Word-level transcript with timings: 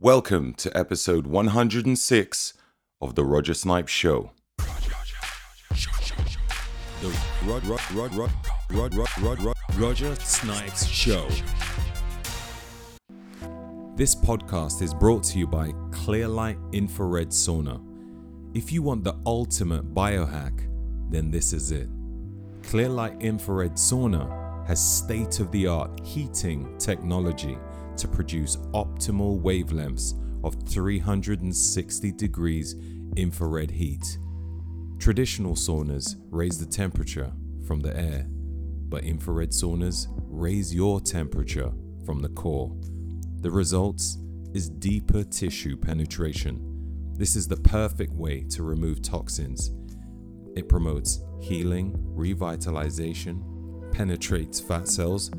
Welcome 0.00 0.54
to 0.58 0.70
episode 0.78 1.26
106 1.26 2.54
of 3.00 3.16
The 3.16 3.24
Roger 3.24 3.52
Snipes 3.52 3.90
Show. 3.90 4.30
The 7.00 7.18
Rod, 7.44 7.66
Rod, 7.66 7.80
Rod, 7.92 8.14
Rod, 8.14 8.30
Rod, 8.70 8.94
Rod, 8.94 9.18
Rod, 9.20 9.42
Rod, 9.42 9.56
Roger 9.74 10.14
Snipes 10.14 10.86
Show. 10.86 11.26
This 13.96 14.14
podcast 14.14 14.82
is 14.82 14.94
brought 14.94 15.24
to 15.24 15.38
you 15.40 15.48
by 15.48 15.72
Clearlight 15.90 16.58
Infrared 16.72 17.30
Sauna. 17.30 17.82
If 18.54 18.70
you 18.70 18.82
want 18.84 19.02
the 19.02 19.16
ultimate 19.26 19.96
biohack, 19.96 20.70
then 21.10 21.32
this 21.32 21.52
is 21.52 21.72
it. 21.72 21.88
Clearlight 22.62 23.20
Infrared 23.20 23.72
Sauna 23.72 24.64
has 24.68 24.80
state 24.80 25.40
of 25.40 25.50
the 25.50 25.66
art 25.66 25.98
heating 26.06 26.78
technology 26.78 27.58
to 27.98 28.08
produce 28.08 28.56
optimal 28.74 29.40
wavelengths 29.40 30.14
of 30.44 30.56
360 30.68 32.12
degrees 32.12 32.74
infrared 33.16 33.70
heat. 33.70 34.18
Traditional 34.98 35.54
saunas 35.54 36.16
raise 36.30 36.58
the 36.58 36.66
temperature 36.66 37.32
from 37.66 37.80
the 37.80 37.96
air, 37.96 38.26
but 38.88 39.04
infrared 39.04 39.50
saunas 39.50 40.06
raise 40.28 40.74
your 40.74 41.00
temperature 41.00 41.72
from 42.04 42.20
the 42.20 42.28
core. 42.30 42.74
The 43.40 43.50
results 43.50 44.18
is 44.54 44.68
deeper 44.68 45.24
tissue 45.24 45.76
penetration. 45.76 47.14
This 47.16 47.36
is 47.36 47.46
the 47.48 47.56
perfect 47.56 48.12
way 48.12 48.44
to 48.50 48.62
remove 48.62 49.02
toxins. 49.02 49.72
It 50.56 50.68
promotes 50.68 51.20
healing, 51.40 51.92
revitalization, 52.16 53.92
penetrates 53.92 54.60
fat 54.60 54.88
cells, 54.88 55.30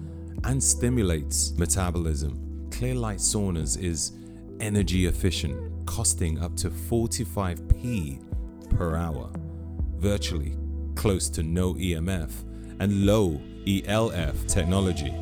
and 0.43 0.63
stimulates 0.63 1.53
metabolism. 1.57 2.48
Clearlight 2.69 3.19
saunas 3.19 3.77
is 3.81 4.13
energy 4.59 5.05
efficient, 5.07 5.85
costing 5.85 6.39
up 6.39 6.55
to 6.57 6.69
45p 6.69 8.23
per 8.69 8.95
hour, 8.95 9.31
virtually 9.97 10.55
close 10.95 11.29
to 11.29 11.43
no 11.43 11.73
EMF 11.75 12.31
and 12.79 13.05
low 13.05 13.41
ELF 13.67 14.47
technology. 14.47 15.13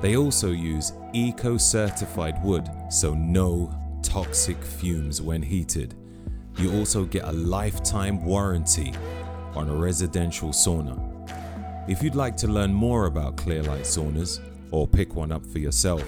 They 0.00 0.16
also 0.16 0.50
use 0.50 0.92
eco 1.12 1.56
certified 1.56 2.42
wood, 2.42 2.68
so 2.90 3.14
no 3.14 3.72
toxic 4.02 4.62
fumes 4.62 5.22
when 5.22 5.42
heated. 5.42 5.94
You 6.56 6.72
also 6.74 7.04
get 7.04 7.24
a 7.24 7.32
lifetime 7.32 8.24
warranty 8.24 8.92
on 9.54 9.68
a 9.68 9.74
residential 9.74 10.50
sauna. 10.50 10.98
If 11.88 12.02
you'd 12.02 12.14
like 12.14 12.36
to 12.38 12.48
learn 12.48 12.72
more 12.72 13.06
about 13.06 13.36
Clearlight 13.36 13.82
saunas 13.82 14.40
or 14.70 14.86
pick 14.86 15.14
one 15.14 15.32
up 15.32 15.44
for 15.46 15.58
yourself, 15.58 16.04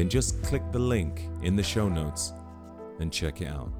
then 0.00 0.08
just 0.08 0.42
click 0.42 0.62
the 0.72 0.78
link 0.78 1.28
in 1.42 1.56
the 1.56 1.62
show 1.62 1.86
notes 1.86 2.32
and 3.00 3.12
check 3.12 3.42
it 3.42 3.48
out. 3.48 3.70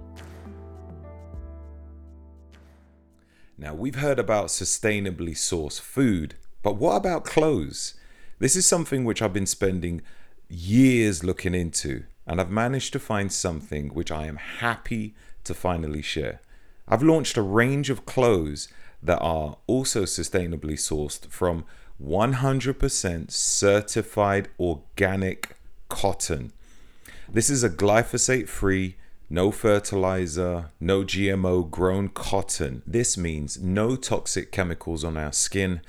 Now, 3.56 3.72
we've 3.72 3.94
heard 3.94 4.18
about 4.18 4.48
sustainably 4.48 5.30
sourced 5.30 5.80
food, 5.80 6.34
but 6.62 6.76
what 6.76 6.96
about 6.96 7.24
clothes? 7.24 7.94
This 8.38 8.54
is 8.54 8.66
something 8.66 9.06
which 9.06 9.22
I've 9.22 9.32
been 9.32 9.46
spending 9.46 10.02
years 10.46 11.24
looking 11.24 11.54
into, 11.54 12.04
and 12.26 12.38
I've 12.38 12.50
managed 12.50 12.92
to 12.92 12.98
find 12.98 13.32
something 13.32 13.88
which 13.88 14.10
I 14.10 14.26
am 14.26 14.36
happy 14.36 15.14
to 15.44 15.54
finally 15.54 16.02
share. 16.02 16.42
I've 16.86 17.02
launched 17.02 17.38
a 17.38 17.42
range 17.42 17.88
of 17.88 18.04
clothes 18.04 18.68
that 19.02 19.20
are 19.20 19.56
also 19.66 20.02
sustainably 20.02 20.74
sourced 20.74 21.26
from 21.30 21.64
100% 21.98 23.30
certified 23.30 24.48
organic 24.58 25.56
cotton. 25.90 26.52
This 27.28 27.50
is 27.50 27.62
a 27.62 27.68
glyphosate 27.68 28.48
free, 28.48 28.96
no 29.28 29.50
fertilizer, 29.50 30.70
no 30.80 31.04
GMO 31.04 31.70
grown 31.70 32.08
cotton. 32.08 32.82
This 32.86 33.18
means 33.18 33.60
no 33.60 33.96
toxic 33.96 34.50
chemicals 34.50 35.04
on 35.04 35.18
our 35.18 35.32
skin, 35.32 35.82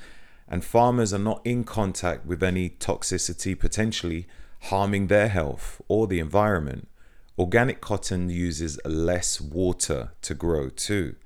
and 0.46 0.62
farmers 0.62 1.14
are 1.14 1.18
not 1.18 1.40
in 1.44 1.64
contact 1.64 2.26
with 2.26 2.42
any 2.42 2.68
toxicity 2.68 3.58
potentially 3.58 4.26
harming 4.64 5.06
their 5.06 5.28
health 5.28 5.80
or 5.88 6.06
the 6.06 6.20
environment. 6.20 6.88
Organic 7.38 7.80
cotton 7.80 8.28
uses 8.28 8.78
less 8.84 9.40
water 9.40 10.12
to 10.20 10.34
grow 10.34 10.68
too. 10.68 11.16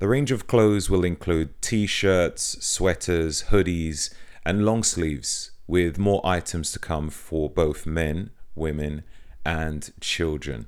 The 0.00 0.08
range 0.08 0.32
of 0.32 0.46
clothes 0.46 0.90
will 0.90 1.04
include 1.04 1.60
t 1.62 1.86
shirts, 1.86 2.56
sweaters, 2.64 3.44
hoodies, 3.44 4.12
and 4.44 4.64
long 4.64 4.82
sleeves, 4.82 5.49
with 5.70 6.00
more 6.00 6.20
items 6.24 6.72
to 6.72 6.80
come 6.80 7.08
for 7.08 7.48
both 7.48 7.86
men, 7.86 8.30
women, 8.56 9.04
and 9.46 9.92
children. 10.00 10.66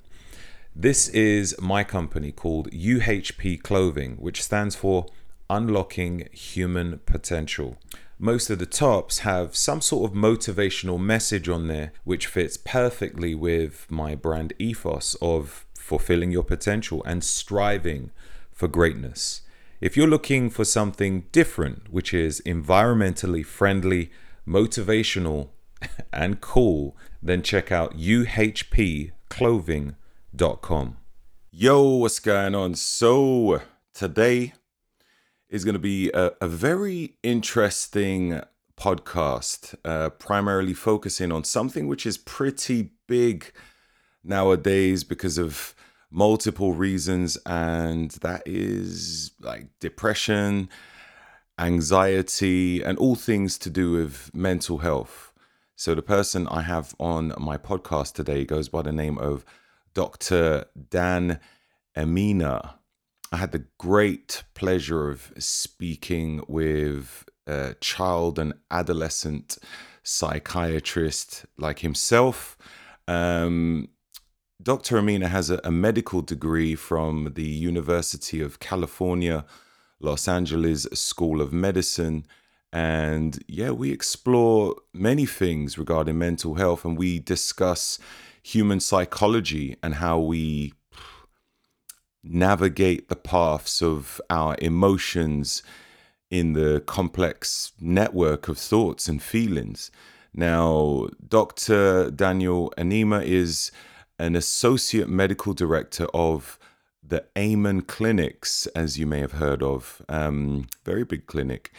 This 0.77 1.09
is 1.09 1.61
my 1.61 1.83
company 1.83 2.31
called 2.31 2.71
UHP 2.71 3.65
Clothing, 3.65 4.13
which 4.21 4.41
stands 4.41 4.77
for 4.77 5.07
Unlocking 5.51 6.29
Human 6.31 7.01
Potential. 7.05 7.77
Most 8.17 8.49
of 8.49 8.61
the 8.61 8.65
tops 8.65 9.19
have 9.19 9.57
some 9.57 9.81
sort 9.81 10.09
of 10.09 10.17
motivational 10.17 11.01
message 11.01 11.49
on 11.49 11.67
there, 11.67 11.93
which 12.05 12.29
fits 12.29 12.57
perfectly 12.57 13.35
with 13.35 13.89
my 13.91 14.15
brand 14.15 14.53
ethos 14.61 15.17
of 15.21 15.67
fulfilling 15.75 16.31
your 16.31 16.45
potential 16.45 17.03
and 17.05 17.25
striving 17.25 18.13
for 18.53 18.69
greatness. 18.69 19.41
If 19.81 19.97
you're 19.97 20.07
looking 20.07 20.49
for 20.49 20.65
something 20.65 21.25
different, 21.33 21.93
which 21.93 22.15
is 22.15 22.41
environmentally 22.47 23.45
friendly, 23.45 24.13
motivational, 24.47 25.49
and 26.13 26.41
cool, 26.41 26.97
then 27.23 27.43
check 27.43 27.73
out 27.73 27.97
uhpclothing.com. 27.97 30.97
Yo, 31.51 31.89
what's 31.97 32.19
going 32.19 32.55
on? 32.55 32.75
So, 32.75 33.61
today 33.93 34.55
is 35.49 35.65
going 35.65 35.75
to 35.75 35.79
be 35.79 36.11
a, 36.13 36.33
a 36.41 36.49
very 36.49 37.17
interesting 37.23 38.41
podcast, 38.77 39.75
uh, 39.85 40.11
primarily 40.11 40.75
focusing 40.75 41.31
on 41.31 41.45
something 41.45 41.87
which 41.87 42.05
is 42.07 42.17
pretty 42.17 42.93
big 43.07 43.53
nowadays 44.25 45.05
because 45.05 45.39
of 45.39 45.75
multiple 46.11 46.73
reasons, 46.73 47.37
and 47.47 48.11
that 48.23 48.43
is 48.47 49.33
like 49.41 49.67
depression, 49.81 50.69
anxiety, 51.59 52.83
and 52.83 52.99
all 52.99 53.15
things 53.15 53.59
to 53.59 53.71
do 53.71 53.93
with 53.93 54.31
mental 54.35 54.79
health. 54.79 55.33
So, 55.77 55.95
the 55.95 56.03
person 56.03 56.47
I 56.49 56.63
have 56.63 56.95
on 56.99 57.35
my 57.39 57.57
podcast 57.57 58.15
today 58.15 58.45
goes 58.45 58.69
by 58.69 58.83
the 58.83 58.93
name 58.93 59.19
of 59.19 59.45
Dr. 59.95 60.67
Dan 60.91 61.41
Emina. 61.97 62.75
I 63.31 63.37
had 63.37 63.53
the 63.53 63.65
great 63.79 64.45
pleasure 64.55 65.11
of 65.11 65.33
speaking 65.39 66.45
with 66.49 67.25
a 67.47 67.75
child 67.81 68.39
and 68.39 68.55
adolescent 68.71 69.59
psychiatrist 70.03 71.47
like 71.59 71.81
himself. 71.81 72.57
Um, 73.09 73.89
Dr. 74.63 74.97
Emina 75.01 75.29
has 75.29 75.51
a, 75.51 75.61
a, 75.65 75.71
medical 75.71 76.23
degree 76.23 76.75
from 76.75 77.33
the 77.35 77.43
University 77.43 78.41
of 78.41 78.61
California, 78.61 79.45
Los 80.03 80.29
Angeles 80.29 80.87
School 80.93 81.41
of 81.41 81.53
Medicine. 81.53 82.27
And 82.73 83.43
yeah, 83.47 83.71
we 83.71 83.91
explore 83.91 84.77
many 84.93 85.27
things 85.27 85.79
regarding 85.79 86.19
mental 86.19 86.55
health 86.55 86.85
and 86.85 86.99
we 86.99 87.19
discuss 87.19 87.99
human 88.43 88.81
psychology 88.81 89.77
and 89.83 89.97
how 89.97 90.19
we 90.19 90.75
navigate 92.25 93.09
the 93.09 93.17
paths 93.17 93.83
of 93.83 94.21
our 94.31 94.57
emotions 94.59 95.63
in 96.31 96.55
the 96.55 96.83
complex 96.87 97.73
network 97.81 98.49
of 98.49 98.57
thoughts 98.57 99.09
and 99.09 99.23
feelings. 99.23 99.91
Now, 100.35 101.09
Dr. 101.29 102.11
Daniel 102.11 102.73
Emina 102.79 103.23
is 103.23 103.71
an 104.19 104.35
associate 104.35 105.09
medical 105.09 105.53
director 105.53 106.07
of 106.15 106.59
the 107.13 107.27
Amen 107.37 107.83
Clinics, 107.83 108.67
as 108.69 108.99
you 108.99 109.07
may 109.07 109.21
have 109.21 109.33
heard 109.33 109.63
of, 109.63 110.01
um, 110.09 110.67
very 110.83 111.05
big 111.05 111.27
clinic, 111.27 111.71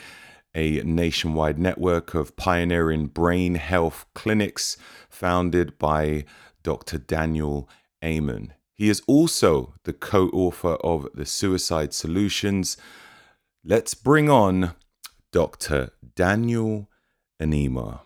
a 0.54 0.84
nationwide 0.84 1.58
network 1.58 2.14
of 2.14 2.36
pioneering 2.36 3.08
brain 3.08 3.56
health 3.56 4.06
clinics 4.14 4.78
founded 5.10 5.80
by 5.80 6.24
Dr. 6.62 7.00
Daniel 7.00 7.68
Amen. 8.06 8.54
He 8.76 8.90
is 8.90 9.02
also 9.08 9.74
the 9.86 9.94
co 9.94 10.28
author 10.30 10.76
of 10.84 11.08
The 11.16 11.26
Suicide 11.26 11.96
Solutions. 11.96 12.78
Let's 13.64 13.96
bring 13.96 14.30
on 14.30 14.76
Dr. 15.32 15.94
Daniel 16.14 16.92
Emina. 17.42 18.02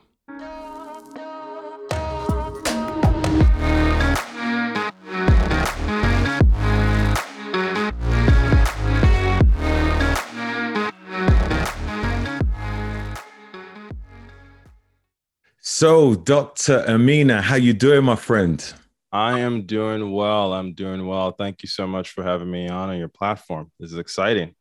So, 15.69 16.15
Dr. 16.15 16.85
Emina, 16.87 17.41
how 17.41 17.55
you 17.55 17.73
doing, 17.73 18.05
my 18.05 18.15
friend? 18.15 18.73
I 19.11 19.41
am 19.41 19.63
doing 19.63 20.13
well. 20.13 20.53
I'm 20.53 20.71
doing 20.71 21.05
well. 21.05 21.31
Thank 21.31 21.61
you 21.61 21.67
so 21.67 21.85
much 21.85 22.11
for 22.11 22.23
having 22.23 22.49
me 22.49 22.69
on 22.69 22.89
on 22.89 22.97
your 22.97 23.09
platform. 23.09 23.69
This 23.77 23.91
is 23.91 23.97
exciting. 23.97 24.55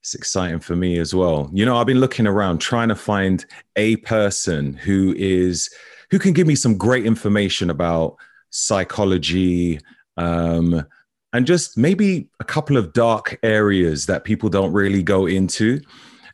It's 0.00 0.16
exciting 0.16 0.58
for 0.58 0.74
me 0.74 0.98
as 0.98 1.14
well. 1.14 1.48
You 1.52 1.64
know, 1.64 1.76
I've 1.76 1.86
been 1.86 2.00
looking 2.00 2.26
around 2.26 2.58
trying 2.58 2.88
to 2.88 2.96
find 2.96 3.46
a 3.76 3.94
person 3.98 4.74
who 4.74 5.14
is 5.16 5.70
who 6.10 6.18
can 6.18 6.32
give 6.32 6.48
me 6.48 6.56
some 6.56 6.76
great 6.76 7.06
information 7.06 7.70
about 7.70 8.16
psychology 8.50 9.78
um, 10.16 10.84
and 11.32 11.46
just 11.46 11.78
maybe 11.78 12.28
a 12.40 12.44
couple 12.44 12.76
of 12.76 12.92
dark 12.92 13.38
areas 13.44 14.06
that 14.06 14.24
people 14.24 14.48
don't 14.48 14.72
really 14.72 15.04
go 15.04 15.26
into. 15.26 15.80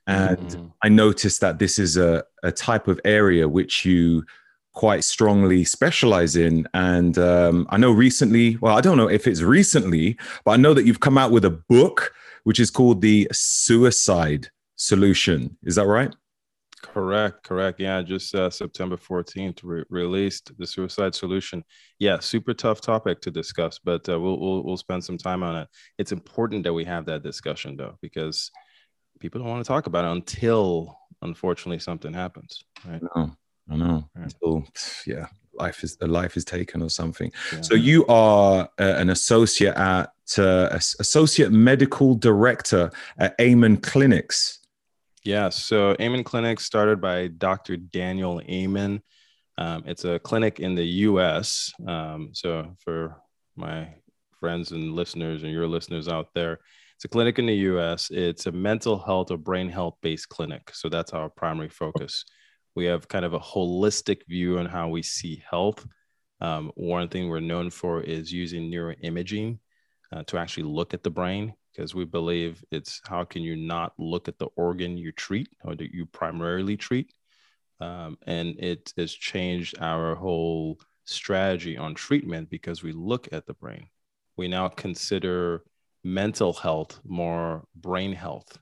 And 0.06 0.38
mm. 0.38 0.72
I 0.82 0.88
noticed 0.88 1.40
that 1.40 1.58
this 1.58 1.78
is 1.78 1.96
a, 1.96 2.24
a 2.42 2.50
type 2.50 2.88
of 2.88 3.00
area 3.04 3.48
which 3.48 3.84
you 3.84 4.24
quite 4.72 5.04
strongly 5.04 5.64
specialize 5.64 6.36
in. 6.36 6.66
And 6.74 7.18
um, 7.18 7.66
I 7.70 7.76
know 7.76 7.90
recently, 7.90 8.56
well, 8.56 8.76
I 8.76 8.80
don't 8.80 8.96
know 8.96 9.08
if 9.08 9.26
it's 9.26 9.42
recently, 9.42 10.16
but 10.44 10.52
I 10.52 10.56
know 10.56 10.74
that 10.74 10.86
you've 10.86 11.00
come 11.00 11.18
out 11.18 11.32
with 11.32 11.44
a 11.44 11.50
book 11.50 12.12
which 12.44 12.60
is 12.60 12.70
called 12.70 13.00
The 13.02 13.28
Suicide 13.32 14.48
Solution. 14.76 15.56
Is 15.62 15.74
that 15.74 15.86
right? 15.86 16.14
Correct, 16.82 17.44
correct. 17.44 17.78
Yeah, 17.78 18.00
just 18.00 18.34
uh, 18.34 18.48
September 18.48 18.96
14th 18.96 19.60
re- 19.62 19.84
released 19.90 20.56
the 20.58 20.66
Suicide 20.66 21.14
Solution. 21.14 21.62
Yeah, 21.98 22.18
super 22.20 22.54
tough 22.54 22.80
topic 22.80 23.20
to 23.22 23.30
discuss, 23.30 23.78
but 23.78 24.08
uh, 24.08 24.18
we'll, 24.18 24.40
we'll 24.40 24.64
we'll 24.64 24.76
spend 24.78 25.04
some 25.04 25.18
time 25.18 25.42
on 25.42 25.56
it. 25.56 25.68
It's 25.98 26.12
important 26.12 26.64
that 26.64 26.72
we 26.72 26.84
have 26.86 27.04
that 27.06 27.22
discussion 27.22 27.76
though, 27.76 27.96
because 28.00 28.50
people 29.20 29.40
don't 29.40 29.50
want 29.50 29.64
to 29.64 29.68
talk 29.68 29.86
about 29.86 30.04
it 30.04 30.10
until, 30.10 30.98
unfortunately, 31.22 31.78
something 31.78 32.12
happens. 32.12 32.64
Right? 32.84 33.00
I 33.14 33.20
know, 33.20 33.36
I 33.70 33.76
know. 33.76 34.08
Right. 34.16 34.24
Until, 34.24 34.64
yeah, 35.06 35.26
life 35.52 35.84
is 35.84 35.96
a 36.00 36.06
life 36.06 36.36
is 36.36 36.44
taken 36.44 36.82
or 36.82 36.90
something. 36.90 37.30
Yeah. 37.52 37.60
So 37.60 37.74
you 37.74 38.06
are 38.06 38.68
uh, 38.78 38.94
an 38.96 39.10
associate 39.10 39.76
at 39.76 40.12
uh, 40.38 40.68
associate 40.72 41.52
medical 41.52 42.14
director 42.14 42.90
at 43.18 43.34
Amen 43.40 43.76
Clinics. 43.76 44.58
Yeah, 45.22 45.50
so 45.50 45.94
Amen 46.00 46.24
Clinics 46.24 46.64
started 46.64 47.00
by 47.00 47.28
Dr. 47.28 47.76
Daniel 47.76 48.40
Amen. 48.48 49.02
Um, 49.58 49.82
it's 49.86 50.06
a 50.06 50.18
clinic 50.18 50.60
in 50.60 50.74
the 50.74 50.84
U.S. 50.84 51.70
Um, 51.86 52.30
so 52.32 52.74
for 52.78 53.20
my 53.54 53.88
friends 54.38 54.72
and 54.72 54.94
listeners 54.94 55.42
and 55.42 55.52
your 55.52 55.66
listeners 55.66 56.08
out 56.08 56.28
there, 56.34 56.60
it's 57.00 57.06
a 57.06 57.08
clinic 57.08 57.38
in 57.38 57.46
the 57.46 57.54
U.S. 57.54 58.10
It's 58.10 58.44
a 58.44 58.52
mental 58.52 58.98
health 58.98 59.30
or 59.30 59.38
brain 59.38 59.70
health 59.70 59.94
based 60.02 60.28
clinic. 60.28 60.70
So 60.74 60.90
that's 60.90 61.14
our 61.14 61.30
primary 61.30 61.70
focus. 61.70 62.26
We 62.76 62.84
have 62.84 63.08
kind 63.08 63.24
of 63.24 63.32
a 63.32 63.38
holistic 63.38 64.26
view 64.28 64.58
on 64.58 64.66
how 64.66 64.88
we 64.88 65.02
see 65.02 65.42
health. 65.50 65.86
Um, 66.42 66.70
one 66.74 67.08
thing 67.08 67.30
we're 67.30 67.40
known 67.40 67.70
for 67.70 68.02
is 68.02 68.30
using 68.30 68.70
neuroimaging 68.70 69.60
uh, 70.12 70.24
to 70.24 70.36
actually 70.36 70.64
look 70.64 70.92
at 70.92 71.02
the 71.02 71.08
brain 71.08 71.54
because 71.72 71.94
we 71.94 72.04
believe 72.04 72.62
it's 72.70 73.00
how 73.08 73.24
can 73.24 73.40
you 73.40 73.56
not 73.56 73.94
look 73.96 74.28
at 74.28 74.38
the 74.38 74.48
organ 74.56 74.98
you 74.98 75.10
treat 75.10 75.48
or 75.64 75.74
that 75.76 75.94
you 75.94 76.04
primarily 76.04 76.76
treat 76.76 77.14
um, 77.80 78.18
and 78.26 78.56
it 78.58 78.92
has 78.98 79.10
changed 79.10 79.74
our 79.80 80.14
whole 80.14 80.78
strategy 81.06 81.78
on 81.78 81.94
treatment 81.94 82.50
because 82.50 82.82
we 82.82 82.92
look 82.92 83.26
at 83.32 83.46
the 83.46 83.54
brain 83.54 83.86
we 84.36 84.48
now 84.48 84.68
consider 84.68 85.62
mental 86.02 86.52
health 86.52 87.00
more 87.04 87.64
brain 87.74 88.12
health 88.12 88.58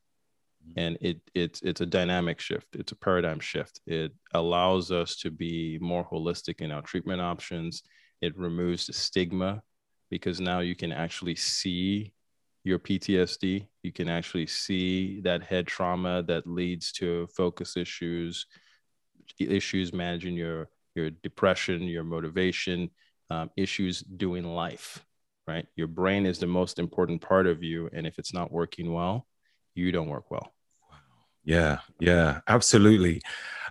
mm-hmm. 0.67 0.79
and 0.79 0.99
it 1.00 1.20
it's 1.35 1.61
it's 1.62 1.81
a 1.81 1.87
dynamic 1.87 2.40
shift 2.40 2.67
it's 2.75 2.93
a 2.93 2.96
paradigm 2.96 3.38
shift 3.38 3.81
it 3.87 4.12
allows 4.35 4.90
us 4.90 5.17
to 5.17 5.31
be 5.31 5.79
more 5.81 6.05
holistic 6.05 6.61
in 6.61 6.73
our 6.73 6.82
treatment 6.82 7.20
options 7.20 7.82
it 8.20 8.37
removes 8.37 8.87
the 8.87 8.93
stigma 8.93 9.62
because 10.11 10.40
now 10.40 10.61
you 10.61 10.75
can 10.75 10.93
actually 10.93 11.37
see 11.37 12.12
your 12.64 12.79
PTSD. 12.79 13.67
You 13.82 13.93
can 13.93 14.08
actually 14.08 14.46
see 14.46 15.20
that 15.23 15.43
head 15.43 15.67
trauma 15.67 16.23
that 16.25 16.46
leads 16.46 16.93
to 16.93 17.26
focus 17.37 17.76
issues, 17.76 18.46
issues 19.38 19.93
managing 19.93 20.35
your 20.35 20.69
your 20.94 21.11
depression, 21.11 21.82
your 21.82 22.05
motivation, 22.05 22.90
um, 23.31 23.50
issues 23.56 24.00
doing 24.00 24.44
life. 24.44 25.05
Right, 25.48 25.66
your 25.76 25.86
brain 25.86 26.26
is 26.26 26.38
the 26.38 26.46
most 26.46 26.78
important 26.78 27.22
part 27.22 27.46
of 27.46 27.62
you, 27.62 27.88
and 27.94 28.06
if 28.06 28.18
it's 28.18 28.34
not 28.34 28.52
working 28.52 28.92
well, 28.92 29.26
you 29.74 29.90
don't 29.90 30.10
work 30.10 30.30
well. 30.30 30.52
Yeah, 31.42 31.78
yeah, 31.98 32.40
absolutely. 32.48 33.22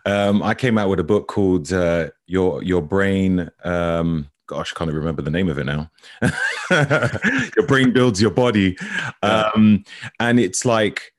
Um, 0.03 0.41
I 0.41 0.56
came 0.56 0.79
out 0.79 0.89
with 0.89 1.00
a 1.00 1.03
book 1.03 1.27
called 1.27 1.71
uh, 1.71 2.09
"Your 2.25 2.63
Your 2.63 2.81
Brain." 2.81 3.51
Um, 3.63 4.31
gosh, 4.47 4.74
I 4.75 4.79
can't 4.79 4.91
remember 4.91 5.21
the 5.21 5.29
name 5.29 5.50
of 5.50 5.59
it 5.59 5.65
now. 5.65 5.91
your 7.56 7.68
brain 7.68 7.94
builds 7.94 8.19
your 8.19 8.31
body. 8.31 8.75
Um, 9.21 9.83
and 10.19 10.39
it's 10.39 10.65
like, 10.65 11.13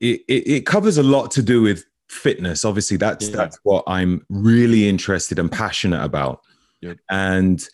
it, 0.00 0.22
it, 0.26 0.48
it, 0.48 0.66
covers 0.66 0.96
a 0.96 1.02
lot 1.02 1.32
to 1.32 1.42
do 1.42 1.60
with 1.60 1.84
fitness. 2.08 2.64
Obviously, 2.64 2.96
that's 2.96 3.28
yeah. 3.28 3.36
that's 3.36 3.58
what 3.62 3.84
I'm 3.86 4.24
really 4.30 4.88
interested 4.88 5.38
and 5.38 5.52
passionate 5.52 6.02
about. 6.02 6.40
Yep. 6.80 6.96
And 7.10 7.68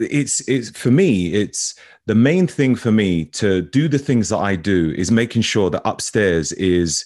it's 0.00 0.46
it's 0.48 0.70
for 0.70 0.90
me, 0.90 1.32
it's 1.32 1.74
the 2.06 2.14
main 2.14 2.46
thing 2.46 2.74
for 2.74 2.90
me 2.90 3.26
to 3.26 3.62
do 3.62 3.88
the 3.88 3.98
things 3.98 4.30
that 4.30 4.38
I 4.38 4.56
do 4.56 4.92
is 4.96 5.10
making 5.10 5.42
sure 5.42 5.70
that 5.70 5.82
upstairs 5.84 6.52
is 6.52 7.04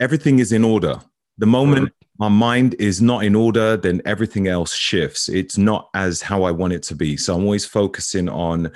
everything 0.00 0.38
is 0.38 0.52
in 0.52 0.64
order. 0.64 1.00
The 1.38 1.46
moment 1.46 1.92
my 2.18 2.28
mind 2.28 2.74
is 2.78 3.02
not 3.02 3.24
in 3.24 3.34
order, 3.34 3.76
then 3.76 4.00
everything 4.06 4.48
else 4.48 4.74
shifts. 4.74 5.28
It's 5.28 5.58
not 5.58 5.90
as 5.94 6.22
how 6.22 6.44
I 6.44 6.50
want 6.50 6.72
it 6.72 6.82
to 6.84 6.94
be. 6.94 7.16
So 7.16 7.34
I'm 7.34 7.42
always 7.42 7.66
focusing 7.66 8.28
on 8.28 8.70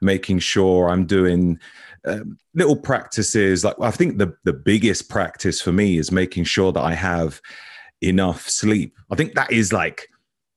making 0.00 0.40
sure 0.40 0.88
I'm 0.88 1.06
doing 1.06 1.58
um, 2.04 2.38
little 2.54 2.76
practices. 2.76 3.64
Like 3.64 3.76
I 3.80 3.90
think 3.90 4.18
the 4.18 4.34
the 4.44 4.52
biggest 4.52 5.08
practice 5.08 5.60
for 5.60 5.72
me 5.72 5.98
is 5.98 6.10
making 6.10 6.44
sure 6.44 6.72
that 6.72 6.82
I 6.82 6.94
have 6.94 7.40
enough 8.00 8.48
sleep. 8.48 8.96
I 9.10 9.14
think 9.14 9.34
that 9.34 9.52
is 9.52 9.72
like 9.72 10.08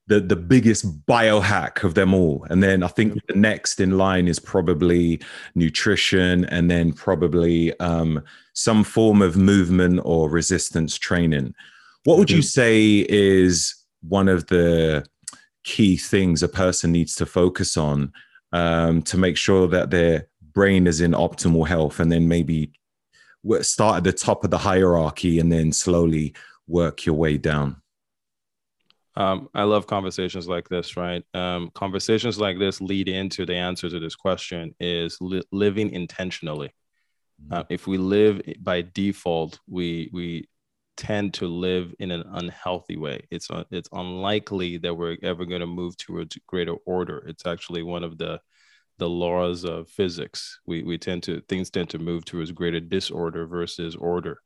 the 0.07 0.19
the 0.19 0.35
biggest 0.35 1.05
biohack 1.05 1.83
of 1.83 1.95
them 1.95 2.13
all. 2.13 2.45
And 2.49 2.61
then 2.61 2.83
I 2.83 2.87
think 2.87 3.19
the 3.27 3.35
next 3.35 3.79
in 3.79 3.97
line 3.97 4.27
is 4.27 4.39
probably 4.39 5.21
nutrition, 5.55 6.45
and 6.45 6.69
then 6.69 6.93
probably 6.93 7.77
um, 7.79 8.23
some 8.53 8.83
form 8.83 9.21
of 9.21 9.37
movement 9.37 10.01
or 10.03 10.29
resistance 10.29 10.97
training. 10.97 11.55
What 12.03 12.17
would 12.17 12.29
you 12.29 12.39
mm-hmm. 12.39 12.43
say 12.43 13.05
is 13.07 13.75
one 14.01 14.27
of 14.27 14.47
the 14.47 15.05
key 15.63 15.95
things 15.95 16.43
a 16.43 16.49
person 16.49 16.91
needs 16.91 17.15
to 17.15 17.25
focus 17.25 17.77
on 17.77 18.11
um, 18.51 19.01
to 19.03 19.17
make 19.17 19.37
sure 19.37 19.67
that 19.67 19.89
their 19.89 20.27
brain 20.53 20.87
is 20.87 21.01
in 21.01 21.11
optimal 21.11 21.67
health 21.67 21.99
and 21.99 22.11
then 22.11 22.27
maybe 22.27 22.71
start 23.61 23.97
at 23.97 24.03
the 24.03 24.13
top 24.13 24.43
of 24.43 24.51
the 24.51 24.57
hierarchy 24.57 25.39
and 25.39 25.51
then 25.51 25.71
slowly 25.71 26.33
work 26.67 27.05
your 27.05 27.15
way 27.15 27.37
down? 27.37 27.81
Um, 29.15 29.49
I 29.53 29.63
love 29.63 29.85
conversations 29.85 30.47
like 30.47 30.69
this, 30.69 30.97
right? 30.97 31.23
Um, 31.33 31.69
conversations 31.75 32.39
like 32.39 32.57
this 32.57 32.81
lead 32.81 33.07
into 33.07 33.45
the 33.45 33.55
answer 33.55 33.89
to 33.89 33.99
this 33.99 34.15
question 34.15 34.73
is 34.79 35.17
li- 35.21 35.43
living 35.51 35.91
intentionally. 35.91 36.73
Mm-hmm. 37.41 37.53
Uh, 37.53 37.63
if 37.69 37.85
we 37.85 37.97
live 37.97 38.41
by 38.59 38.81
default, 38.81 39.59
we 39.67 40.09
we 40.13 40.47
tend 40.97 41.33
to 41.35 41.47
live 41.47 41.93
in 41.99 42.11
an 42.11 42.23
unhealthy 42.33 42.97
way. 42.97 43.27
It's 43.29 43.49
uh, 43.51 43.65
it's 43.71 43.89
unlikely 43.91 44.77
that 44.79 44.95
we're 44.95 45.17
ever 45.21 45.45
going 45.45 45.61
to 45.61 45.67
move 45.67 45.95
towards 45.97 46.37
greater 46.47 46.75
order. 46.85 47.23
It's 47.27 47.45
actually 47.45 47.83
one 47.83 48.03
of 48.03 48.17
the 48.17 48.39
the 48.97 49.09
laws 49.09 49.63
of 49.63 49.89
physics. 49.89 50.59
We 50.65 50.83
we 50.83 50.97
tend 50.97 51.23
to 51.23 51.41
things 51.41 51.69
tend 51.69 51.89
to 51.91 51.99
move 51.99 52.25
towards 52.25 52.51
greater 52.51 52.79
disorder 52.79 53.45
versus 53.47 53.95
order. 53.95 54.39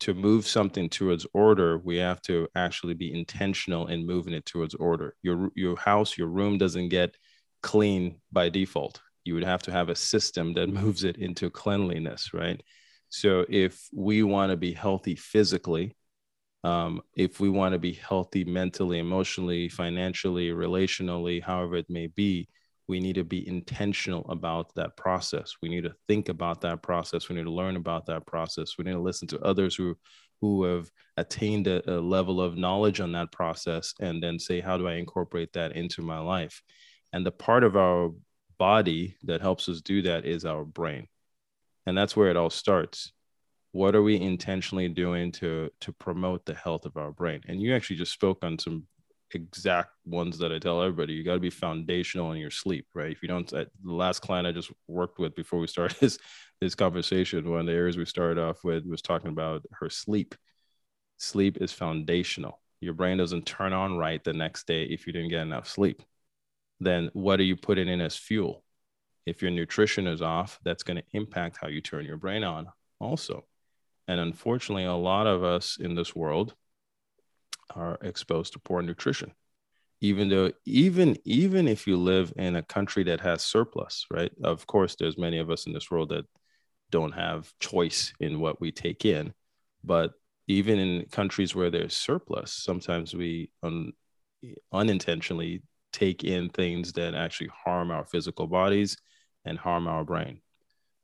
To 0.00 0.14
move 0.14 0.46
something 0.46 0.90
towards 0.90 1.26
order, 1.32 1.78
we 1.78 1.96
have 1.96 2.20
to 2.22 2.48
actually 2.54 2.94
be 2.94 3.12
intentional 3.12 3.86
in 3.86 4.06
moving 4.06 4.34
it 4.34 4.44
towards 4.44 4.74
order. 4.74 5.14
Your 5.22 5.50
your 5.54 5.76
house, 5.76 6.18
your 6.18 6.28
room 6.28 6.58
doesn't 6.58 6.88
get 6.90 7.16
clean 7.62 8.20
by 8.30 8.50
default. 8.50 9.00
You 9.24 9.34
would 9.34 9.44
have 9.44 9.62
to 9.62 9.72
have 9.72 9.88
a 9.88 9.96
system 9.96 10.52
that 10.54 10.68
moves 10.80 11.04
it 11.04 11.16
into 11.16 11.48
cleanliness, 11.48 12.34
right? 12.34 12.62
So 13.08 13.46
if 13.48 13.88
we 13.92 14.22
want 14.22 14.50
to 14.50 14.56
be 14.56 14.72
healthy 14.72 15.14
physically, 15.14 15.96
um, 16.64 17.02
if 17.14 17.40
we 17.40 17.48
want 17.48 17.74
to 17.74 17.78
be 17.78 17.92
healthy 17.92 18.44
mentally, 18.44 18.98
emotionally, 18.98 19.68
financially, 19.68 20.48
relationally, 20.48 21.42
however 21.42 21.76
it 21.76 21.88
may 21.88 22.08
be, 22.08 22.48
we 22.88 23.00
need 23.00 23.14
to 23.14 23.24
be 23.24 23.46
intentional 23.46 24.26
about 24.28 24.74
that 24.74 24.96
process. 24.96 25.54
We 25.62 25.68
need 25.68 25.84
to 25.84 25.94
think 26.06 26.28
about 26.28 26.60
that 26.62 26.82
process. 26.82 27.28
We 27.28 27.36
need 27.36 27.44
to 27.44 27.50
learn 27.50 27.76
about 27.76 28.06
that 28.06 28.26
process. 28.26 28.76
We 28.78 28.84
need 28.84 28.92
to 28.92 29.00
listen 29.00 29.28
to 29.28 29.40
others 29.40 29.74
who 29.74 29.96
who 30.40 30.64
have 30.64 30.90
attained 31.16 31.66
a, 31.66 31.90
a 31.90 31.98
level 32.00 32.40
of 32.40 32.58
knowledge 32.58 33.00
on 33.00 33.12
that 33.12 33.32
process 33.32 33.94
and 34.00 34.22
then 34.22 34.38
say, 34.38 34.60
how 34.60 34.76
do 34.76 34.86
I 34.86 34.94
incorporate 34.94 35.52
that 35.54 35.72
into 35.72 36.02
my 36.02 36.18
life? 36.18 36.60
And 37.14 37.24
the 37.24 37.30
part 37.30 37.64
of 37.64 37.76
our 37.76 38.10
body 38.58 39.16
that 39.22 39.40
helps 39.40 39.68
us 39.68 39.80
do 39.80 40.02
that 40.02 40.24
is 40.24 40.44
our 40.44 40.64
brain 40.64 41.06
and 41.86 41.96
that's 41.96 42.16
where 42.16 42.28
it 42.28 42.36
all 42.36 42.50
starts 42.50 43.12
what 43.72 43.96
are 43.96 44.02
we 44.02 44.20
intentionally 44.20 44.88
doing 44.88 45.32
to 45.32 45.70
to 45.80 45.92
promote 45.92 46.44
the 46.44 46.54
health 46.54 46.86
of 46.86 46.96
our 46.96 47.10
brain 47.10 47.40
and 47.48 47.60
you 47.60 47.74
actually 47.74 47.96
just 47.96 48.12
spoke 48.12 48.44
on 48.44 48.58
some 48.58 48.86
exact 49.34 49.90
ones 50.04 50.38
that 50.38 50.52
I 50.52 50.58
tell 50.58 50.82
everybody. 50.82 51.14
You 51.14 51.24
got 51.24 51.34
to 51.34 51.40
be 51.40 51.50
foundational 51.50 52.32
in 52.32 52.38
your 52.38 52.50
sleep, 52.50 52.86
right? 52.94 53.12
If 53.12 53.22
you 53.22 53.28
don't, 53.28 53.52
uh, 53.52 53.64
the 53.82 53.92
last 53.92 54.20
client 54.20 54.46
I 54.46 54.52
just 54.52 54.72
worked 54.88 55.18
with 55.18 55.34
before 55.34 55.60
we 55.60 55.66
started 55.68 55.98
this 56.00 56.18
this 56.60 56.74
conversation, 56.74 57.48
one 57.50 57.60
of 57.60 57.66
the 57.66 57.72
areas 57.72 57.96
we 57.96 58.04
started 58.04 58.38
off 58.38 58.64
with 58.64 58.86
was 58.86 59.02
talking 59.02 59.30
about 59.30 59.64
her 59.72 59.90
sleep. 59.90 60.34
Sleep 61.18 61.58
is 61.60 61.72
foundational. 61.72 62.60
Your 62.80 62.94
brain 62.94 63.18
doesn't 63.18 63.46
turn 63.46 63.72
on 63.72 63.96
right 63.96 64.22
the 64.22 64.32
next 64.32 64.66
day 64.66 64.84
if 64.84 65.06
you 65.06 65.12
didn't 65.12 65.30
get 65.30 65.42
enough 65.42 65.68
sleep. 65.68 66.02
Then 66.80 67.10
what 67.12 67.40
are 67.40 67.44
you 67.44 67.56
putting 67.56 67.88
in 67.88 68.00
as 68.00 68.16
fuel? 68.16 68.64
If 69.26 69.40
your 69.40 69.50
nutrition 69.50 70.06
is 70.06 70.20
off, 70.20 70.58
that's 70.64 70.82
going 70.82 70.98
to 70.98 71.04
impact 71.12 71.58
how 71.60 71.68
you 71.68 71.80
turn 71.80 72.04
your 72.04 72.18
brain 72.18 72.44
on 72.44 72.68
also. 73.00 73.44
And 74.06 74.20
unfortunately, 74.20 74.84
a 74.84 74.92
lot 74.92 75.26
of 75.26 75.42
us 75.42 75.78
in 75.80 75.94
this 75.94 76.14
world 76.14 76.54
are 77.74 77.98
exposed 78.02 78.52
to 78.52 78.58
poor 78.58 78.82
nutrition. 78.82 79.32
Even 80.00 80.28
though, 80.28 80.52
even 80.66 81.16
even 81.24 81.66
if 81.68 81.86
you 81.86 81.96
live 81.96 82.32
in 82.36 82.56
a 82.56 82.62
country 82.62 83.04
that 83.04 83.20
has 83.20 83.42
surplus, 83.42 84.06
right? 84.10 84.32
Of 84.42 84.66
course, 84.66 84.96
there's 84.96 85.16
many 85.16 85.38
of 85.38 85.50
us 85.50 85.66
in 85.66 85.72
this 85.72 85.90
world 85.90 86.10
that 86.10 86.26
don't 86.90 87.12
have 87.12 87.52
choice 87.60 88.12
in 88.20 88.40
what 88.40 88.60
we 88.60 88.70
take 88.70 89.04
in, 89.04 89.32
but 89.82 90.12
even 90.46 90.78
in 90.78 91.06
countries 91.06 91.54
where 91.54 91.70
there's 91.70 91.96
surplus, 91.96 92.52
sometimes 92.52 93.14
we 93.14 93.50
un- 93.62 93.92
unintentionally 94.72 95.62
take 95.92 96.24
in 96.24 96.50
things 96.50 96.92
that 96.94 97.14
actually 97.14 97.50
harm 97.64 97.90
our 97.90 98.04
physical 98.04 98.46
bodies 98.46 98.96
and 99.44 99.58
harm 99.58 99.86
our 99.88 100.04
brain. 100.04 100.40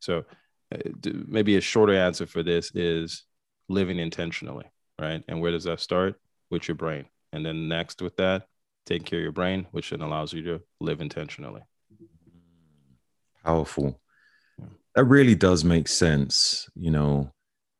So 0.00 0.24
uh, 0.74 0.78
maybe 1.26 1.56
a 1.56 1.60
shorter 1.60 1.94
answer 1.94 2.26
for 2.26 2.42
this 2.42 2.72
is 2.74 3.24
living 3.68 3.98
intentionally, 3.98 4.66
right? 4.98 5.22
And 5.28 5.40
where 5.40 5.52
does 5.52 5.64
that 5.64 5.80
start? 5.80 6.20
With 6.50 6.68
your 6.68 6.74
brain. 6.74 7.06
And 7.32 7.46
then 7.46 7.68
next 7.68 8.02
with 8.02 8.16
that, 8.16 8.46
take 8.86 9.04
care 9.04 9.20
of 9.20 9.22
your 9.22 9.32
brain, 9.32 9.66
which 9.70 9.90
then 9.90 10.00
allows 10.02 10.32
you 10.32 10.42
to 10.42 10.60
live 10.80 11.00
intentionally. 11.00 11.62
Powerful. 13.44 14.00
Yeah. 14.58 14.66
That 14.96 15.04
really 15.04 15.34
does 15.34 15.64
make 15.64 15.88
sense, 15.88 16.68
you 16.74 16.90
know, 16.90 17.32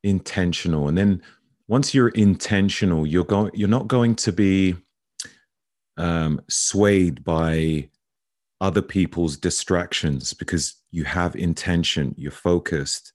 intentional. 0.03 0.89
And 0.89 0.97
then 0.97 1.23
once 1.69 1.95
you're 1.95 2.09
intentional, 2.09 3.07
you're 3.07 3.25
going 3.25 3.51
you're 3.55 3.69
not 3.69 3.89
going 3.89 4.15
to 4.17 4.33
be 4.33 4.77
um, 5.97 6.41
swayed 6.49 7.25
by 7.25 7.89
other 8.61 8.83
people's 8.83 9.37
distractions 9.37 10.35
because 10.35 10.75
you 10.91 11.05
have 11.05 11.37
intention, 11.37 12.15
you're 12.17 12.33
focused, 12.33 13.13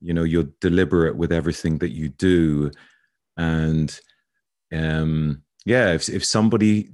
you 0.00 0.12
know, 0.12 0.24
you're 0.24 0.48
deliberate 0.60 1.16
with 1.16 1.32
everything 1.32 1.78
that 1.78 1.90
you 1.90 2.08
do. 2.08 2.70
And 3.36 3.98
um, 4.72 5.42
yeah, 5.64 5.92
if, 5.92 6.08
if 6.08 6.24
somebody 6.24 6.90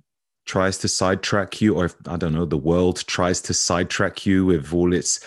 tries 0.47 0.79
to 0.79 0.89
sidetrack 0.89 1.61
you, 1.61 1.75
or 1.75 1.87
if, 1.87 1.95
I 2.07 2.17
don't 2.17 2.35
know, 2.35 2.45
the 2.45 2.57
world 2.57 3.05
tries 3.07 3.41
to 3.43 3.55
sidetrack 3.55 4.27
you 4.27 4.47
with 4.47 4.73
all 4.73 4.93
its 4.93 5.21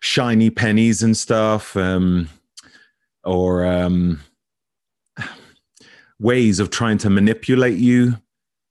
shiny 0.00 0.50
pennies 0.50 1.02
and 1.02 1.16
stuff, 1.16 1.76
um, 1.76 2.28
or 3.24 3.66
um, 3.66 4.20
ways 6.18 6.60
of 6.60 6.70
trying 6.70 6.98
to 6.98 7.10
manipulate 7.10 7.78
you, 7.78 8.16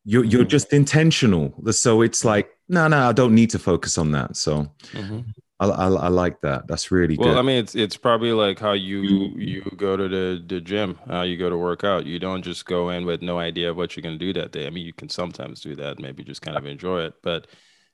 you're, 0.06 0.24
you're 0.24 0.42
mm-hmm. 0.42 0.50
just 0.50 0.74
intentional. 0.74 1.53
So 1.72 2.01
it's 2.01 2.25
like, 2.25 2.50
no, 2.68 2.88
no, 2.88 3.10
I 3.10 3.13
don't 3.13 3.36
need 3.36 3.50
to 3.51 3.60
focus 3.60 3.98
on 3.98 4.12
that. 4.12 4.36
So 4.36 4.70
mm-hmm. 4.92 5.22
I, 5.60 5.68
I, 5.68 5.88
I, 5.88 6.08
like 6.08 6.42
that. 6.42 6.68
That's 6.68 6.92
really 6.92 7.16
good. 7.16 7.26
well, 7.26 7.34
good. 7.36 7.40
I 7.40 7.44
mean, 7.44 7.58
it's 7.58 7.76
it's 7.76 7.96
probably 7.96 8.32
like 8.32 8.60
how 8.60 8.74
you 8.74 9.02
you 9.02 9.62
go 9.78 9.96
to 9.96 10.08
the, 10.08 10.44
the 10.46 10.60
gym, 10.60 11.00
how 11.08 11.22
you 11.22 11.38
go 11.38 11.50
to 11.50 11.58
work 11.58 11.84
out. 11.84 12.06
You 12.06 12.20
don't 12.20 12.42
just 12.42 12.66
go 12.66 12.90
in 12.90 13.06
with 13.06 13.22
no 13.22 13.40
idea 13.40 13.70
of 13.70 13.78
what 13.78 13.96
you're 13.96 14.02
going 14.02 14.18
to 14.18 14.26
do 14.26 14.34
that 14.40 14.52
day. 14.52 14.68
I 14.68 14.70
mean, 14.70 14.86
you 14.86 14.94
can 14.94 15.10
sometimes 15.10 15.62
do 15.62 15.76
that, 15.76 16.00
maybe 16.00 16.24
just 16.24 16.42
kind 16.42 16.58
of 16.58 16.66
enjoy 16.66 17.04
it, 17.04 17.14
but 17.22 17.48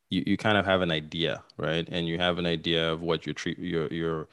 you, 0.10 0.24
you 0.26 0.38
kind 0.38 0.58
of 0.58 0.66
have 0.66 0.82
an 0.82 0.92
idea, 0.92 1.44
right? 1.58 1.88
And 1.92 2.08
you 2.08 2.18
have 2.18 2.40
an 2.40 2.46
idea 2.46 2.92
of 2.92 3.02
what 3.02 3.26
your 3.26 3.34
treat 3.34 3.60
your 3.60 3.88
your 3.88 4.28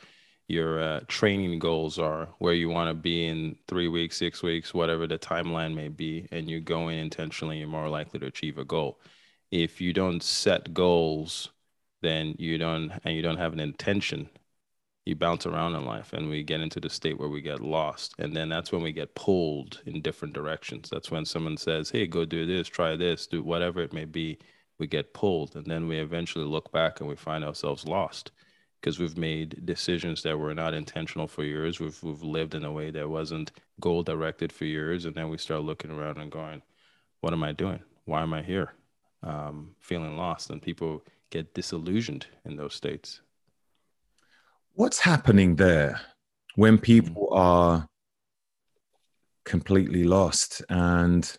your 0.49 0.81
uh, 0.81 1.01
training 1.09 1.59
goals 1.59 1.99
are, 1.99 2.29
where 2.39 2.55
you 2.55 2.69
want 2.69 2.89
to 2.89 2.95
be 2.95 3.27
in 3.27 3.57
three 3.67 3.89
weeks, 3.89 4.17
six 4.17 4.43
weeks, 4.43 4.73
whatever 4.73 5.07
the 5.09 5.19
timeline 5.19 5.75
may 5.75 5.89
be, 5.89 6.29
and 6.31 6.49
you 6.49 6.61
go 6.61 6.89
in 6.89 6.99
intentionally, 6.99 7.59
you're 7.59 7.69
more 7.69 7.89
likely 7.89 8.21
to 8.21 8.27
achieve 8.27 8.59
a 8.59 8.65
goal 8.65 9.01
if 9.51 9.81
you 9.81 9.93
don't 9.93 10.23
set 10.23 10.75
goals, 10.75 11.51
then 12.07 12.35
you 12.39 12.59
don't, 12.59 12.93
and 13.05 13.15
you 13.15 13.23
don't 13.23 13.39
have 13.39 13.53
an 13.53 13.61
intention, 13.61 14.29
you 15.05 15.15
bounce 15.15 15.47
around 15.47 15.75
in 15.75 15.85
life 15.85 16.13
and 16.13 16.29
we 16.29 16.43
get 16.43 16.61
into 16.61 16.81
the 16.81 16.91
state 16.91 17.19
where 17.19 17.29
we 17.29 17.41
get 17.41 17.61
lost. 17.61 18.15
And 18.19 18.35
then 18.35 18.49
that's 18.49 18.73
when 18.73 18.83
we 18.83 18.93
get 18.93 19.15
pulled 19.15 19.81
in 19.87 20.03
different 20.03 20.35
directions. 20.35 20.89
That's 20.91 21.11
when 21.11 21.25
someone 21.25 21.57
says, 21.57 21.91
Hey, 21.91 22.07
go 22.07 22.25
do 22.25 22.47
this, 22.47 22.69
try 22.69 22.97
this, 22.97 23.27
do 23.27 23.43
whatever 23.43 23.81
it 23.81 23.93
may 23.93 24.05
be. 24.05 24.39
We 24.79 24.87
get 24.87 25.15
pulled. 25.15 25.57
And 25.57 25.67
then 25.67 25.89
we 25.89 25.99
eventually 25.99 26.45
look 26.45 26.73
back 26.73 27.01
and 27.01 27.09
we 27.09 27.17
find 27.17 27.45
ourselves 27.45 27.87
lost 27.87 28.33
because 28.81 28.99
we've 28.99 29.17
made 29.17 29.65
decisions 29.65 30.23
that 30.23 30.39
were 30.39 30.55
not 30.55 30.75
intentional 30.75 31.29
for 31.29 31.45
years. 31.45 31.81
We've, 31.81 32.01
we've 32.03 32.23
lived 32.23 32.55
in 32.55 32.65
a 32.65 32.73
way 32.73 32.91
that 32.91 33.09
wasn't 33.09 33.53
goal 33.81 34.03
directed 34.03 34.53
for 34.53 34.65
years. 34.65 35.05
And 35.05 35.15
then 35.15 35.29
we 35.29 35.39
start 35.39 35.63
looking 35.63 35.91
around 35.91 36.19
and 36.19 36.31
going, 36.31 36.63
What 37.21 37.33
am 37.33 37.43
I 37.43 37.53
doing? 37.53 37.81
Why 38.05 38.23
am 38.23 38.35
I 38.35 38.43
here? 38.43 38.73
um, 39.23 39.75
feeling 39.81 40.17
lost, 40.17 40.51
and 40.51 40.63
people 40.63 41.03
get 41.31 41.55
disillusioned 41.55 42.27
in 42.45 42.57
those 42.57 42.75
states. 42.75 43.21
What's 44.75 45.01
happening 45.01 45.57
there 45.57 46.01
when 46.55 46.79
people 46.79 47.29
mm. 47.31 47.37
are 47.37 47.89
completely 49.45 50.05
lost 50.05 50.63
and 50.69 51.37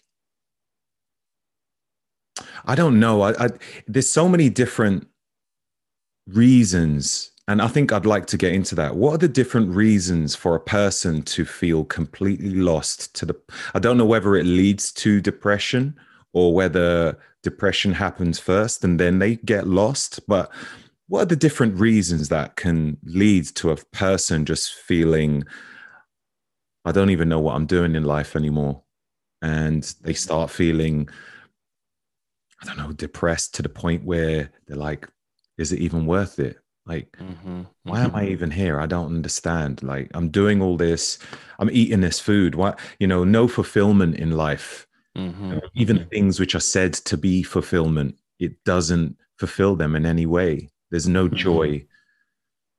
I 2.66 2.76
don't 2.76 3.00
know. 3.00 3.22
I, 3.22 3.46
I, 3.46 3.50
there's 3.88 4.12
so 4.12 4.28
many 4.28 4.50
different 4.50 5.08
reasons, 6.28 7.32
and 7.48 7.62
I 7.62 7.68
think 7.68 7.92
I'd 7.92 8.06
like 8.06 8.28
to 8.28 8.38
get 8.38 8.54
into 8.54 8.76
that. 8.76 8.96
What 8.96 9.16
are 9.16 9.18
the 9.20 9.28
different 9.28 9.74
reasons 9.74 10.36
for 10.36 10.56
a 10.56 10.60
person 10.60 11.22
to 11.24 11.46
feel 11.46 11.86
completely 11.86 12.56
lost? 12.56 13.16
To 13.16 13.26
the, 13.26 13.36
I 13.74 13.80
don't 13.80 13.98
know 13.98 14.06
whether 14.06 14.36
it 14.36 14.46
leads 14.46 14.92
to 14.94 15.22
depression 15.22 15.96
or 16.38 16.54
whether 16.54 17.18
depression 17.42 17.94
happens 17.94 18.38
first 18.38 18.84
and 18.84 19.00
then 19.00 19.18
they 19.18 19.38
get 19.38 19.66
lost. 19.66 20.20
But 20.28 20.52
what 21.08 21.22
are 21.24 21.26
the 21.26 21.36
different 21.36 21.80
reasons 21.80 22.30
that 22.30 22.56
can 22.58 22.98
lead 23.04 23.48
to 23.56 23.72
a 23.72 23.78
person 23.92 24.46
just 24.46 24.72
feeling, 24.74 25.44
I 26.86 26.92
don't 26.92 27.10
even 27.10 27.28
know 27.28 27.40
what 27.40 27.56
I'm 27.56 27.66
doing 27.66 27.96
in 27.96 28.04
life 28.04 28.36
anymore? 28.36 28.84
And 29.42 29.82
they 30.02 30.14
start 30.14 30.52
feeling, 30.52 31.10
I 32.62 32.66
don't 32.66 32.78
know, 32.78 32.92
depressed 32.92 33.56
to 33.56 33.64
the 33.64 33.70
point 33.70 34.06
where 34.06 34.52
they're 34.68 34.78
like, 34.78 35.08
is 35.58 35.72
it 35.72 35.80
even 35.80 36.06
worth 36.06 36.38
it? 36.38 36.60
Like, 36.86 37.12
mm-hmm. 37.14 37.64
why 37.84 38.02
am 38.02 38.14
I 38.14 38.22
mm-hmm. 38.22 38.32
even 38.32 38.52
here? 38.52 38.80
I 38.80 38.86
don't 38.86 39.16
understand. 39.16 39.82
Like, 39.82 40.12
I'm 40.14 40.30
doing 40.30 40.62
all 40.62 40.78
this, 40.78 41.18
I'm 41.58 41.72
eating 41.72 42.02
this 42.02 42.20
food. 42.20 42.54
Why, 42.54 42.76
you 43.00 43.08
know, 43.08 43.24
no 43.24 43.48
fulfillment 43.48 44.16
in 44.16 44.32
life. 44.32 44.87
Mm-hmm. 45.18 45.58
even 45.74 45.98
mm-hmm. 45.98 46.10
things 46.10 46.40
which 46.40 46.54
are 46.54 46.60
said 46.60 46.94
to 46.94 47.18
be 47.18 47.42
fulfillment, 47.44 48.18
it 48.40 48.64
doesn't 48.64 49.18
fulfill 49.38 49.76
them 49.76 49.96
in 49.96 50.06
any 50.06 50.26
way. 50.26 50.70
There's 50.92 51.08
no 51.08 51.26
mm-hmm. 51.26 51.36
joy. 51.36 51.86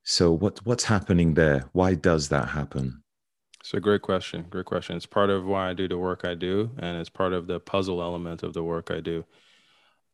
So 0.05 0.33
what 0.33 0.65
what's 0.65 0.85
happening 0.85 1.35
there? 1.35 1.65
Why 1.73 1.95
does 1.95 2.29
that 2.29 2.49
happen? 2.49 3.03
It's 3.61 3.75
a 3.75 3.81
great 3.81 4.03
question. 4.03 4.47
Great 4.49 4.67
question. 4.67 4.97
It's 4.97 5.05
part 5.05 5.31
of 5.31 5.45
why 5.45 5.69
I 5.69 5.75
do 5.75 5.89
the 5.89 5.99
work 5.99 6.25
I 6.25 6.35
do, 6.35 6.71
and 6.79 6.97
it's 6.99 7.11
part 7.11 7.33
of 7.33 7.47
the 7.47 7.61
puzzle 7.61 8.01
element 8.01 8.43
of 8.43 8.55
the 8.55 8.63
work 8.63 8.91
I 8.91 9.01
do. 9.01 9.25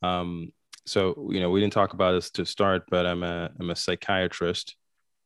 Um, 0.02 0.52
so 0.86 1.28
you 1.30 1.40
know, 1.40 1.50
we 1.50 1.60
didn't 1.60 1.72
talk 1.72 1.92
about 1.92 2.12
this 2.12 2.30
to 2.30 2.44
start, 2.44 2.84
but 2.90 3.06
I'm 3.06 3.22
a 3.22 3.50
I'm 3.60 3.70
a 3.70 3.76
psychiatrist, 3.76 4.76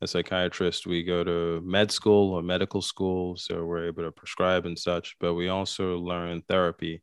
a 0.01 0.07
psychiatrist, 0.07 0.87
we 0.87 1.03
go 1.03 1.25
to 1.25 1.61
med 1.65 1.91
school 1.91 2.33
or 2.33 2.43
medical 2.43 2.81
school, 2.81 3.37
so 3.37 3.65
we're 3.65 3.87
able 3.87 4.05
to 4.05 4.13
prescribe 4.13 4.67
and 4.67 4.79
such. 4.79 5.17
But 5.19 5.35
we 5.35 5.49
also 5.49 5.99
learn 5.99 6.43
therapy, 6.49 7.03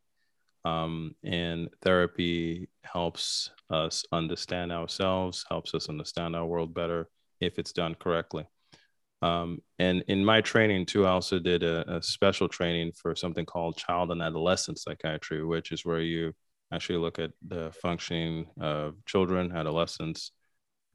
um, 0.64 1.16
and 1.24 1.70
therapy 1.82 2.70
helps 2.84 3.52
us 3.70 4.06
understand 4.12 4.72
ourselves, 4.72 5.46
helps 5.50 5.74
us 5.74 5.90
understand 5.90 6.36
our 6.36 6.46
world 6.46 6.74
better 6.74 7.10
if 7.42 7.60
it's 7.60 7.74
done 7.74 7.96
correctly. 7.96 8.46
Um, 9.22 9.60
and 9.80 10.04
in 10.08 10.24
my 10.24 10.42
training 10.42 10.86
too, 10.86 11.06
I 11.06 11.12
also 11.12 11.40
did 11.40 11.64
a, 11.64 11.98
a 11.98 12.02
special 12.02 12.48
training 12.48 12.94
for 13.02 13.16
something 13.16 13.46
called 13.46 13.78
child 13.78 14.12
and 14.12 14.22
adolescent 14.22 14.80
psychiatry, 14.80 15.44
which 15.44 15.72
is 15.72 15.84
where 15.86 16.02
you 16.02 16.34
actually 16.72 17.00
look 17.00 17.20
at 17.20 17.32
the 17.46 17.72
functioning 17.82 18.48
of 18.60 18.96
children, 19.06 19.56
adolescents, 19.56 20.32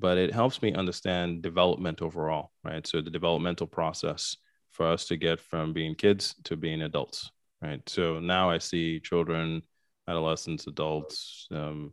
but 0.00 0.18
it 0.18 0.32
helps 0.32 0.62
me 0.62 0.72
understand 0.72 1.42
development 1.42 2.02
overall, 2.02 2.50
right? 2.64 2.86
So 2.86 3.00
the 3.00 3.10
developmental 3.10 3.66
process 3.66 4.36
for 4.70 4.86
us 4.86 5.04
to 5.06 5.16
get 5.16 5.40
from 5.40 5.72
being 5.72 5.94
kids 5.94 6.34
to 6.44 6.56
being 6.56 6.82
adults, 6.82 7.30
right? 7.62 7.82
So 7.86 8.18
now 8.18 8.50
I 8.50 8.58
see 8.58 8.98
children, 9.00 9.62
adolescents, 10.08 10.66
adults, 10.66 11.46
um, 11.52 11.92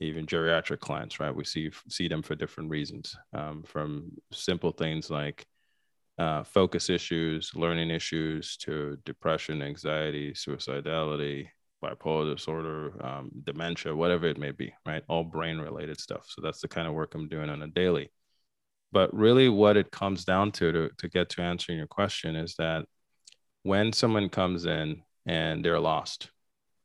even 0.00 0.26
geriatric 0.26 0.80
clients, 0.80 1.20
right? 1.20 1.34
We 1.34 1.44
see 1.44 1.70
see 1.88 2.08
them 2.08 2.22
for 2.22 2.34
different 2.34 2.70
reasons, 2.70 3.16
um, 3.32 3.62
from 3.62 4.12
simple 4.32 4.72
things 4.72 5.10
like 5.10 5.46
uh, 6.18 6.44
focus 6.44 6.88
issues, 6.88 7.52
learning 7.54 7.90
issues, 7.90 8.56
to 8.58 8.96
depression, 9.04 9.62
anxiety, 9.62 10.32
suicidality, 10.32 11.48
bipolar 11.84 12.34
disorder, 12.34 13.04
um, 13.04 13.30
dementia, 13.44 13.94
whatever 13.94 14.26
it 14.26 14.38
may 14.38 14.52
be, 14.52 14.72
right? 14.86 15.02
All 15.08 15.24
brain 15.24 15.58
related 15.58 16.00
stuff. 16.00 16.26
So 16.28 16.40
that's 16.42 16.60
the 16.60 16.68
kind 16.68 16.88
of 16.88 16.94
work 16.94 17.14
I'm 17.14 17.28
doing 17.28 17.50
on 17.50 17.62
a 17.62 17.68
daily. 17.68 18.10
But 18.92 19.12
really, 19.12 19.48
what 19.48 19.76
it 19.76 19.90
comes 19.90 20.24
down 20.24 20.52
to, 20.52 20.72
to, 20.72 20.90
to 20.98 21.08
get 21.08 21.28
to 21.30 21.42
answering 21.42 21.78
your 21.78 21.88
question, 21.88 22.36
is 22.36 22.54
that 22.58 22.86
when 23.62 23.92
someone 23.92 24.28
comes 24.28 24.66
in 24.66 25.02
and 25.26 25.64
they're 25.64 25.80
lost, 25.80 26.30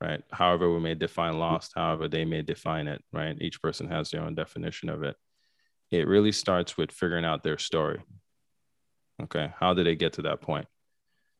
right? 0.01 0.22
However, 0.32 0.74
we 0.74 0.79
may 0.79 0.96
define 0.96 1.38
lost, 1.38 1.74
however, 1.75 2.08
they 2.08 2.25
may 2.25 2.41
define 2.41 2.88
it, 2.88 3.03
right? 3.13 3.38
Each 3.39 3.62
person 3.62 3.89
has 3.89 4.10
their 4.10 4.22
own 4.22 4.34
definition 4.34 4.89
of 4.89 5.03
it. 5.03 5.15
It 5.91 6.08
really 6.08 6.32
starts 6.32 6.77
with 6.77 6.91
figuring 6.91 7.25
out 7.25 7.44
their 7.44 7.58
story. 7.58 8.01
Okay. 9.24 9.51
How 9.60 9.74
did 9.74 9.86
they 9.86 9.96
get 9.96 10.13
to 10.13 10.24
that 10.24 10.41
point? 10.41 10.68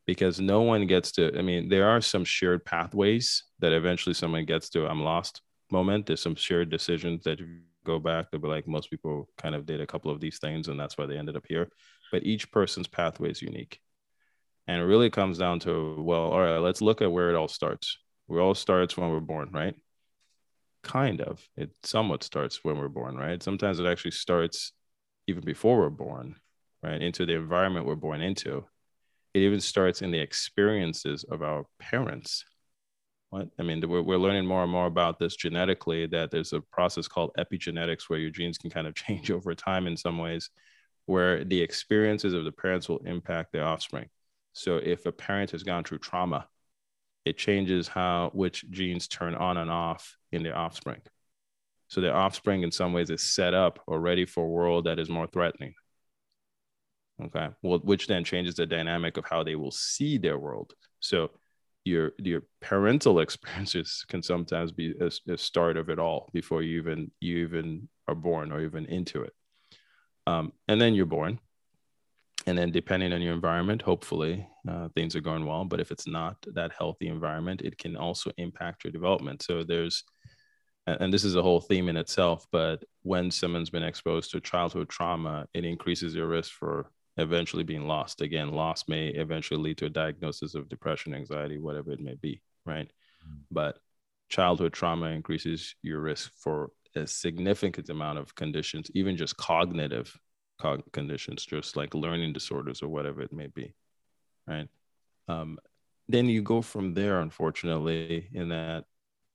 Because 0.06 0.40
no 0.40 0.62
one 0.62 0.88
gets 0.88 1.14
to, 1.14 1.38
I 1.38 1.42
mean, 1.42 1.70
there 1.70 1.90
are 1.90 2.02
some 2.02 2.26
shared 2.26 2.66
pathways 2.66 3.44
that 3.60 3.74
eventually 3.74 4.14
someone 4.14 4.46
gets 4.46 4.70
to 4.70 4.88
I'm 4.88 5.04
lost 5.04 5.42
moment. 5.72 6.06
There's 6.06 6.22
some 6.22 6.36
shared 6.36 6.70
decisions 6.70 7.24
that 7.24 7.40
you 7.40 7.62
go 7.86 8.00
back, 8.00 8.30
they'll 8.32 8.42
be 8.42 8.48
like, 8.48 8.68
most 8.68 8.90
people 8.90 9.30
kind 9.38 9.56
of 9.56 9.66
did 9.66 9.82
a 9.82 9.88
couple 9.88 10.12
of 10.12 10.20
these 10.20 10.40
things 10.40 10.68
and 10.68 10.80
that's 10.80 10.98
why 10.98 11.06
they 11.06 11.18
ended 11.18 11.36
up 11.36 11.46
here. 11.48 11.70
But 12.12 12.24
each 12.24 12.52
person's 12.52 12.88
pathway 12.88 13.32
is 13.32 13.42
unique. 13.42 13.80
And 14.68 14.82
it 14.82 14.86
really 14.86 15.10
comes 15.10 15.38
down 15.38 15.60
to, 15.62 15.96
well, 16.00 16.30
all 16.32 16.42
right, 16.42 16.58
let's 16.58 16.82
look 16.82 17.02
at 17.02 17.12
where 17.12 17.30
it 17.30 17.36
all 17.36 17.48
starts. 17.48 17.98
It 18.30 18.38
all 18.38 18.54
starts 18.54 18.96
when 18.96 19.10
we're 19.10 19.20
born, 19.20 19.50
right? 19.52 19.76
Kind 20.84 21.22
of. 21.22 21.42
It 21.58 21.72
somewhat 21.84 22.24
starts 22.24 22.64
when 22.64 22.78
we're 22.78 22.88
born, 22.88 23.16
right? 23.18 23.42
Sometimes 23.42 23.80
it 23.80 23.88
actually 23.88 24.12
starts 24.12 24.74
even 25.28 25.44
before 25.44 25.80
we're 25.80 25.90
born, 25.90 26.36
right? 26.84 27.02
Into 27.02 27.26
the 27.26 27.34
environment 27.34 27.86
we're 27.86 27.96
born 27.96 28.22
into. 28.22 28.66
It 29.34 29.40
even 29.40 29.60
starts 29.60 30.02
in 30.02 30.12
the 30.12 30.20
experiences 30.20 31.24
of 31.24 31.42
our 31.42 31.66
parents. 31.80 32.46
What 33.30 33.50
I 33.60 33.64
mean, 33.64 33.88
we're, 33.88 34.02
we're 34.02 34.18
learning 34.18 34.46
more 34.46 34.64
and 34.64 34.72
more 34.72 34.88
about 34.88 35.20
this 35.20 35.36
genetically. 35.36 36.08
That 36.08 36.32
there's 36.32 36.54
a 36.54 36.62
process 36.62 37.08
called 37.08 37.32
epigenetics 37.38 38.10
where 38.10 38.20
your 38.20 38.32
genes 38.32 38.58
can 38.58 38.70
kind 38.70 38.88
of 38.88 38.96
change 39.04 39.32
over 39.32 39.54
time 39.54 39.88
in 39.88 39.98
some 39.98 40.18
ways, 40.18 40.50
where 41.06 41.44
the 41.44 41.62
experiences 41.62 42.34
of 42.34 42.44
the 42.44 42.52
parents 42.52 42.90
will 42.90 43.00
impact 43.00 43.52
their 43.52 43.66
offspring. 43.66 44.10
So 44.54 44.78
if 44.78 45.06
a 45.06 45.12
parent 45.12 45.52
has 45.52 45.64
gone 45.64 45.84
through 45.84 46.00
trauma, 46.00 46.48
it 47.26 47.38
changes 47.38 47.88
how 47.88 48.32
which 48.34 48.70
genes 48.72 49.08
turn 49.08 49.36
on 49.36 49.58
and 49.58 49.70
off 49.70 50.18
in 50.32 50.42
their 50.44 50.58
offspring. 50.58 51.02
So 51.88 52.02
their 52.02 52.16
offspring, 52.16 52.64
in 52.64 52.72
some 52.72 52.94
ways, 52.94 53.10
is 53.10 53.22
set 53.22 53.54
up 53.54 53.80
or 53.88 54.00
ready 54.00 54.26
for 54.26 54.44
a 54.44 54.48
world 54.48 54.86
that 54.86 55.00
is 55.00 55.10
more 55.10 55.28
threatening. 55.28 55.74
Okay, 57.22 57.50
well, 57.62 57.80
which 57.80 58.08
then 58.08 58.24
changes 58.24 58.56
the 58.56 58.66
dynamic 58.66 59.18
of 59.18 59.26
how 59.26 59.44
they 59.44 59.56
will 59.56 59.72
see 59.72 60.18
their 60.18 60.38
world. 60.38 60.74
So 61.00 61.32
your 61.86 62.12
your 62.18 62.42
parental 62.62 63.20
experiences 63.26 64.06
can 64.08 64.22
sometimes 64.22 64.72
be 64.72 64.94
a, 65.00 65.12
a 65.32 65.38
start 65.38 65.78
of 65.78 65.90
it 65.90 66.00
all 66.00 66.30
before 66.34 66.62
you 66.62 66.80
even 66.80 67.12
you 67.20 67.38
even 67.38 67.88
are 68.08 68.16
born 68.16 68.52
or 68.52 68.62
even 68.62 68.86
into 68.86 69.24
it. 69.24 69.34
Um, 70.28 70.52
and 70.68 70.80
then 70.80 70.94
you're 70.94 71.06
born, 71.06 71.40
and 72.46 72.58
then 72.58 72.72
depending 72.72 73.14
on 73.14 73.22
your 73.22 73.34
environment 73.34 73.82
hopefully 73.82 74.48
uh, 74.68 74.90
things 74.96 75.16
are 75.16 75.22
going 75.22 75.46
well. 75.46 75.66
But 75.66 75.80
if 75.80 75.92
it's 75.92 76.08
not 76.08 76.38
that 76.54 76.72
healthy 76.78 77.08
environment 77.08 77.62
it 77.62 77.78
can 77.78 77.96
also 77.96 78.32
impact 78.38 78.84
your 78.84 78.92
development. 78.92 79.44
So 79.44 79.64
there's 79.64 80.04
and 80.88 81.14
this 81.14 81.24
is 81.24 81.36
a 81.36 81.42
whole 81.42 81.62
theme 81.62 81.88
in 81.88 81.98
itself 81.98 82.48
but 82.52 82.84
when 83.04 83.30
someone's 83.30 83.70
been 83.70 83.84
exposed 83.84 84.32
to 84.32 84.40
childhood 84.40 84.90
trauma 84.90 85.46
it 85.54 85.64
increases 85.64 86.16
your 86.16 86.26
risk 86.26 86.52
for 86.52 86.90
eventually 87.20 87.64
being 87.64 87.88
lost 87.88 88.22
again 88.22 88.52
loss 88.52 88.88
may 88.88 89.08
eventually 89.10 89.62
lead 89.62 89.78
to 89.78 89.86
a 89.86 89.90
diagnosis 89.90 90.56
of 90.56 90.70
depression 90.70 91.14
anxiety 91.14 91.58
whatever 91.58 91.92
it 91.92 92.00
may 92.00 92.16
be 92.16 92.42
right 92.66 92.92
mm-hmm. 93.24 93.40
but 93.52 93.80
childhood 94.30 94.74
trauma 94.74 95.08
increases 95.08 95.76
your 95.82 96.00
risk 96.00 96.32
for 96.34 96.72
a 96.96 97.06
significant 97.06 97.90
amount 97.90 98.18
of 98.18 98.34
conditions 98.36 98.90
even 98.94 99.16
just 99.16 99.38
cognitive 99.38 100.18
conditions, 100.92 101.46
just 101.46 101.76
like 101.76 101.94
learning 101.94 102.34
disorders 102.34 102.82
or 102.82 102.90
whatever 102.90 103.22
it 103.22 103.34
may 103.34 103.48
be, 103.48 103.74
right? 104.48 104.68
Um, 105.28 105.58
then 106.08 106.28
you 106.28 106.42
go 106.42 106.62
from 106.62 106.94
there, 106.94 107.22
unfortunately, 107.22 108.30
in 108.34 108.50
that 108.50 108.86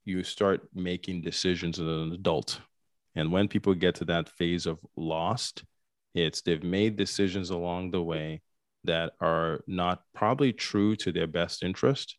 you 0.05 0.23
start 0.23 0.69
making 0.75 1.23
decisions 1.23 1.79
as 1.79 1.87
an 1.87 2.13
adult. 2.13 2.61
And 3.15 3.33
when 3.33 3.49
people 3.49 3.75
get 3.75 3.95
to 3.97 4.05
that 4.07 4.29
phase 4.29 4.67
of 4.67 4.79
lost, 4.97 5.65
it's 6.15 6.43
they've 6.43 6.63
made 6.63 6.97
decisions 6.97 7.51
along 7.51 7.91
the 7.91 8.03
way 8.03 8.43
that 8.85 9.15
are 9.21 9.63
not 9.67 10.03
probably 10.15 10.53
true 10.53 10.95
to 10.97 11.11
their 11.11 11.27
best 11.27 11.63
interest. 11.63 12.17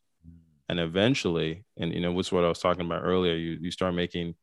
And 0.67 0.79
eventually, 0.79 1.63
and 1.77 1.93
you 1.93 2.01
know, 2.01 2.11
what's 2.11 2.31
what 2.31 2.43
I 2.43 2.49
was 2.49 2.59
talking 2.59 2.85
about 2.85 3.03
earlier, 3.03 3.35
you, 3.35 3.57
you 3.61 3.71
start 3.71 3.93
making 3.93 4.35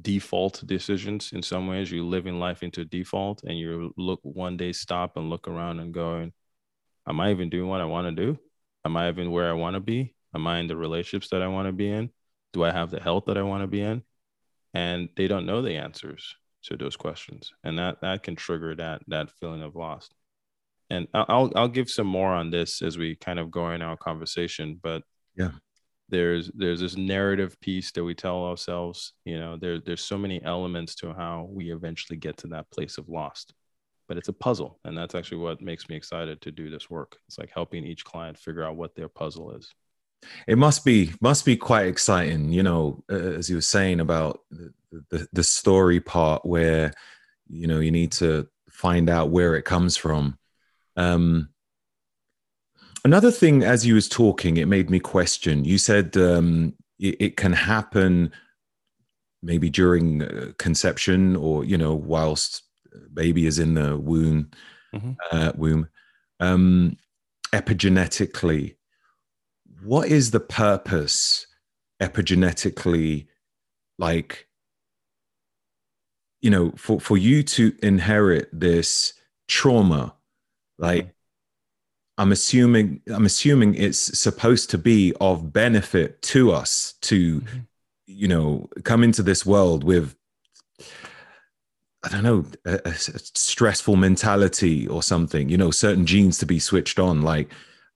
default 0.00 0.62
decisions 0.66 1.32
in 1.32 1.42
some 1.42 1.66
ways. 1.66 1.90
You're 1.90 2.04
living 2.04 2.38
life 2.38 2.62
into 2.62 2.84
default 2.84 3.42
and 3.44 3.58
you 3.58 3.92
look 3.96 4.20
one 4.22 4.56
day 4.56 4.72
stop 4.72 5.16
and 5.16 5.28
look 5.28 5.48
around 5.48 5.80
and 5.80 5.92
going 5.92 6.32
am 7.06 7.20
i 7.20 7.30
even 7.30 7.50
doing 7.50 7.68
what 7.68 7.80
i 7.80 7.84
want 7.84 8.06
to 8.06 8.24
do? 8.24 8.38
Am 8.84 8.96
i 8.96 9.08
even 9.08 9.30
where 9.30 9.50
i 9.50 9.52
want 9.52 9.74
to 9.74 9.80
be? 9.80 10.14
Am 10.34 10.46
i 10.46 10.58
in 10.58 10.66
the 10.66 10.76
relationships 10.76 11.28
that 11.30 11.42
i 11.42 11.48
want 11.48 11.68
to 11.68 11.72
be 11.72 11.90
in? 11.90 12.10
Do 12.52 12.64
i 12.64 12.70
have 12.70 12.90
the 12.90 13.00
health 13.00 13.24
that 13.26 13.36
i 13.36 13.42
want 13.42 13.62
to 13.62 13.66
be 13.66 13.82
in? 13.82 14.02
And 14.72 15.10
they 15.16 15.28
don't 15.28 15.46
know 15.46 15.60
the 15.60 15.76
answers 15.76 16.34
to 16.64 16.76
those 16.76 16.96
questions. 16.96 17.52
And 17.64 17.78
that 17.78 18.00
that 18.00 18.22
can 18.22 18.36
trigger 18.36 18.74
that 18.76 19.02
that 19.08 19.30
feeling 19.30 19.62
of 19.62 19.76
lost 19.76 20.14
and 20.90 21.06
i'll 21.14 21.50
i'll 21.56 21.68
give 21.68 21.88
some 21.88 22.06
more 22.06 22.32
on 22.32 22.50
this 22.50 22.82
as 22.82 22.98
we 22.98 23.14
kind 23.14 23.38
of 23.38 23.50
go 23.50 23.70
in 23.70 23.82
our 23.82 23.96
conversation 23.96 24.78
but 24.82 25.02
yeah. 25.36 25.52
there's 26.08 26.50
there's 26.54 26.80
this 26.80 26.96
narrative 26.96 27.58
piece 27.60 27.92
that 27.92 28.04
we 28.04 28.14
tell 28.14 28.44
ourselves 28.44 29.14
you 29.24 29.38
know 29.38 29.56
there, 29.56 29.78
there's 29.78 30.04
so 30.04 30.18
many 30.18 30.42
elements 30.42 30.96
to 30.96 31.12
how 31.14 31.48
we 31.50 31.72
eventually 31.72 32.18
get 32.18 32.36
to 32.36 32.48
that 32.48 32.70
place 32.70 32.98
of 32.98 33.08
lost 33.08 33.54
but 34.08 34.18
it's 34.18 34.28
a 34.28 34.32
puzzle. 34.34 34.78
And 34.84 34.94
that's 34.94 35.14
actually 35.14 35.38
what 35.38 35.62
makes 35.62 35.88
me 35.88 35.96
excited 35.96 36.42
to 36.42 36.50
do 36.50 36.68
this 36.68 36.90
work. 36.90 37.16
It's 37.28 37.38
like 37.38 37.50
helping 37.54 37.86
each 37.86 38.04
client 38.04 38.38
figure 38.38 38.62
out 38.62 38.76
what 38.76 38.94
their 38.94 39.08
puzzle 39.08 39.52
is 39.52 39.74
it 40.46 40.58
must 40.58 40.84
be 40.84 41.12
must 41.20 41.44
be 41.44 41.56
quite 41.56 41.86
exciting 41.86 42.52
you 42.52 42.62
know 42.62 43.02
uh, 43.10 43.14
as 43.14 43.48
you 43.50 43.56
were 43.56 43.62
saying 43.62 44.00
about 44.00 44.40
the, 44.50 44.72
the, 45.10 45.28
the 45.32 45.44
story 45.44 46.00
part 46.00 46.44
where 46.44 46.92
you 47.48 47.66
know 47.66 47.80
you 47.80 47.90
need 47.90 48.12
to 48.12 48.48
find 48.70 49.10
out 49.10 49.30
where 49.30 49.54
it 49.54 49.64
comes 49.64 49.96
from 49.96 50.38
um 50.96 51.48
Another 53.04 53.32
thing, 53.32 53.64
as 53.64 53.84
you 53.84 53.94
was 53.94 54.08
talking, 54.08 54.56
it 54.56 54.68
made 54.68 54.88
me 54.88 55.00
question. 55.00 55.64
You 55.64 55.76
said 55.76 56.16
um, 56.16 56.74
it, 57.00 57.16
it, 57.20 57.36
can 57.36 57.52
happen 57.52 58.30
maybe 59.42 59.70
during 59.70 60.22
uh, 60.22 60.52
conception, 60.58 61.34
or 61.34 61.64
you 61.64 61.76
know, 61.76 61.94
whilst 61.94 62.62
baby 63.12 63.46
is 63.46 63.58
in 63.58 63.74
the 63.74 63.98
womb. 63.98 64.50
Mm-hmm. 64.94 65.12
Uh, 65.32 65.52
womb. 65.56 65.88
Um, 66.38 66.96
epigenetically, 67.52 68.76
what 69.84 70.08
is 70.08 70.30
the 70.30 70.40
purpose 70.40 71.46
epigenetically? 72.00 73.26
Like, 73.98 74.48
you 76.40 76.50
know, 76.50 76.72
for 76.76 77.00
for 77.00 77.16
you 77.16 77.42
to 77.42 77.74
inherit 77.82 78.48
this 78.52 79.14
trauma, 79.48 80.14
like. 80.78 81.14
I'm 82.18 82.30
assuming 82.30 83.00
I'm 83.08 83.24
assuming 83.24 83.74
it's 83.74 84.20
supposed 84.20 84.68
to 84.70 84.78
be 84.78 85.14
of 85.18 85.50
benefit 85.50 86.20
to 86.22 86.52
us 86.52 86.94
to, 87.00 87.40
mm-hmm. 87.40 87.58
you 88.06 88.28
know, 88.28 88.68
come 88.84 89.02
into 89.02 89.22
this 89.22 89.46
world 89.46 89.82
with 89.82 90.14
I 92.04 92.08
don't 92.08 92.22
know 92.22 92.44
a, 92.64 92.80
a, 92.84 92.94
stressful 92.94 93.96
mentality 93.96 94.88
or 94.88 95.02
something. 95.02 95.48
You 95.48 95.56
know, 95.56 95.70
certain 95.70 96.04
genes 96.04 96.38
to 96.38 96.46
be 96.46 96.58
switched 96.58 96.98
on. 96.98 97.22
Like, 97.22 97.50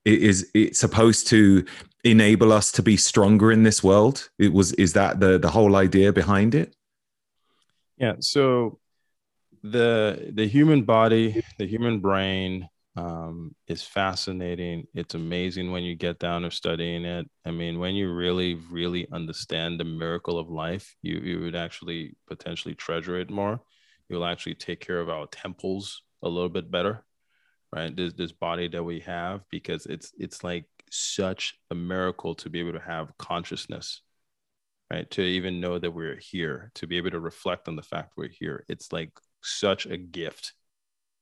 it 0.07 0.21
is 0.21 0.49
it 0.53 0.75
supposed 0.75 1.27
to 1.27 1.65
enable 2.03 2.53
us 2.53 2.71
to 2.71 2.81
be 2.81 2.97
stronger 2.97 3.51
in 3.51 3.63
this 3.63 3.83
world? 3.83 4.29
It 4.39 4.53
was 4.53 4.73
is 4.73 4.93
that 4.93 5.19
the 5.19 5.37
the 5.37 5.49
whole 5.49 5.75
idea 5.75 6.13
behind 6.13 6.55
it? 6.55 6.75
Yeah. 7.97 8.15
So 8.19 8.79
the 9.63 10.31
the 10.33 10.47
human 10.47 10.83
body, 10.83 11.43
the 11.57 11.67
human 11.67 11.99
brain 11.99 12.69
um, 12.95 13.53
is 13.67 13.83
fascinating. 13.83 14.87
It's 14.93 15.15
amazing 15.15 15.71
when 15.71 15.83
you 15.83 15.95
get 15.95 16.19
down 16.19 16.43
to 16.43 16.51
studying 16.51 17.05
it. 17.05 17.29
I 17.45 17.51
mean, 17.51 17.77
when 17.77 17.93
you 17.95 18.11
really, 18.11 18.55
really 18.71 19.07
understand 19.11 19.79
the 19.79 19.85
miracle 19.85 20.39
of 20.39 20.49
life, 20.49 20.95
you 21.01 21.17
you 21.19 21.39
would 21.41 21.55
actually 21.55 22.15
potentially 22.27 22.75
treasure 22.75 23.19
it 23.19 23.29
more. 23.29 23.59
You'll 24.09 24.25
actually 24.25 24.55
take 24.55 24.79
care 24.79 24.99
of 24.99 25.09
our 25.09 25.27
temples 25.27 26.01
a 26.23 26.29
little 26.29 26.49
bit 26.49 26.71
better, 26.71 27.03
right? 27.73 27.95
This 27.95 28.13
this 28.13 28.31
body 28.31 28.67
that 28.69 28.83
we 28.83 29.01
have 29.01 29.41
because 29.49 29.85
it's 29.85 30.11
it's 30.17 30.43
like 30.43 30.65
such 30.91 31.55
a 31.71 31.75
miracle 31.75 32.35
to 32.35 32.49
be 32.49 32.59
able 32.59 32.73
to 32.73 32.79
have 32.79 33.17
consciousness, 33.17 34.01
right? 34.91 35.09
To 35.11 35.21
even 35.21 35.59
know 35.61 35.79
that 35.79 35.91
we're 35.91 36.17
here, 36.17 36.71
to 36.75 36.87
be 36.87 36.97
able 36.97 37.11
to 37.11 37.19
reflect 37.19 37.67
on 37.67 37.75
the 37.75 37.81
fact 37.83 38.13
we're 38.17 38.29
here. 38.29 38.65
It's 38.69 38.91
like 38.93 39.11
such 39.41 39.85
a 39.85 39.97
gift 39.97 40.53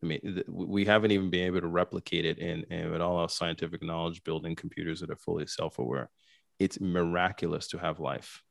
I 0.03 0.07
mean, 0.07 0.43
we 0.47 0.85
haven't 0.85 1.11
even 1.11 1.29
been 1.29 1.47
able 1.47 1.61
to 1.61 1.67
replicate 1.67 2.25
it 2.25 2.37
in, 2.37 2.63
in 2.65 2.91
with 2.91 3.01
all 3.01 3.17
our 3.17 3.29
scientific 3.29 3.81
knowledge 3.81 4.23
building 4.23 4.55
computers 4.55 4.99
that 4.99 5.09
are 5.09 5.15
fully 5.15 5.47
self-aware. 5.47 6.09
it's 6.59 6.79
miraculous 6.79 7.67
to 7.69 7.77
have 7.77 7.99
life 7.99 8.41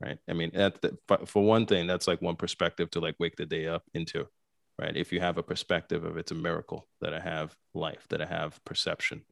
right 0.00 0.18
i 0.28 0.32
mean 0.32 0.50
that, 0.54 0.78
for 1.26 1.44
one 1.44 1.66
thing 1.66 1.86
that's 1.86 2.08
like 2.08 2.20
one 2.20 2.36
perspective 2.36 2.90
to 2.90 3.00
like 3.00 3.14
wake 3.20 3.36
the 3.36 3.46
day 3.46 3.66
up 3.66 3.82
into 3.94 4.26
right? 4.78 4.96
If 4.96 5.12
you 5.12 5.20
have 5.20 5.38
a 5.38 5.42
perspective 5.42 6.04
of 6.04 6.16
it's 6.16 6.32
a 6.32 6.34
miracle 6.34 6.88
that 7.00 7.14
i 7.14 7.20
have 7.20 7.56
life 7.74 8.06
that 8.10 8.20
i 8.20 8.26
have 8.26 8.62
perception 8.64 9.22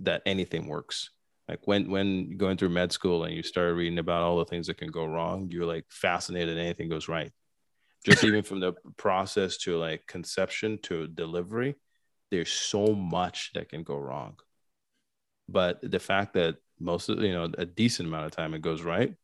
that 0.00 0.22
anything 0.26 0.66
works. 0.66 1.10
Like 1.48 1.60
when 1.66 1.90
when 1.90 2.36
going 2.36 2.56
through 2.56 2.70
med 2.70 2.92
school 2.92 3.24
and 3.24 3.34
you 3.34 3.42
start 3.42 3.76
reading 3.76 3.98
about 3.98 4.22
all 4.22 4.38
the 4.38 4.44
things 4.44 4.66
that 4.66 4.78
can 4.78 4.90
go 4.90 5.04
wrong 5.04 5.48
you're 5.50 5.66
like 5.66 5.84
fascinated 5.88 6.58
anything 6.58 6.88
goes 6.88 7.08
right. 7.08 7.32
Just 8.04 8.24
even 8.24 8.42
from 8.42 8.60
the 8.60 8.74
process 8.96 9.56
to 9.58 9.76
like 9.76 10.06
conception 10.06 10.78
to 10.82 11.06
delivery 11.06 11.76
there's 12.30 12.50
so 12.50 12.86
much 12.88 13.52
that 13.54 13.68
can 13.68 13.84
go 13.84 13.96
wrong. 13.96 14.36
But 15.48 15.78
the 15.82 16.00
fact 16.00 16.34
that 16.34 16.56
most 16.80 17.08
of 17.08 17.20
you 17.20 17.32
know 17.32 17.48
a 17.56 17.64
decent 17.64 18.08
amount 18.08 18.26
of 18.26 18.32
time 18.32 18.54
it 18.54 18.62
goes 18.62 18.82
right 18.82 19.14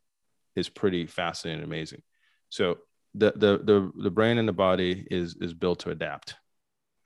is 0.54 0.68
pretty 0.68 1.06
fascinating 1.06 1.62
and 1.62 1.70
amazing. 1.70 2.02
So 2.50 2.78
the 3.14 3.32
the 3.36 3.58
the, 3.62 3.92
the 4.02 4.10
brain 4.10 4.38
and 4.38 4.48
the 4.48 4.52
body 4.52 5.06
is 5.10 5.36
is 5.40 5.54
built 5.54 5.80
to 5.80 5.90
adapt 5.90 6.36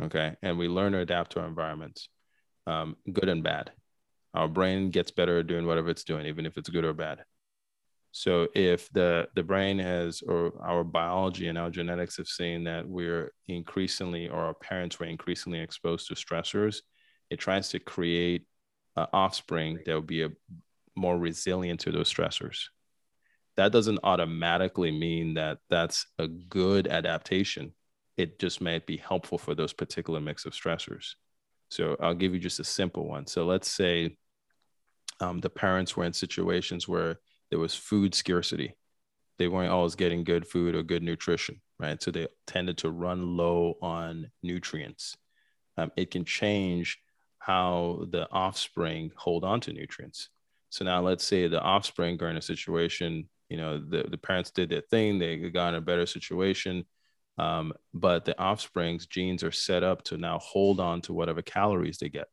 okay? 0.02 0.36
And 0.42 0.58
we 0.58 0.68
learn 0.68 0.92
to 0.92 0.98
adapt 0.98 1.32
to 1.32 1.40
our 1.40 1.46
environments 1.46 2.08
um, 2.66 2.96
good 3.12 3.28
and 3.28 3.42
bad. 3.42 3.72
Our 4.34 4.48
brain 4.48 4.90
gets 4.90 5.10
better 5.10 5.38
at 5.38 5.46
doing 5.46 5.66
whatever 5.66 5.88
it's 5.88 6.04
doing 6.04 6.26
even 6.26 6.46
if 6.46 6.58
it's 6.58 6.68
good 6.68 6.84
or 6.84 6.92
bad. 6.92 7.24
So 8.12 8.48
if 8.54 8.90
the 8.92 9.28
the 9.34 9.42
brain 9.42 9.78
has 9.78 10.22
or 10.22 10.52
our 10.62 10.84
biology 10.84 11.48
and 11.48 11.58
our 11.58 11.70
genetics 11.70 12.16
have 12.16 12.28
seen 12.28 12.64
that 12.64 12.88
we're 12.88 13.32
increasingly 13.46 14.28
or 14.28 14.38
our 14.38 14.54
parents 14.54 14.98
were 14.98 15.06
increasingly 15.06 15.60
exposed 15.60 16.08
to 16.08 16.14
stressors 16.14 16.80
it 17.28 17.40
tries 17.40 17.68
to 17.70 17.78
create 17.80 18.46
uh, 18.96 19.06
offspring 19.12 19.80
that 19.84 19.92
will 19.92 20.00
be 20.00 20.22
a, 20.22 20.30
more 20.94 21.18
resilient 21.18 21.80
to 21.80 21.90
those 21.92 22.12
stressors. 22.12 22.68
That 23.56 23.72
doesn't 23.72 24.00
automatically 24.02 24.90
mean 24.90 25.34
that 25.34 25.58
that's 25.70 26.06
a 26.18 26.28
good 26.28 26.86
adaptation. 26.88 27.72
It 28.16 28.38
just 28.38 28.60
might 28.60 28.86
be 28.86 28.96
helpful 28.96 29.38
for 29.38 29.54
those 29.54 29.72
particular 29.72 30.20
mix 30.20 30.44
of 30.44 30.52
stressors. 30.52 31.14
So 31.70 31.96
I'll 32.00 32.14
give 32.14 32.32
you 32.34 32.40
just 32.40 32.60
a 32.60 32.64
simple 32.64 33.08
one. 33.08 33.26
So 33.26 33.44
let's 33.44 33.70
say 33.70 34.16
um, 35.20 35.40
the 35.40 35.50
parents 35.50 35.96
were 35.96 36.04
in 36.04 36.12
situations 36.12 36.86
where 36.86 37.18
there 37.50 37.58
was 37.58 37.74
food 37.74 38.14
scarcity. 38.14 38.74
They 39.38 39.48
weren't 39.48 39.72
always 39.72 39.94
getting 39.94 40.24
good 40.24 40.46
food 40.46 40.74
or 40.74 40.82
good 40.82 41.02
nutrition, 41.02 41.60
right? 41.78 42.02
So 42.02 42.10
they 42.10 42.28
tended 42.46 42.78
to 42.78 42.90
run 42.90 43.36
low 43.36 43.74
on 43.82 44.30
nutrients. 44.42 45.16
Um, 45.76 45.92
it 45.96 46.10
can 46.10 46.24
change 46.24 46.98
how 47.38 48.06
the 48.10 48.28
offspring 48.30 49.12
hold 49.14 49.44
on 49.44 49.60
to 49.60 49.72
nutrients. 49.72 50.30
So 50.70 50.84
now 50.84 51.00
let's 51.00 51.24
say 51.24 51.46
the 51.46 51.60
offspring 51.60 52.20
are 52.22 52.30
in 52.30 52.36
a 52.36 52.42
situation, 52.42 53.28
you 53.48 53.56
know, 53.56 53.78
the, 53.78 54.04
the 54.09 54.18
parents 54.18 54.50
did 54.50 54.70
their 54.70 54.82
thing, 54.82 55.18
they 55.18 55.37
got 55.50 55.70
in 55.70 55.74
a 55.76 55.80
better 55.80 56.06
situation. 56.06 56.85
Um, 57.38 57.74
but 57.92 58.24
the 58.24 58.38
offspring's 58.40 59.06
genes 59.06 59.42
are 59.44 59.52
set 59.52 59.82
up 59.82 60.02
to 60.04 60.16
now 60.16 60.38
hold 60.38 60.80
on 60.80 61.02
to 61.02 61.12
whatever 61.12 61.42
calories 61.42 61.98
they 61.98 62.09
get. 62.09 62.28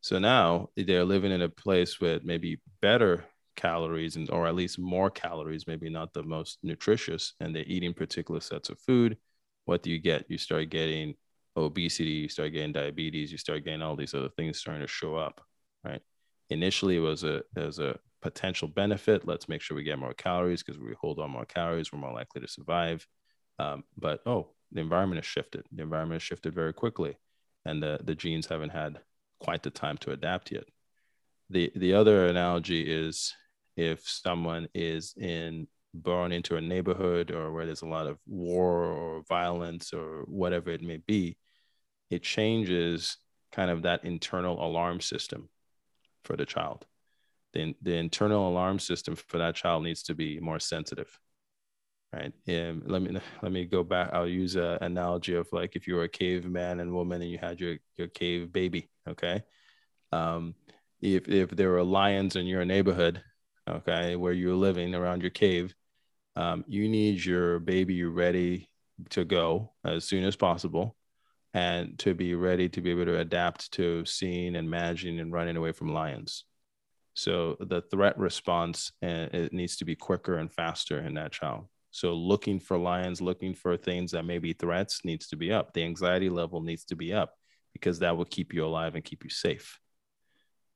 So 0.00 0.18
now 0.18 0.70
they're 0.76 1.04
living 1.04 1.32
in 1.32 1.42
a 1.42 1.48
place 1.48 2.00
with 2.00 2.24
maybe 2.24 2.60
better 2.80 3.24
calories 3.56 4.16
and 4.16 4.30
or 4.30 4.46
at 4.46 4.54
least 4.54 4.78
more 4.78 5.10
calories, 5.10 5.66
maybe 5.66 5.88
not 5.88 6.12
the 6.12 6.22
most 6.22 6.58
nutritious, 6.62 7.34
and 7.40 7.54
they're 7.54 7.64
eating 7.66 7.94
particular 7.94 8.40
sets 8.40 8.68
of 8.68 8.78
food. 8.80 9.16
What 9.64 9.82
do 9.82 9.90
you 9.90 9.98
get? 9.98 10.26
You 10.28 10.38
start 10.38 10.70
getting 10.70 11.14
obesity, 11.56 12.10
you 12.10 12.28
start 12.28 12.52
getting 12.52 12.72
diabetes, 12.72 13.32
you 13.32 13.38
start 13.38 13.64
getting 13.64 13.82
all 13.82 13.96
these 13.96 14.14
other 14.14 14.28
things 14.28 14.58
starting 14.58 14.82
to 14.82 14.88
show 14.88 15.16
up, 15.16 15.40
right? 15.82 16.02
Initially, 16.50 16.96
it 16.96 17.00
was 17.00 17.24
a 17.24 17.42
as 17.56 17.78
a 17.78 17.98
potential 18.22 18.68
benefit. 18.68 19.26
Let's 19.26 19.48
make 19.48 19.62
sure 19.62 19.76
we 19.76 19.82
get 19.82 19.98
more 19.98 20.14
calories 20.14 20.62
because 20.62 20.80
we 20.80 20.94
hold 21.00 21.18
on 21.18 21.30
more 21.30 21.44
calories, 21.44 21.92
we're 21.92 21.98
more 21.98 22.14
likely 22.14 22.40
to 22.40 22.48
survive. 22.48 23.06
Um, 23.58 23.84
but 23.96 24.20
oh, 24.26 24.50
the 24.72 24.80
environment 24.80 25.18
has 25.18 25.26
shifted. 25.26 25.64
The 25.72 25.82
environment 25.82 26.20
has 26.20 26.22
shifted 26.22 26.54
very 26.54 26.72
quickly, 26.72 27.16
and 27.64 27.82
the 27.82 28.00
the 28.02 28.14
genes 28.14 28.46
haven't 28.46 28.70
had 28.70 29.00
quite 29.40 29.62
the 29.62 29.70
time 29.70 29.96
to 29.98 30.12
adapt 30.12 30.52
yet. 30.52 30.64
The 31.50 31.72
the 31.74 31.94
other 31.94 32.26
analogy 32.26 32.82
is 32.82 33.34
if 33.76 34.08
someone 34.08 34.68
is 34.74 35.14
in 35.16 35.68
born 35.94 36.32
into 36.32 36.56
a 36.56 36.60
neighborhood 36.60 37.30
or 37.30 37.52
where 37.52 37.66
there's 37.66 37.82
a 37.82 37.86
lot 37.86 38.06
of 38.06 38.18
war 38.26 38.84
or 38.84 39.22
violence 39.28 39.92
or 39.92 40.24
whatever 40.26 40.70
it 40.70 40.82
may 40.82 40.98
be, 40.98 41.36
it 42.10 42.22
changes 42.22 43.18
kind 43.52 43.70
of 43.70 43.82
that 43.82 44.04
internal 44.04 44.64
alarm 44.64 45.00
system 45.00 45.48
for 46.24 46.36
the 46.36 46.44
child. 46.44 46.84
The, 47.56 47.74
the 47.82 47.94
internal 47.94 48.48
alarm 48.48 48.78
system 48.78 49.16
for 49.16 49.38
that 49.38 49.54
child 49.54 49.82
needs 49.82 50.02
to 50.04 50.14
be 50.14 50.38
more 50.40 50.60
sensitive 50.60 51.18
right? 52.12 52.32
And 52.46 52.82
let 52.86 53.02
me 53.02 53.18
let 53.42 53.52
me 53.52 53.64
go 53.64 53.82
back. 53.82 54.10
I'll 54.12 54.28
use 54.28 54.54
an 54.54 54.78
analogy 54.80 55.34
of 55.34 55.48
like 55.52 55.74
if 55.74 55.86
you 55.86 55.96
were 55.96 56.04
a 56.04 56.08
caveman 56.08 56.80
and 56.80 56.92
woman 56.92 57.20
and 57.20 57.30
you 57.30 57.38
had 57.38 57.60
your 57.60 57.76
your 57.96 58.08
cave 58.08 58.52
baby 58.52 58.88
okay? 59.08 59.42
Um 60.12 60.54
if 61.00 61.28
if 61.28 61.50
there 61.50 61.70
were 61.70 61.82
lions 61.82 62.36
in 62.36 62.46
your 62.46 62.64
neighborhood 62.64 63.22
okay 63.68 64.16
where 64.16 64.32
you're 64.32 64.54
living 64.54 64.94
around 64.94 65.22
your 65.22 65.30
cave 65.30 65.74
um, 66.36 66.64
you 66.68 66.88
need 66.88 67.24
your 67.24 67.58
baby 67.58 68.04
ready 68.04 68.68
to 69.10 69.24
go 69.24 69.72
as 69.84 70.04
soon 70.04 70.24
as 70.24 70.36
possible 70.36 70.96
and 71.54 71.98
to 71.98 72.14
be 72.14 72.34
ready 72.34 72.68
to 72.68 72.80
be 72.82 72.90
able 72.90 73.06
to 73.06 73.18
adapt 73.18 73.72
to 73.72 74.04
seeing 74.04 74.56
and 74.56 74.68
managing 74.68 75.18
and 75.18 75.32
running 75.32 75.56
away 75.56 75.72
from 75.72 75.92
lions. 75.92 76.44
So 77.16 77.56
the 77.58 77.80
threat 77.80 78.18
response 78.18 78.92
uh, 79.02 79.32
it 79.32 79.52
needs 79.52 79.76
to 79.76 79.86
be 79.86 79.96
quicker 79.96 80.36
and 80.36 80.52
faster 80.52 81.00
in 81.00 81.14
that 81.14 81.32
child. 81.32 81.66
So 81.90 82.12
looking 82.12 82.60
for 82.60 82.76
lions, 82.76 83.22
looking 83.22 83.54
for 83.54 83.74
things 83.78 84.10
that 84.10 84.26
may 84.26 84.38
be 84.38 84.52
threats 84.52 85.02
needs 85.02 85.28
to 85.28 85.36
be 85.36 85.50
up. 85.50 85.72
The 85.72 85.82
anxiety 85.82 86.28
level 86.28 86.60
needs 86.60 86.84
to 86.86 86.94
be 86.94 87.14
up 87.14 87.32
because 87.72 88.00
that 88.00 88.18
will 88.18 88.26
keep 88.26 88.52
you 88.52 88.66
alive 88.66 88.94
and 88.94 89.04
keep 89.04 89.24
you 89.24 89.30
safe. 89.30 89.80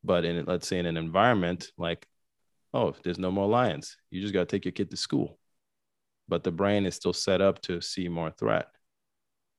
But 0.03 0.25
in 0.25 0.47
let's 0.47 0.67
say 0.67 0.79
in 0.79 0.87
an 0.87 0.97
environment 0.97 1.71
like, 1.77 2.07
oh, 2.73 2.95
there's 3.05 3.19
no 3.19 3.31
more 3.31 3.47
lions, 3.47 3.99
you 4.11 4.23
just 4.23 4.33
got 4.33 4.49
to 4.49 4.57
take 4.57 4.65
your 4.65 4.73
kid 4.73 4.91
to 4.91 4.97
school. 4.97 5.39
But 6.27 6.43
the 6.43 6.53
brain 6.53 6.87
is 6.87 6.95
still 6.95 7.13
set 7.13 7.43
up 7.43 7.61
to 7.63 7.83
see 7.83 8.09
more 8.09 8.31
threat 8.31 8.69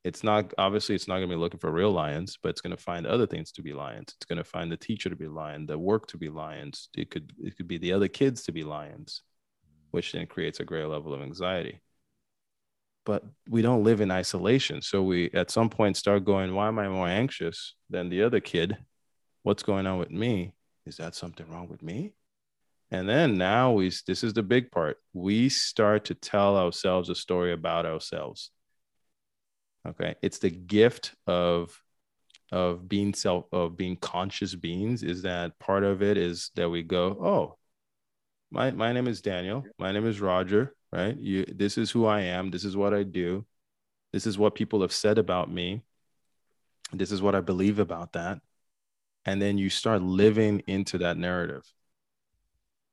it's 0.04 0.24
not 0.24 0.54
obviously 0.58 0.96
it's 0.96 1.08
not 1.08 1.18
going 1.18 1.30
to 1.30 1.36
be 1.36 1.40
looking 1.40 1.60
for 1.60 1.72
real 1.72 1.92
lions 1.92 2.38
but 2.42 2.50
it's 2.50 2.62
going 2.62 2.76
to 2.76 2.82
find 2.82 3.06
other 3.06 3.28
things 3.28 3.52
to 3.54 3.62
be 3.62 3.74
lions. 3.74 4.14
It's 4.16 4.26
going 4.26 4.38
to 4.38 4.44
find 4.44 4.72
the 4.72 4.78
teacher 4.78 5.10
to 5.10 5.16
be 5.16 5.28
lion 5.28 5.66
the 5.66 5.78
work 5.78 6.08
to 6.08 6.18
be 6.18 6.30
lions. 6.30 6.90
It 6.98 7.12
could 7.12 7.32
it 7.40 7.56
could 7.58 7.68
be 7.68 7.78
the 7.78 7.94
other 7.94 8.08
kids 8.08 8.44
to 8.44 8.52
be 8.52 8.64
lions 8.64 9.22
which 9.92 10.14
then 10.14 10.26
creates 10.26 10.60
a 10.62 10.66
greater 10.66 10.88
level 10.88 11.14
of 11.14 11.22
anxiety. 11.22 11.82
But 13.06 13.26
we 13.50 13.62
don't 13.62 13.84
live 13.84 14.00
in 14.00 14.10
isolation 14.10 14.82
so 14.82 15.04
we 15.04 15.30
at 15.32 15.52
some 15.52 15.70
point 15.70 15.98
start 15.98 16.26
going 16.26 16.54
why 16.54 16.68
am 16.68 16.80
i 16.80 16.88
more 16.88 17.08
anxious 17.08 17.76
than 17.90 18.10
the 18.10 18.24
other 18.24 18.40
kid? 18.40 18.78
What's 19.44 19.64
going 19.64 19.88
on 19.88 19.98
with 19.98 20.12
me? 20.12 20.54
Is 20.86 20.98
that 20.98 21.16
something 21.16 21.48
wrong 21.50 21.68
with 21.68 21.84
me? 21.84 22.14
And 22.90 23.08
then 23.08 23.38
now 23.38 23.72
we 23.72 23.92
this 24.08 24.24
is 24.24 24.34
the 24.34 24.44
big 24.44 24.72
part. 24.72 24.98
We 25.14 25.50
start 25.50 26.06
to 26.06 26.16
tell 26.16 26.58
ourselves 26.58 27.10
a 27.10 27.16
story 27.16 27.54
about 27.54 27.86
ourselves 27.86 28.52
okay? 29.88 30.15
It's 30.22 30.39
the 30.39 30.50
gift 30.50 31.15
of 31.28 31.82
of 32.52 32.88
being 32.88 33.13
self 33.13 33.46
of 33.52 33.78
being 33.78 33.96
conscious 33.96 34.54
beings 34.56 35.04
is 35.04 35.22
that 35.22 35.58
part 35.60 35.84
of 35.84 36.02
it 36.02 36.17
is 36.17 36.52
that 36.56 36.70
we 36.70 36.84
go 36.84 37.17
oh 37.22 37.58
my 38.52 38.72
my 38.72 38.91
name 38.91 39.08
is 39.08 39.22
daniel. 39.22 39.65
My 39.80 39.91
name 39.91 40.06
is 40.06 40.20
roger 40.20 40.76
right? 40.91 41.17
You 41.17 41.46
this 41.46 41.78
is 41.78 41.89
who 41.91 42.06
i 42.06 42.22
am. 42.22 42.52
This 42.52 42.65
is 42.65 42.76
what 42.76 42.94
i 42.94 43.04
do. 43.04 43.46
This 44.12 44.28
is 44.28 44.38
what 44.38 44.56
people 44.56 44.82
have 44.82 44.91
said 44.91 45.17
about 45.17 45.50
me. 45.50 45.84
This 46.91 47.12
is 47.12 47.22
what 47.22 47.36
i 47.36 47.41
believe 47.41 47.80
about 47.80 48.13
that. 48.13 48.39
And 49.24 49.41
then 49.41 49.58
you 49.58 49.70
start 49.70 50.02
living 50.02 50.63
into 50.67 50.98
that 51.00 51.17
narrative. 51.17 51.63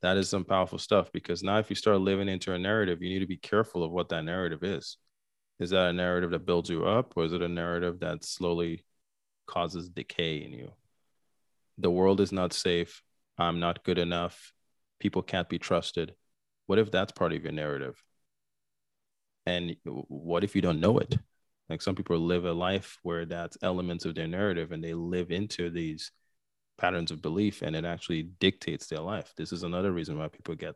That 0.02 0.18
is 0.18 0.28
some 0.28 0.44
powerful 0.44 0.78
stuff 0.78 1.10
because 1.10 1.42
now 1.42 1.58
if 1.58 1.70
you 1.70 1.74
start 1.74 2.00
living 2.00 2.28
into 2.28 2.52
a 2.52 2.58
narrative 2.58 3.02
you 3.02 3.08
need 3.08 3.18
to 3.20 3.26
be 3.26 3.36
careful 3.36 3.82
of 3.82 3.90
what 3.90 4.10
that 4.10 4.24
narrative 4.24 4.62
is 4.62 4.96
is 5.60 5.70
that 5.70 5.88
a 5.88 5.92
narrative 5.92 6.30
that 6.30 6.46
builds 6.46 6.70
you 6.70 6.86
up 6.86 7.14
or 7.16 7.24
is 7.24 7.32
it 7.32 7.42
a 7.42 7.48
narrative 7.48 8.00
that 8.00 8.24
slowly 8.24 8.84
causes 9.46 9.88
decay 9.88 10.36
in 10.36 10.52
you? 10.52 10.70
The 11.78 11.90
world 11.90 12.20
is 12.20 12.32
not 12.32 12.52
safe. 12.52 13.02
I'm 13.36 13.60
not 13.60 13.84
good 13.84 13.98
enough. 13.98 14.52
People 15.00 15.22
can't 15.22 15.48
be 15.48 15.58
trusted. 15.58 16.14
What 16.66 16.78
if 16.78 16.90
that's 16.90 17.12
part 17.12 17.32
of 17.32 17.42
your 17.42 17.52
narrative? 17.52 18.02
And 19.46 19.76
what 19.84 20.44
if 20.44 20.54
you 20.54 20.62
don't 20.62 20.80
know 20.80 20.98
it? 20.98 21.16
Like 21.68 21.82
some 21.82 21.94
people 21.94 22.18
live 22.18 22.44
a 22.44 22.52
life 22.52 22.98
where 23.02 23.26
that's 23.26 23.58
elements 23.62 24.04
of 24.04 24.14
their 24.14 24.26
narrative 24.26 24.72
and 24.72 24.82
they 24.82 24.94
live 24.94 25.30
into 25.30 25.70
these 25.70 26.10
patterns 26.76 27.10
of 27.10 27.22
belief 27.22 27.62
and 27.62 27.74
it 27.74 27.84
actually 27.84 28.22
dictates 28.22 28.86
their 28.86 29.00
life. 29.00 29.32
This 29.36 29.52
is 29.52 29.62
another 29.62 29.92
reason 29.92 30.18
why 30.18 30.28
people 30.28 30.54
get 30.54 30.74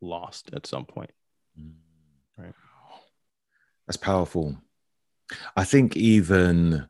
lost 0.00 0.50
at 0.52 0.66
some 0.66 0.84
point. 0.84 1.10
Mm. 1.58 1.72
right 2.36 2.54
that's 3.86 3.96
powerful. 3.96 4.56
I 5.56 5.64
think 5.64 5.96
even 5.96 6.88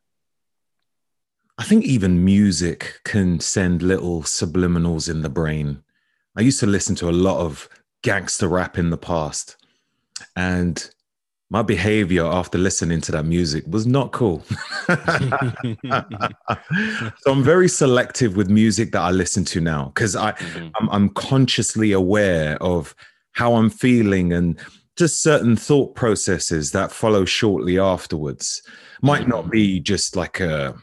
I 1.58 1.64
think 1.64 1.84
even 1.84 2.24
music 2.24 3.00
can 3.04 3.40
send 3.40 3.82
little 3.82 4.22
subliminals 4.22 5.08
in 5.08 5.22
the 5.22 5.30
brain. 5.30 5.82
I 6.36 6.42
used 6.42 6.60
to 6.60 6.66
listen 6.66 6.94
to 6.96 7.08
a 7.08 7.12
lot 7.12 7.38
of 7.38 7.68
gangster 8.02 8.48
rap 8.48 8.76
in 8.76 8.90
the 8.90 8.98
past. 8.98 9.56
And 10.34 10.90
my 11.48 11.62
behavior 11.62 12.26
after 12.26 12.58
listening 12.58 13.00
to 13.02 13.12
that 13.12 13.24
music 13.24 13.64
was 13.68 13.86
not 13.86 14.12
cool. 14.12 14.42
so 14.88 15.00
I'm 17.26 17.42
very 17.42 17.68
selective 17.68 18.36
with 18.36 18.50
music 18.50 18.92
that 18.92 19.00
I 19.00 19.10
listen 19.10 19.44
to 19.46 19.60
now 19.60 19.86
because 19.94 20.16
I 20.16 20.32
mm-hmm. 20.32 20.68
I'm, 20.76 20.90
I'm, 20.90 21.08
consciously 21.10 21.92
aware 21.92 22.60
of 22.62 22.94
how 23.32 23.54
I'm 23.54 23.70
feeling 23.70 24.32
and 24.32 24.58
just 24.96 25.22
certain 25.22 25.56
thought 25.56 25.94
processes 25.94 26.72
that 26.72 26.92
follow 26.92 27.24
shortly 27.24 27.78
afterwards. 27.78 28.62
Might 29.02 29.28
not 29.28 29.50
be 29.50 29.78
just 29.78 30.16
like 30.16 30.40
a 30.40 30.74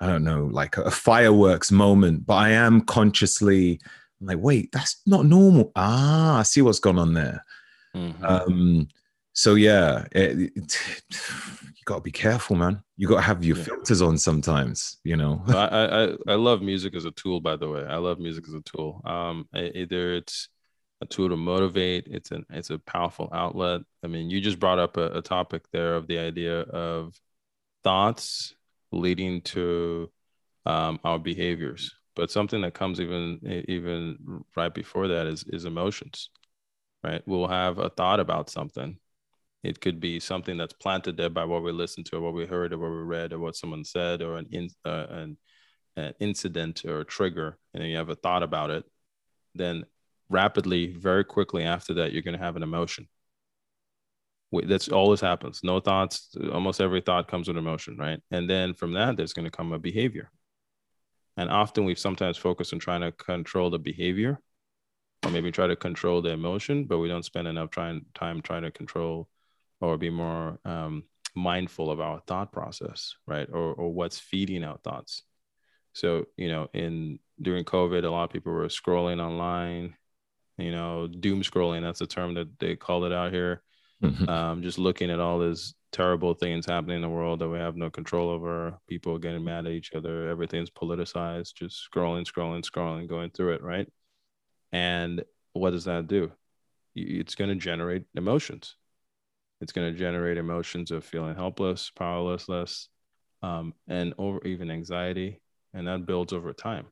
I 0.00 0.06
don't 0.06 0.24
know 0.24 0.46
like 0.46 0.76
a 0.76 0.90
fireworks 0.90 1.70
moment, 1.70 2.26
but 2.26 2.34
I 2.34 2.50
am 2.50 2.82
consciously 2.82 3.80
I'm 4.20 4.26
like 4.26 4.38
wait 4.38 4.70
that's 4.72 5.00
not 5.06 5.24
normal. 5.24 5.72
Ah, 5.74 6.40
I 6.40 6.42
see 6.42 6.62
what's 6.62 6.78
gone 6.80 6.98
on 6.98 7.14
there. 7.14 7.44
Mm-hmm. 7.96 8.24
Um, 8.24 8.88
so 9.32 9.54
yeah, 9.54 10.04
it, 10.12 10.52
it, 10.54 10.80
you 11.10 11.84
got 11.86 11.96
to 11.96 12.00
be 12.02 12.12
careful, 12.12 12.56
man. 12.56 12.82
You 12.96 13.08
got 13.08 13.16
to 13.16 13.22
have 13.22 13.44
your 13.44 13.56
yeah. 13.56 13.64
filters 13.64 14.02
on 14.02 14.18
sometimes, 14.18 14.98
you 15.02 15.16
know. 15.16 15.42
I, 15.48 15.54
I 16.28 16.32
I 16.32 16.34
love 16.34 16.60
music 16.60 16.94
as 16.94 17.06
a 17.06 17.10
tool. 17.12 17.40
By 17.40 17.56
the 17.56 17.68
way, 17.68 17.84
I 17.84 17.96
love 17.96 18.18
music 18.18 18.46
as 18.48 18.54
a 18.54 18.60
tool. 18.60 19.00
Um, 19.04 19.48
either 19.54 20.14
it's 20.14 20.48
a 21.00 21.06
tool 21.06 21.28
to 21.28 21.36
motivate. 21.36 22.06
It's 22.08 22.30
an 22.30 22.44
it's 22.50 22.70
a 22.70 22.78
powerful 22.78 23.28
outlet. 23.32 23.82
I 24.02 24.06
mean, 24.06 24.30
you 24.30 24.40
just 24.40 24.60
brought 24.60 24.78
up 24.78 24.96
a, 24.96 25.18
a 25.18 25.22
topic 25.22 25.62
there 25.72 25.94
of 25.94 26.06
the 26.06 26.18
idea 26.18 26.60
of 26.60 27.14
thoughts 27.84 28.54
leading 28.92 29.42
to 29.42 30.10
um, 30.66 31.00
our 31.04 31.18
behaviors. 31.18 31.94
But 32.16 32.30
something 32.30 32.60
that 32.62 32.74
comes 32.74 33.00
even 33.00 33.64
even 33.68 34.44
right 34.56 34.72
before 34.72 35.08
that 35.08 35.26
is 35.26 35.44
is 35.48 35.64
emotions, 35.64 36.30
right? 37.02 37.22
We'll 37.26 37.48
have 37.48 37.78
a 37.78 37.88
thought 37.90 38.20
about 38.20 38.50
something 38.50 38.98
it 39.62 39.80
could 39.80 40.00
be 40.00 40.20
something 40.20 40.56
that's 40.56 40.72
planted 40.72 41.16
there 41.16 41.28
by 41.28 41.44
what 41.44 41.62
we 41.62 41.72
listened 41.72 42.06
to, 42.06 42.16
or 42.16 42.20
what 42.20 42.34
we 42.34 42.46
heard, 42.46 42.72
or 42.72 42.78
what 42.78 42.90
we 42.90 43.02
read, 43.02 43.32
or 43.32 43.38
what 43.38 43.56
someone 43.56 43.84
said, 43.84 44.22
or 44.22 44.36
an 44.36 44.46
in, 44.50 44.70
uh, 44.84 45.06
an, 45.10 45.36
an 45.96 46.14
incident 46.18 46.84
or 46.84 47.00
a 47.00 47.04
trigger, 47.04 47.58
and 47.74 47.84
you 47.84 47.96
have 47.96 48.08
a 48.08 48.14
thought 48.14 48.42
about 48.42 48.70
it. 48.70 48.84
Then 49.54 49.84
rapidly, 50.30 50.94
very 50.94 51.24
quickly 51.24 51.64
after 51.64 51.94
that, 51.94 52.12
you're 52.12 52.22
going 52.22 52.38
to 52.38 52.44
have 52.44 52.56
an 52.56 52.62
emotion. 52.62 53.08
That's 54.52 54.88
always 54.88 55.20
happens. 55.20 55.60
No 55.62 55.78
thoughts. 55.80 56.34
Almost 56.52 56.80
every 56.80 57.02
thought 57.02 57.28
comes 57.28 57.48
with 57.48 57.56
emotion, 57.56 57.96
right? 57.98 58.20
And 58.30 58.48
then 58.48 58.74
from 58.74 58.94
that, 58.94 59.16
there's 59.16 59.32
going 59.32 59.44
to 59.44 59.50
come 59.50 59.72
a 59.72 59.78
behavior. 59.78 60.30
And 61.36 61.50
often 61.50 61.84
we've 61.84 61.98
sometimes 61.98 62.36
focused 62.36 62.72
on 62.72 62.78
trying 62.78 63.02
to 63.02 63.12
control 63.12 63.70
the 63.70 63.78
behavior, 63.78 64.40
or 65.24 65.30
maybe 65.30 65.52
try 65.52 65.66
to 65.66 65.76
control 65.76 66.22
the 66.22 66.30
emotion, 66.30 66.84
but 66.84 66.98
we 66.98 67.08
don't 67.08 67.24
spend 67.24 67.46
enough 67.46 67.70
trying 67.70 68.06
time 68.14 68.40
trying 68.40 68.62
to 68.62 68.70
control 68.70 69.28
or 69.80 69.96
be 69.96 70.10
more 70.10 70.58
um, 70.64 71.04
mindful 71.34 71.90
of 71.90 72.00
our 72.00 72.20
thought 72.26 72.52
process, 72.52 73.14
right? 73.26 73.48
Or, 73.52 73.72
or 73.74 73.92
what's 73.92 74.18
feeding 74.18 74.64
our 74.64 74.78
thoughts. 74.78 75.22
So, 75.92 76.26
you 76.36 76.48
know, 76.48 76.68
in 76.72 77.20
during 77.40 77.64
COVID, 77.64 78.04
a 78.04 78.10
lot 78.10 78.24
of 78.24 78.30
people 78.30 78.52
were 78.52 78.66
scrolling 78.66 79.22
online, 79.24 79.94
you 80.60 80.72
know, 80.72 81.06
doom 81.06 81.42
scrolling. 81.42 81.82
That's 81.82 82.00
a 82.00 82.06
term 82.06 82.34
that 82.34 82.58
they 82.58 82.76
call 82.76 83.04
it 83.04 83.12
out 83.12 83.32
here. 83.32 83.62
Mm-hmm. 84.02 84.28
Um, 84.28 84.62
just 84.62 84.78
looking 84.78 85.10
at 85.10 85.20
all 85.20 85.38
these 85.38 85.74
terrible 85.92 86.34
things 86.34 86.64
happening 86.66 86.96
in 86.96 87.02
the 87.02 87.08
world 87.08 87.40
that 87.40 87.48
we 87.48 87.58
have 87.58 87.76
no 87.76 87.90
control 87.90 88.30
over. 88.30 88.78
People 88.88 89.18
getting 89.18 89.44
mad 89.44 89.66
at 89.66 89.72
each 89.72 89.92
other. 89.92 90.28
Everything's 90.28 90.70
politicized. 90.70 91.54
Just 91.54 91.88
scrolling, 91.92 92.24
scrolling, 92.24 92.62
scrolling, 92.62 93.08
going 93.08 93.30
through 93.30 93.54
it, 93.54 93.62
right? 93.62 93.88
And 94.72 95.22
what 95.52 95.70
does 95.70 95.84
that 95.84 96.06
do? 96.06 96.32
It's 96.94 97.34
going 97.34 97.50
to 97.50 97.56
generate 97.56 98.04
emotions 98.14 98.74
it's 99.60 99.72
going 99.72 99.92
to 99.92 99.98
generate 99.98 100.38
emotions 100.38 100.90
of 100.90 101.04
feeling 101.04 101.34
helpless, 101.34 101.90
powerlessness, 101.90 102.88
um, 103.42 103.74
and 103.88 104.14
over 104.18 104.44
even 104.46 104.70
anxiety, 104.70 105.40
and 105.74 105.86
that 105.86 106.06
builds 106.06 106.32
over 106.32 106.52
time. 106.52 106.86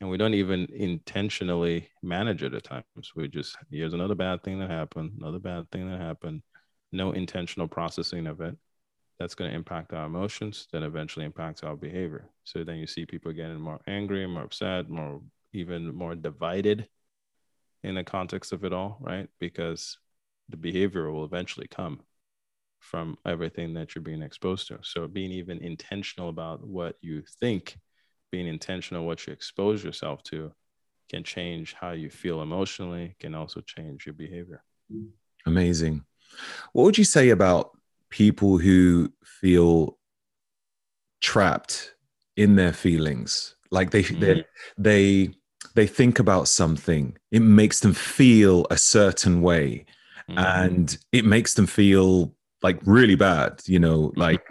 And 0.00 0.08
we 0.08 0.16
don't 0.16 0.34
even 0.34 0.68
intentionally 0.72 1.88
manage 2.02 2.42
it 2.42 2.54
at 2.54 2.64
times. 2.64 2.84
We 3.16 3.28
just 3.28 3.56
here's 3.70 3.94
another 3.94 4.14
bad 4.14 4.44
thing 4.44 4.60
that 4.60 4.70
happened, 4.70 5.12
another 5.18 5.40
bad 5.40 5.70
thing 5.70 5.90
that 5.90 6.00
happened. 6.00 6.42
No 6.92 7.12
intentional 7.12 7.68
processing 7.68 8.26
of 8.26 8.40
it. 8.40 8.56
That's 9.18 9.34
going 9.34 9.50
to 9.50 9.56
impact 9.56 9.92
our 9.92 10.06
emotions, 10.06 10.68
that 10.72 10.84
eventually 10.84 11.26
impacts 11.26 11.64
our 11.64 11.74
behavior. 11.74 12.28
So 12.44 12.62
then 12.62 12.76
you 12.76 12.86
see 12.86 13.04
people 13.04 13.32
getting 13.32 13.60
more 13.60 13.80
angry, 13.88 14.24
more 14.28 14.44
upset, 14.44 14.88
more 14.88 15.20
even 15.52 15.92
more 15.94 16.14
divided 16.14 16.88
in 17.82 17.96
the 17.96 18.04
context 18.04 18.52
of 18.52 18.64
it 18.64 18.72
all, 18.72 18.98
right? 19.00 19.28
Because 19.40 19.98
the 20.48 20.56
behavior 20.56 21.10
will 21.10 21.24
eventually 21.24 21.66
come 21.66 22.00
from 22.78 23.18
everything 23.26 23.74
that 23.74 23.94
you're 23.94 24.02
being 24.02 24.22
exposed 24.22 24.68
to. 24.68 24.78
So 24.82 25.08
being 25.08 25.32
even 25.32 25.58
intentional 25.58 26.28
about 26.28 26.64
what 26.66 26.96
you 27.00 27.22
think, 27.40 27.76
being 28.30 28.46
intentional 28.46 29.06
what 29.06 29.26
you 29.26 29.32
expose 29.32 29.82
yourself 29.84 30.22
to 30.24 30.52
can 31.10 31.24
change 31.24 31.74
how 31.74 31.92
you 31.92 32.10
feel 32.10 32.42
emotionally, 32.42 33.16
can 33.18 33.34
also 33.34 33.60
change 33.60 34.04
your 34.06 34.12
behavior. 34.12 34.62
Amazing. 35.46 36.04
What 36.72 36.84
would 36.84 36.98
you 36.98 37.04
say 37.04 37.30
about 37.30 37.70
people 38.10 38.58
who 38.58 39.12
feel 39.24 39.96
trapped 41.20 41.94
in 42.36 42.56
their 42.56 42.72
feelings? 42.72 43.56
Like 43.70 43.90
they 43.90 44.02
mm-hmm. 44.02 44.20
they 44.20 44.44
they 44.76 45.34
they 45.74 45.86
think 45.86 46.18
about 46.18 46.48
something, 46.48 47.16
it 47.30 47.40
makes 47.40 47.80
them 47.80 47.94
feel 47.94 48.66
a 48.70 48.76
certain 48.76 49.40
way 49.42 49.86
mm-hmm. 50.28 50.38
and 50.38 50.98
it 51.12 51.24
makes 51.24 51.54
them 51.54 51.66
feel 51.66 52.34
like 52.62 52.78
really 52.84 53.14
bad 53.14 53.60
you 53.66 53.78
know 53.78 54.12
like 54.16 54.42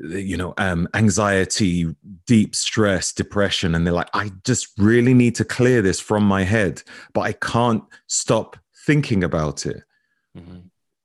you 0.00 0.36
know 0.36 0.54
um 0.58 0.88
anxiety 0.94 1.92
deep 2.26 2.54
stress 2.54 3.12
depression 3.12 3.74
and 3.74 3.84
they're 3.84 3.92
like 3.92 4.10
i 4.14 4.30
just 4.44 4.68
really 4.78 5.12
need 5.12 5.34
to 5.34 5.44
clear 5.44 5.82
this 5.82 5.98
from 5.98 6.22
my 6.22 6.44
head 6.44 6.80
but 7.14 7.22
i 7.22 7.32
can't 7.32 7.82
stop 8.06 8.56
thinking 8.88 9.22
about 9.22 9.66
it. 9.66 9.82
Mm-hmm. 10.36 10.60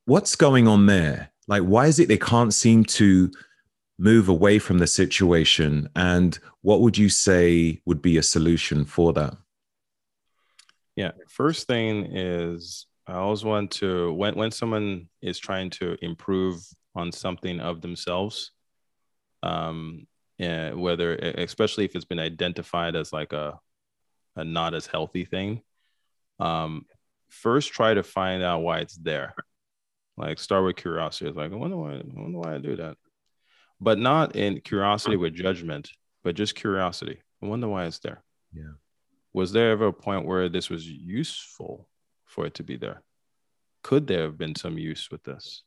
what's 0.06 0.36
going 0.36 0.68
on 0.68 0.86
there? 0.86 1.32
Like 1.48 1.64
why 1.64 1.88
is 1.88 2.00
it 2.00 2.08
they 2.08 2.18
can't 2.18 2.54
seem 2.54 2.86
to 3.00 3.30
move 4.00 4.30
away 4.30 4.58
from 4.60 4.78
the 4.78 4.88
situation? 4.88 5.90
And 5.96 6.40
what 6.62 6.80
would 6.80 6.98
you 6.98 7.10
say 7.10 7.82
would 7.86 8.02
be 8.02 8.18
a 8.18 8.24
solution 8.24 8.86
for 8.86 9.12
that? 9.14 9.36
Yeah 10.96 11.12
first 11.28 11.68
thing 11.68 12.16
is 12.16 12.86
I 13.06 13.16
always 13.16 13.44
want 13.44 13.72
to 13.82 14.14
when 14.14 14.36
when 14.36 14.52
someone 14.52 15.10
is 15.22 15.38
trying 15.38 15.70
to 15.72 15.98
improve 16.02 16.66
on 16.96 17.12
something 17.12 17.60
of 17.60 17.82
themselves, 17.82 18.53
um, 19.44 20.08
yeah, 20.38 20.72
whether 20.72 21.14
especially 21.16 21.86
if 21.86 21.96
it's 21.96 22.06
been 22.06 22.20
identified 22.20 22.96
as 22.96 23.14
like 23.14 23.34
a 23.34 23.60
a 24.36 24.44
not 24.44 24.74
as 24.74 24.88
healthy 24.88 25.26
thing, 25.26 25.62
um, 26.40 26.86
first 27.30 27.72
try 27.72 27.94
to 27.94 28.02
find 28.02 28.42
out 28.42 28.62
why 28.62 28.80
it's 28.80 28.96
there. 28.96 29.36
Like 30.18 30.40
start 30.40 30.64
with 30.64 30.78
curiosity. 30.78 31.30
It's 31.30 31.38
like 31.38 31.52
I 31.52 31.56
wonder 31.56 31.78
why 31.78 31.94
I 31.94 32.04
wonder 32.06 32.40
why 32.40 32.56
I 32.56 32.58
do 32.58 32.76
that, 32.78 32.98
but 33.80 34.00
not 34.00 34.36
in 34.36 34.62
curiosity 34.62 35.18
with 35.18 35.36
judgment, 35.36 35.92
but 36.24 36.36
just 36.36 36.56
curiosity. 36.56 37.20
I 37.42 37.46
wonder 37.46 37.68
why 37.68 37.86
it's 37.86 38.00
there. 38.00 38.24
Yeah. 38.54 38.74
Was 39.34 39.52
there 39.52 39.72
ever 39.72 39.88
a 39.88 39.94
point 39.94 40.26
where 40.26 40.48
this 40.48 40.70
was 40.70 40.88
useful 40.88 41.88
for 42.26 42.46
it 42.46 42.54
to 42.56 42.64
be 42.64 42.78
there? 42.78 43.02
Could 43.82 44.08
there 44.08 44.22
have 44.22 44.38
been 44.38 44.56
some 44.56 44.78
use 44.78 45.10
with 45.12 45.24
this? 45.24 45.64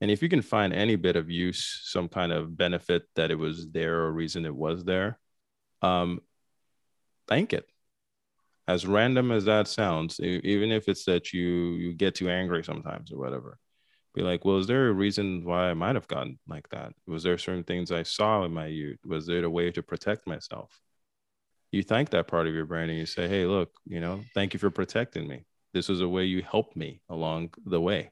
And 0.00 0.10
if 0.10 0.22
you 0.22 0.28
can 0.28 0.42
find 0.42 0.72
any 0.72 0.96
bit 0.96 1.16
of 1.16 1.30
use, 1.30 1.80
some 1.84 2.08
kind 2.08 2.32
of 2.32 2.56
benefit 2.56 3.04
that 3.16 3.30
it 3.30 3.38
was 3.38 3.68
there 3.70 4.00
or 4.02 4.12
reason 4.12 4.44
it 4.44 4.54
was 4.54 4.84
there, 4.84 5.18
um, 5.82 6.20
thank 7.28 7.52
it. 7.52 7.66
As 8.68 8.86
random 8.86 9.30
as 9.30 9.44
that 9.44 9.68
sounds, 9.68 10.18
even 10.20 10.72
if 10.72 10.88
it's 10.88 11.04
that 11.04 11.32
you 11.32 11.74
you 11.74 11.92
get 11.92 12.16
too 12.16 12.28
angry 12.28 12.64
sometimes 12.64 13.12
or 13.12 13.18
whatever, 13.18 13.58
be 14.12 14.22
like, 14.22 14.44
well, 14.44 14.58
is 14.58 14.66
there 14.66 14.88
a 14.88 14.92
reason 14.92 15.44
why 15.44 15.70
I 15.70 15.74
might 15.74 15.94
have 15.94 16.08
gotten 16.08 16.38
like 16.48 16.68
that? 16.70 16.92
Was 17.06 17.22
there 17.22 17.38
certain 17.38 17.64
things 17.64 17.92
I 17.92 18.02
saw 18.02 18.44
in 18.44 18.52
my 18.52 18.66
youth? 18.66 18.98
Was 19.06 19.26
there 19.26 19.44
a 19.44 19.50
way 19.50 19.70
to 19.70 19.82
protect 19.82 20.26
myself? 20.26 20.80
You 21.70 21.82
thank 21.84 22.10
that 22.10 22.26
part 22.26 22.48
of 22.48 22.54
your 22.54 22.66
brain 22.66 22.90
and 22.90 22.98
you 22.98 23.06
say, 23.06 23.28
hey, 23.28 23.44
look, 23.46 23.70
you 23.84 24.00
know, 24.00 24.24
thank 24.34 24.52
you 24.52 24.58
for 24.58 24.70
protecting 24.70 25.28
me 25.28 25.44
this 25.76 25.88
was 25.90 26.00
a 26.00 26.08
way 26.08 26.24
you 26.24 26.42
helped 26.42 26.74
me 26.74 27.02
along 27.10 27.52
the 27.66 27.80
way 27.80 28.10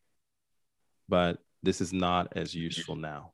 but 1.09 1.39
this 1.65 1.81
is 1.81 1.93
not 1.93 2.33
as 2.37 2.55
useful 2.55 2.97
now 2.97 3.33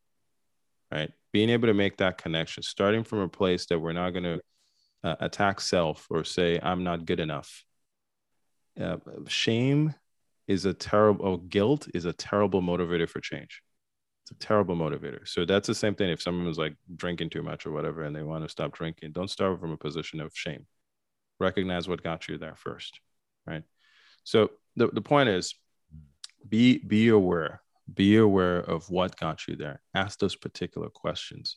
right? 0.91 1.11
Being 1.31 1.49
able 1.49 1.67
to 1.67 1.73
make 1.73 1.97
that 1.97 2.17
connection 2.17 2.63
starting 2.63 3.03
from 3.03 3.19
a 3.19 3.29
place 3.29 3.65
that 3.67 3.79
we're 3.79 3.93
not 3.93 4.11
going 4.11 4.23
to 4.23 4.39
uh, 5.03 5.15
attack 5.19 5.59
self 5.59 6.05
or 6.11 6.23
say 6.23 6.59
i'm 6.61 6.83
not 6.83 7.05
good 7.05 7.19
enough. 7.19 7.63
Uh, 8.79 8.97
shame 9.27 9.95
is 10.47 10.65
a 10.65 10.73
terrible 10.73 11.25
oh, 11.25 11.37
guilt 11.37 11.87
is 11.93 12.05
a 12.05 12.13
terrible 12.13 12.61
motivator 12.61 13.09
for 13.09 13.19
change. 13.19 13.63
It's 14.23 14.31
a 14.31 14.45
terrible 14.45 14.75
motivator. 14.75 15.27
So 15.27 15.45
that's 15.45 15.67
the 15.67 15.75
same 15.75 15.95
thing 15.95 16.09
if 16.09 16.21
someone 16.21 16.45
was 16.45 16.59
like 16.59 16.75
drinking 16.95 17.31
too 17.31 17.41
much 17.41 17.65
or 17.65 17.71
whatever 17.71 18.03
and 18.03 18.15
they 18.15 18.23
want 18.23 18.43
to 18.43 18.49
stop 18.49 18.73
drinking 18.73 19.11
don't 19.11 19.29
start 19.29 19.59
from 19.59 19.71
a 19.71 19.77
position 19.77 20.21
of 20.21 20.31
shame. 20.35 20.67
Recognize 21.39 21.87
what 21.87 22.03
got 22.03 22.27
you 22.27 22.37
there 22.37 22.55
first 22.55 22.99
right? 23.47 23.63
So 24.23 24.51
the, 24.75 24.87
the 24.87 25.01
point 25.01 25.29
is 25.29 25.55
be 26.47 26.77
be 26.77 27.07
aware 27.07 27.60
be 27.93 28.17
aware 28.17 28.59
of 28.59 28.89
what 28.89 29.19
got 29.19 29.47
you 29.47 29.55
there. 29.55 29.81
Ask 29.93 30.19
those 30.19 30.35
particular 30.35 30.89
questions. 30.89 31.55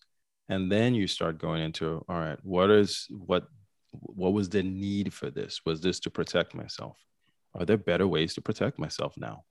And 0.49 0.71
then 0.71 0.95
you 0.95 1.07
start 1.07 1.39
going 1.39 1.63
into 1.63 2.05
all 2.09 2.19
right 2.19 2.39
what 2.43 2.71
is 2.71 3.07
what 3.11 3.47
what 3.93 4.33
was 4.33 4.49
the 4.49 4.63
need 4.63 5.15
for 5.15 5.31
this? 5.31 5.61
Was 5.65 5.81
this 5.81 6.01
to 6.01 6.11
protect 6.11 6.55
myself? 6.55 6.99
Are 7.55 7.65
there 7.65 7.77
better 7.77 8.09
ways 8.09 8.35
to 8.35 8.41
protect 8.41 8.79
myself 8.79 9.15
now? 9.17 9.45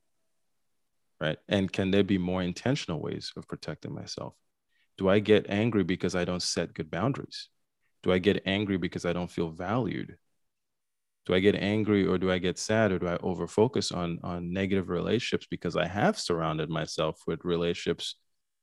Right? 1.22 1.38
And 1.48 1.72
can 1.72 1.92
there 1.92 2.04
be 2.04 2.18
more 2.18 2.44
intentional 2.44 3.00
ways 3.00 3.32
of 3.38 3.48
protecting 3.48 3.94
myself? 3.94 4.36
Do 4.98 5.10
i 5.10 5.20
get 5.20 5.50
angry 5.50 5.84
because 5.84 6.16
i 6.16 6.26
don't 6.26 6.42
set 6.42 6.74
good 6.74 6.92
boundaries? 6.92 7.50
Do 8.04 8.12
i 8.12 8.20
get 8.20 8.44
angry 8.46 8.78
because 8.78 9.06
i 9.06 9.14
don't 9.14 9.32
feel 9.32 9.50
valued 9.50 10.18
do 11.26 11.34
i 11.34 11.40
get 11.40 11.56
angry 11.56 12.06
or 12.06 12.18
do 12.18 12.32
i 12.32 12.38
get 12.38 12.58
sad 12.58 12.92
or 12.92 13.00
do 13.00 13.08
i 13.08 13.18
over 13.18 13.48
focus 13.48 13.92
on 13.92 14.20
on 14.24 14.52
negative 14.52 14.90
relationships? 14.90 15.48
Because 15.50 15.76
i 15.76 15.88
have 15.88 16.20
surrounded 16.20 16.70
myself 16.70 17.22
with 17.28 17.46
relationships 17.46 18.16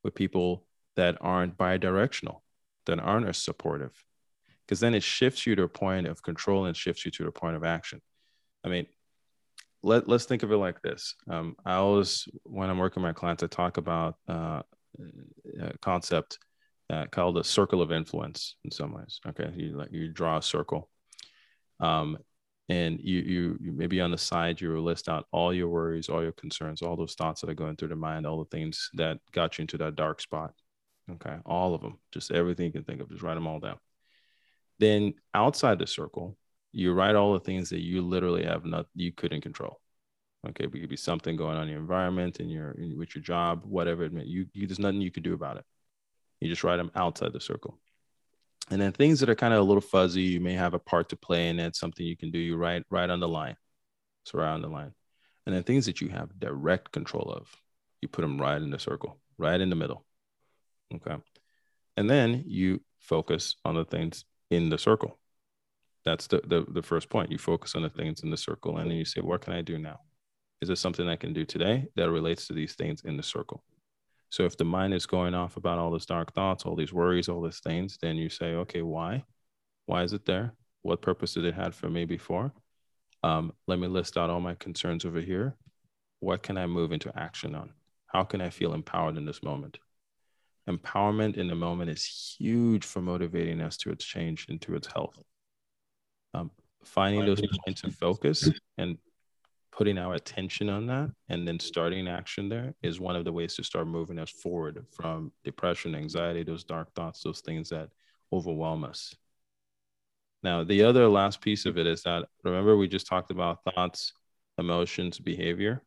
with 0.05 0.15
people 0.15 0.65
that 0.97 1.17
aren't 1.21 1.57
bi-directional 1.57 2.43
that 2.87 2.99
aren't 2.99 3.29
as 3.29 3.39
supportive. 3.39 3.93
Because 4.67 4.81
then 4.81 4.95
it 4.95 5.03
shifts 5.03 5.47
you 5.47 5.57
to 5.57 5.65
a 5.65 5.69
point 5.69 6.07
of 6.07 6.23
control 6.23 6.67
and 6.67 6.77
shifts 6.77 7.05
you 7.05 7.11
to 7.13 7.27
a 7.27 7.33
point 7.33 7.57
of 7.57 7.65
action. 7.65 8.01
I 8.65 8.69
mean 8.69 8.87
let, 9.83 10.07
let's 10.07 10.27
think 10.27 10.43
of 10.43 10.53
it 10.53 10.59
like 10.59 10.83
this. 10.83 11.15
Um, 11.29 11.57
i 11.65 11.75
always 11.75 12.29
when 12.45 12.69
i'm 12.71 12.79
working 12.79 13.03
with 13.03 13.09
my 13.09 13.19
clients 13.19 13.43
i 13.43 13.47
talk 13.47 13.79
about 13.79 14.17
uh, 14.29 14.63
a 15.61 15.79
concept 15.79 16.39
uh, 16.91 17.07
called 17.07 17.39
a 17.39 17.45
circle 17.45 17.81
of 17.81 17.93
influence 17.93 18.57
in 18.65 18.71
some 18.71 18.93
ways. 18.93 19.21
Okay 19.29 19.51
you 19.57 19.77
like 19.77 19.93
you 19.93 20.09
draw 20.09 20.39
a 20.39 20.43
circle. 20.43 20.91
Um, 21.79 22.19
and 22.71 23.01
you, 23.03 23.19
you 23.19 23.59
you 23.61 23.73
maybe 23.73 24.01
on 24.01 24.13
the 24.13 24.19
side 24.19 24.61
you 24.61 24.71
will 24.71 24.83
list 24.83 25.09
out 25.09 25.27
all 25.33 25.53
your 25.53 25.69
worries 25.69 26.09
all 26.09 26.23
your 26.23 26.33
concerns 26.33 26.83
all 26.83 26.97
those 26.97 27.15
thoughts 27.15 27.41
that 27.41 27.51
are 27.51 27.55
going 27.55 27.75
through 27.75 27.89
the 27.89 27.97
mind 27.97 28.25
all 28.25 28.39
the 28.39 28.57
things 28.57 28.91
that 28.95 29.19
got 29.33 29.59
you 29.59 29.63
into 29.63 29.77
that 29.77 29.97
dark 29.97 30.21
spot 30.21 30.53
okay? 31.11 31.37
All 31.45 31.75
of 31.75 31.83
them 31.83 31.99
just 32.13 32.31
everything 32.31 32.67
you 32.67 32.73
can 32.73 32.85
think 32.85 33.01
of 33.01 33.11
just 33.11 33.23
write 33.23 33.35
them 33.35 33.49
all 33.49 33.59
down. 33.59 33.79
Then 34.79 35.15
outside 35.35 35.79
the 35.79 35.87
circle 35.87 36.37
you 36.73 36.93
write 36.93 37.17
all 37.17 37.33
the 37.33 37.41
things 37.41 37.71
that 37.71 37.81
you 37.81 38.03
literally 38.03 38.45
have 38.45 38.65
not 38.65 38.87
you 38.95 39.13
couldn't 39.13 39.41
control 39.41 39.81
okay? 40.49 40.65
It 40.65 40.73
could 40.73 40.89
be 40.89 40.97
something 40.97 41.37
going 41.37 41.57
on 41.57 41.65
in 41.65 41.71
your 41.71 41.81
environment 41.81 42.39
and 42.39 42.49
your 42.51 42.77
with 42.97 43.17
your 43.17 43.23
job 43.23 43.63
whatever 43.65 44.05
it 44.05 44.13
may 44.13 44.25
you, 44.25 44.47
you 44.55 44.69
there's 44.69 44.79
nothing 44.79 45.01
you 45.01 45.11
could 45.11 45.25
do 45.25 45.35
about 45.35 45.57
it. 45.57 45.65
You 46.41 46.49
just 46.49 46.63
write 46.65 46.77
them 46.77 46.93
outside 46.95 47.33
the 47.33 47.41
circle 47.41 47.79
and 48.71 48.81
then 48.81 48.93
things 48.93 49.21
that 49.21 49.29
are 49.29 49.35
kind 49.35 49.53
of 49.53 49.61
a 49.61 49.65
little 49.65 49.81
fuzzy, 49.81 50.23
you 50.23 50.41
may 50.41 50.55
have 50.55 50.75
a 50.75 50.79
part 50.79 51.09
to 51.09 51.17
play 51.17 51.49
in 51.49 51.59
it, 51.59 51.75
something 51.75 52.07
you 52.07 52.17
can 52.17 52.31
do, 52.31 52.39
you 52.39 52.57
write 52.57 52.85
right 52.89 53.11
on 53.11 53.21
the 53.21 53.29
line. 53.29 53.57
So 54.25 54.39
right 54.39 54.53
on 54.53 54.63
the 54.63 54.69
line. 54.69 54.93
And 55.47 55.55
then 55.55 55.65
things 55.65 55.87
that 55.87 56.01
you 56.01 56.09
have 56.09 56.39
direct 56.39 56.93
control 56.93 57.33
of, 57.33 57.49
you 58.01 58.09
put 58.09 58.23
them 58.23 58.41
right 58.41 58.61
in 58.61 58.71
the 58.71 58.79
circle, 58.79 59.19
right 59.39 59.61
in 59.61 59.71
the 59.71 59.77
middle. 59.77 60.05
Okay. 60.95 61.17
And 61.97 62.09
then 62.09 62.45
you 62.47 62.83
focus 63.01 63.57
on 63.65 63.75
the 63.75 63.85
things 63.85 64.25
in 64.51 64.71
the 64.71 64.79
circle. 64.79 65.19
That's 66.05 66.29
the, 66.29 66.41
the, 66.47 66.65
the 66.69 66.83
first 66.83 67.09
point. 67.09 67.33
You 67.33 67.39
focus 67.39 67.75
on 67.75 67.83
the 67.83 67.91
things 67.91 68.23
in 68.23 68.31
the 68.31 68.37
circle 68.37 68.79
and 68.79 68.91
then 68.91 68.97
you 68.97 69.05
say, 69.05 69.21
what 69.21 69.41
can 69.41 69.53
I 69.53 69.63
do 69.63 69.79
now? 69.79 70.01
Is 70.61 70.69
there 70.69 70.77
something 70.77 71.09
I 71.09 71.17
can 71.17 71.33
do 71.33 71.45
today 71.45 71.89
that 71.97 72.11
relates 72.11 72.47
to 72.47 72.53
these 72.53 72.75
things 72.75 73.03
in 73.05 73.17
the 73.17 73.23
circle? 73.23 73.65
So 74.31 74.45
if 74.45 74.57
the 74.57 74.65
mind 74.65 74.95
is 74.95 75.07
going 75.07 75.35
off 75.35 75.57
about 75.57 75.79
all 75.79 75.91
these 75.91 76.07
dark 76.07 76.33
thoughts, 76.35 76.65
all 76.65 76.77
these 76.77 76.93
worries, 76.93 77.29
all 77.29 77.43
these 77.43 77.61
things, 77.61 77.99
then 78.01 78.17
you 78.17 78.29
say, 78.29 78.55
okay, 78.55 78.83
why? 78.83 79.25
Why 79.87 80.05
is 80.05 80.13
it 80.13 80.25
there? 80.25 80.55
What 80.83 81.03
purpose 81.03 81.35
did 81.35 81.45
it 81.45 81.55
have 81.55 81.75
for 81.75 81.91
me 81.91 82.05
before? 82.05 82.53
Um, 83.25 83.53
let 83.67 83.79
me 83.79 83.89
list 83.89 84.17
out 84.17 84.31
all 84.31 84.41
my 84.41 84.55
concerns 84.55 85.05
over 85.05 85.21
here. 85.21 85.57
What 86.21 86.43
can 86.43 86.57
I 86.57 86.67
move 86.67 86.93
into 86.93 87.13
action 87.19 87.55
on? 87.55 87.73
How 88.07 88.23
can 88.23 88.41
I 88.41 88.51
feel 88.51 88.73
empowered 88.73 89.17
in 89.17 89.25
this 89.25 89.43
moment? 89.43 89.79
Empowerment 90.69 91.37
in 91.37 91.49
the 91.49 91.55
moment 91.55 91.91
is 91.91 92.37
huge 92.39 92.85
for 92.85 93.01
motivating 93.01 93.61
us 93.61 93.77
to 93.79 93.91
its 93.91 94.05
change 94.05 94.47
into 94.49 94.75
its 94.75 94.87
health. 94.87 95.19
Um, 96.35 96.51
finding 96.85 97.27
those 97.27 97.43
points 97.65 97.83
of 97.83 97.95
focus 97.95 98.49
and 98.79 98.97
putting 99.73 99.99
our 99.99 100.15
attention 100.15 100.69
on 100.69 100.87
that 100.87 101.11
and 101.29 101.47
then 101.47 101.59
starting 101.59 102.09
action 102.09 102.49
there 102.49 102.75
is 102.83 103.01
one 103.01 103.17
of 103.17 103.25
the 103.25 103.33
ways 103.33 103.55
to 103.55 103.63
start 103.63 103.87
moving 103.87 104.19
us 104.19 104.31
forward 104.31 104.85
from 104.91 105.33
depression, 105.45 105.95
anxiety, 105.95 106.43
those 106.43 106.65
dark 106.65 106.93
thoughts, 106.95 107.23
those 107.23 107.41
things 107.41 107.69
that 107.69 107.89
overwhelm 108.33 108.85
us. 108.85 109.15
Now, 110.43 110.65
the 110.65 110.85
other 110.85 111.09
last 111.09 111.41
piece 111.41 111.67
of 111.67 111.77
it 111.79 111.87
is 111.87 112.03
that 112.03 112.25
remember, 112.45 112.77
we 112.77 112.89
just 112.89 113.07
talked 113.07 113.31
about 113.31 113.63
thoughts, 113.65 114.13
emotions, 114.59 115.19
behavior. 115.19 115.83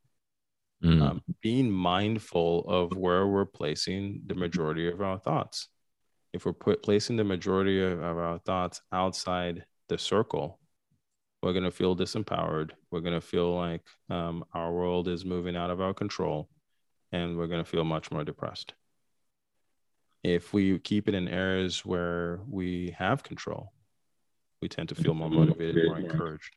Mm. 0.84 1.02
Um, 1.02 1.24
being 1.42 1.72
mindful 1.72 2.66
of 2.68 2.96
where 2.98 3.26
we're 3.26 3.46
placing 3.46 4.22
the 4.28 4.36
majority 4.36 4.90
of 4.90 5.02
our 5.02 5.18
thoughts. 5.18 5.70
If 6.34 6.46
we're 6.46 6.54
put, 6.54 6.84
placing 6.84 7.16
the 7.16 7.24
majority 7.24 7.82
of 7.82 8.02
our 8.04 8.38
thoughts 8.40 8.82
outside 8.92 9.64
the 9.88 9.98
circle, 9.98 10.60
we're 11.44 11.52
going 11.54 11.66
to 11.66 11.72
feel 11.72 11.96
disempowered. 11.96 12.72
We're 12.90 13.02
going 13.02 13.20
to 13.20 13.22
feel 13.22 13.54
like 13.54 13.82
um, 14.10 14.46
our 14.54 14.72
world 14.72 15.10
is 15.10 15.26
moving 15.26 15.58
out 15.58 15.70
of 15.70 15.82
our 15.82 15.94
control, 15.94 16.48
and 17.12 17.38
we're 17.38 17.48
going 17.48 17.64
to 17.64 17.70
feel 17.70 17.84
much 17.84 18.12
more 18.12 18.24
depressed. 18.24 18.74
If 20.24 20.54
we 20.54 20.80
keep 20.80 21.10
it 21.10 21.16
in 21.16 21.28
areas 21.28 21.86
where 21.86 22.40
we 22.48 22.96
have 22.98 23.24
control, 23.24 23.74
we 24.62 24.70
tend 24.70 24.88
to 24.90 24.96
feel 24.96 25.14
more 25.14 25.30
motivated, 25.30 25.86
more 25.86 26.00
encouraged. 26.00 26.56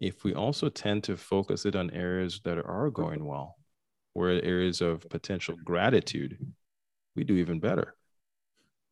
If 0.00 0.22
we 0.22 0.34
also 0.34 0.68
tend 0.68 1.04
to 1.04 1.16
focus 1.16 1.64
it 1.64 1.74
on 1.74 1.90
areas 1.90 2.42
that 2.44 2.58
are 2.58 2.90
going 2.90 3.24
well, 3.24 3.56
where 4.12 4.44
areas 4.44 4.82
of 4.82 5.08
potential 5.08 5.56
gratitude, 5.64 6.36
we 7.16 7.24
do 7.24 7.36
even 7.36 7.58
better. 7.58 7.94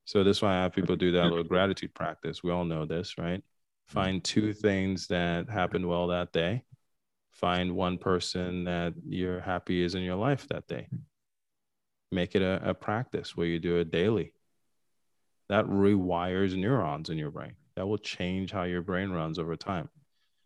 So 0.06 0.24
this 0.24 0.38
is 0.38 0.42
why 0.42 0.56
I 0.56 0.62
have 0.62 0.72
people 0.72 0.96
do 0.96 1.12
that 1.12 1.24
little 1.24 1.44
gratitude 1.44 1.92
practice. 1.92 2.42
We 2.42 2.50
all 2.50 2.64
know 2.64 2.86
this, 2.86 3.18
right? 3.18 3.42
Mm. 3.88 3.92
find 3.92 4.24
two 4.24 4.52
things 4.52 5.06
that 5.08 5.48
happened 5.48 5.88
well 5.88 6.08
that 6.08 6.32
day. 6.32 6.64
Find 7.30 7.76
one 7.76 7.98
person 7.98 8.64
that 8.64 8.94
you're 9.06 9.40
happy 9.40 9.82
is 9.82 9.94
in 9.94 10.02
your 10.02 10.16
life 10.16 10.46
that 10.48 10.66
day. 10.66 10.88
Mm. 10.94 11.00
Make 12.12 12.34
it 12.34 12.42
a, 12.42 12.70
a 12.70 12.74
practice 12.74 13.36
where 13.36 13.46
you 13.46 13.58
do 13.58 13.76
it 13.76 13.90
daily. 13.90 14.32
That 15.48 15.66
rewires 15.66 16.56
neurons 16.56 17.10
in 17.10 17.18
your 17.18 17.30
brain. 17.30 17.54
That 17.76 17.86
will 17.86 17.98
change 17.98 18.52
how 18.52 18.62
your 18.62 18.82
brain 18.82 19.10
runs 19.10 19.38
over 19.38 19.56
time. 19.56 19.88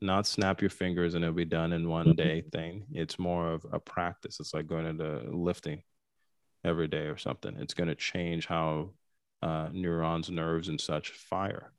Not 0.02 0.26
snap 0.26 0.60
your 0.60 0.70
fingers 0.70 1.14
and 1.14 1.22
it'll 1.24 1.34
be 1.34 1.44
done 1.44 1.72
in 1.72 1.88
one 1.88 2.06
mm-hmm. 2.06 2.16
day 2.16 2.42
thing. 2.52 2.86
It's 2.92 3.18
more 3.18 3.52
of 3.52 3.64
a 3.72 3.78
practice. 3.78 4.40
It's 4.40 4.52
like 4.52 4.66
going 4.66 4.86
into 4.86 5.20
lifting 5.30 5.82
every 6.64 6.88
day 6.88 7.06
or 7.06 7.18
something. 7.18 7.56
It's 7.58 7.74
going 7.74 7.88
to 7.88 7.94
change 7.94 8.46
how 8.46 8.90
uh, 9.42 9.68
neurons 9.72 10.30
nerves 10.30 10.68
and 10.68 10.80
such 10.80 11.10
fire 11.10 11.72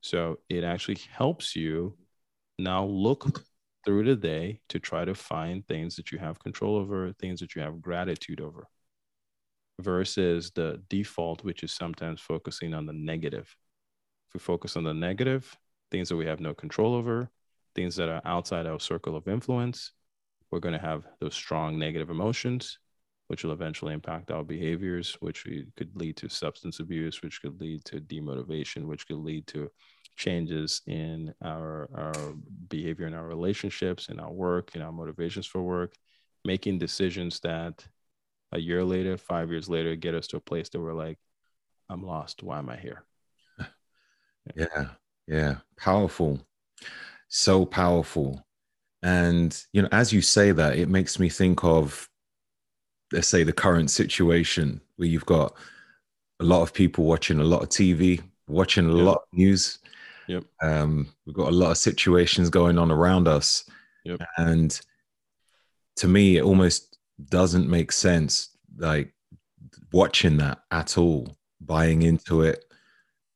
so 0.00 0.38
it 0.48 0.64
actually 0.64 0.98
helps 1.12 1.54
you 1.54 1.96
now 2.58 2.84
look 2.84 3.44
through 3.84 4.04
the 4.04 4.16
day 4.16 4.60
to 4.68 4.78
try 4.78 5.04
to 5.04 5.14
find 5.14 5.66
things 5.66 5.96
that 5.96 6.12
you 6.12 6.18
have 6.18 6.38
control 6.38 6.76
over, 6.76 7.12
things 7.14 7.40
that 7.40 7.54
you 7.54 7.62
have 7.62 7.80
gratitude 7.80 8.40
over, 8.40 8.66
versus 9.80 10.50
the 10.54 10.82
default, 10.88 11.42
which 11.44 11.62
is 11.62 11.72
sometimes 11.72 12.20
focusing 12.20 12.74
on 12.74 12.86
the 12.86 12.92
negative. 12.92 13.54
If 14.28 14.34
we 14.34 14.40
focus 14.40 14.76
on 14.76 14.84
the 14.84 14.94
negative, 14.94 15.56
things 15.90 16.08
that 16.08 16.16
we 16.16 16.26
have 16.26 16.40
no 16.40 16.54
control 16.54 16.94
over, 16.94 17.30
things 17.74 17.96
that 17.96 18.08
are 18.08 18.22
outside 18.24 18.66
our 18.66 18.80
circle 18.80 19.16
of 19.16 19.28
influence, 19.28 19.92
we're 20.50 20.60
going 20.60 20.78
to 20.78 20.84
have 20.84 21.06
those 21.20 21.34
strong 21.34 21.78
negative 21.78 22.10
emotions 22.10 22.78
which 23.30 23.44
will 23.44 23.52
eventually 23.52 23.94
impact 23.94 24.32
our 24.32 24.42
behaviors, 24.42 25.16
which 25.20 25.46
could 25.76 25.94
lead 25.94 26.16
to 26.16 26.28
substance 26.28 26.80
abuse, 26.80 27.22
which 27.22 27.40
could 27.40 27.60
lead 27.60 27.84
to 27.84 28.00
demotivation, 28.00 28.86
which 28.86 29.06
could 29.06 29.18
lead 29.18 29.46
to 29.46 29.70
changes 30.16 30.82
in 30.88 31.32
our, 31.40 31.88
our 31.94 32.34
behavior 32.68 33.06
in 33.06 33.14
our 33.14 33.28
relationships, 33.28 34.08
in 34.08 34.18
our 34.18 34.32
work, 34.32 34.74
in 34.74 34.82
our 34.82 34.90
motivations 34.90 35.46
for 35.46 35.62
work, 35.62 35.94
making 36.44 36.80
decisions 36.80 37.38
that 37.38 37.86
a 38.50 38.58
year 38.58 38.82
later, 38.82 39.16
five 39.16 39.48
years 39.48 39.68
later, 39.68 39.94
get 39.94 40.16
us 40.16 40.26
to 40.26 40.36
a 40.36 40.40
place 40.40 40.68
that 40.70 40.80
we're 40.80 40.92
like, 40.92 41.16
I'm 41.88 42.02
lost. 42.04 42.42
Why 42.42 42.58
am 42.58 42.68
I 42.68 42.78
here? 42.78 43.04
Yeah, 44.56 44.88
yeah. 45.28 45.56
Powerful. 45.76 46.40
So 47.28 47.64
powerful. 47.64 48.44
And, 49.04 49.56
you 49.72 49.82
know, 49.82 49.88
as 49.92 50.12
you 50.12 50.20
say 50.20 50.50
that, 50.50 50.76
it 50.76 50.88
makes 50.88 51.20
me 51.20 51.28
think 51.28 51.62
of 51.62 52.09
let's 53.12 53.28
say 53.28 53.42
the 53.42 53.52
current 53.52 53.90
situation 53.90 54.80
where 54.96 55.08
you've 55.08 55.26
got 55.26 55.56
a 56.40 56.44
lot 56.44 56.62
of 56.62 56.72
people 56.72 57.04
watching 57.04 57.40
a 57.40 57.44
lot 57.44 57.62
of 57.62 57.68
TV, 57.68 58.22
watching 58.48 58.88
a 58.88 58.94
yep. 58.94 59.04
lot 59.04 59.16
of 59.16 59.38
news. 59.38 59.78
Yep. 60.28 60.44
Um, 60.62 61.08
we've 61.26 61.34
got 61.34 61.48
a 61.48 61.56
lot 61.56 61.70
of 61.70 61.78
situations 61.78 62.50
going 62.50 62.78
on 62.78 62.90
around 62.90 63.28
us. 63.28 63.64
Yep. 64.04 64.20
And 64.38 64.80
to 65.96 66.08
me, 66.08 66.36
it 66.36 66.44
almost 66.44 66.98
doesn't 67.28 67.68
make 67.68 67.92
sense, 67.92 68.56
like 68.78 69.12
watching 69.92 70.38
that 70.38 70.60
at 70.70 70.96
all, 70.96 71.36
buying 71.60 72.02
into 72.02 72.42
it, 72.42 72.64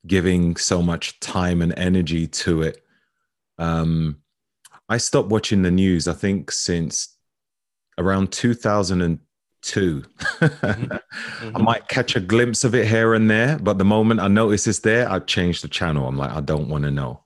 giving 0.07 0.57
so 0.57 0.81
much 0.81 1.19
time 1.21 1.63
and 1.63 1.77
energy 1.77 2.27
to 2.27 2.63
it. 2.63 2.83
Um, 3.59 4.19
I 4.89 4.99
stopped 4.99 5.29
watching 5.29 5.63
the 5.63 5.71
news, 5.71 6.09
I 6.09 6.13
think, 6.13 6.51
since 6.51 7.17
around 7.99 8.33
2002. 9.65 10.03
mm-hmm. 10.03 11.57
I 11.57 11.59
might 11.59 11.89
catch 11.89 12.17
a 12.17 12.21
glimpse 12.21 12.65
of 12.65 12.75
it 12.75 12.87
here 12.87 13.15
and 13.15 13.31
there, 13.31 13.59
but 13.59 13.79
the 13.79 13.85
moment 13.85 14.21
I 14.21 14.29
notice 14.29 14.67
it's 14.67 14.81
there, 14.81 15.11
I 15.11 15.19
change 15.21 15.63
the 15.63 15.69
channel. 15.69 16.07
I'm 16.07 16.17
like, 16.17 16.31
I 16.31 16.41
don't 16.41 16.69
want 16.69 16.85
to 16.85 16.91
know. 16.91 17.21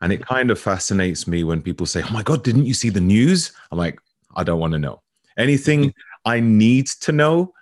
And 0.00 0.12
it 0.12 0.26
kind 0.26 0.50
of 0.50 0.58
fascinates 0.58 1.26
me 1.26 1.44
when 1.44 1.62
people 1.62 1.86
say, 1.86 2.02
Oh 2.02 2.12
my 2.12 2.22
God, 2.22 2.42
didn't 2.42 2.66
you 2.66 2.74
see 2.74 2.90
the 2.90 3.00
news? 3.00 3.52
I'm 3.70 3.78
like, 3.78 3.98
I 4.34 4.44
don't 4.44 4.60
want 4.60 4.72
to 4.72 4.78
know. 4.78 5.02
Anything 5.38 5.84
mm-hmm. 5.84 6.28
I 6.28 6.40
need 6.40 6.88
to 7.02 7.12
know, 7.12 7.54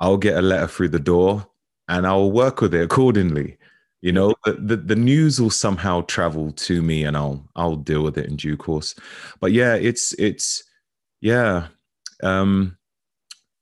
I'll 0.00 0.16
get 0.16 0.38
a 0.38 0.42
letter 0.42 0.66
through 0.66 0.90
the 0.90 0.98
door 0.98 1.46
and 1.88 2.06
I'll 2.06 2.30
work 2.30 2.60
with 2.60 2.74
it 2.74 2.82
accordingly. 2.82 3.58
You 4.00 4.12
know, 4.12 4.34
the, 4.44 4.52
the, 4.52 4.76
the 4.76 4.96
news 4.96 5.40
will 5.40 5.50
somehow 5.50 6.02
travel 6.02 6.52
to 6.52 6.82
me 6.82 7.04
and 7.04 7.16
I'll 7.16 7.48
I'll 7.56 7.76
deal 7.76 8.04
with 8.04 8.16
it 8.16 8.26
in 8.26 8.36
due 8.36 8.56
course. 8.56 8.94
But 9.40 9.52
yeah, 9.52 9.74
it's 9.74 10.12
it's 10.14 10.62
yeah. 11.20 11.68
Um 12.22 12.77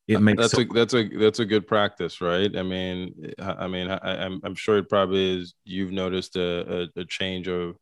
it 0.08 0.20
makes 0.20 0.40
that's 0.40 0.52
so- 0.52 0.60
a 0.60 0.66
that's 0.66 0.94
a 0.94 1.08
that's 1.08 1.38
a 1.40 1.44
good 1.44 1.66
practice, 1.66 2.20
right? 2.20 2.54
I 2.56 2.62
mean, 2.62 3.32
I 3.38 3.66
mean, 3.66 3.88
I, 3.88 4.24
am 4.24 4.32
I'm, 4.34 4.40
I'm 4.44 4.54
sure 4.54 4.78
it 4.78 4.88
probably 4.88 5.40
is. 5.40 5.54
You've 5.64 5.92
noticed 5.92 6.36
a, 6.36 6.88
a, 6.96 7.00
a 7.00 7.04
change 7.04 7.48
or 7.48 7.74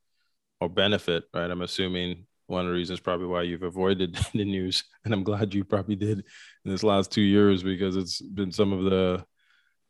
or 0.60 0.68
benefit, 0.68 1.24
right? 1.34 1.50
I'm 1.50 1.62
assuming 1.62 2.26
one 2.46 2.62
of 2.62 2.66
the 2.68 2.72
reasons 2.74 3.00
probably 3.00 3.26
why 3.26 3.42
you've 3.42 3.62
avoided 3.62 4.14
the 4.34 4.44
news, 4.44 4.84
and 5.04 5.12
I'm 5.12 5.24
glad 5.24 5.54
you 5.54 5.64
probably 5.64 5.96
did 5.96 6.18
in 6.64 6.70
this 6.70 6.82
last 6.82 7.10
two 7.10 7.22
years 7.22 7.62
because 7.62 7.96
it's 7.96 8.20
been 8.20 8.52
some 8.52 8.72
of 8.72 8.84
the 8.84 9.24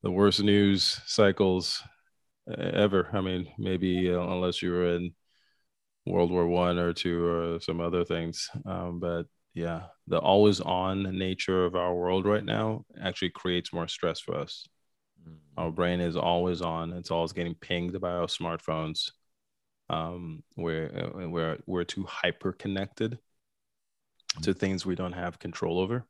the 0.03 0.11
worst 0.11 0.43
news 0.43 1.01
cycles 1.07 1.83
ever. 2.59 3.09
I 3.13 3.21
mean, 3.21 3.49
maybe 3.59 4.13
uh, 4.13 4.21
unless 4.21 4.61
you 4.61 4.71
were 4.73 4.97
in 4.97 5.15
World 6.07 6.31
War 6.31 6.47
One 6.47 6.79
or 6.79 6.93
two 6.93 7.25
or 7.25 7.61
some 7.61 7.81
other 7.81 8.05
things. 8.05 8.51
Um, 8.67 9.01
but 9.01 9.27
yeah, 9.55 9.85
the 10.07 10.19
always 10.19 10.61
on 10.61 11.03
nature 11.19 11.65
of 11.65 11.75
our 11.75 11.95
world 11.95 12.27
right 12.27 12.45
now 12.45 12.85
actually 13.01 13.31
creates 13.31 13.73
more 13.73 13.89
stress 13.89 14.21
for 14.21 14.37
us. 14.37 14.67
Mm-hmm. 15.23 15.37
Our 15.57 15.71
brain 15.71 16.01
is 16.01 16.17
always 16.17 16.61
on. 16.61 16.93
It's 16.93 17.11
always 17.11 17.33
getting 17.33 17.55
pinged 17.55 18.01
by 18.01 18.11
our 18.11 18.27
smartphones. 18.27 19.11
Um, 19.89 20.43
we're 20.57 21.13
uh, 21.15 21.29
we're 21.29 21.59
we're 21.67 21.85
too 21.85 22.05
hyper 22.05 22.53
connected 22.53 23.19
to 24.43 24.51
mm-hmm. 24.51 24.59
things 24.59 24.85
we 24.85 24.95
don't 24.95 25.13
have 25.13 25.39
control 25.39 25.79
over. 25.79 26.05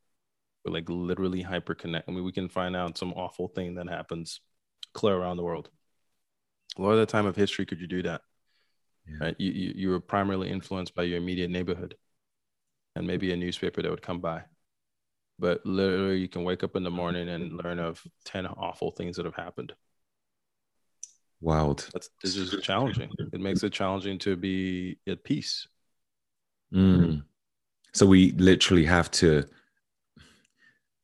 We're 0.63 0.73
like 0.73 0.89
literally 0.89 1.41
hyper 1.41 1.75
connected 1.75 2.11
I 2.11 2.15
mean, 2.15 2.25
we 2.25 2.31
can 2.31 2.49
find 2.49 2.75
out 2.75 2.97
some 2.97 3.13
awful 3.13 3.49
thing 3.49 3.75
that 3.75 3.87
happens 3.87 4.41
clear 4.93 5.15
around 5.15 5.37
the 5.37 5.43
world 5.43 5.69
a 6.77 6.81
lot 6.81 6.91
of 6.91 6.99
the 6.99 7.05
time 7.05 7.25
of 7.25 7.35
history 7.35 7.65
could 7.65 7.79
you 7.79 7.87
do 7.87 8.03
that? 8.03 8.21
Yeah. 9.07 9.27
Right? 9.27 9.35
You, 9.37 9.51
you, 9.51 9.73
you 9.75 9.89
were 9.89 9.99
primarily 9.99 10.49
influenced 10.49 10.95
by 10.95 11.03
your 11.03 11.17
immediate 11.17 11.51
neighborhood 11.51 11.95
and 12.95 13.05
maybe 13.05 13.31
a 13.31 13.37
newspaper 13.37 13.81
that 13.81 13.89
would 13.89 14.01
come 14.01 14.19
by. 14.19 14.43
But 15.37 15.65
literally, 15.65 16.19
you 16.19 16.29
can 16.29 16.43
wake 16.43 16.63
up 16.63 16.75
in 16.75 16.83
the 16.83 16.91
morning 16.91 17.29
and 17.29 17.61
learn 17.63 17.79
of 17.79 18.01
10 18.25 18.47
awful 18.47 18.91
things 18.91 19.17
that 19.17 19.25
have 19.25 19.35
happened. 19.35 19.73
Wild. 21.41 21.89
That's, 21.93 22.09
this 22.23 22.37
is 22.37 22.61
challenging. 22.63 23.11
It 23.33 23.41
makes 23.41 23.63
it 23.63 23.73
challenging 23.73 24.17
to 24.19 24.37
be 24.37 24.97
at 25.07 25.23
peace. 25.23 25.67
Mm. 26.73 27.23
So 27.93 28.05
we 28.05 28.31
literally 28.31 28.85
have 28.85 29.11
to 29.11 29.45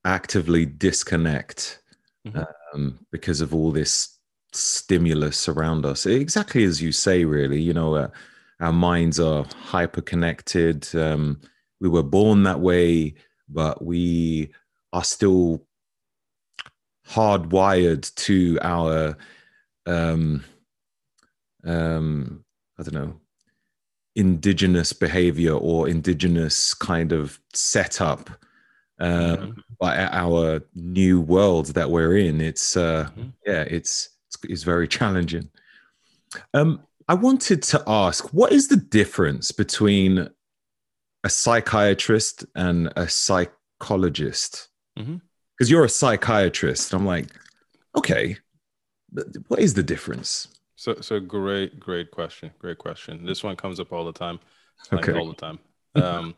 actively 0.05 0.65
disconnect 0.65 1.81
mm-hmm. 2.25 2.41
um, 2.73 2.99
because 3.11 3.41
of 3.41 3.53
all 3.53 3.71
this 3.71 4.17
stimulus 4.53 5.49
around 5.49 5.85
us. 5.85 6.05
Exactly 6.05 6.63
as 6.63 6.81
you 6.81 6.91
say, 6.91 7.25
really. 7.25 7.61
You 7.61 7.73
know, 7.73 7.95
uh, 7.95 8.07
our 8.61 8.73
minds 8.73 9.19
are 9.19 9.45
hyper 9.63 10.01
connected. 10.01 10.87
Um, 10.95 11.41
we 11.81 11.89
were 11.89 12.03
born 12.03 12.43
that 12.43 12.61
way, 12.61 13.15
but 13.49 13.83
we 13.83 14.53
are 14.93 15.03
still 15.03 15.65
hardwired 17.09 18.13
to 18.15 18.57
our, 18.61 19.17
um, 19.87 20.43
um, 21.65 22.45
I 22.79 22.83
don't 22.83 22.93
know, 22.93 23.19
indigenous 24.15 24.93
behavior 24.93 25.53
or 25.53 25.89
indigenous 25.89 26.73
kind 26.73 27.11
of 27.11 27.39
setup. 27.53 28.29
Uh, 28.99 29.35
mm-hmm. 29.35 29.51
by 29.79 29.97
our 30.11 30.61
new 30.75 31.19
world 31.19 31.65
that 31.73 31.89
we're 31.89 32.17
in, 32.17 32.39
it's 32.39 32.77
uh, 32.77 33.09
mm-hmm. 33.09 33.29
yeah, 33.47 33.63
it's 33.63 34.09
it's 34.47 34.61
very 34.61 34.87
challenging. 34.87 35.49
Um, 36.53 36.83
I 37.07 37.15
wanted 37.15 37.63
to 37.63 37.83
ask, 37.87 38.31
what 38.31 38.51
is 38.51 38.67
the 38.67 38.75
difference 38.75 39.51
between 39.51 40.29
a 41.23 41.29
psychiatrist 41.29 42.45
and 42.55 42.91
a 42.95 43.07
psychologist? 43.07 44.69
Because 44.95 45.09
mm-hmm. 45.09 45.65
you're 45.65 45.85
a 45.85 45.89
psychiatrist. 45.89 46.93
I'm 46.93 47.05
like, 47.05 47.27
okay, 47.97 48.37
what 49.47 49.59
is 49.59 49.73
the 49.73 49.83
difference? 49.83 50.47
So, 50.75 50.95
so 51.01 51.19
great, 51.19 51.79
great 51.79 52.11
question. 52.11 52.51
Great 52.59 52.77
question. 52.77 53.25
This 53.25 53.43
one 53.43 53.55
comes 53.55 53.79
up 53.79 53.91
all 53.91 54.05
the 54.05 54.13
time. 54.13 54.39
Like 54.91 55.07
okay. 55.07 55.19
All 55.19 55.27
the 55.27 55.35
time. 55.35 55.59
Um, 55.93 56.35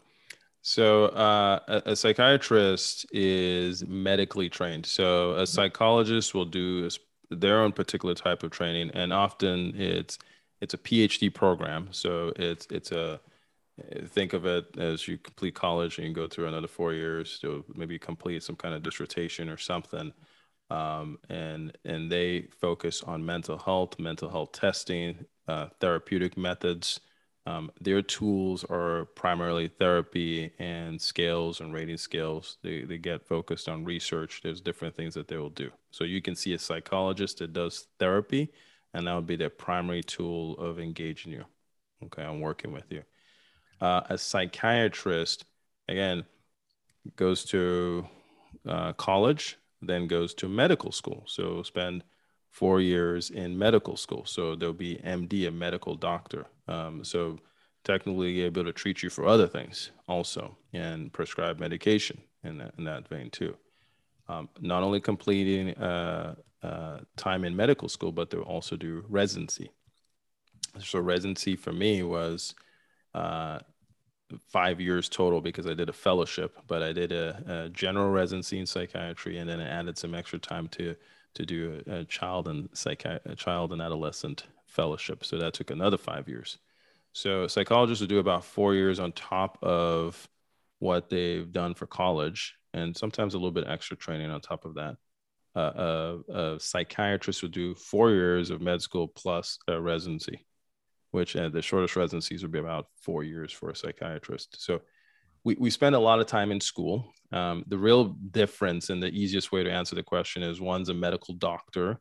so, 0.62 1.06
uh, 1.06 1.60
a, 1.68 1.92
a, 1.92 1.96
psychiatrist 1.96 3.06
is 3.14 3.86
medically 3.88 4.50
trained. 4.50 4.86
So, 4.86 5.36
a 5.36 5.48
psychologist 5.48 6.34
will 6.34 6.46
do 6.46 6.90
their 7.30 7.62
own 7.62 7.72
particular 7.72 8.16
type 8.16 8.44
of 8.44 8.52
training, 8.52 8.92
and 8.94 9.14
often 9.14 9.74
it's 9.80 10.18
it's 10.62 10.74
a 10.74 10.78
PhD 10.78 11.34
program. 11.34 11.90
So 11.92 12.32
it's 12.36 12.66
it's 12.70 12.92
a 12.92 13.20
think 14.08 14.34
of 14.34 14.46
it 14.46 14.78
as 14.78 15.08
you 15.08 15.18
complete 15.18 15.56
college 15.56 15.98
and 15.98 16.08
you 16.08 16.14
go 16.14 16.28
through 16.28 16.48
another 16.48 16.68
four 16.68 16.94
years 16.94 17.40
to 17.40 17.66
maybe 17.76 17.98
complete 18.00 18.44
some 18.44 18.56
kind 18.56 18.74
of 18.74 18.84
dissertation 18.84 19.50
or 19.50 19.58
something. 19.58 20.14
Um, 20.70 21.20
and 21.30 21.78
and 21.86 22.12
they 22.12 22.48
focus 22.60 23.04
on 23.04 23.26
mental 23.26 23.58
health, 23.58 24.00
mental 24.00 24.30
health 24.30 24.54
testing, 24.54 25.26
uh, 25.48 25.68
therapeutic 25.80 26.38
methods, 26.38 27.00
um, 27.46 27.72
their 27.82 28.02
tools 28.02 28.64
are 28.64 29.06
primarily 29.16 29.68
therapy 29.68 30.52
and 30.60 31.02
scales 31.02 31.60
and 31.60 31.74
rating 31.74 31.98
scales. 31.98 32.58
They, 32.64 32.84
they 32.84 32.98
get 32.98 33.28
focused 33.28 33.68
on 33.68 33.84
research. 33.84 34.42
There's 34.42 34.62
different 34.62 34.96
things 34.96 35.14
that 35.16 35.28
they 35.28 35.38
will 35.38 35.50
do. 35.50 35.72
So 35.92 36.06
you 36.06 36.22
can 36.22 36.36
see 36.36 36.54
a 36.54 36.60
psychologist 36.60 37.40
that 37.40 37.52
does 37.52 37.88
therapy, 38.00 38.50
and 38.94 39.08
that 39.08 39.16
would 39.16 39.28
be 39.28 39.36
their 39.36 39.50
primary 39.50 40.04
tool 40.04 40.58
of 40.58 40.80
engaging 40.80 41.34
you. 41.34 41.44
Okay, 42.06 42.24
I'm 42.24 42.40
working 42.40 42.72
with 42.72 42.90
you. 42.92 43.04
Uh, 43.84 44.02
a 44.10 44.18
psychiatrist, 44.18 45.44
again, 45.90 46.24
goes 47.18 47.44
to 47.44 48.08
uh, 48.66 48.94
college, 48.94 49.58
then 49.82 50.08
goes 50.08 50.34
to 50.34 50.48
medical 50.48 50.90
school. 50.94 51.26
So 51.28 51.64
spend 51.64 52.06
four 52.50 52.80
years 52.80 53.30
in 53.30 53.58
medical 53.58 53.98
school. 53.98 54.24
So 54.26 54.56
there'll 54.56 54.74
be 54.74 55.02
MD, 55.04 55.50
a 55.50 55.52
medical 55.52 55.96
doctor. 55.96 56.46
Um, 56.70 57.04
so 57.04 57.40
technically 57.84 58.40
able 58.44 58.64
to 58.64 58.72
treat 58.72 59.04
you 59.04 59.10
for 59.10 59.28
other 59.28 59.48
things 59.48 59.92
also 60.08 60.56
and 60.72 61.12
prescribe 61.12 61.60
medication 61.60 62.22
in 62.46 62.60
that, 62.60 62.74
in 62.78 62.86
that 62.86 63.10
vein 63.10 63.30
too. 63.32 63.58
Um, 64.30 64.48
not 64.62 64.84
only 64.84 65.02
completing 65.02 65.76
uh, 65.76 66.36
uh, 66.64 67.00
time 67.18 67.44
in 67.44 67.54
medical 67.54 67.90
school, 67.90 68.14
but 68.14 68.30
they'll 68.30 68.44
also 68.44 68.78
do 68.78 69.04
residency. 69.10 69.72
So 70.80 71.00
residency 71.00 71.58
for 71.58 71.74
me 71.74 72.02
was 72.02 72.56
uh, 73.14 73.60
five 74.50 74.80
years 74.80 75.10
total 75.10 75.42
because 75.42 75.68
I 75.68 75.74
did 75.74 75.90
a 75.90 75.94
fellowship, 75.94 76.58
but 76.68 76.84
I 76.84 76.94
did 76.94 77.12
a, 77.12 77.66
a, 77.66 77.70
general 77.70 78.10
residency 78.10 78.60
in 78.60 78.66
psychiatry 78.66 79.38
and 79.38 79.50
then 79.50 79.60
I 79.60 79.68
added 79.68 79.98
some 79.98 80.16
extra 80.16 80.40
time 80.40 80.68
to 80.70 80.96
to 81.36 81.46
do 81.46 81.82
a, 81.88 82.00
a 82.00 82.06
child 82.06 82.48
and 82.48 82.70
psychi- 82.72 83.20
a 83.26 83.36
child 83.36 83.74
and 83.74 83.82
adolescent 83.82 84.46
fellowship. 84.68 85.26
So 85.26 85.38
that 85.40 85.54
took 85.54 85.72
another 85.72 85.98
five 85.98 86.28
years. 86.28 86.60
So 87.14 87.48
psychologists 87.48 88.02
will 88.02 88.08
do 88.08 88.20
about 88.20 88.44
four 88.44 88.74
years 88.74 89.00
on 89.00 89.12
top 89.12 89.58
of 89.64 90.28
what 90.80 91.10
they've 91.10 91.52
done 91.52 91.74
for 91.74 91.88
college, 91.88 92.56
and 92.74 92.96
sometimes 92.96 93.34
a 93.34 93.38
little 93.38 93.52
bit 93.52 93.68
extra 93.68 93.96
training 93.96 94.30
on 94.30 94.42
top 94.42 94.66
of 94.66 94.76
that. 94.76 94.98
Uh, 95.56 96.18
a, 96.30 96.34
a, 96.34 96.60
psychiatrist 96.60 97.44
would 97.44 97.52
do 97.52 97.76
four 97.76 98.10
years 98.10 98.50
of 98.50 98.60
med 98.60 98.82
school 98.82 99.08
plus 99.08 99.60
a 99.68 99.80
residency, 99.80 100.44
which 101.14 101.36
uh, 101.36 101.48
the 101.48 101.62
shortest 101.62 101.96
residencies 101.96 102.42
would 102.42 102.52
be 102.52 102.58
about 102.58 102.88
four 103.00 103.24
years 103.24 103.52
for 103.52 103.70
a 103.70 103.76
psychiatrist. 103.76 104.60
So 104.60 104.82
we, 105.44 105.56
we 105.60 105.70
spend 105.70 105.94
a 105.94 106.00
lot 106.00 106.20
of 106.20 106.26
time 106.26 106.52
in 106.52 106.60
school. 106.60 107.14
Um, 107.32 107.64
the 107.68 107.78
real 107.78 108.16
difference 108.32 108.90
and 108.90 109.02
the 109.02 109.10
easiest 109.10 109.52
way 109.52 109.64
to 109.64 109.72
answer 109.72 109.94
the 109.94 110.02
question 110.02 110.42
is 110.42 110.60
one's 110.60 110.90
a 110.90 110.94
medical 110.96 111.36
doctor, 111.36 112.00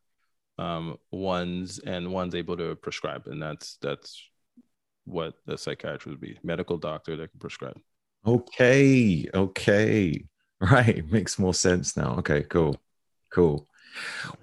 um, 0.59 0.97
one's 1.11 1.79
and 1.79 2.11
one's 2.11 2.35
able 2.35 2.57
to 2.57 2.75
prescribe, 2.77 3.27
and 3.27 3.43
that's 3.43 3.77
that's 3.83 4.23
what 5.05 5.35
the 5.45 5.59
psychiatrist 5.59 6.07
would 6.07 6.21
be, 6.21 6.39
medical 6.43 6.79
doctor 6.79 7.15
that 7.17 7.31
can 7.33 7.41
prescribe. 7.41 7.79
Okay, 8.27 9.29
okay, 9.35 10.25
right, 10.61 11.07
makes 11.11 11.39
more 11.39 11.55
sense 11.55 11.99
now. 11.99 12.17
Okay, 12.21 12.45
cool, 12.45 12.81
cool. 13.31 13.69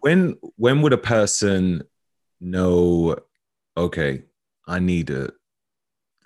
When 0.02 0.36
when 0.58 0.84
would 0.84 0.94
a 0.94 0.98
person 0.98 1.82
know, 2.40 3.16
okay, 3.76 4.26
I 4.70 4.80
need 4.80 5.10
a, 5.10 5.32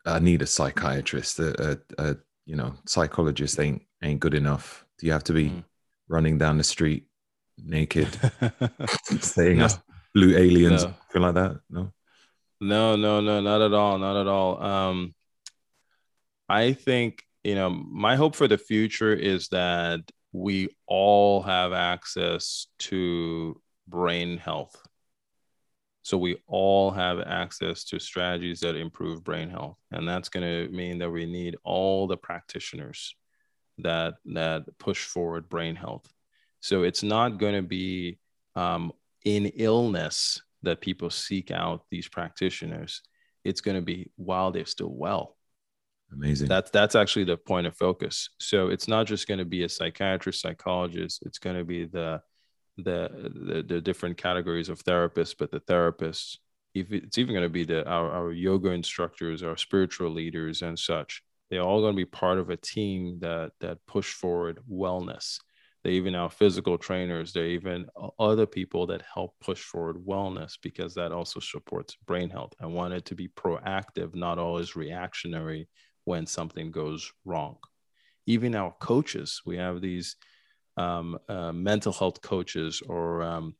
I 0.06 0.20
need 0.20 0.42
a 0.42 0.46
psychiatrist. 0.46 1.40
A, 1.40 1.80
a, 1.98 2.10
a 2.10 2.16
you 2.46 2.58
know, 2.58 2.74
psychologist 2.86 3.60
ain't 3.60 3.82
ain't 4.04 4.20
good 4.20 4.34
enough. 4.34 4.86
Do 5.00 5.06
you 5.06 5.14
have 5.14 5.24
to 5.26 5.34
be 5.34 5.50
mm. 5.50 5.64
running 6.10 6.38
down 6.38 6.58
the 6.58 6.64
street 6.64 7.06
naked, 7.58 8.10
saying 9.22 9.60
no. 9.60 9.66
us 9.66 9.80
blue 10.14 10.36
aliens, 10.38 10.84
no. 10.84 10.94
feel 11.12 11.22
like 11.22 11.36
that? 11.36 11.60
No. 11.70 11.92
No, 12.60 12.96
no, 12.96 13.22
no, 13.22 13.42
not 13.42 13.62
at 13.62 13.74
all, 13.74 13.98
not 13.98 14.20
at 14.20 14.28
all. 14.28 14.62
Um, 14.62 15.16
I 16.50 16.74
think 16.74 17.24
you 17.44 17.56
know 17.56 17.70
my 17.70 18.18
hope 18.18 18.36
for 18.36 18.48
the 18.48 18.58
future 18.58 19.14
is 19.14 19.48
that 19.50 20.02
we 20.34 20.70
all 20.86 21.42
have 21.44 21.72
access 21.72 22.68
to 22.80 23.62
brain 23.88 24.38
health. 24.38 24.76
So 26.04 26.18
we 26.18 26.38
all 26.48 26.92
have 26.92 27.22
access 27.22 27.86
to 27.86 28.00
strategies 28.00 28.60
that 28.60 28.76
improve 28.76 29.24
brain 29.24 29.50
health, 29.50 29.78
and 29.92 30.08
that's 30.08 30.30
going 30.30 30.46
to 30.46 30.72
mean 30.76 31.00
that 31.00 31.10
we 31.10 31.26
need 31.26 31.56
all 31.64 32.08
the 32.08 32.18
practitioners 32.18 33.16
that 33.80 34.16
that 34.26 34.64
push 34.80 35.06
forward 35.06 35.50
brain 35.50 35.76
health. 35.76 36.06
So 36.60 36.84
it's 36.84 37.04
not 37.04 37.40
going 37.40 37.56
to 37.56 37.62
be 37.62 38.20
um, 38.56 38.92
in 39.24 39.46
illness 39.56 40.42
that 40.64 40.82
people 40.82 41.10
seek 41.10 41.52
out 41.52 41.86
these 41.90 42.08
practitioners. 42.08 43.02
It's 43.46 43.62
going 43.62 43.76
to 43.76 43.82
be 43.82 44.12
while 44.18 44.52
they're 44.52 44.66
still 44.66 44.94
well. 44.94 45.38
Amazing. 46.12 46.50
That's 46.50 46.70
that's 46.70 46.96
actually 46.96 47.26
the 47.26 47.38
point 47.38 47.66
of 47.66 47.78
focus. 47.78 48.30
So 48.40 48.68
it's 48.68 48.90
not 48.90 49.08
just 49.08 49.28
going 49.28 49.40
to 49.40 49.46
be 49.46 49.64
a 49.64 49.70
psychiatrist, 49.70 50.42
psychologist. 50.42 51.24
It's 51.26 51.40
going 51.40 51.58
to 51.58 51.64
be 51.64 51.86
the 51.86 52.22
the 52.78 53.10
the, 53.34 53.64
the 53.64 53.82
different 53.82 54.18
categories 54.18 54.70
of 54.70 54.84
therapists, 54.84 55.36
but 55.38 55.52
the 55.52 55.60
therapists. 55.62 56.38
If 56.74 56.92
it's 56.92 57.20
even 57.20 57.36
going 57.36 57.46
to 57.46 57.50
be 57.50 57.66
the 57.66 57.88
our, 57.88 58.12
our 58.12 58.32
yoga 58.32 58.70
instructors, 58.70 59.44
our 59.44 59.58
spiritual 59.58 60.10
leaders, 60.10 60.62
and 60.62 60.78
such. 60.78 61.24
They're 61.50 61.62
all 61.62 61.82
going 61.82 61.94
to 61.94 61.98
be 61.98 62.06
part 62.06 62.40
of 62.40 62.50
a 62.50 62.58
team 62.58 63.20
that 63.20 63.52
that 63.60 63.78
push 63.86 64.14
forward 64.14 64.60
wellness. 64.70 65.38
They 65.84 65.92
even 65.92 66.16
our 66.16 66.30
physical 66.30 66.78
trainers. 66.78 67.34
They're 67.34 67.46
even 67.46 67.88
other 68.18 68.46
people 68.46 68.88
that 68.88 69.04
help 69.14 69.36
push 69.42 69.62
forward 69.62 69.98
wellness 69.98 70.54
because 70.62 70.96
that 70.96 71.12
also 71.12 71.40
supports 71.42 71.98
brain 72.08 72.30
health. 72.30 72.54
I 72.60 72.68
want 72.68 72.94
it 72.94 73.06
to 73.06 73.16
be 73.16 73.28
proactive, 73.28 74.16
not 74.16 74.40
always 74.40 74.76
reactionary 74.76 75.68
when 76.06 76.26
something 76.26 76.72
goes 76.72 77.12
wrong. 77.26 77.58
Even 78.26 78.56
our 78.56 78.74
coaches, 78.80 79.42
we 79.46 79.58
have 79.58 79.82
these 79.82 80.16
um, 80.78 81.18
uh, 81.30 81.52
mental 81.52 81.94
health 81.94 82.22
coaches 82.22 82.82
or 82.88 83.22
um, 83.24 83.56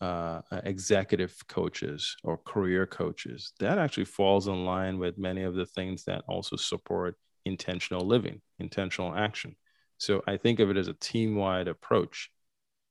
uh, 0.00 0.40
executive 0.64 1.34
coaches 1.48 2.16
or 2.22 2.36
career 2.36 2.86
coaches. 2.86 3.52
That 3.60 3.78
actually 3.78 4.04
falls 4.04 4.48
in 4.48 4.64
line 4.64 4.98
with 4.98 5.18
many 5.18 5.42
of 5.42 5.54
the 5.54 5.66
things 5.66 6.04
that 6.04 6.22
also 6.28 6.56
support 6.56 7.16
intentional 7.44 8.06
living, 8.06 8.40
intentional 8.58 9.14
action. 9.14 9.56
So 9.98 10.22
I 10.26 10.36
think 10.36 10.60
of 10.60 10.70
it 10.70 10.76
as 10.76 10.88
a 10.88 10.94
team 10.94 11.36
wide 11.36 11.68
approach. 11.68 12.30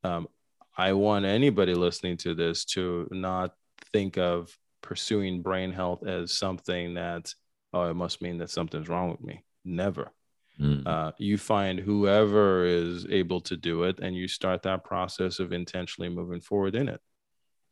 Um, 0.03 0.27
I 0.77 0.93
want 0.93 1.25
anybody 1.25 1.73
listening 1.73 2.17
to 2.17 2.33
this 2.33 2.65
to 2.65 3.07
not 3.11 3.53
think 3.93 4.17
of 4.17 4.57
pursuing 4.81 5.41
brain 5.41 5.71
health 5.71 6.05
as 6.05 6.37
something 6.37 6.95
that 6.95 7.33
oh, 7.73 7.89
it 7.89 7.93
must 7.93 8.21
mean 8.21 8.37
that 8.37 8.49
something's 8.49 8.87
wrong 8.87 9.11
with 9.11 9.21
me. 9.21 9.43
Never. 9.65 10.11
Mm. 10.59 10.87
Uh, 10.87 11.11
you 11.17 11.37
find 11.37 11.79
whoever 11.79 12.65
is 12.65 13.05
able 13.09 13.41
to 13.41 13.57
do 13.57 13.83
it 13.83 13.99
and 13.99 14.15
you 14.15 14.27
start 14.27 14.63
that 14.63 14.83
process 14.83 15.39
of 15.39 15.51
intentionally 15.51 16.09
moving 16.09 16.41
forward 16.41 16.75
in 16.75 16.87
it. 16.87 17.01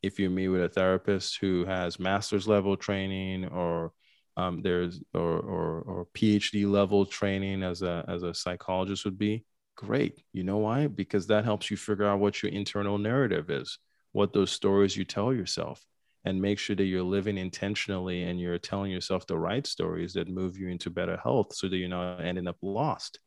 If 0.02 0.20
you 0.20 0.30
meet 0.30 0.50
with 0.50 0.64
a 0.64 0.70
therapist 0.70 1.38
who 1.40 1.66
has 1.66 2.00
master's 2.00 2.48
level 2.48 2.76
training 2.76 3.46
or 3.46 3.94
um, 4.36 4.62
there's 4.62 5.00
or, 5.14 5.40
or 5.40 5.82
or 5.82 6.08
PhD 6.14 6.70
level 6.70 7.06
training 7.06 7.64
as 7.64 7.84
a 7.84 8.04
as 8.08 8.24
a 8.24 8.34
psychologist 8.34 9.06
would 9.06 9.18
be 9.18 9.46
great. 9.76 10.24
You 10.34 10.44
know 10.44 10.58
why? 10.58 10.88
Because 10.88 11.28
that 11.28 11.46
helps 11.46 11.70
you 11.72 11.78
figure 11.78 12.06
out 12.06 12.20
what 12.20 12.42
your 12.42 12.52
internal 12.52 12.98
narrative 12.98 13.50
is, 13.50 13.78
what 14.12 14.34
those 14.34 14.52
stories 14.52 14.98
you 14.98 15.06
tell 15.06 15.32
yourself 15.32 15.86
and 16.26 16.42
make 16.42 16.58
sure 16.58 16.76
that 16.76 16.86
you're 16.86 17.04
living 17.04 17.38
intentionally 17.38 18.24
and 18.24 18.40
you're 18.40 18.58
telling 18.58 18.92
yourself 18.92 19.28
the 19.28 19.38
right 19.38 19.68
stories 19.68 20.14
that 20.14 20.30
move 20.30 20.58
you 20.58 20.70
into 20.70 20.90
better 20.90 21.18
health 21.18 21.54
so 21.54 21.68
that 21.68 21.76
you're 21.76 21.90
not 21.90 22.22
ending 22.22 22.48
up 22.48 22.58
lost. 22.62 23.20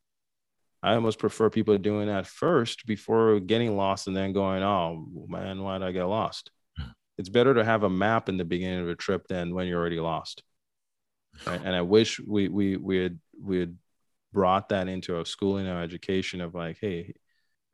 I 0.82 0.94
almost 0.94 1.18
prefer 1.18 1.50
people 1.50 1.76
doing 1.78 2.06
that 2.06 2.26
first 2.26 2.86
before 2.86 3.40
getting 3.40 3.76
lost 3.76 4.06
and 4.06 4.16
then 4.16 4.32
going, 4.32 4.62
oh 4.62 5.06
man, 5.28 5.62
why 5.62 5.78
did 5.78 5.88
I 5.88 5.92
get 5.92 6.04
lost? 6.04 6.50
Hmm. 6.78 6.90
It's 7.18 7.28
better 7.28 7.54
to 7.54 7.64
have 7.64 7.82
a 7.82 7.90
map 7.90 8.28
in 8.28 8.36
the 8.36 8.44
beginning 8.44 8.80
of 8.80 8.88
a 8.88 8.94
trip 8.94 9.26
than 9.28 9.54
when 9.54 9.66
you're 9.66 9.80
already 9.80 10.00
lost. 10.00 10.42
Right? 11.46 11.60
And 11.62 11.74
I 11.74 11.82
wish 11.82 12.18
we 12.20 12.48
we 12.48 12.76
we 12.76 12.96
had 12.98 13.18
we 13.42 13.58
had 13.58 13.76
brought 14.32 14.70
that 14.70 14.88
into 14.88 15.16
our 15.16 15.26
schooling, 15.26 15.66
our 15.66 15.82
education 15.82 16.40
of 16.40 16.54
like, 16.54 16.78
hey, 16.80 17.14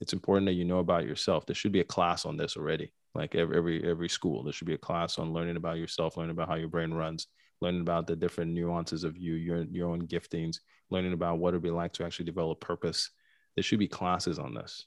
it's 0.01 0.13
important 0.13 0.47
that 0.47 0.55
you 0.55 0.65
know 0.65 0.79
about 0.79 1.07
yourself. 1.07 1.47
There 1.47 1.55
should 1.55 1.71
be 1.71 1.81
a 1.81 1.85
class 1.85 2.25
on 2.25 2.37
this 2.37 2.57
already 2.57 2.93
like 3.15 3.35
every 3.35 3.57
every 3.57 3.85
every 3.85 4.09
school. 4.09 4.43
There 4.43 4.53
should 4.53 4.67
be 4.67 4.75
a 4.75 4.79
class 4.79 5.19
on 5.19 5.33
learning 5.33 5.57
about 5.57 5.79
yourself 5.79 6.17
learning 6.17 6.33
about 6.33 6.49
how 6.49 6.55
your 6.55 6.69
brain 6.69 6.93
runs 6.93 7.27
learning 7.61 7.81
about 7.81 8.07
the 8.07 8.17
different 8.17 8.53
nuances 8.53 9.05
of 9.05 9.17
you 9.17 9.35
your 9.35 9.65
your 9.65 9.91
own 9.91 10.07
giftings 10.07 10.57
learning 10.91 11.13
about 11.13 11.39
what 11.39 11.51
it'd 11.51 11.63
be 11.63 11.71
like 11.71 11.93
to 11.95 12.05
actually 12.05 12.27
develop 12.27 12.61
purpose. 12.61 13.11
There 13.55 13.63
should 13.63 13.79
be 13.79 13.89
classes 13.89 14.39
on 14.39 14.55
this. 14.55 14.87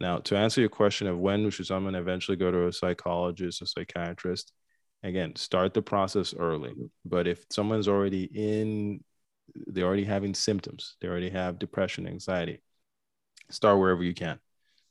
Now 0.00 0.18
to 0.18 0.36
answer 0.36 0.60
your 0.60 0.70
question 0.70 1.06
of 1.06 1.18
when 1.18 1.48
should 1.50 1.66
someone 1.66 1.94
eventually 1.94 2.36
go 2.36 2.50
to 2.50 2.66
a 2.66 2.72
psychologist 2.72 3.62
a 3.62 3.66
psychiatrist 3.66 4.52
again 5.02 5.36
start 5.36 5.74
the 5.74 5.82
process 5.82 6.34
early. 6.38 6.74
But 7.04 7.26
if 7.26 7.44
someone's 7.50 7.88
already 7.88 8.24
in 8.24 9.04
they're 9.66 9.86
already 9.86 10.04
having 10.04 10.34
symptoms 10.34 10.96
they 11.00 11.08
already 11.08 11.30
have 11.30 11.58
depression 11.58 12.06
anxiety 12.06 12.62
start 13.50 13.78
wherever 13.78 14.02
you 14.02 14.14
can. 14.14 14.38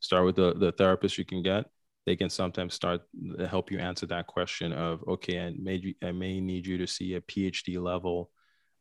Start 0.02 0.26
with 0.26 0.36
the, 0.36 0.54
the 0.54 0.72
therapist 0.72 1.18
you 1.18 1.26
can 1.26 1.44
get 1.44 1.66
they 2.10 2.16
can 2.16 2.30
sometimes 2.30 2.74
start 2.74 3.02
to 3.38 3.48
help 3.48 3.70
you 3.72 3.78
answer 3.78 4.08
that 4.08 4.26
question 4.26 4.74
of 4.74 5.04
okay 5.08 5.40
i 5.40 5.54
may 5.60 5.94
i 6.04 6.12
may 6.12 6.40
need 6.42 6.66
you 6.66 6.76
to 6.76 6.88
see 6.88 7.14
a 7.14 7.22
phd 7.22 7.80
level 7.80 8.32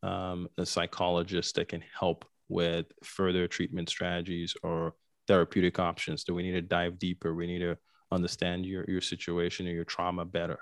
um, 0.03 0.49
a 0.57 0.65
psychologist 0.65 1.57
that 1.57 1.69
can 1.69 1.83
help 1.99 2.25
with 2.49 2.87
further 3.03 3.47
treatment 3.47 3.89
strategies 3.89 4.55
or 4.63 4.95
therapeutic 5.27 5.79
options. 5.79 6.25
Do 6.25 6.35
we 6.35 6.43
need 6.43 6.53
to 6.53 6.63
dive 6.63 6.99
deeper? 6.99 7.35
We 7.35 7.47
need 7.47 7.59
to 7.61 7.77
understand 8.11 8.65
your, 8.65 8.85
your 8.89 9.03
situation 9.03 9.69
or 9.69 9.73
your 9.73 9.85
trauma 9.85 10.25
better. 10.25 10.59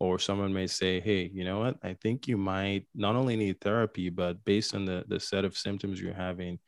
Or 0.00 0.18
someone 0.18 0.52
may 0.52 0.66
say 0.66 1.00
hey 1.00 1.30
you 1.32 1.44
know 1.44 1.60
what? 1.60 1.76
I 1.82 1.94
think 1.94 2.26
you 2.26 2.36
might 2.36 2.86
not 2.94 3.16
only 3.16 3.36
need 3.36 3.60
therapy 3.60 4.08
but 4.08 4.44
based 4.44 4.74
on 4.74 4.84
the, 4.84 5.04
the 5.08 5.20
set 5.20 5.44
of 5.44 5.56
symptoms 5.56 6.00
you're 6.00 6.14
having 6.14 6.58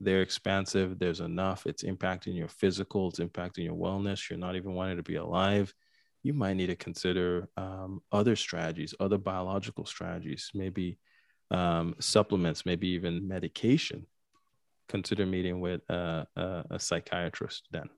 they're 0.00 0.22
expansive 0.22 0.98
there's 0.98 1.20
enough 1.20 1.66
it's 1.66 1.82
impacting 1.82 2.36
your 2.36 2.48
physical 2.48 3.08
it's 3.08 3.18
impacting 3.18 3.64
your 3.64 3.74
wellness 3.74 4.30
you're 4.30 4.38
not 4.38 4.56
even 4.56 4.74
wanting 4.74 4.96
to 4.96 5.02
be 5.02 5.16
alive 5.16 5.74
you 6.22 6.32
might 6.32 6.54
need 6.54 6.66
to 6.68 6.76
consider 6.76 7.48
um, 7.56 8.00
other 8.12 8.36
strategies 8.36 8.94
other 9.00 9.18
biological 9.18 9.84
strategies 9.84 10.50
maybe 10.54 10.98
um, 11.50 11.94
supplements 11.98 12.66
maybe 12.66 12.88
even 12.88 13.26
medication. 13.26 14.06
Consider 14.88 15.26
meeting 15.26 15.60
with 15.60 15.82
a, 15.88 16.26
a, 16.36 16.64
a 16.70 16.80
psychiatrist 16.80 17.68
then. 17.70 17.88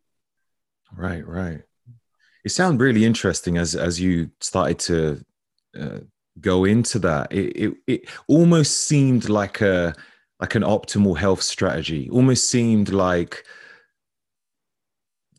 Right 0.92 1.26
right. 1.26 1.62
It 2.44 2.50
sounded 2.50 2.82
really 2.82 3.04
interesting 3.04 3.58
as 3.58 3.76
as 3.76 4.00
you 4.00 4.30
started 4.40 4.78
to 4.80 5.24
uh, 5.78 5.98
go 6.40 6.64
into 6.64 6.98
that. 7.00 7.32
It, 7.32 7.56
it 7.56 7.74
it 7.86 8.00
almost 8.26 8.88
seemed 8.88 9.28
like 9.28 9.60
a 9.60 9.94
like 10.40 10.54
an 10.54 10.62
optimal 10.62 11.16
health 11.16 11.42
strategy. 11.42 12.08
Almost 12.10 12.48
seemed 12.48 12.90
like 12.90 13.44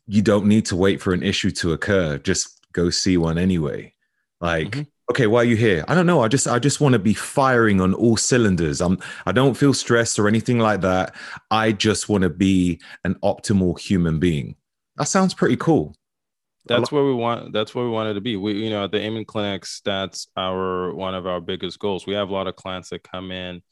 you 0.06 0.22
don't 0.22 0.46
need 0.46 0.66
to 0.66 0.76
wait 0.76 1.00
for 1.00 1.12
an 1.12 1.22
issue 1.22 1.50
to 1.50 1.72
occur. 1.72 2.18
Just 2.18 2.60
go 2.72 2.90
see 2.90 3.16
one 3.16 3.38
anyway. 3.38 3.92
Like, 4.40 4.70
mm-hmm. 4.70 4.82
okay, 5.10 5.26
why 5.26 5.40
are 5.40 5.44
you 5.44 5.56
here? 5.56 5.84
I 5.88 5.94
don't 5.94 6.06
know. 6.06 6.22
I 6.22 6.28
just 6.28 6.46
I 6.46 6.58
just 6.58 6.80
want 6.80 6.92
to 6.94 6.98
be 6.98 7.14
firing 7.14 7.80
on 7.80 7.94
all 7.94 8.16
cylinders. 8.16 8.80
I'm 8.80 8.98
I 9.26 9.32
don't 9.32 9.56
feel 9.56 9.74
stressed 9.74 10.18
or 10.18 10.28
anything 10.28 10.58
like 10.58 10.80
that. 10.82 11.14
I 11.50 11.72
just 11.72 12.08
want 12.08 12.22
to 12.22 12.30
be 12.30 12.80
an 13.04 13.16
optimal 13.24 13.78
human 13.78 14.18
being. 14.18 14.56
That 14.96 15.08
sounds 15.08 15.34
pretty 15.34 15.56
cool. 15.56 15.96
That's 16.66 16.92
where 16.92 17.04
we 17.04 17.14
want 17.14 17.52
that's 17.52 17.74
where 17.74 17.84
we 17.84 17.90
wanted 17.90 18.14
to 18.14 18.20
be. 18.20 18.36
We 18.36 18.52
you 18.52 18.70
know, 18.70 18.84
at 18.84 18.92
the 18.92 19.00
Amen 19.00 19.24
Clinics, 19.24 19.80
that's 19.84 20.28
our 20.36 20.94
one 20.94 21.16
of 21.16 21.26
our 21.26 21.40
biggest 21.40 21.80
goals. 21.80 22.06
We 22.06 22.14
have 22.14 22.28
a 22.28 22.32
lot 22.32 22.46
of 22.46 22.54
clients 22.54 22.90
that 22.90 23.02
come 23.02 23.32
in 23.32 23.62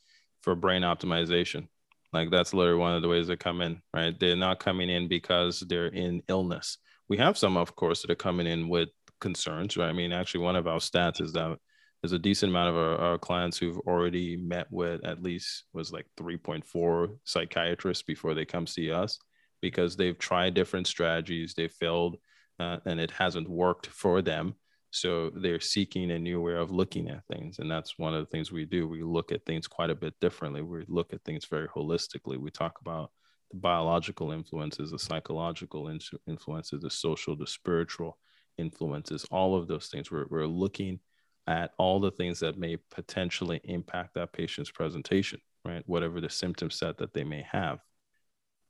for 0.42 0.54
brain 0.54 0.82
optimization. 0.82 1.68
Like 2.12 2.30
that's 2.30 2.54
literally 2.54 2.80
one 2.80 2.94
of 2.94 3.02
the 3.02 3.08
ways 3.08 3.28
they 3.28 3.36
come 3.36 3.60
in, 3.60 3.80
right? 3.94 4.18
They're 4.18 4.36
not 4.36 4.60
coming 4.60 4.90
in 4.90 5.08
because 5.08 5.60
they're 5.60 5.86
in 5.86 6.22
illness. 6.28 6.78
We 7.08 7.16
have 7.18 7.38
some, 7.38 7.56
of 7.56 7.76
course, 7.76 8.02
that 8.02 8.10
are 8.10 8.16
coming 8.16 8.46
in 8.46 8.68
with 8.68 8.88
concerns, 9.20 9.76
right? 9.76 9.88
I 9.88 9.92
mean, 9.92 10.12
actually, 10.12 10.44
one 10.44 10.56
of 10.56 10.66
our 10.66 10.78
stats 10.78 11.20
is 11.20 11.32
that 11.34 11.56
there's 12.02 12.12
a 12.12 12.18
decent 12.18 12.50
amount 12.50 12.70
of 12.70 12.76
our, 12.76 12.96
our 12.96 13.18
clients 13.18 13.58
who've 13.58 13.78
already 13.80 14.36
met 14.36 14.66
with 14.70 15.04
at 15.04 15.22
least 15.22 15.64
was 15.72 15.92
like 15.92 16.06
3.4 16.18 17.16
psychiatrists 17.24 18.02
before 18.02 18.34
they 18.34 18.44
come 18.44 18.66
see 18.66 18.90
us 18.90 19.18
because 19.60 19.96
they've 19.96 20.18
tried 20.18 20.54
different 20.54 20.86
strategies, 20.86 21.54
they 21.54 21.68
failed, 21.68 22.16
uh, 22.58 22.78
and 22.86 22.98
it 22.98 23.10
hasn't 23.10 23.48
worked 23.48 23.86
for 23.88 24.22
them. 24.22 24.54
So 24.90 25.30
they're 25.30 25.60
seeking 25.60 26.10
a 26.10 26.18
new 26.18 26.40
way 26.40 26.54
of 26.54 26.70
looking 26.70 27.08
at 27.08 27.24
things. 27.26 27.58
And 27.58 27.70
that's 27.70 27.98
one 27.98 28.14
of 28.14 28.20
the 28.20 28.30
things 28.30 28.50
we 28.50 28.64
do. 28.64 28.88
We 28.88 29.02
look 29.02 29.30
at 29.30 29.44
things 29.46 29.68
quite 29.68 29.90
a 29.90 29.94
bit 29.94 30.14
differently. 30.20 30.62
We 30.62 30.84
look 30.88 31.12
at 31.12 31.22
things 31.24 31.44
very 31.44 31.68
holistically. 31.68 32.38
We 32.38 32.50
talk 32.50 32.80
about 32.80 33.12
the 33.50 33.58
biological 33.58 34.32
influences, 34.32 34.90
the 34.90 34.98
psychological 34.98 35.88
influences, 36.26 36.80
the 36.80 36.90
social, 36.90 37.36
the 37.36 37.46
spiritual 37.46 38.18
influences, 38.58 39.24
all 39.30 39.56
of 39.56 39.68
those 39.68 39.86
things. 39.88 40.10
We're, 40.10 40.26
we're 40.28 40.46
looking 40.46 41.00
at 41.46 41.72
all 41.78 42.00
the 42.00 42.10
things 42.10 42.40
that 42.40 42.58
may 42.58 42.76
potentially 42.90 43.60
impact 43.64 44.14
that 44.14 44.32
patient's 44.32 44.70
presentation, 44.70 45.40
right? 45.64 45.82
Whatever 45.86 46.20
the 46.20 46.30
symptom 46.30 46.70
set 46.70 46.98
that 46.98 47.14
they 47.14 47.24
may 47.24 47.44
have. 47.50 47.78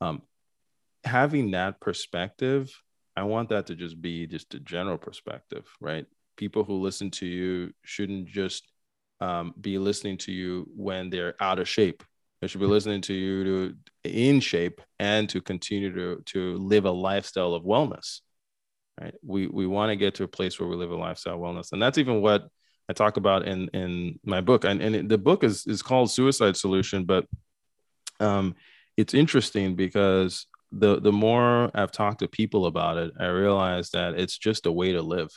Um, 0.00 0.22
having 1.04 1.50
that 1.52 1.80
perspective, 1.80 2.72
I 3.16 3.24
want 3.24 3.48
that 3.50 3.66
to 3.66 3.74
just 3.74 4.00
be 4.00 4.26
just 4.26 4.54
a 4.54 4.60
general 4.60 4.98
perspective, 4.98 5.66
right? 5.80 6.06
People 6.36 6.64
who 6.64 6.80
listen 6.80 7.10
to 7.12 7.26
you 7.26 7.72
shouldn't 7.82 8.28
just 8.28 8.66
um, 9.20 9.54
be 9.60 9.78
listening 9.78 10.16
to 10.18 10.32
you 10.32 10.68
when 10.74 11.10
they're 11.10 11.34
out 11.40 11.58
of 11.58 11.68
shape. 11.68 12.02
They 12.40 12.46
should 12.46 12.60
be 12.60 12.66
listening 12.66 13.02
to 13.02 13.14
you 13.14 13.44
to 13.44 13.76
in 14.04 14.40
shape 14.40 14.80
and 14.98 15.28
to 15.28 15.42
continue 15.42 15.92
to 15.92 16.22
to 16.26 16.56
live 16.56 16.86
a 16.86 16.90
lifestyle 16.90 17.52
of 17.52 17.64
wellness. 17.64 18.20
Right? 18.98 19.14
We 19.22 19.46
we 19.46 19.66
want 19.66 19.90
to 19.90 19.96
get 19.96 20.14
to 20.16 20.24
a 20.24 20.28
place 20.28 20.58
where 20.58 20.68
we 20.68 20.76
live 20.76 20.90
a 20.90 20.96
lifestyle 20.96 21.38
wellness, 21.38 21.72
and 21.72 21.82
that's 21.82 21.98
even 21.98 22.22
what 22.22 22.48
I 22.88 22.94
talk 22.94 23.18
about 23.18 23.46
in 23.46 23.68
in 23.68 24.18
my 24.24 24.40
book. 24.40 24.64
And 24.64 24.80
and 24.80 25.08
the 25.08 25.18
book 25.18 25.44
is 25.44 25.66
is 25.66 25.82
called 25.82 26.10
Suicide 26.10 26.56
Solution, 26.56 27.04
but 27.04 27.26
um, 28.20 28.54
it's 28.96 29.14
interesting 29.14 29.76
because 29.76 30.46
the 30.72 31.00
the 31.00 31.12
more 31.12 31.70
I've 31.74 31.92
talked 31.92 32.20
to 32.20 32.28
people 32.28 32.66
about 32.66 32.96
it, 32.98 33.12
I 33.18 33.26
realize 33.26 33.90
that 33.90 34.14
it's 34.14 34.38
just 34.38 34.66
a 34.66 34.72
way 34.72 34.92
to 34.92 35.02
live. 35.02 35.30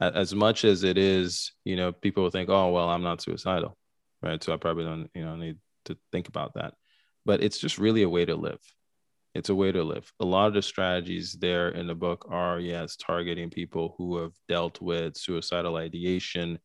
As 0.00 0.34
much 0.34 0.64
as 0.64 0.84
it 0.84 0.96
is, 0.96 1.52
you 1.64 1.76
know, 1.76 1.92
people 1.92 2.22
will 2.22 2.30
think, 2.30 2.48
"Oh, 2.48 2.70
well, 2.70 2.88
I'm 2.88 3.02
not 3.02 3.20
suicidal," 3.20 3.76
right? 4.22 4.42
So 4.42 4.52
I 4.52 4.56
probably 4.56 4.84
don't, 4.84 5.10
you 5.14 5.24
know, 5.24 5.36
need 5.36 5.58
to 5.86 5.98
think 6.12 6.28
about 6.28 6.54
that. 6.54 6.74
But 7.24 7.42
it's 7.42 7.58
just 7.58 7.78
really 7.78 8.02
a 8.02 8.08
way 8.08 8.24
to 8.24 8.36
live. 8.36 8.60
It's 9.34 9.50
a 9.50 9.54
way 9.54 9.72
to 9.72 9.82
live. 9.84 10.12
A 10.20 10.24
lot 10.24 10.48
of 10.48 10.54
the 10.54 10.62
strategies 10.62 11.32
there 11.34 11.68
in 11.70 11.86
the 11.86 11.94
book 11.94 12.26
are, 12.30 12.58
yes, 12.60 12.96
targeting 12.96 13.50
people 13.50 13.94
who 13.98 14.18
have 14.18 14.32
dealt 14.48 14.80
with 14.80 15.16
suicidal 15.16 15.76
ideation 15.76 16.58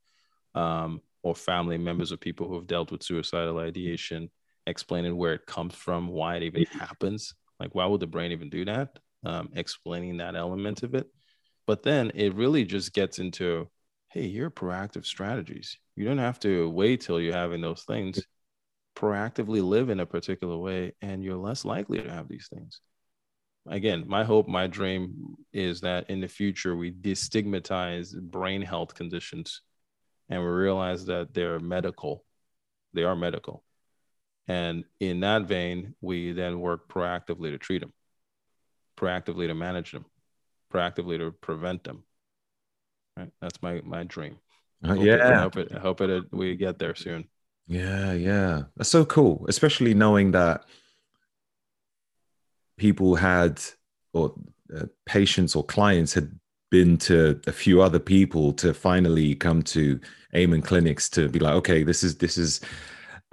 um, 0.55 1.01
or 1.23 1.35
family 1.35 1.77
members 1.77 2.11
of 2.11 2.19
people 2.19 2.47
who 2.47 2.55
have 2.55 2.67
dealt 2.67 2.91
with 2.91 3.03
suicidal 3.03 3.59
ideation, 3.59 4.29
explaining 4.67 5.17
where 5.17 5.33
it 5.33 5.45
comes 5.45 5.73
from, 5.75 6.07
why 6.07 6.35
it 6.37 6.43
even 6.43 6.65
happens. 6.65 7.33
Like, 7.59 7.75
why 7.75 7.85
would 7.85 8.01
the 8.01 8.07
brain 8.07 8.31
even 8.31 8.49
do 8.49 8.65
that? 8.65 8.99
Um, 9.25 9.49
explaining 9.55 10.17
that 10.17 10.35
element 10.35 10.83
of 10.83 10.95
it. 10.95 11.07
But 11.65 11.83
then 11.83 12.11
it 12.15 12.35
really 12.35 12.65
just 12.65 12.93
gets 12.93 13.19
into 13.19 13.69
hey, 14.09 14.27
your 14.27 14.51
proactive 14.51 15.05
strategies. 15.05 15.77
You 15.95 16.05
don't 16.05 16.19
have 16.19 16.39
to 16.41 16.69
wait 16.69 17.01
till 17.01 17.19
you're 17.19 17.33
having 17.33 17.61
those 17.61 17.81
things 17.81 18.23
proactively 18.95 19.63
live 19.63 19.89
in 19.89 19.99
a 19.99 20.05
particular 20.05 20.57
way 20.57 20.93
and 21.01 21.23
you're 21.23 21.37
less 21.37 21.65
likely 21.65 22.01
to 22.01 22.11
have 22.11 22.27
these 22.27 22.47
things 22.53 22.79
again 23.67 24.03
my 24.07 24.23
hope 24.23 24.47
my 24.47 24.67
dream 24.67 25.35
is 25.51 25.81
that 25.81 26.09
in 26.09 26.19
the 26.19 26.27
future 26.27 26.75
we 26.75 26.91
destigmatize 26.91 28.13
brain 28.21 28.61
health 28.61 28.93
conditions 28.93 29.61
and 30.29 30.41
we 30.41 30.47
realize 30.47 31.05
that 31.05 31.33
they're 31.33 31.59
medical 31.59 32.23
they 32.93 33.03
are 33.03 33.15
medical 33.15 33.63
and 34.47 34.83
in 34.99 35.19
that 35.21 35.43
vein 35.43 35.95
we 36.01 36.31
then 36.31 36.59
work 36.59 36.87
proactively 36.87 37.51
to 37.51 37.57
treat 37.57 37.79
them 37.79 37.93
proactively 38.97 39.47
to 39.47 39.55
manage 39.55 39.91
them 39.91 40.05
proactively 40.71 41.17
to 41.17 41.31
prevent 41.31 41.83
them 41.83 42.03
right? 43.17 43.31
That's 43.41 43.61
my 43.61 43.81
my 43.83 44.03
dream. 44.03 44.37
Uh, 44.87 44.93
yeah. 44.93 45.39
I 45.39 45.41
hope 45.41 45.57
it, 45.57 45.71
I 45.73 45.79
hope 45.79 46.01
it 46.01 46.25
we 46.31 46.55
get 46.55 46.79
there 46.79 46.95
soon. 46.95 47.25
Yeah, 47.67 48.13
yeah. 48.13 48.63
That's 48.75 48.89
so 48.89 49.05
cool, 49.05 49.45
especially 49.47 49.93
knowing 49.93 50.31
that 50.31 50.65
people 52.77 53.15
had 53.15 53.61
or 54.13 54.35
uh, 54.75 54.85
patients 55.05 55.55
or 55.55 55.63
clients 55.63 56.13
had 56.13 56.37
been 56.69 56.97
to 56.97 57.39
a 57.47 57.51
few 57.51 57.81
other 57.81 57.99
people 57.99 58.51
to 58.53 58.73
finally 58.73 59.35
come 59.35 59.61
to 59.61 59.99
Amen 60.35 60.61
clinics 60.61 61.07
to 61.09 61.29
be 61.29 61.39
like, 61.39 61.53
okay, 61.53 61.83
this 61.83 62.03
is 62.03 62.17
this 62.17 62.37
is 62.37 62.59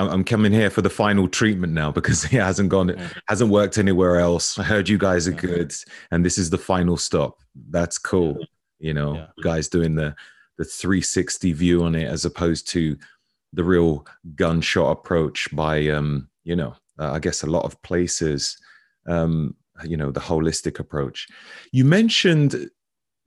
I'm 0.09 0.25
coming 0.25 0.53
here 0.53 0.71
for 0.71 0.83
the 0.83 0.91
final 0.91 1.29
treatment 1.29 1.73
now 1.73 1.91
because 1.91 2.25
it 2.33 2.33
hasn't 2.33 2.69
gone, 2.69 2.97
hasn't 3.29 3.51
worked 3.51 3.79
anywhere 3.79 4.19
else. 4.19 4.59
I 4.59 4.63
heard 4.63 4.89
you 4.89 4.99
guys 4.99 5.29
are 5.29 5.33
good, 5.33 5.75
and 6.11 6.25
this 6.25 6.39
is 6.39 6.51
the 6.51 6.59
final 6.59 6.97
stop. 6.97 7.39
That's 7.71 7.99
cool, 7.99 8.39
you 8.79 8.95
know, 8.95 9.15
yeah. 9.15 9.27
guys 9.43 9.69
doing 9.69 9.95
the 9.95 10.15
the 10.59 10.65
360 10.65 11.55
view 11.55 11.85
on 11.85 11.95
it 11.95 12.07
as 12.07 12.27
opposed 12.27 12.69
to 12.69 12.95
the 13.55 13.65
real 13.65 14.07
gunshot 14.35 14.93
approach 14.93 15.49
by 15.57 15.89
um, 15.89 16.29
you 16.45 16.55
know 16.55 16.75
uh, 16.99 17.13
I 17.13 17.19
guess 17.19 17.43
a 17.43 17.51
lot 17.51 17.65
of 17.65 17.81
places 17.83 18.59
um, 19.09 19.57
you 19.85 19.97
know 19.97 20.11
the 20.11 20.21
holistic 20.21 20.79
approach. 20.79 21.29
You 21.73 21.85
mentioned 21.85 22.71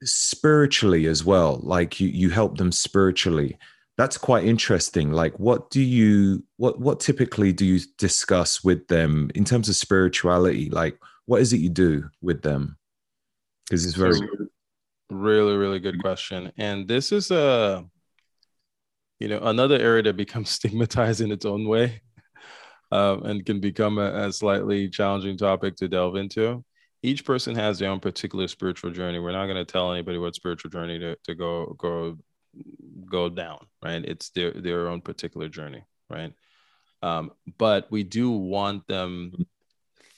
spiritually 0.02 1.06
as 1.06 1.24
well, 1.24 1.60
like 1.62 2.00
you 2.00 2.08
you 2.08 2.30
help 2.30 2.58
them 2.58 2.72
spiritually. 2.72 3.58
That's 3.96 4.18
quite 4.18 4.44
interesting. 4.44 5.12
Like, 5.12 5.38
what 5.38 5.70
do 5.70 5.80
you 5.80 6.44
what 6.56 6.80
what 6.80 7.00
typically 7.00 7.52
do 7.52 7.64
you 7.64 7.80
discuss 7.98 8.64
with 8.64 8.88
them 8.88 9.30
in 9.34 9.44
terms 9.44 9.68
of 9.68 9.76
spirituality? 9.76 10.68
Like, 10.70 10.98
what 11.26 11.40
is 11.40 11.52
it 11.52 11.60
you 11.60 11.68
do 11.68 12.10
with 12.20 12.42
them? 12.42 12.76
Because 13.66 13.86
it's 13.86 13.94
very 13.94 14.18
really 15.10 15.56
really 15.56 15.78
good 15.78 16.00
question, 16.00 16.50
and 16.56 16.88
this 16.88 17.12
is 17.12 17.30
a 17.30 17.84
you 19.20 19.28
know 19.28 19.38
another 19.38 19.78
area 19.78 20.02
that 20.02 20.16
becomes 20.16 20.50
stigmatized 20.58 21.20
in 21.20 21.30
its 21.30 21.44
own 21.44 21.68
way 21.68 22.02
um, 22.92 23.24
and 23.24 23.46
can 23.46 23.60
become 23.60 23.98
a, 23.98 24.26
a, 24.26 24.32
slightly 24.32 24.88
challenging 24.88 25.36
topic 25.36 25.76
to 25.76 25.88
delve 25.88 26.16
into 26.16 26.64
each 27.02 27.24
person 27.24 27.54
has 27.54 27.78
their 27.78 27.90
own 27.90 28.00
particular 28.00 28.48
spiritual 28.48 28.90
journey 28.90 29.18
we're 29.18 29.32
not 29.32 29.46
going 29.46 29.56
to 29.56 29.64
tell 29.64 29.92
anybody 29.92 30.18
what 30.18 30.34
spiritual 30.34 30.70
journey 30.70 30.98
to, 30.98 31.16
to 31.24 31.34
go 31.34 31.74
go 31.78 32.16
go 33.06 33.28
down 33.28 33.58
right 33.82 34.04
it's 34.04 34.30
their 34.30 34.52
their 34.52 34.88
own 34.88 35.00
particular 35.00 35.48
journey 35.48 35.84
right 36.10 36.32
um, 37.02 37.32
but 37.58 37.90
we 37.90 38.02
do 38.02 38.30
want 38.30 38.86
them 38.86 39.32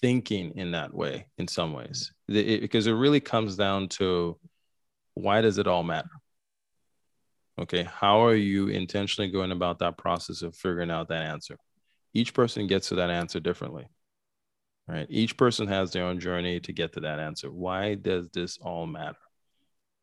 thinking 0.01 0.53
in 0.57 0.72
that 0.72 0.95
way 0.95 1.26
in 1.39 1.49
some 1.49 1.72
ways 1.72 2.12
it, 2.28 2.61
because 2.61 2.87
it 2.87 2.93
really 2.93 3.20
comes 3.20 3.57
down 3.57 3.89
to 3.89 4.39
why 5.14 5.41
does 5.41 5.59
it 5.59 5.66
all 5.66 5.82
matter 5.82 6.11
Okay, 7.59 7.84
how 7.84 8.22
are 8.22 8.34
you 8.34 8.68
intentionally 8.68 9.30
going 9.30 9.51
about 9.51 9.78
that 9.78 9.97
process 9.97 10.43
of 10.43 10.55
figuring 10.55 10.91
out 10.91 11.09
that 11.09 11.22
answer? 11.22 11.57
Each 12.12 12.34
person 12.34 12.66
gets 12.66 12.91
to 12.91 12.97
that 12.97 13.09
answer 13.09 13.41
differently, 13.41 13.89
right? 14.87 15.07
Each 15.09 15.37
person 15.37 15.66
has 15.68 15.91
their 15.91 16.05
own 16.05 16.20
journey 16.20 16.61
to 16.61 16.72
get 16.72 16.93
to 16.95 17.01
that 17.01 17.18
answer. 17.18 17.51
Why 17.51 17.95
does 17.95 18.28
this 18.28 18.59
all 18.59 18.87
matter? 18.87 19.16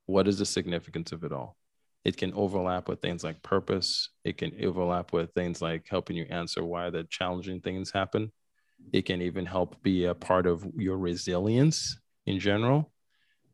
What 0.08 0.28
is 0.28 0.40
the 0.40 0.48
significance 0.48 1.12
of 1.12 1.24
it 1.24 1.32
all? 1.32 1.56
It 2.06 2.18
can 2.18 2.34
overlap 2.34 2.90
with 2.90 3.02
things 3.02 3.24
like 3.24 3.42
purpose. 3.44 4.10
It 4.26 4.38
can 4.38 4.52
overlap 4.64 5.14
with 5.14 5.32
things 5.34 5.62
like 5.62 5.86
helping 5.90 6.18
you 6.18 6.26
answer 6.30 6.64
why 6.64 6.90
the 6.90 7.06
challenging 7.06 7.62
things 7.62 7.92
happen. 7.92 8.32
It 8.92 9.04
can 9.04 9.22
even 9.22 9.46
help 9.46 9.82
be 9.82 10.06
a 10.06 10.14
part 10.14 10.46
of 10.46 10.66
your 10.76 10.98
resilience 10.98 11.98
in 12.26 12.40
general. 12.40 12.92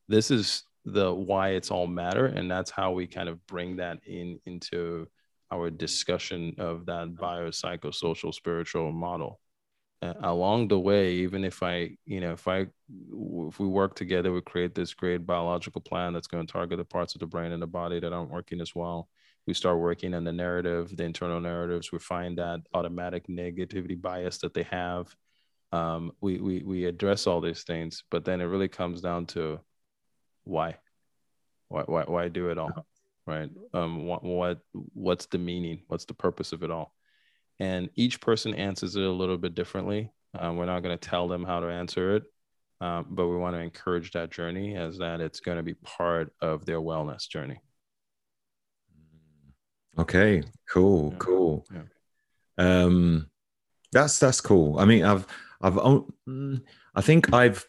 This 0.07 0.31
is 0.31 0.63
the 0.85 1.13
why 1.13 1.49
it's 1.49 1.69
all 1.69 1.87
matter 1.87 2.25
and 2.25 2.49
that's 2.49 2.71
how 2.71 2.91
we 2.91 3.05
kind 3.05 3.29
of 3.29 3.45
bring 3.45 3.75
that 3.75 3.99
in 4.07 4.39
into 4.45 5.07
our 5.51 5.69
discussion 5.69 6.55
of 6.57 6.85
that 6.85 7.15
biopsychosocial 7.15 8.33
spiritual 8.33 8.91
model 8.91 9.39
uh, 10.01 10.13
along 10.21 10.67
the 10.67 10.79
way 10.79 11.11
even 11.11 11.43
if 11.43 11.61
i 11.61 11.89
you 12.05 12.21
know 12.21 12.31
if 12.31 12.47
i 12.47 12.65
if 13.47 13.59
we 13.59 13.67
work 13.67 13.95
together 13.95 14.31
we 14.31 14.41
create 14.41 14.73
this 14.73 14.93
great 14.93 15.25
biological 15.25 15.81
plan 15.81 16.13
that's 16.13 16.27
going 16.27 16.45
to 16.45 16.51
target 16.51 16.77
the 16.77 16.85
parts 16.85 17.15
of 17.15 17.19
the 17.19 17.27
brain 17.27 17.51
and 17.51 17.61
the 17.61 17.67
body 17.67 17.99
that 17.99 18.13
aren't 18.13 18.31
working 18.31 18.61
as 18.61 18.73
well. 18.73 19.09
We 19.45 19.53
start 19.53 19.79
working 19.79 20.13
on 20.13 20.23
the 20.23 20.31
narrative 20.31 20.95
the 20.95 21.03
internal 21.03 21.41
narratives. 21.41 21.91
We 21.91 21.99
find 21.99 22.37
that 22.37 22.61
automatic 22.73 23.27
negativity 23.27 23.99
bias 23.99 24.37
that 24.39 24.53
they 24.53 24.63
have. 24.63 25.15
Um, 25.71 26.13
we, 26.21 26.39
we 26.39 26.63
we 26.63 26.85
address 26.85 27.27
all 27.27 27.41
these 27.41 27.63
things 27.63 28.03
but 28.09 28.25
then 28.25 28.41
it 28.41 28.45
really 28.45 28.67
comes 28.69 29.01
down 29.01 29.25
to 29.27 29.59
why. 30.43 30.77
Why 31.67 31.83
why, 31.83 32.03
why 32.03 32.27
do 32.29 32.49
it 32.49 32.57
all 32.57 32.85
right? 33.27 33.49
Um 33.73 34.05
what, 34.05 34.23
what 34.23 34.59
what's 34.93 35.25
the 35.27 35.37
meaning? 35.37 35.81
What's 35.87 36.05
the 36.05 36.15
purpose 36.15 36.53
of 36.53 36.63
it 36.63 36.71
all 36.71 36.93
and 37.59 37.89
each 37.95 38.21
person 38.21 38.53
answers 38.53 38.95
it 38.95 39.03
a 39.03 39.09
little 39.09 39.37
bit 39.37 39.55
differently 39.55 40.11
um, 40.37 40.57
we're 40.57 40.65
not 40.65 40.81
going 40.81 40.97
to 40.97 41.09
tell 41.09 41.27
them 41.27 41.43
how 41.43 41.59
to 41.59 41.67
answer 41.67 42.15
it 42.15 42.23
um, 42.81 43.05
but 43.09 43.27
we 43.27 43.35
want 43.35 43.55
to 43.55 43.61
encourage 43.61 44.11
that 44.11 44.31
journey 44.31 44.75
as 44.75 44.97
that 44.97 45.19
it's 45.21 45.39
going 45.39 45.57
to 45.57 45.63
be 45.63 45.73
part 45.75 46.33
of 46.41 46.65
their 46.65 46.79
wellness 46.79 47.27
journey 47.27 47.59
okay 49.97 50.43
cool 50.69 51.11
yeah. 51.11 51.17
cool 51.19 51.65
yeah. 51.73 52.83
um 52.83 53.27
that's 53.91 54.19
that's 54.19 54.39
cool 54.39 54.79
i 54.79 54.85
mean 54.85 55.03
i've 55.03 55.25
i've 55.61 55.73
mm, 55.73 56.61
i 56.95 57.01
think 57.01 57.33
i've 57.33 57.65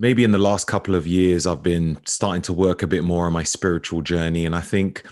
maybe 0.00 0.24
in 0.24 0.32
the 0.32 0.38
last 0.38 0.66
couple 0.66 0.94
of 0.94 1.06
years, 1.06 1.46
I've 1.46 1.62
been 1.62 1.98
starting 2.06 2.42
to 2.42 2.54
work 2.54 2.82
a 2.82 2.86
bit 2.86 3.04
more 3.04 3.26
on 3.26 3.34
my 3.34 3.42
spiritual 3.42 4.00
journey. 4.00 4.46
And 4.46 4.56
I 4.56 4.62
think 4.62 5.04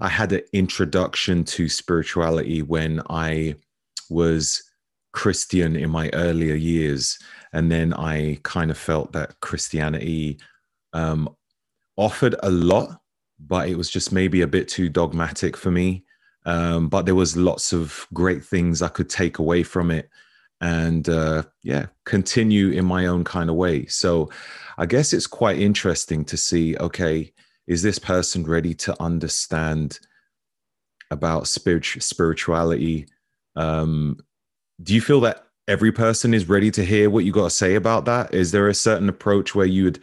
I 0.00 0.08
had 0.08 0.32
an 0.32 0.42
introduction 0.52 1.44
to 1.44 1.68
spirituality 1.68 2.62
when 2.62 3.02
I 3.10 3.56
was 4.10 4.62
Christian 5.12 5.76
in 5.76 5.90
my 5.90 6.10
earlier 6.12 6.54
years. 6.54 7.18
And 7.52 7.70
then 7.70 7.94
I 7.94 8.38
kind 8.42 8.70
of 8.70 8.78
felt 8.78 9.12
that 9.12 9.40
Christianity 9.40 10.38
um, 10.92 11.28
offered 11.96 12.36
a 12.42 12.50
lot, 12.50 13.00
but 13.38 13.68
it 13.68 13.76
was 13.76 13.90
just 13.90 14.12
maybe 14.12 14.42
a 14.42 14.46
bit 14.46 14.68
too 14.68 14.88
dogmatic 14.88 15.56
for 15.56 15.70
me. 15.70 16.04
Um, 16.44 16.88
but 16.88 17.04
there 17.04 17.14
was 17.14 17.36
lots 17.36 17.72
of 17.72 18.06
great 18.14 18.44
things 18.44 18.80
I 18.80 18.88
could 18.88 19.10
take 19.10 19.38
away 19.38 19.62
from 19.62 19.90
it 19.90 20.08
and 20.60 21.08
uh, 21.08 21.42
yeah, 21.62 21.86
continue 22.04 22.70
in 22.70 22.84
my 22.84 23.06
own 23.06 23.24
kind 23.24 23.50
of 23.50 23.56
way. 23.56 23.86
So 23.86 24.30
I 24.76 24.86
guess 24.86 25.12
it's 25.12 25.26
quite 25.26 25.58
interesting 25.58 26.24
to 26.26 26.36
see 26.36 26.76
okay, 26.78 27.32
is 27.66 27.82
this 27.82 27.98
person 27.98 28.44
ready 28.44 28.74
to 28.74 29.02
understand 29.02 30.00
about 31.10 31.48
spiritual 31.48 32.02
spirituality? 32.02 33.06
Um, 33.58 34.18
do 34.82 34.94
you 34.94 35.00
feel 35.00 35.20
that 35.20 35.46
every 35.66 35.92
person 35.92 36.32
is 36.32 36.48
ready 36.48 36.70
to 36.70 36.84
hear 36.84 37.10
what 37.10 37.24
you 37.24 37.32
got 37.32 37.44
to 37.44 37.50
say 37.50 37.74
about 37.74 38.04
that? 38.06 38.32
Is 38.32 38.52
there 38.52 38.68
a 38.68 38.74
certain 38.74 39.08
approach 39.08 39.54
where 39.54 39.66
you 39.66 39.84
would 39.84 40.00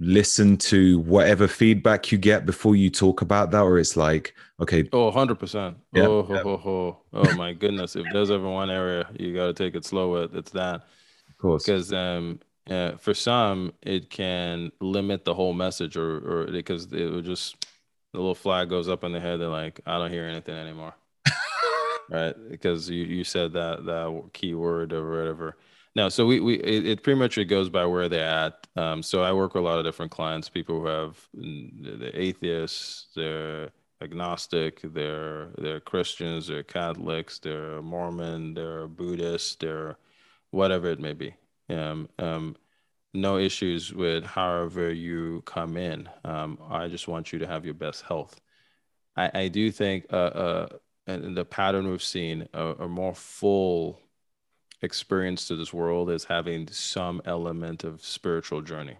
listen 0.00 0.56
to 0.56 0.98
whatever 1.00 1.46
feedback 1.46 2.10
you 2.10 2.18
get 2.18 2.44
before 2.44 2.74
you 2.74 2.90
talk 2.90 3.22
about 3.22 3.52
that 3.52 3.60
or 3.60 3.78
it's 3.78 3.96
like 3.96 4.34
okay 4.60 4.88
oh 4.92 5.10
100% 5.12 5.76
yeah, 5.92 6.02
oh, 6.02 6.26
yeah. 6.28 6.42
Oh, 6.44 6.60
oh, 6.64 6.96
oh, 7.12 7.34
my 7.36 7.52
goodness. 7.52 7.94
If 7.94 8.04
there's 8.12 8.30
ever 8.32 8.48
one 8.48 8.70
area 8.70 9.08
you 9.18 9.32
got 9.32 9.46
to 9.46 9.54
take 9.54 9.76
it 9.76 9.84
slow 9.84 10.12
with 10.12 10.34
it's 10.34 10.50
that. 10.50 10.82
Of 11.28 11.38
course. 11.38 11.64
Because 11.64 11.92
um 11.92 12.40
uh, 12.68 12.96
for 12.96 13.14
some 13.14 13.72
it 13.82 14.10
can 14.10 14.72
limit 14.80 15.24
the 15.24 15.34
whole 15.34 15.52
message 15.52 15.96
or 15.96 16.16
or 16.16 16.46
because 16.46 16.92
it 16.92 17.12
would 17.12 17.24
just 17.24 17.64
the 18.12 18.18
little 18.18 18.34
flag 18.34 18.68
goes 18.68 18.88
up 18.88 19.04
in 19.04 19.12
the 19.12 19.20
head. 19.20 19.40
They're 19.40 19.48
like 19.48 19.80
i 19.86 19.96
don't 19.98 20.10
hear 20.10 20.24
anything 20.24 20.56
anymore 20.56 20.94
right 22.10 22.34
because 22.50 22.88
you 22.90 23.04
you 23.04 23.24
said 23.24 23.52
that 23.52 23.84
that 23.84 24.30
key 24.32 24.54
word 24.54 24.92
or 24.92 25.10
whatever 25.10 25.56
no, 25.96 26.08
so 26.08 26.26
we 26.26 26.40
we 26.40 26.54
it, 26.56 26.86
it, 26.86 27.02
pretty 27.02 27.18
much 27.18 27.38
it 27.38 27.44
goes 27.44 27.68
by 27.68 27.86
where 27.86 28.08
they're 28.08 28.28
at. 28.28 28.66
Um, 28.76 29.02
so 29.02 29.22
I 29.22 29.32
work 29.32 29.54
with 29.54 29.62
a 29.62 29.66
lot 29.66 29.78
of 29.78 29.84
different 29.84 30.10
clients, 30.10 30.48
people 30.48 30.80
who 30.80 30.86
have 30.86 31.28
the 31.32 32.10
atheists, 32.14 33.06
they're 33.14 33.70
agnostic, 34.02 34.80
they're 34.82 35.50
they're 35.58 35.80
Christians, 35.80 36.48
they're 36.48 36.64
Catholics, 36.64 37.38
they're 37.38 37.80
Mormon, 37.80 38.54
they're 38.54 38.88
Buddhist, 38.88 39.60
they're 39.60 39.96
whatever 40.50 40.88
it 40.88 40.98
may 40.98 41.12
be. 41.12 41.34
Um, 41.70 42.08
um, 42.18 42.56
no 43.12 43.38
issues 43.38 43.92
with 43.94 44.24
however 44.24 44.92
you 44.92 45.42
come 45.46 45.76
in. 45.76 46.08
Um, 46.24 46.58
I 46.68 46.88
just 46.88 47.06
want 47.06 47.32
you 47.32 47.38
to 47.38 47.46
have 47.46 47.64
your 47.64 47.74
best 47.74 48.02
health. 48.02 48.40
I, 49.16 49.30
I 49.32 49.48
do 49.48 49.70
think 49.70 50.06
uh, 50.12 50.16
uh, 50.16 50.68
and 51.06 51.36
the 51.36 51.44
pattern 51.44 51.90
we've 51.90 52.02
seen 52.02 52.48
a, 52.54 52.74
a 52.80 52.88
more 52.88 53.14
full 53.14 54.00
experience 54.82 55.46
to 55.48 55.56
this 55.56 55.72
world 55.72 56.10
is 56.10 56.24
having 56.24 56.68
some 56.68 57.20
element 57.24 57.84
of 57.84 58.04
spiritual 58.04 58.62
journey. 58.62 58.98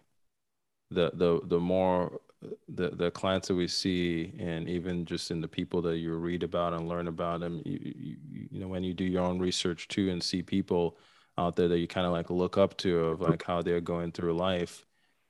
The 0.91 1.11
the 1.15 1.41
the 1.45 1.61
more 1.61 2.21
the 2.69 2.91
the 2.91 3.11
clients 3.11 3.49
that 3.49 3.55
we 3.55 3.69
see, 3.69 4.35
and 4.39 4.69
even 4.69 5.05
just 5.05 5.31
in 5.31 5.41
the 5.41 5.49
people 5.49 5.83
that 5.83 5.99
you 5.99 6.15
read 6.15 6.43
about 6.43 6.75
and 6.75 6.89
learn 6.89 7.09
about 7.09 7.41
them, 7.41 7.63
you, 7.65 7.79
you, 7.83 8.17
you 8.51 8.61
know, 8.61 8.69
when 8.69 8.85
you 8.85 8.95
do 8.95 9.05
your 9.05 9.23
own 9.23 9.39
research 9.39 9.89
too, 9.89 10.11
and 10.11 10.23
see 10.23 10.43
people 10.43 10.99
out 11.39 11.57
there 11.57 11.69
that 11.69 11.79
you 11.79 11.89
kind 11.89 12.07
of 12.07 12.13
like 12.13 12.31
look 12.31 12.59
up 12.59 12.77
to 12.79 12.99
of 12.99 13.21
like 13.21 13.43
how 13.43 13.63
they're 13.63 13.81
going 13.81 14.13
through 14.13 14.35
life, 14.35 14.87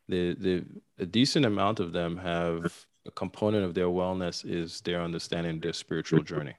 the 0.08 0.34
the 0.34 0.64
a 0.98 1.06
decent 1.06 1.46
amount 1.46 1.80
of 1.80 1.92
them 1.92 2.16
have 2.18 2.86
a 3.06 3.10
component 3.10 3.64
of 3.64 3.74
their 3.74 3.86
wellness 3.86 4.44
is 4.48 4.80
their 4.82 5.02
understanding 5.02 5.60
their 5.60 5.72
spiritual 5.72 6.22
journey 6.22 6.54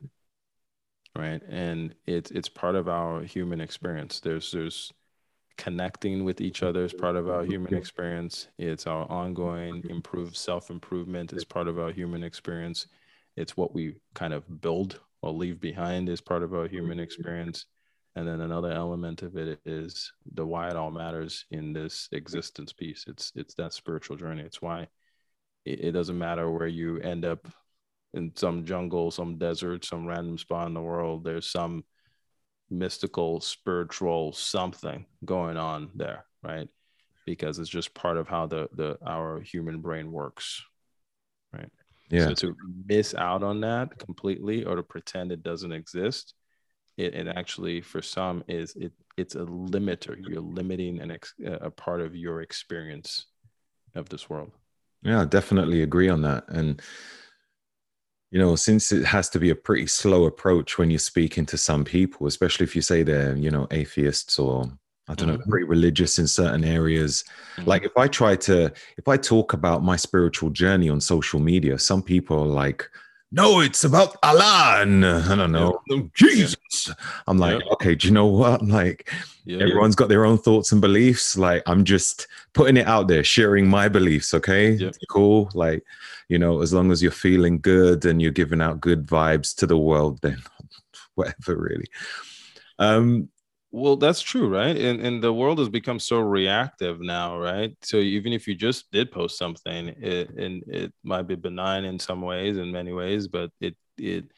right? 1.15 1.41
And 1.49 1.95
it's 2.05 2.31
it's 2.31 2.49
part 2.49 2.75
of 2.75 2.87
our 2.87 3.21
human 3.21 3.61
experience. 3.61 4.19
There's 4.19 4.51
there's 4.51 4.91
connecting 5.57 6.25
with 6.25 6.41
each 6.41 6.63
other 6.63 6.83
is 6.83 6.93
part 6.93 7.15
of 7.15 7.29
our 7.29 7.45
human 7.45 7.73
experience. 7.75 8.49
It's 8.57 8.87
our 8.87 9.09
ongoing 9.09 9.83
improved 9.89 10.35
self-improvement 10.35 11.31
is 11.31 11.45
part 11.45 11.69
of 11.69 11.79
our 11.79 11.91
human 11.91 12.23
experience. 12.23 12.87
It's 13.37 13.55
what 13.55 13.73
we 13.73 13.95
kind 14.13 14.33
of 14.33 14.61
build 14.61 14.99
or 15.21 15.31
leave 15.31 15.61
behind 15.61 16.09
is 16.09 16.19
part 16.19 16.43
of 16.43 16.53
our 16.53 16.67
human 16.67 16.99
experience. 16.99 17.67
And 18.17 18.27
then 18.27 18.41
another 18.41 18.71
element 18.71 19.21
of 19.23 19.37
it 19.37 19.59
is 19.65 20.11
the 20.33 20.45
why 20.45 20.69
it 20.69 20.75
all 20.75 20.91
matters 20.91 21.45
in 21.51 21.71
this 21.71 22.09
existence 22.11 22.73
piece. 22.73 23.05
It's 23.07 23.31
it's 23.35 23.53
that 23.55 23.73
spiritual 23.73 24.17
journey. 24.17 24.43
It's 24.43 24.61
why 24.61 24.87
it, 25.65 25.85
it 25.85 25.91
doesn't 25.91 26.17
matter 26.17 26.49
where 26.49 26.67
you 26.67 26.99
end 26.99 27.25
up 27.25 27.47
in 28.13 28.31
some 28.35 28.65
jungle, 28.65 29.11
some 29.11 29.37
desert, 29.37 29.83
some 29.83 30.05
random 30.05 30.37
spot 30.37 30.67
in 30.67 30.73
the 30.73 30.81
world. 30.81 31.23
There's 31.23 31.49
some 31.49 31.83
mystical, 32.69 33.41
spiritual 33.41 34.31
something 34.33 35.05
going 35.25 35.57
on 35.57 35.91
there, 35.95 36.25
right? 36.41 36.69
Because 37.25 37.59
it's 37.59 37.69
just 37.69 37.93
part 37.93 38.17
of 38.17 38.27
how 38.27 38.45
the 38.45 38.69
the 38.73 38.97
our 39.05 39.41
human 39.41 39.81
brain 39.81 40.11
works, 40.11 40.63
right? 41.51 41.69
Yeah. 42.09 42.27
So 42.27 42.33
to 42.35 42.55
miss 42.85 43.15
out 43.15 43.43
on 43.43 43.61
that 43.61 43.97
completely 43.97 44.63
or 44.63 44.75
to 44.75 44.83
pretend 44.83 45.31
it 45.31 45.43
doesn't 45.43 45.71
exist, 45.71 46.35
it, 46.97 47.15
it 47.15 47.27
actually 47.27 47.81
for 47.81 48.01
some 48.01 48.43
is 48.47 48.75
it 48.75 48.93
it's 49.17 49.35
a 49.35 49.39
limiter. 49.39 50.15
You're 50.17 50.41
limiting 50.41 51.01
an 51.01 51.11
ex, 51.11 51.33
a 51.43 51.71
part 51.71 52.01
of 52.01 52.15
your 52.15 52.41
experience 52.41 53.25
of 53.95 54.07
this 54.09 54.29
world. 54.29 54.51
Yeah, 55.05 55.21
I 55.21 55.25
definitely 55.25 55.83
agree 55.83 56.09
on 56.09 56.21
that. 56.23 56.45
And 56.49 56.81
you 58.31 58.39
know, 58.39 58.55
since 58.57 58.91
it 58.91 59.05
has 59.05 59.29
to 59.29 59.39
be 59.39 59.51
a 59.51 59.55
pretty 59.55 59.87
slow 59.87 60.25
approach 60.25 60.77
when 60.77 60.89
you're 60.89 60.99
speaking 60.99 61.45
to 61.45 61.57
some 61.57 61.85
people, 61.85 62.27
especially 62.27 62.65
if 62.65 62.75
you 62.75 62.81
say 62.81 63.01
they're, 63.01 63.33
you 63.37 63.49
know, 63.49 63.67
atheists 63.71 64.37
or 64.37 64.69
I 65.07 65.13
don't 65.13 65.29
mm-hmm. 65.29 65.37
know, 65.37 65.45
pretty 65.47 65.65
religious 65.65 66.19
in 66.19 66.27
certain 66.27 66.65
areas. 66.65 67.23
Mm-hmm. 67.55 67.69
Like 67.69 67.83
if 67.83 67.95
I 67.95 68.07
try 68.07 68.35
to, 68.37 68.73
if 68.97 69.07
I 69.07 69.15
talk 69.15 69.53
about 69.53 69.83
my 69.83 69.95
spiritual 69.95 70.49
journey 70.49 70.89
on 70.89 70.99
social 70.99 71.39
media, 71.39 71.79
some 71.79 72.01
people 72.01 72.37
are 72.37 72.47
like, 72.47 72.89
no, 73.31 73.59
it's 73.59 73.83
about 73.83 74.15
Allah 74.23 74.77
and 74.81 75.05
I 75.05 75.35
don't 75.35 75.51
know, 75.51 75.81
yeah. 75.87 76.01
Jesus. 76.13 76.89
I'm 77.27 77.37
like, 77.37 77.59
yeah. 77.59 77.71
okay, 77.73 77.95
do 77.95 78.07
you 78.07 78.13
know 78.13 78.27
what? 78.27 78.61
Like, 78.75 79.11
yeah, 79.45 79.59
everyone's 79.59 79.95
got 79.95 80.09
their 80.09 80.25
own 80.25 80.37
thoughts 80.37 80.71
and 80.71 80.81
beliefs. 80.81 81.37
Like, 81.37 81.63
I'm 81.65 81.83
just 81.83 82.27
putting 82.53 82.77
it 82.77 82.87
out 82.87 83.07
there, 83.07 83.23
sharing 83.23 83.67
my 83.67 83.87
beliefs. 83.87 84.33
Okay, 84.33 84.91
cool. 85.09 85.49
Like, 85.53 85.83
you 86.29 86.39
know, 86.39 86.61
as 86.61 86.73
long 86.73 86.91
as 86.91 87.01
you're 87.01 87.11
feeling 87.11 87.59
good 87.59 88.05
and 88.05 88.21
you're 88.21 88.31
giving 88.31 88.61
out 88.61 88.81
good 88.81 89.05
vibes 89.05 89.55
to 89.57 89.67
the 89.67 89.77
world, 89.77 90.19
then 90.21 90.41
whatever, 91.15 91.55
really. 91.55 91.87
Um, 92.79 93.29
well, 93.75 93.97
that's 93.97 94.21
true, 94.21 94.47
right? 94.47 94.75
And 94.77 95.01
and 95.05 95.21
the 95.21 95.33
world 95.33 95.59
has 95.59 95.67
become 95.67 95.99
so 95.99 96.19
reactive 96.19 97.01
now, 97.01 97.37
right? 97.37 97.75
So 97.83 97.97
even 97.97 98.31
if 98.31 98.47
you 98.47 98.55
just 98.55 98.89
did 98.91 99.11
post 99.11 99.37
something, 99.37 99.89
it 99.89 100.29
and 100.29 100.63
it 100.67 100.93
might 101.03 101.23
be 101.23 101.35
benign 101.35 101.83
in 101.83 101.99
some 101.99 102.21
ways, 102.21 102.57
in 102.57 102.71
many 102.71 102.93
ways, 102.93 103.27
but 103.27 103.49
it 103.59 103.75
it 103.97 104.31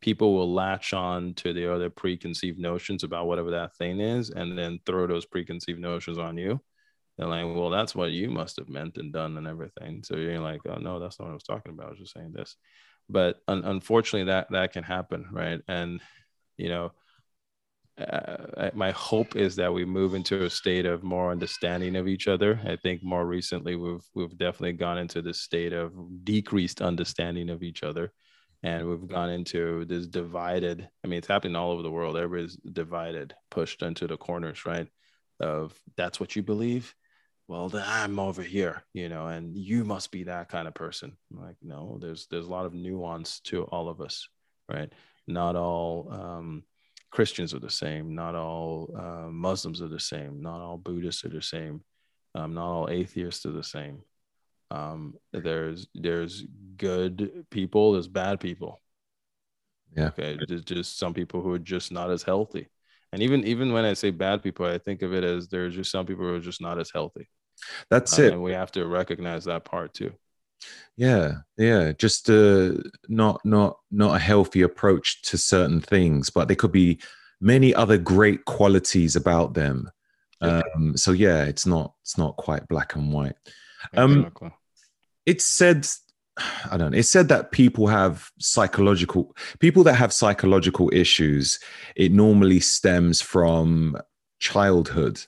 people 0.00 0.34
will 0.34 0.52
latch 0.54 0.92
on 0.94 1.34
to 1.34 1.52
the 1.52 1.72
other 1.74 1.90
preconceived 1.90 2.58
notions 2.58 3.02
about 3.02 3.26
whatever 3.26 3.50
that 3.50 3.74
thing 3.76 3.98
is, 3.98 4.30
and 4.30 4.56
then 4.56 4.78
throw 4.86 5.08
those 5.08 5.26
preconceived 5.26 5.80
notions 5.80 6.18
on 6.18 6.38
you. 6.38 6.60
They're 7.18 7.26
like, 7.26 7.46
well, 7.46 7.70
that's 7.70 7.96
what 7.96 8.12
you 8.12 8.30
must 8.30 8.58
have 8.58 8.68
meant 8.68 8.96
and 8.98 9.12
done 9.12 9.36
and 9.38 9.48
everything. 9.48 10.02
So 10.04 10.16
you're 10.16 10.38
like, 10.38 10.60
oh 10.68 10.76
no, 10.76 11.00
that's 11.00 11.18
not 11.18 11.26
what 11.26 11.32
I 11.32 11.34
was 11.34 11.42
talking 11.42 11.72
about. 11.72 11.86
I 11.86 11.90
was 11.90 11.98
just 11.98 12.14
saying 12.14 12.32
this. 12.32 12.54
But 13.08 13.40
un- 13.48 13.64
unfortunately, 13.64 14.30
that 14.30 14.52
that 14.52 14.72
can 14.72 14.84
happen, 14.84 15.26
right? 15.32 15.60
And 15.66 16.00
you 16.56 16.68
know 16.68 16.92
uh, 17.96 18.70
my 18.74 18.90
hope 18.90 19.36
is 19.36 19.54
that 19.56 19.72
we 19.72 19.84
move 19.84 20.14
into 20.14 20.44
a 20.44 20.50
state 20.50 20.84
of 20.84 21.04
more 21.04 21.30
understanding 21.30 21.94
of 21.94 22.08
each 22.08 22.26
other. 22.26 22.60
I 22.64 22.76
think 22.76 23.04
more 23.04 23.24
recently 23.24 23.76
we've 23.76 24.04
we've 24.14 24.36
definitely 24.36 24.72
gone 24.72 24.98
into 24.98 25.22
this 25.22 25.40
state 25.40 25.72
of 25.72 25.92
decreased 26.24 26.82
understanding 26.82 27.50
of 27.50 27.62
each 27.62 27.84
other, 27.84 28.12
and 28.64 28.88
we've 28.88 29.06
gone 29.06 29.30
into 29.30 29.84
this 29.84 30.08
divided. 30.08 30.88
I 31.04 31.06
mean, 31.06 31.18
it's 31.18 31.28
happening 31.28 31.54
all 31.54 31.70
over 31.70 31.82
the 31.82 31.90
world. 31.90 32.16
Everybody's 32.16 32.56
divided, 32.56 33.34
pushed 33.50 33.82
into 33.82 34.08
the 34.08 34.16
corners, 34.16 34.66
right? 34.66 34.88
Of 35.38 35.78
that's 35.96 36.18
what 36.18 36.34
you 36.34 36.42
believe. 36.42 36.92
Well, 37.46 37.68
then 37.68 37.84
I'm 37.86 38.18
over 38.18 38.42
here, 38.42 38.82
you 38.92 39.08
know, 39.08 39.26
and 39.26 39.56
you 39.56 39.84
must 39.84 40.10
be 40.10 40.24
that 40.24 40.48
kind 40.48 40.66
of 40.66 40.74
person. 40.74 41.16
I'm 41.30 41.44
like, 41.44 41.56
no, 41.62 41.98
there's 42.00 42.26
there's 42.28 42.46
a 42.46 42.50
lot 42.50 42.66
of 42.66 42.74
nuance 42.74 43.38
to 43.40 43.64
all 43.64 43.88
of 43.88 44.00
us, 44.00 44.28
right? 44.68 44.92
Not 45.28 45.54
all. 45.54 46.08
Um, 46.10 46.64
Christians 47.14 47.54
are 47.54 47.60
the 47.60 47.70
same. 47.70 48.12
Not 48.12 48.34
all 48.34 48.90
uh, 48.98 49.28
Muslims 49.30 49.80
are 49.80 49.88
the 49.88 50.00
same. 50.00 50.42
Not 50.42 50.60
all 50.60 50.76
Buddhists 50.76 51.24
are 51.24 51.28
the 51.28 51.40
same. 51.40 51.80
Um, 52.34 52.54
not 52.54 52.66
all 52.66 52.90
atheists 52.90 53.46
are 53.46 53.52
the 53.52 53.62
same. 53.62 54.02
Um, 54.72 55.14
there's 55.32 55.86
there's 55.94 56.44
good 56.76 57.46
people. 57.50 57.92
There's 57.92 58.08
bad 58.08 58.40
people. 58.40 58.80
Yeah. 59.96 60.08
Okay. 60.08 60.36
There's 60.48 60.64
just 60.64 60.98
some 60.98 61.14
people 61.14 61.40
who 61.40 61.52
are 61.52 61.58
just 61.74 61.92
not 61.92 62.10
as 62.10 62.24
healthy. 62.24 62.66
And 63.12 63.22
even 63.22 63.44
even 63.44 63.72
when 63.72 63.84
I 63.84 63.94
say 63.94 64.10
bad 64.10 64.42
people, 64.42 64.66
I 64.66 64.78
think 64.78 65.02
of 65.02 65.14
it 65.14 65.22
as 65.22 65.46
there's 65.46 65.76
just 65.76 65.92
some 65.92 66.06
people 66.06 66.24
who 66.24 66.34
are 66.34 66.40
just 66.40 66.60
not 66.60 66.80
as 66.80 66.90
healthy. 66.92 67.28
That's 67.90 68.18
Uh, 68.18 68.22
it. 68.22 68.32
And 68.32 68.42
we 68.42 68.52
have 68.52 68.72
to 68.72 68.84
recognize 68.86 69.44
that 69.44 69.64
part 69.64 69.94
too. 69.94 70.12
Yeah, 70.96 71.38
yeah. 71.56 71.92
Just 71.92 72.30
uh, 72.30 72.72
not 73.08 73.40
not 73.44 73.78
not 73.90 74.16
a 74.16 74.20
healthy 74.20 74.62
approach 74.62 75.22
to 75.22 75.38
certain 75.38 75.80
things, 75.80 76.30
but 76.30 76.48
there 76.48 76.56
could 76.56 76.72
be 76.72 77.00
many 77.40 77.74
other 77.74 77.98
great 77.98 78.44
qualities 78.44 79.16
about 79.16 79.54
them. 79.54 79.90
Um, 80.40 80.96
so 80.96 81.12
yeah, 81.12 81.44
it's 81.44 81.66
not 81.66 81.94
it's 82.02 82.18
not 82.18 82.36
quite 82.36 82.68
black 82.68 82.94
and 82.94 83.12
white. 83.12 83.36
Um, 83.94 84.30
it's 85.26 85.44
said 85.44 85.86
i 86.70 86.76
don't 86.76 86.92
know 86.92 86.98
it's 86.98 87.08
said 87.08 87.28
that 87.28 87.52
people 87.52 87.86
have 87.86 88.30
psychological 88.38 89.34
people 89.60 89.84
that 89.84 89.94
have 89.94 90.12
psychological 90.12 90.90
issues 90.92 91.58
it 91.96 92.12
normally 92.12 92.60
stems 92.60 93.20
from 93.20 93.96
childhood 94.38 95.20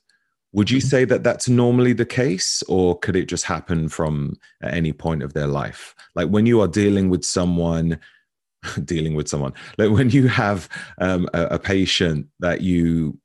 would 0.56 0.70
you 0.70 0.80
say 0.80 1.04
that 1.04 1.22
that's 1.22 1.50
normally 1.50 1.92
the 1.92 2.06
case 2.06 2.62
or 2.66 2.98
could 2.98 3.14
it 3.14 3.26
just 3.26 3.44
happen 3.44 3.90
from 3.90 4.34
at 4.62 4.72
any 4.72 4.90
point 4.90 5.22
of 5.22 5.34
their 5.34 5.46
life? 5.46 5.94
Like 6.14 6.30
when 6.30 6.46
you 6.46 6.62
are 6.62 6.66
dealing 6.66 7.10
with 7.10 7.24
someone 7.24 8.00
dealing 8.84 9.14
with 9.14 9.28
someone 9.28 9.52
like 9.76 9.90
when 9.90 10.08
you 10.10 10.26
have 10.28 10.68
um, 10.98 11.28
a, 11.34 11.42
a 11.42 11.58
patient 11.58 12.26
that 12.40 12.62
you 12.62 13.16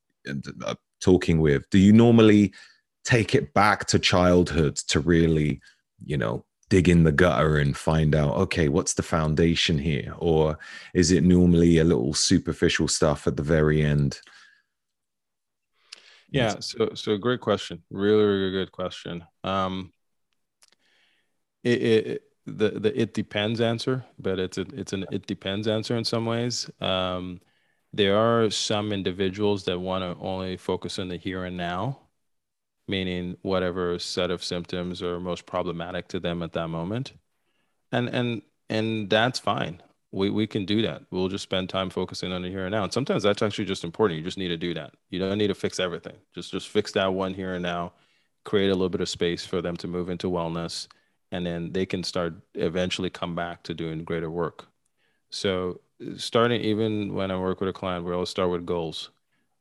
are 0.66 0.76
talking 1.00 1.40
with 1.40 1.68
do 1.72 1.80
you 1.80 1.92
normally 1.92 2.54
take 3.06 3.34
it 3.34 3.54
back 3.56 3.86
to 3.86 3.98
childhood 3.98 4.76
to 4.76 5.00
really 5.00 5.60
you 6.06 6.18
know 6.18 6.46
dig 6.70 6.88
in 6.88 7.04
the 7.04 7.12
gutter 7.12 7.58
and 7.58 7.76
find 7.76 8.14
out 8.14 8.36
okay 8.36 8.68
what's 8.68 8.94
the 8.94 9.04
foundation 9.04 9.78
here? 9.78 10.14
Or 10.18 10.60
is 10.94 11.12
it 11.12 11.24
normally 11.24 11.78
a 11.78 11.86
little 11.86 12.14
superficial 12.14 12.90
stuff 12.90 13.26
at 13.26 13.38
the 13.38 13.44
very 13.44 13.82
end 13.82 14.20
Yeah. 16.32 16.60
So, 16.60 16.92
so 16.96 17.18
great 17.18 17.42
question. 17.42 17.84
Really, 17.90 18.24
really 18.24 18.52
good 18.52 18.72
question. 18.72 19.26
Um, 19.44 19.92
it, 21.64 21.82
it 21.82 22.24
the 22.46 22.72
the 22.72 23.00
it 23.02 23.14
depends 23.14 23.62
answer, 23.62 24.06
but 24.18 24.40
it's 24.40 24.58
a, 24.58 24.66
it's 24.74 24.94
an 24.94 25.06
it 25.12 25.28
depends 25.28 25.68
answer 25.68 25.96
in 25.96 26.06
some 26.06 26.26
ways. 26.26 26.70
Um, 26.80 27.42
there 27.94 28.18
are 28.18 28.50
some 28.50 28.92
individuals 28.94 29.66
that 29.66 29.80
want 29.80 30.04
to 30.04 30.24
only 30.24 30.58
focus 30.58 30.98
on 31.00 31.10
the 31.10 31.18
here 31.18 31.44
and 31.46 31.58
now, 31.58 32.00
meaning 32.88 33.38
whatever 33.42 34.00
set 34.00 34.32
of 34.32 34.44
symptoms 34.44 35.04
are 35.04 35.20
most 35.20 35.46
problematic 35.46 36.08
to 36.10 36.20
them 36.20 36.42
at 36.44 36.54
that 36.54 36.70
moment, 36.70 37.14
and 37.92 38.10
and 38.10 38.42
and 38.70 39.10
that's 39.10 39.40
fine. 39.40 39.82
We 40.12 40.30
we 40.30 40.48
can 40.48 40.66
do 40.66 40.82
that. 40.82 41.04
We'll 41.10 41.30
just 41.30 41.44
spend 41.44 41.70
time 41.70 41.90
focusing 41.90 42.32
on 42.34 42.42
the 42.42 42.50
here 42.50 42.66
and 42.66 42.72
now. 42.72 42.84
And 42.84 42.94
sometimes 42.94 43.24
that's 43.24 43.42
actually 43.42 43.66
just 43.66 43.84
important. 43.84 44.18
You 44.18 44.24
just 44.24 44.38
need 44.38 44.50
to 44.50 44.58
do 44.58 44.74
that. 44.74 44.94
You 45.10 45.20
don't 45.20 45.38
need 45.38 45.48
to 45.48 45.56
fix 45.56 45.80
everything. 45.80 46.18
Just 46.36 46.52
just 46.52 46.70
fix 46.70 46.92
that 46.94 47.14
one 47.14 47.34
here 47.34 47.54
and 47.54 47.64
now. 47.64 47.94
Create 48.44 48.70
a 48.70 48.74
little 48.74 48.90
bit 48.90 49.02
of 49.02 49.10
space 49.10 49.46
for 49.46 49.62
them 49.62 49.78
to 49.78 49.88
move 49.88 50.10
into 50.10 50.28
wellness, 50.28 50.88
and 51.32 51.46
then 51.46 51.72
they 51.72 51.86
can 51.86 52.04
start 52.04 52.34
eventually 52.56 53.10
come 53.10 53.36
back 53.36 53.64
to 53.64 53.74
doing 53.74 54.04
greater 54.04 54.30
work. 54.32 54.68
So 55.30 55.80
starting 56.18 56.62
even 56.62 57.14
when 57.14 57.32
I 57.32 57.38
work 57.38 57.60
with 57.62 57.70
a 57.70 57.74
client, 57.74 58.06
we 58.06 58.14
always 58.14 58.30
start 58.30 58.50
with 58.50 58.66
goals. 58.66 59.10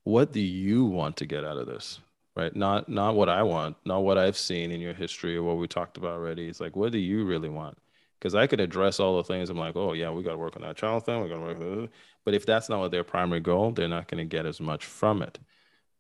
What 0.05 0.33
do 0.33 0.41
you 0.41 0.85
want 0.85 1.17
to 1.19 1.27
get 1.27 1.45
out 1.45 1.59
of 1.59 1.67
this? 1.67 2.01
Right? 2.37 2.55
Not 2.57 2.89
not 2.89 3.15
what 3.15 3.29
I 3.29 3.43
want, 3.43 3.77
not 3.85 4.01
what 4.01 4.19
I've 4.19 4.37
seen 4.37 4.71
in 4.71 4.81
your 4.81 4.95
history 4.95 5.37
or 5.37 5.43
what 5.43 5.59
we 5.59 5.69
talked 5.69 5.97
about 5.97 6.13
already. 6.13 6.49
It's 6.49 6.61
like, 6.61 6.77
what 6.77 6.93
do 6.93 6.99
you 6.99 7.25
really 7.25 7.49
want? 7.49 7.79
Because 8.21 8.35
I 8.35 8.47
could 8.47 8.61
address 8.61 9.01
all 9.01 9.17
the 9.17 9.25
things. 9.25 9.49
I'm 9.49 9.57
like, 9.57 9.77
oh 9.77 9.95
yeah, 9.95 10.11
we 10.11 10.23
got 10.23 10.33
to 10.33 10.39
work 10.39 10.55
on 10.55 10.63
that 10.63 10.77
child 10.77 11.07
thing. 11.07 11.23
We 11.23 11.29
got 11.31 11.37
to 11.37 11.41
work. 11.41 11.91
But 12.25 12.35
if 12.35 12.45
that's 12.45 12.69
not 12.69 12.81
what 12.81 12.91
their 12.91 13.03
primary 13.03 13.41
goal, 13.41 13.73
they're 13.73 13.89
not 13.89 14.09
going 14.09 14.19
to 14.19 14.37
get 14.37 14.45
as 14.45 14.61
much 14.61 14.85
from 14.85 15.23
it. 15.23 15.39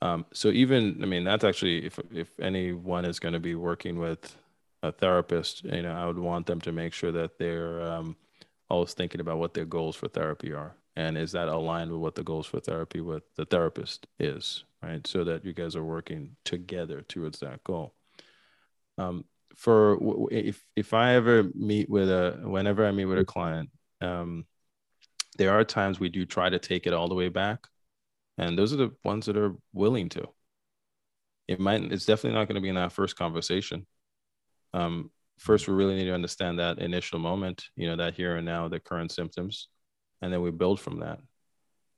Um, 0.02 0.26
so 0.32 0.48
even, 0.48 1.00
I 1.02 1.06
mean, 1.06 1.24
that's 1.24 1.44
actually 1.44 1.86
if 1.86 1.98
if 2.12 2.28
anyone 2.40 3.04
is 3.04 3.18
going 3.18 3.34
to 3.34 3.40
be 3.40 3.54
working 3.54 3.98
with 3.98 4.36
a 4.82 4.92
therapist, 4.92 5.64
you 5.64 5.82
know, 5.82 5.92
I 5.92 6.06
would 6.06 6.18
want 6.18 6.46
them 6.46 6.60
to 6.62 6.72
make 6.72 6.92
sure 6.92 7.12
that 7.12 7.38
they're 7.38 7.80
um, 7.82 8.16
always 8.68 8.94
thinking 8.94 9.20
about 9.20 9.38
what 9.38 9.54
their 9.54 9.66
goals 9.66 9.96
for 9.96 10.08
therapy 10.08 10.52
are, 10.52 10.74
and 10.96 11.18
is 11.18 11.32
that 11.32 11.48
aligned 11.48 11.90
with 11.90 12.00
what 12.00 12.14
the 12.14 12.22
goals 12.22 12.46
for 12.46 12.60
therapy 12.60 13.00
with 13.00 13.22
the 13.36 13.44
therapist 13.44 14.06
is, 14.18 14.64
right? 14.82 15.06
So 15.06 15.24
that 15.24 15.44
you 15.44 15.52
guys 15.52 15.76
are 15.76 15.84
working 15.84 16.36
together 16.44 17.02
towards 17.02 17.40
that 17.40 17.62
goal. 17.64 17.94
Um, 18.96 19.24
for 19.60 19.98
if 20.30 20.64
if 20.74 20.94
I 20.94 21.16
ever 21.16 21.44
meet 21.54 21.90
with 21.90 22.08
a 22.08 22.40
whenever 22.42 22.86
I 22.86 22.92
meet 22.92 23.04
with 23.04 23.18
a 23.18 23.26
client, 23.26 23.68
um, 24.00 24.46
there 25.36 25.52
are 25.52 25.64
times 25.64 26.00
we 26.00 26.08
do 26.08 26.24
try 26.24 26.48
to 26.48 26.58
take 26.58 26.86
it 26.86 26.94
all 26.94 27.08
the 27.08 27.14
way 27.14 27.28
back, 27.28 27.66
and 28.38 28.58
those 28.58 28.72
are 28.72 28.78
the 28.78 28.92
ones 29.04 29.26
that 29.26 29.36
are 29.36 29.54
willing 29.74 30.08
to. 30.10 30.26
It 31.46 31.60
might 31.60 31.82
it's 31.92 32.06
definitely 32.06 32.38
not 32.38 32.48
going 32.48 32.54
to 32.54 32.62
be 32.62 32.70
in 32.70 32.76
that 32.76 32.92
first 32.92 33.16
conversation. 33.16 33.86
Um, 34.72 35.10
first, 35.38 35.68
we 35.68 35.74
really 35.74 35.96
need 35.96 36.06
to 36.06 36.14
understand 36.14 36.58
that 36.58 36.78
initial 36.78 37.18
moment, 37.18 37.66
you 37.76 37.86
know, 37.86 37.96
that 37.96 38.14
here 38.14 38.36
and 38.36 38.46
now, 38.46 38.68
the 38.68 38.80
current 38.80 39.12
symptoms, 39.12 39.68
and 40.22 40.32
then 40.32 40.40
we 40.40 40.50
build 40.52 40.80
from 40.80 41.00
that. 41.00 41.18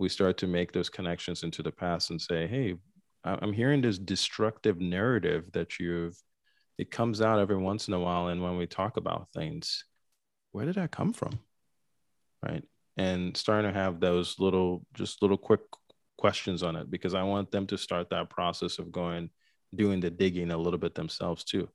We 0.00 0.08
start 0.08 0.38
to 0.38 0.48
make 0.48 0.72
those 0.72 0.90
connections 0.90 1.44
into 1.44 1.62
the 1.62 1.70
past 1.70 2.10
and 2.10 2.20
say, 2.20 2.48
hey, 2.48 2.74
I'm 3.22 3.52
hearing 3.52 3.82
this 3.82 3.98
destructive 3.98 4.80
narrative 4.80 5.52
that 5.52 5.78
you've 5.78 6.20
it 6.82 6.90
comes 6.90 7.22
out 7.22 7.38
every 7.38 7.56
once 7.56 7.86
in 7.86 7.94
a 7.94 8.00
while 8.00 8.26
and 8.26 8.42
when 8.42 8.56
we 8.56 8.66
talk 8.66 8.96
about 8.96 9.28
things 9.32 9.84
where 10.50 10.66
did 10.66 10.74
that 10.74 10.90
come 10.90 11.12
from? 11.12 11.38
Right? 12.42 12.62
And 12.96 13.36
starting 13.36 13.72
to 13.72 13.78
have 13.78 14.00
those 14.00 14.38
little 14.38 14.84
just 14.94 15.22
little 15.22 15.38
quick 15.38 15.60
questions 16.18 16.62
on 16.62 16.76
it 16.76 16.88
because 16.88 17.14
i 17.14 17.22
want 17.22 17.50
them 17.50 17.66
to 17.66 17.76
start 17.76 18.08
that 18.10 18.30
process 18.30 18.78
of 18.78 18.92
going 18.92 19.28
doing 19.74 19.98
the 19.98 20.08
digging 20.10 20.52
a 20.52 20.56
little 20.56 20.78
bit 20.78 20.94
themselves 20.94 21.42
too. 21.42 21.68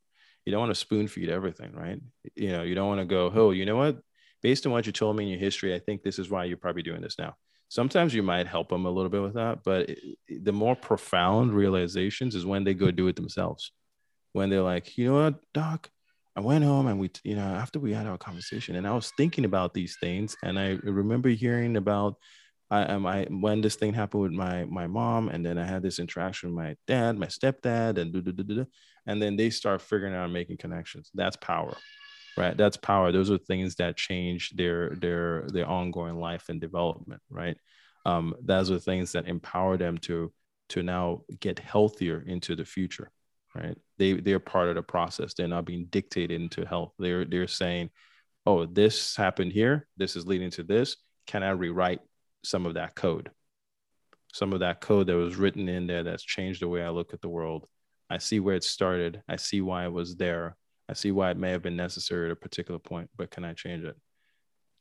You 0.45 0.51
don't 0.51 0.61
want 0.61 0.69
to 0.69 0.75
spoon 0.75 1.07
feed 1.07 1.29
everything 1.29 1.73
right? 1.73 1.99
You 2.35 2.51
know 2.51 2.63
you 2.63 2.75
don't 2.75 2.87
want 2.87 2.99
to 2.99 3.05
go 3.05 3.31
oh 3.33 3.51
you 3.51 3.65
know 3.65 3.77
what? 3.77 3.99
Based 4.43 4.65
on 4.65 4.71
what 4.71 4.85
you 4.85 4.91
told 4.91 5.15
me 5.15 5.23
in 5.23 5.29
your 5.31 5.39
history 5.39 5.73
i 5.73 5.79
think 5.79 6.03
this 6.03 6.19
is 6.19 6.29
why 6.29 6.43
you're 6.45 6.57
probably 6.65 6.83
doing 6.83 7.01
this 7.01 7.17
now. 7.17 7.35
Sometimes 7.69 8.13
you 8.13 8.23
might 8.23 8.47
help 8.47 8.69
them 8.69 8.85
a 8.85 8.91
little 8.91 9.09
bit 9.09 9.21
with 9.21 9.33
that 9.33 9.63
but 9.63 9.89
the 10.29 10.53
more 10.53 10.75
profound 10.75 11.53
realizations 11.53 12.35
is 12.35 12.45
when 12.45 12.63
they 12.63 12.73
go 12.73 12.91
do 12.91 13.07
it 13.07 13.15
themselves 13.15 13.71
when 14.37 14.51
they're 14.51 14.61
like, 14.61 14.97
you 14.97 15.07
know 15.07 15.23
what, 15.23 15.35
doc, 15.53 15.89
I 16.35 16.41
went 16.41 16.63
home 16.63 16.85
and 16.85 16.99
we, 16.99 17.09
you 17.23 17.35
know, 17.35 17.41
after 17.41 17.79
we 17.79 17.91
had 17.91 18.05
our 18.05 18.19
conversation 18.19 18.75
and 18.75 18.87
I 18.87 18.93
was 18.93 19.11
thinking 19.17 19.45
about 19.45 19.73
these 19.73 19.97
things 19.99 20.37
and 20.43 20.59
I 20.59 20.77
remember 20.83 21.29
hearing 21.29 21.75
about 21.75 22.17
I, 22.69 22.81
I 22.93 23.25
when 23.29 23.61
this 23.61 23.75
thing 23.75 23.93
happened 23.93 24.21
with 24.23 24.33
my 24.33 24.65
my 24.65 24.85
mom 24.85 25.29
and 25.29 25.43
then 25.43 25.57
I 25.57 25.65
had 25.65 25.81
this 25.81 25.97
interaction 25.97 26.49
with 26.49 26.57
my 26.63 26.75
dad, 26.85 27.17
my 27.17 27.25
stepdad 27.25 27.97
and 27.97 28.67
and 29.07 29.21
then 29.21 29.37
they 29.37 29.49
start 29.49 29.81
figuring 29.81 30.13
out 30.13 30.29
making 30.29 30.57
connections. 30.57 31.09
That's 31.15 31.37
power. 31.37 31.75
Right? 32.37 32.55
That's 32.55 32.77
power. 32.77 33.11
Those 33.11 33.31
are 33.31 33.39
things 33.39 33.75
that 33.75 33.97
change 33.97 34.51
their 34.51 34.91
their 35.01 35.47
their 35.51 35.67
ongoing 35.67 36.19
life 36.19 36.49
and 36.49 36.61
development, 36.61 37.21
right? 37.31 37.57
Um, 38.05 38.35
those 38.43 38.69
are 38.69 38.77
things 38.77 39.13
that 39.13 39.27
empower 39.27 39.77
them 39.77 39.97
to 39.99 40.31
to 40.69 40.83
now 40.83 41.23
get 41.39 41.57
healthier 41.57 42.23
into 42.27 42.55
the 42.55 42.65
future 42.65 43.09
right? 43.55 43.77
They 43.97 44.13
they're 44.13 44.39
part 44.39 44.69
of 44.69 44.75
the 44.75 44.83
process. 44.83 45.33
They're 45.33 45.47
not 45.47 45.65
being 45.65 45.87
dictated 45.89 46.39
into 46.39 46.65
health 46.65 46.93
they're 46.99 47.25
they're 47.25 47.47
saying 47.47 47.89
oh 48.45 48.65
this 48.65 49.15
happened 49.15 49.51
here. 49.51 49.87
This 49.97 50.15
is 50.15 50.27
leading 50.27 50.51
to 50.51 50.63
this. 50.63 50.97
Can 51.25 51.43
i 51.43 51.49
rewrite 51.49 51.99
some 52.43 52.65
of 52.65 52.75
that 52.75 52.95
code? 52.95 53.31
Some 54.33 54.53
of 54.53 54.59
that 54.59 54.81
code 54.81 55.07
that 55.07 55.15
was 55.15 55.35
written 55.35 55.67
in 55.69 55.87
there 55.87 56.03
that's 56.03 56.23
changed 56.23 56.61
the 56.61 56.67
way 56.67 56.83
i 56.83 56.89
look 56.89 57.13
at 57.13 57.21
the 57.21 57.29
world. 57.29 57.67
I 58.09 58.19
see 58.19 58.39
where 58.39 58.55
it 58.55 58.63
started. 58.63 59.21
I 59.27 59.35
see 59.35 59.61
why 59.61 59.85
it 59.85 59.91
was 59.91 60.15
there. 60.15 60.55
I 60.87 60.93
see 60.93 61.11
why 61.11 61.31
it 61.31 61.37
may 61.37 61.51
have 61.51 61.61
been 61.61 61.75
necessary 61.75 62.27
at 62.27 62.31
a 62.31 62.35
particular 62.35 62.79
point 62.79 63.09
but 63.17 63.31
can 63.31 63.45
i 63.45 63.53
change 63.53 63.83
it? 63.83 63.95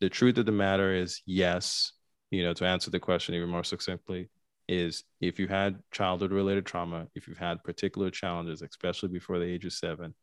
The 0.00 0.10
truth 0.10 0.38
of 0.38 0.46
the 0.46 0.52
matter 0.52 0.94
is 0.94 1.22
yes 1.26 1.92
you 2.30 2.42
know 2.42 2.52
to 2.54 2.66
answer 2.66 2.90
the 2.90 3.00
question 3.00 3.34
even 3.34 3.48
more 3.48 3.64
succinctly 3.64 4.28
is 4.68 5.04
if 5.20 5.38
you 5.38 5.46
had 5.46 5.80
childhood 5.92 6.32
related 6.32 6.66
trauma, 6.66 7.06
if 7.14 7.28
you've 7.28 7.38
had 7.38 7.62
particular 7.62 8.10
challenges, 8.10 8.62
especially 8.62 9.08
before 9.08 9.38
the 9.38 9.44
age 9.44 9.64
of 9.64 9.72
seven, 9.72 10.14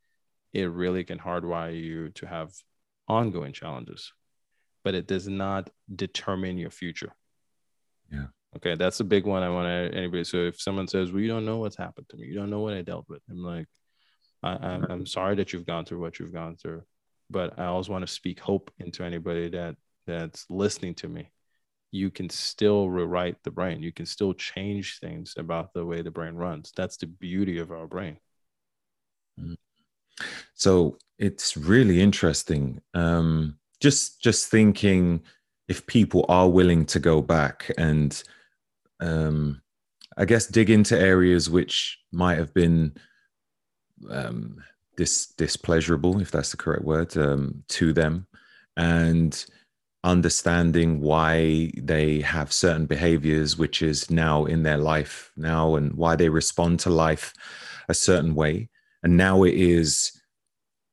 it 0.54 0.70
really 0.70 1.04
can 1.04 1.18
hardwire 1.18 1.76
you 1.76 2.10
to 2.10 2.28
have 2.28 2.52
ongoing 3.08 3.54
challenges, 3.54 4.12
but 4.84 4.96
it 4.96 5.08
does 5.08 5.28
not 5.28 5.70
determine 5.94 6.58
your 6.58 6.70
future. 6.70 7.14
Yeah. 8.12 8.28
Okay. 8.56 8.76
That's 8.76 9.00
a 9.00 9.06
big 9.06 9.26
one 9.26 9.44
I 9.44 9.50
want 9.50 9.66
to 9.66 9.98
anybody. 9.98 10.24
So 10.24 10.38
if 10.38 10.62
someone 10.62 10.88
says, 10.88 11.12
well, 11.12 11.22
you 11.22 11.28
don't 11.28 11.46
know 11.46 11.58
what's 11.58 11.78
happened 11.78 12.08
to 12.10 12.18
me, 12.18 12.28
you 12.28 12.36
don't 12.36 12.50
know 12.50 12.60
what 12.60 12.74
I 12.74 12.82
dealt 12.82 13.06
with. 13.10 13.22
I'm 13.30 13.44
like, 13.44 13.68
I, 14.44 14.52
I'm, 14.52 14.84
I'm 14.90 15.06
sorry 15.06 15.36
that 15.36 15.54
you've 15.54 15.66
gone 15.66 15.86
through 15.86 16.02
what 16.02 16.20
you've 16.20 16.34
gone 16.34 16.58
through, 16.58 16.84
but 17.30 17.58
I 17.58 17.66
always 17.66 17.90
want 17.90 18.06
to 18.06 18.14
speak 18.14 18.40
hope 18.40 18.72
into 18.78 19.04
anybody 19.04 19.50
that 19.50 19.78
that's 20.06 20.46
listening 20.50 20.96
to 20.96 21.08
me 21.08 21.32
you 21.94 22.10
can 22.10 22.28
still 22.28 22.90
rewrite 22.90 23.38
the 23.44 23.52
brain. 23.52 23.84
You 23.84 23.92
can 23.92 24.08
still 24.08 24.34
change 24.34 25.00
things 25.00 25.36
about 25.38 25.74
the 25.74 25.86
way 25.86 26.02
the 26.02 26.10
brain 26.10 26.34
runs. 26.34 26.74
That's 26.76 26.98
the 26.98 27.06
beauty 27.06 27.60
of 27.60 27.72
our 27.72 27.86
brain. 27.86 28.18
So 30.56 30.98
it's 31.20 31.56
really 31.56 32.02
interesting. 32.02 32.82
Um, 32.96 33.58
just 33.80 34.22
just 34.22 34.50
thinking 34.50 35.22
if 35.68 35.86
people 35.86 36.26
are 36.30 36.50
willing 36.50 36.86
to 36.88 37.00
go 37.00 37.22
back 37.22 37.70
and 37.78 38.22
um, 39.00 39.62
I 40.18 40.26
guess 40.26 40.48
dig 40.48 40.72
into 40.72 41.00
areas 41.00 41.48
which 41.48 42.00
might 42.12 42.40
have 42.40 42.56
been 42.56 42.96
um, 44.10 44.64
dis 44.98 45.28
displeasurable, 45.28 46.22
if 46.22 46.32
that's 46.32 46.52
the 46.52 46.58
correct 46.58 46.84
word, 46.86 47.16
um, 47.18 47.64
to 47.70 47.94
them, 47.94 48.26
and 48.78 49.46
understanding 50.04 51.00
why 51.00 51.72
they 51.78 52.22
have 52.22 52.52
certain 52.52 52.86
behaviors, 52.86 53.58
which 53.58 53.82
is 53.82 54.12
now 54.12 54.46
in 54.46 54.64
their 54.64 54.78
life 54.78 55.32
now, 55.38 55.76
and 55.76 55.94
why 55.94 56.16
they 56.16 56.30
respond 56.30 56.80
to 56.82 56.90
life 56.90 57.34
a 57.90 57.94
certain 57.94 58.36
way, 58.36 58.70
and 59.02 59.18
now 59.18 59.44
it 59.44 59.54
is, 59.54 60.12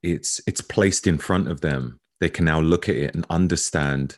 it's 0.03 0.41
it's 0.47 0.61
placed 0.61 1.07
in 1.07 1.17
front 1.17 1.47
of 1.47 1.61
them. 1.61 1.99
They 2.19 2.29
can 2.29 2.45
now 2.45 2.59
look 2.59 2.89
at 2.89 2.95
it 2.95 3.15
and 3.15 3.25
understand, 3.29 4.17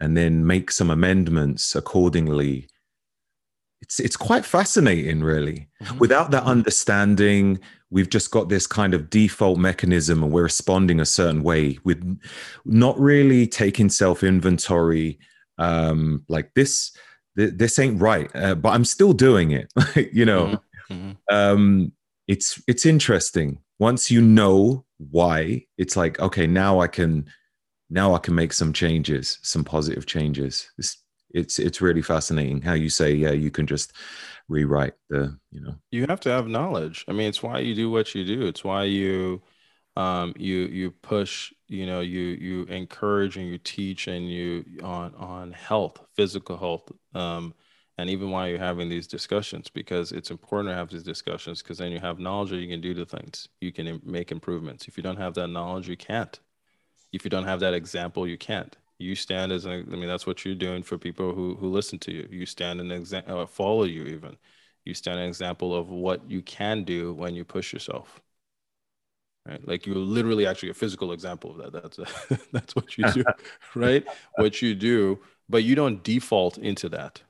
and 0.00 0.16
then 0.16 0.46
make 0.46 0.70
some 0.70 0.90
amendments 0.90 1.74
accordingly 1.74 2.68
it's 3.86 4.00
it's 4.00 4.16
quite 4.16 4.44
fascinating 4.44 5.22
really 5.22 5.68
mm-hmm. 5.80 5.98
without 5.98 6.32
that 6.32 6.42
understanding 6.42 7.58
we've 7.90 8.10
just 8.10 8.32
got 8.32 8.48
this 8.48 8.66
kind 8.66 8.94
of 8.94 9.08
default 9.10 9.58
mechanism 9.58 10.24
and 10.24 10.32
we're 10.32 10.42
responding 10.42 10.98
a 10.98 11.06
certain 11.06 11.44
way 11.44 11.78
with 11.84 12.18
not 12.64 12.98
really 12.98 13.46
taking 13.46 13.88
self 13.88 14.24
inventory 14.24 15.18
um 15.58 16.24
like 16.28 16.52
this 16.54 16.90
th- 17.38 17.52
this 17.54 17.78
ain't 17.78 18.00
right 18.00 18.28
uh, 18.34 18.56
but 18.56 18.70
i'm 18.70 18.84
still 18.84 19.12
doing 19.12 19.52
it 19.52 19.72
you 20.12 20.24
know 20.24 20.60
mm-hmm. 20.90 20.94
mm-hmm. 20.94 21.34
um 21.34 21.92
it's 22.26 22.60
it's 22.66 22.84
interesting 22.84 23.58
once 23.78 24.10
you 24.10 24.20
know 24.20 24.84
why 24.98 25.64
it's 25.78 25.96
like 25.96 26.18
okay 26.18 26.46
now 26.46 26.80
i 26.80 26.88
can 26.88 27.24
now 27.88 28.14
i 28.14 28.18
can 28.18 28.34
make 28.34 28.52
some 28.52 28.72
changes 28.72 29.38
some 29.42 29.62
positive 29.62 30.06
changes 30.06 30.68
it's 30.76 31.04
it's 31.30 31.58
it's 31.58 31.80
really 31.80 32.02
fascinating 32.02 32.62
how 32.62 32.74
you 32.74 32.88
say 32.88 33.12
yeah 33.12 33.32
you 33.32 33.50
can 33.50 33.66
just 33.66 33.92
rewrite 34.48 34.94
the 35.10 35.36
you 35.50 35.60
know. 35.60 35.74
You 35.90 36.06
have 36.08 36.20
to 36.20 36.30
have 36.30 36.46
knowledge. 36.48 37.04
I 37.08 37.12
mean 37.12 37.28
it's 37.28 37.42
why 37.42 37.58
you 37.60 37.74
do 37.74 37.90
what 37.90 38.14
you 38.14 38.24
do. 38.24 38.46
It's 38.46 38.64
why 38.64 38.84
you 38.84 39.42
um 39.96 40.34
you 40.36 40.66
you 40.66 40.90
push 40.90 41.52
you 41.68 41.86
know 41.86 42.00
you 42.00 42.20
you 42.20 42.64
encourage 42.64 43.36
and 43.36 43.46
you 43.48 43.58
teach 43.58 44.08
and 44.08 44.30
you 44.30 44.64
on 44.82 45.14
on 45.14 45.52
health 45.52 45.98
physical 46.14 46.58
health 46.58 46.92
um 47.14 47.54
and 47.98 48.10
even 48.10 48.30
why 48.30 48.48
you're 48.48 48.58
having 48.58 48.90
these 48.90 49.06
discussions 49.06 49.70
because 49.70 50.12
it's 50.12 50.30
important 50.30 50.70
to 50.70 50.76
have 50.76 50.90
these 50.90 51.02
discussions 51.02 51.62
because 51.62 51.78
then 51.78 51.90
you 51.92 51.98
have 51.98 52.18
knowledge 52.18 52.50
that 52.50 52.58
you 52.58 52.68
can 52.68 52.82
do 52.82 52.92
the 52.92 53.06
things. 53.06 53.48
You 53.62 53.72
can 53.72 54.00
make 54.04 54.30
improvements. 54.30 54.86
If 54.86 54.98
you 54.98 55.02
don't 55.02 55.16
have 55.16 55.34
that 55.34 55.48
knowledge 55.48 55.88
you 55.88 55.96
can't. 55.96 56.38
If 57.12 57.24
you 57.24 57.30
don't 57.30 57.46
have 57.46 57.60
that 57.60 57.72
example 57.74 58.26
you 58.28 58.36
can't 58.36 58.76
you 58.98 59.14
stand 59.14 59.52
as 59.52 59.64
an, 59.64 59.88
I 59.92 59.96
mean, 59.96 60.08
that's 60.08 60.26
what 60.26 60.44
you're 60.44 60.54
doing 60.54 60.82
for 60.82 60.98
people 60.98 61.34
who, 61.34 61.56
who 61.56 61.68
listen 61.68 61.98
to 62.00 62.12
you. 62.12 62.28
You 62.30 62.46
stand 62.46 62.80
an 62.80 62.90
example, 62.90 63.40
uh, 63.40 63.46
follow 63.46 63.84
you 63.84 64.04
even. 64.04 64.36
You 64.84 64.94
stand 64.94 65.18
an 65.20 65.26
example 65.28 65.74
of 65.74 65.90
what 65.90 66.30
you 66.30 66.42
can 66.42 66.84
do 66.84 67.12
when 67.12 67.34
you 67.34 67.44
push 67.44 67.72
yourself. 67.72 68.20
Right? 69.46 69.66
Like 69.66 69.86
you're 69.86 69.96
literally 69.96 70.46
actually 70.46 70.70
a 70.70 70.74
physical 70.74 71.12
example 71.12 71.52
of 71.60 71.72
that. 71.72 71.82
That's, 71.82 71.98
a, 71.98 72.38
that's 72.52 72.74
what 72.74 72.96
you 72.96 73.10
do, 73.12 73.24
right? 73.74 74.04
What 74.36 74.62
you 74.62 74.74
do, 74.74 75.20
but 75.48 75.62
you 75.62 75.74
don't 75.74 76.02
default 76.02 76.58
into 76.58 76.88
that. 76.90 77.22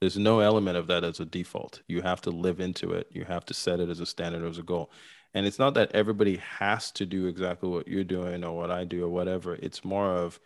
There's 0.00 0.18
no 0.18 0.40
element 0.40 0.76
of 0.76 0.88
that 0.88 1.04
as 1.04 1.20
a 1.20 1.24
default. 1.24 1.80
You 1.88 2.02
have 2.02 2.20
to 2.22 2.30
live 2.30 2.60
into 2.60 2.92
it. 2.92 3.08
You 3.10 3.24
have 3.24 3.46
to 3.46 3.54
set 3.54 3.80
it 3.80 3.88
as 3.88 4.00
a 4.00 4.06
standard, 4.06 4.46
as 4.46 4.58
a 4.58 4.62
goal. 4.62 4.90
And 5.32 5.46
it's 5.46 5.58
not 5.58 5.74
that 5.74 5.92
everybody 5.92 6.36
has 6.36 6.90
to 6.92 7.06
do 7.06 7.26
exactly 7.26 7.68
what 7.68 7.88
you're 7.88 8.04
doing 8.04 8.44
or 8.44 8.56
what 8.56 8.70
I 8.70 8.84
do 8.84 9.04
or 9.04 9.08
whatever. 9.08 9.54
It's 9.54 9.84
more 9.84 10.14
of, 10.14 10.38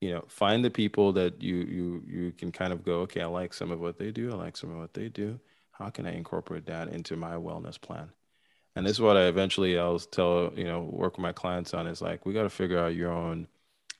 you 0.00 0.10
know 0.10 0.24
find 0.28 0.64
the 0.64 0.70
people 0.70 1.12
that 1.12 1.42
you 1.42 1.56
you 1.56 2.02
you 2.06 2.32
can 2.32 2.50
kind 2.50 2.72
of 2.72 2.84
go 2.84 3.00
okay 3.00 3.20
i 3.20 3.26
like 3.26 3.52
some 3.54 3.70
of 3.70 3.80
what 3.80 3.98
they 3.98 4.10
do. 4.10 4.32
I 4.32 4.34
like 4.34 4.56
some 4.56 4.70
of 4.70 4.78
what 4.78 4.94
they 4.94 5.08
do. 5.08 5.38
How 5.72 5.90
can 5.90 6.06
i 6.06 6.12
incorporate 6.12 6.66
that 6.66 6.88
into 6.88 7.16
my 7.16 7.34
wellness 7.34 7.80
plan? 7.80 8.10
And 8.76 8.86
this 8.86 8.92
is 8.92 9.00
what 9.00 9.16
i 9.16 9.24
eventually 9.24 9.78
i'll 9.78 9.98
tell 9.98 10.52
you 10.56 10.64
know 10.64 10.80
work 10.82 11.16
with 11.16 11.22
my 11.22 11.32
clients 11.32 11.74
on 11.74 11.86
is 11.86 12.00
like 12.00 12.24
we 12.26 12.32
got 12.32 12.44
to 12.44 12.50
figure 12.50 12.78
out 12.78 12.94
your 12.94 13.12
own 13.12 13.46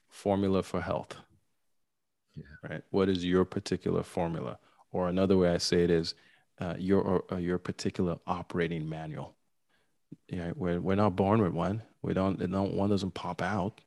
formula 0.09 0.63
for 0.63 0.81
health. 0.81 1.17
Yeah. 2.37 2.45
right? 2.69 2.83
What 2.91 3.09
is 3.09 3.25
your 3.25 3.45
particular 3.45 4.03
formula? 4.03 4.59
Or 4.93 5.09
another 5.09 5.37
way 5.37 5.51
i 5.51 5.59
say 5.59 5.85
it 5.85 5.91
is 5.91 6.15
uh, 6.61 6.75
your 6.79 7.25
uh, 7.33 7.37
your 7.37 7.59
particular 7.59 8.19
operating 8.27 8.89
manual. 8.89 9.35
Yeah 10.29 10.53
we're, 10.57 10.81
we're 10.81 10.95
not 10.97 11.17
born 11.17 11.43
with 11.43 11.53
one. 11.53 11.83
We 12.03 12.15
don't, 12.15 12.39
don't 12.39 12.75
one 12.75 12.91
doesn't 12.91 13.13
pop 13.15 13.43
out 13.43 13.81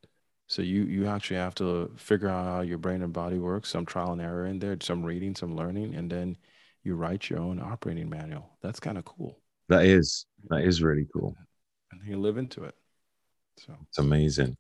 so 0.54 0.62
you 0.62 0.84
you 0.84 1.08
actually 1.08 1.38
have 1.38 1.56
to 1.56 1.92
figure 1.96 2.30
out 2.30 2.46
how 2.46 2.62
your 2.62 2.78
brain 2.78 3.02
and 3.02 3.12
body 3.12 3.40
works, 3.40 3.70
some 3.70 3.88
trial 3.88 4.12
and 4.12 4.22
error 4.22 4.46
in 4.46 4.60
there, 4.60 4.78
some 4.82 5.04
reading, 5.04 5.34
some 5.36 5.56
learning, 5.56 5.96
and 5.96 6.12
then 6.12 6.38
you 6.84 6.94
write 6.94 7.28
your 7.28 7.40
own 7.40 7.60
operating 7.60 8.08
manual. 8.08 8.52
That's 8.62 8.80
kind 8.80 9.00
of 9.00 9.04
cool. 9.04 9.40
That 9.70 9.86
is 9.86 10.28
that 10.50 10.62
is 10.62 10.84
really 10.84 11.08
cool. 11.12 11.36
And 11.92 12.08
you 12.08 12.20
live 12.20 12.38
into 12.38 12.66
it. 12.66 12.76
So 13.58 13.74
it's 13.90 13.98
amazing. 13.98 14.56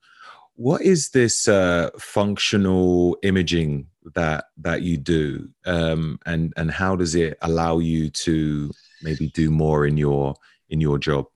What 0.55 0.81
is 0.81 1.09
this 1.09 1.47
uh, 1.47 1.91
functional 1.99 3.15
imaging 3.21 3.85
that 4.15 4.45
that 4.57 4.81
you 4.81 4.97
do, 4.97 5.47
um, 5.67 6.17
and 6.25 6.53
and 6.57 6.71
how 6.71 6.95
does 6.95 7.13
it 7.13 7.37
allow 7.43 7.77
you 7.77 8.09
to 8.09 8.71
maybe 9.03 9.29
do 9.29 9.51
more 9.51 9.85
in 9.85 9.97
your 9.97 10.33
in 10.69 10.81
your 10.81 10.97
job? 10.97 11.27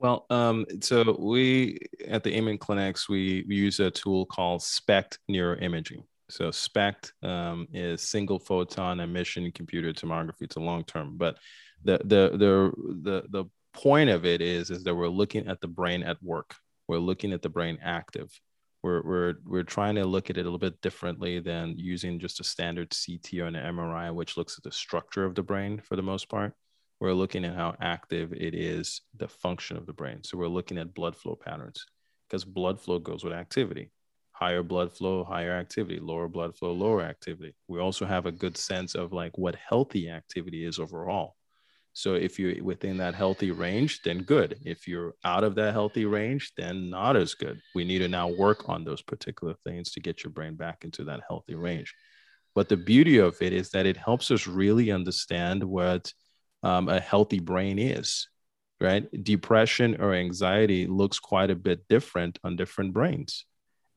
Well, 0.00 0.26
um, 0.30 0.64
so 0.80 1.16
we 1.18 1.78
at 2.06 2.22
the 2.22 2.36
Amen 2.36 2.58
Clinics 2.58 3.08
we, 3.08 3.44
use 3.48 3.80
a 3.80 3.90
tool 3.90 4.26
called 4.26 4.62
SPECT 4.62 5.18
neuroimaging. 5.28 6.04
So 6.30 6.50
SPECT 6.50 7.12
um, 7.22 7.66
is 7.72 8.02
single 8.02 8.38
photon 8.38 9.00
emission 9.00 9.50
computer 9.50 9.92
tomography. 9.92 10.42
It's 10.42 10.56
a 10.56 10.60
long 10.60 10.84
term, 10.84 11.16
but 11.16 11.38
the 11.84 11.98
the 12.04 12.30
the 12.36 12.72
the 13.02 13.22
the 13.28 13.44
point 13.72 14.10
of 14.10 14.24
it 14.24 14.40
is 14.40 14.70
is 14.70 14.84
that 14.84 14.94
we're 14.94 15.08
looking 15.08 15.48
at 15.48 15.60
the 15.60 15.68
brain 15.68 16.02
at 16.02 16.22
work. 16.22 16.54
We're 16.86 16.98
looking 16.98 17.32
at 17.32 17.42
the 17.42 17.48
brain 17.48 17.78
active. 17.82 18.30
We're 18.82 19.02
we're 19.02 19.34
we're 19.44 19.62
trying 19.64 19.96
to 19.96 20.04
look 20.04 20.30
at 20.30 20.36
it 20.36 20.42
a 20.42 20.44
little 20.44 20.58
bit 20.58 20.80
differently 20.80 21.40
than 21.40 21.76
using 21.76 22.20
just 22.20 22.40
a 22.40 22.44
standard 22.44 22.94
CT 22.94 23.40
or 23.40 23.46
an 23.46 23.54
MRI, 23.54 24.14
which 24.14 24.36
looks 24.36 24.56
at 24.58 24.62
the 24.62 24.72
structure 24.72 25.24
of 25.24 25.34
the 25.34 25.42
brain 25.42 25.80
for 25.80 25.96
the 25.96 26.02
most 26.02 26.28
part 26.28 26.54
we're 27.00 27.12
looking 27.12 27.44
at 27.44 27.54
how 27.54 27.76
active 27.80 28.32
it 28.32 28.54
is, 28.54 29.02
the 29.16 29.28
function 29.28 29.76
of 29.76 29.86
the 29.86 29.92
brain. 29.92 30.24
So 30.24 30.36
we're 30.36 30.48
looking 30.48 30.78
at 30.78 30.94
blood 30.94 31.16
flow 31.16 31.36
patterns 31.36 31.84
because 32.28 32.44
blood 32.44 32.80
flow 32.80 32.98
goes 32.98 33.24
with 33.24 33.32
activity. 33.32 33.90
Higher 34.32 34.62
blood 34.62 34.92
flow, 34.92 35.24
higher 35.24 35.52
activity, 35.52 35.98
lower 36.00 36.28
blood 36.28 36.56
flow, 36.56 36.72
lower 36.72 37.02
activity. 37.02 37.54
We 37.66 37.80
also 37.80 38.04
have 38.04 38.26
a 38.26 38.32
good 38.32 38.56
sense 38.56 38.94
of 38.94 39.12
like 39.12 39.36
what 39.36 39.56
healthy 39.56 40.08
activity 40.08 40.64
is 40.64 40.78
overall. 40.78 41.34
So 41.92 42.14
if 42.14 42.38
you're 42.38 42.62
within 42.62 42.98
that 42.98 43.16
healthy 43.16 43.50
range, 43.50 44.02
then 44.04 44.18
good. 44.18 44.58
If 44.64 44.86
you're 44.86 45.14
out 45.24 45.42
of 45.42 45.56
that 45.56 45.72
healthy 45.72 46.04
range, 46.04 46.52
then 46.56 46.90
not 46.90 47.16
as 47.16 47.34
good. 47.34 47.60
We 47.74 47.84
need 47.84 47.98
to 47.98 48.08
now 48.08 48.28
work 48.28 48.68
on 48.68 48.84
those 48.84 49.02
particular 49.02 49.54
things 49.64 49.90
to 49.92 50.00
get 50.00 50.22
your 50.22 50.30
brain 50.30 50.54
back 50.54 50.84
into 50.84 51.02
that 51.04 51.22
healthy 51.26 51.56
range. 51.56 51.92
But 52.54 52.68
the 52.68 52.76
beauty 52.76 53.18
of 53.18 53.40
it 53.42 53.52
is 53.52 53.70
that 53.70 53.86
it 53.86 53.96
helps 53.96 54.30
us 54.30 54.46
really 54.46 54.92
understand 54.92 55.64
what 55.64 56.12
um, 56.62 56.88
a 56.88 57.00
healthy 57.00 57.40
brain 57.40 57.78
is, 57.78 58.28
right? 58.80 59.06
Depression 59.24 60.00
or 60.00 60.14
anxiety 60.14 60.86
looks 60.86 61.18
quite 61.18 61.50
a 61.50 61.56
bit 61.56 61.86
different 61.88 62.38
on 62.44 62.56
different 62.56 62.92
brains. 62.92 63.44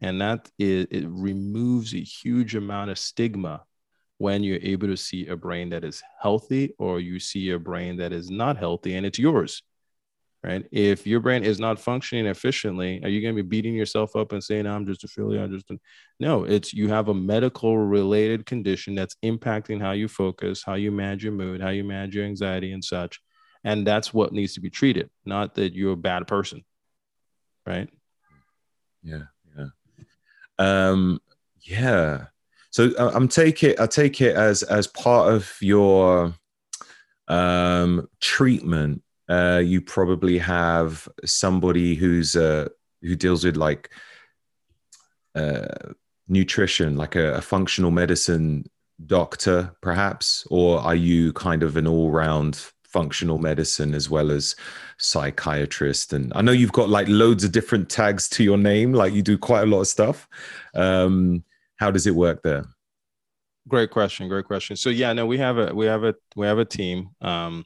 And 0.01 0.19
that 0.21 0.49
is, 0.57 0.87
it 0.89 1.05
removes 1.07 1.93
a 1.93 2.01
huge 2.01 2.55
amount 2.55 2.89
of 2.89 2.97
stigma 2.97 3.63
when 4.17 4.43
you're 4.43 4.59
able 4.61 4.87
to 4.87 4.97
see 4.97 5.27
a 5.27 5.35
brain 5.35 5.69
that 5.69 5.83
is 5.83 6.03
healthy 6.21 6.73
or 6.77 6.99
you 6.99 7.19
see 7.19 7.51
a 7.51 7.59
brain 7.59 7.97
that 7.97 8.13
is 8.13 8.29
not 8.29 8.57
healthy 8.57 8.95
and 8.95 9.05
it's 9.05 9.19
yours 9.19 9.63
right? 10.43 10.65
If 10.71 11.05
your 11.05 11.19
brain 11.19 11.43
is 11.43 11.59
not 11.59 11.79
functioning 11.79 12.25
efficiently, 12.25 12.99
are 13.03 13.09
you 13.09 13.21
going 13.21 13.35
to 13.35 13.43
be 13.43 13.47
beating 13.47 13.75
yourself 13.75 14.15
up 14.15 14.31
and 14.31 14.43
saying, 14.43 14.65
I'm 14.65 14.85
just 14.85 15.03
a 15.03 15.07
failure? 15.07 15.43
I'm 15.43 15.51
just 15.51 15.69
a... 15.69 15.77
no, 16.19 16.45
it's 16.45 16.73
you 16.73 16.89
have 16.89 17.09
a 17.09 17.13
medical 17.13 17.77
related 17.77 18.45
condition 18.45 18.95
that's 18.95 19.15
impacting 19.23 19.79
how 19.79 19.91
you 19.91 20.07
focus, 20.07 20.63
how 20.63 20.73
you 20.73 20.91
manage 20.91 21.23
your 21.23 21.33
mood, 21.33 21.61
how 21.61 21.69
you 21.69 21.83
manage 21.83 22.15
your 22.15 22.25
anxiety 22.25 22.71
and 22.71 22.83
such. 22.83 23.19
And 23.63 23.85
that's 23.85 24.13
what 24.13 24.33
needs 24.33 24.55
to 24.55 24.61
be 24.61 24.71
treated, 24.71 25.11
not 25.25 25.55
that 25.55 25.75
you're 25.75 25.93
a 25.93 25.97
bad 25.97 26.25
person. 26.27 26.63
Right. 27.67 27.89
Yeah. 29.03 29.25
Yeah. 29.55 29.67
Um, 30.57 31.19
yeah. 31.61 32.25
So 32.71 32.91
I'm 32.97 33.27
take 33.27 33.63
it, 33.63 33.79
I 33.79 33.85
take 33.85 34.21
it 34.21 34.35
as, 34.35 34.63
as 34.63 34.87
part 34.87 35.31
of 35.31 35.53
your 35.61 36.33
um, 37.27 38.07
treatment 38.19 39.03
uh, 39.31 39.59
you 39.59 39.79
probably 39.79 40.37
have 40.37 41.07
somebody 41.23 41.95
who's 41.95 42.35
uh, 42.35 42.67
who 43.01 43.15
deals 43.15 43.45
with 43.45 43.55
like 43.55 43.89
uh, 45.35 45.93
nutrition, 46.27 46.97
like 46.97 47.15
a, 47.15 47.35
a, 47.35 47.41
functional 47.41 47.91
medicine 47.91 48.65
doctor, 49.05 49.73
perhaps, 49.81 50.45
or 50.51 50.79
are 50.79 50.95
you 50.95 51.31
kind 51.31 51.63
of 51.63 51.77
an 51.77 51.87
all-round 51.87 52.61
functional 52.83 53.37
medicine 53.37 53.93
as 53.93 54.09
well 54.09 54.31
as 54.31 54.53
psychiatrist? 54.97 56.11
And 56.11 56.33
I 56.35 56.41
know 56.41 56.51
you've 56.51 56.73
got 56.73 56.89
like 56.89 57.07
loads 57.07 57.45
of 57.45 57.53
different 57.53 57.89
tags 57.89 58.27
to 58.31 58.43
your 58.43 58.57
name, 58.57 58.91
like 58.91 59.13
you 59.13 59.21
do 59.21 59.37
quite 59.37 59.63
a 59.63 59.65
lot 59.65 59.79
of 59.79 59.87
stuff. 59.87 60.27
Um, 60.75 61.45
how 61.77 61.89
does 61.89 62.05
it 62.05 62.15
work 62.15 62.43
there? 62.43 62.65
Great 63.69 63.91
question. 63.91 64.27
Great 64.27 64.45
question. 64.45 64.75
So 64.75 64.89
yeah, 64.89 65.13
no, 65.13 65.25
we 65.25 65.37
have 65.37 65.57
a 65.57 65.73
we 65.73 65.85
have 65.85 66.03
a 66.03 66.15
we 66.35 66.47
have 66.47 66.57
a 66.57 66.65
team. 66.65 67.11
Um, 67.21 67.63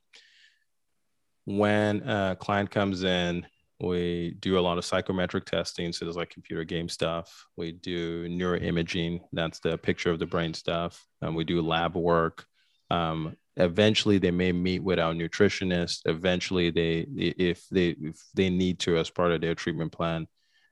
when 1.46 2.08
a 2.08 2.36
client 2.40 2.72
comes 2.72 3.04
in, 3.04 3.46
we 3.80 4.36
do 4.40 4.58
a 4.58 4.62
lot 4.62 4.78
of 4.78 4.86
psychometric 4.86 5.46
testing. 5.46 5.92
So 5.92 6.06
there's 6.06 6.16
like 6.16 6.30
computer 6.30 6.64
game 6.64 6.90
stuff. 6.90 7.46
We 7.58 7.74
do 7.74 8.28
neuroimaging. 8.28 9.22
That's 9.34 9.60
the 9.60 9.78
picture 9.78 10.12
of 10.12 10.20
the 10.20 10.26
brain 10.26 10.54
stuff. 10.54 11.06
And 11.22 11.36
we 11.36 11.44
do 11.44 11.62
lab 11.62 11.96
work. 11.96 12.46
Um, 12.90 13.36
eventually, 13.58 14.18
they 14.18 14.32
may 14.32 14.52
meet 14.52 14.84
with 14.84 15.00
our 15.00 15.14
nutritionist. 15.14 16.02
Eventually, 16.06 16.72
they 16.72 17.06
if 17.16 17.68
they 17.70 17.90
if 18.00 18.24
they 18.34 18.50
need 18.50 18.80
to 18.80 18.98
as 18.98 19.10
part 19.10 19.32
of 19.32 19.42
their 19.42 19.56
treatment 19.56 19.92
plan. 19.92 20.28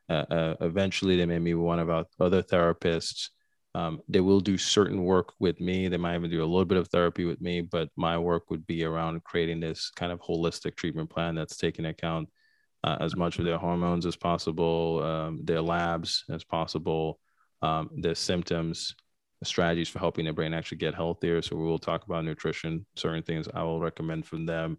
Uh, 0.09 0.25
uh, 0.29 0.55
eventually, 0.61 1.17
they 1.17 1.25
may 1.25 1.39
meet 1.39 1.55
with 1.55 1.65
one 1.65 1.79
of 1.79 1.89
our 1.89 2.05
other 2.19 2.43
therapists. 2.43 3.29
Um, 3.75 4.01
they 4.07 4.21
will 4.21 4.39
do 4.39 4.57
certain 4.57 5.03
work 5.03 5.33
with 5.39 5.59
me. 5.59 5.87
They 5.87 5.97
might 5.97 6.15
even 6.15 6.29
do 6.29 6.43
a 6.43 6.45
little 6.45 6.65
bit 6.65 6.77
of 6.77 6.89
therapy 6.89 7.25
with 7.25 7.41
me, 7.41 7.61
but 7.61 7.89
my 7.95 8.17
work 8.17 8.49
would 8.49 8.67
be 8.67 8.83
around 8.83 9.23
creating 9.23 9.59
this 9.59 9.89
kind 9.95 10.11
of 10.11 10.21
holistic 10.21 10.75
treatment 10.75 11.09
plan 11.09 11.33
that's 11.35 11.57
taking 11.57 11.85
account 11.85 12.29
uh, 12.83 12.97
as 12.99 13.15
much 13.15 13.39
of 13.39 13.45
their 13.45 13.57
hormones 13.57 14.05
as 14.05 14.15
possible, 14.15 15.01
um, 15.03 15.39
their 15.43 15.61
labs 15.61 16.25
as 16.29 16.43
possible, 16.43 17.19
um, 17.61 17.89
their 17.97 18.15
symptoms, 18.15 18.95
strategies 19.43 19.89
for 19.89 19.99
helping 19.99 20.25
their 20.25 20.33
brain 20.33 20.53
actually 20.53 20.77
get 20.77 20.95
healthier. 20.95 21.41
So 21.41 21.55
we 21.55 21.63
will 21.63 21.79
talk 21.79 22.05
about 22.05 22.25
nutrition, 22.25 22.85
certain 22.95 23.23
things 23.23 23.47
I 23.53 23.63
will 23.63 23.79
recommend 23.79 24.25
from 24.25 24.45
them. 24.45 24.77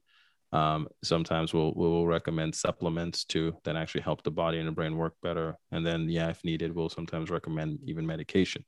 Um, 0.52 0.86
sometimes 1.02 1.52
we'll 1.52 1.72
we'll 1.74 2.06
recommend 2.06 2.54
supplements 2.54 3.24
too 3.24 3.56
that 3.64 3.74
actually 3.74 4.02
help 4.02 4.22
the 4.22 4.30
body 4.30 4.58
and 4.58 4.68
the 4.68 4.72
brain 4.72 4.96
work 4.96 5.14
better. 5.20 5.56
And 5.72 5.84
then 5.84 6.08
yeah, 6.08 6.28
if 6.28 6.44
needed, 6.44 6.72
we'll 6.72 6.88
sometimes 6.88 7.28
recommend 7.28 7.80
even 7.84 8.06
medication. 8.06 8.64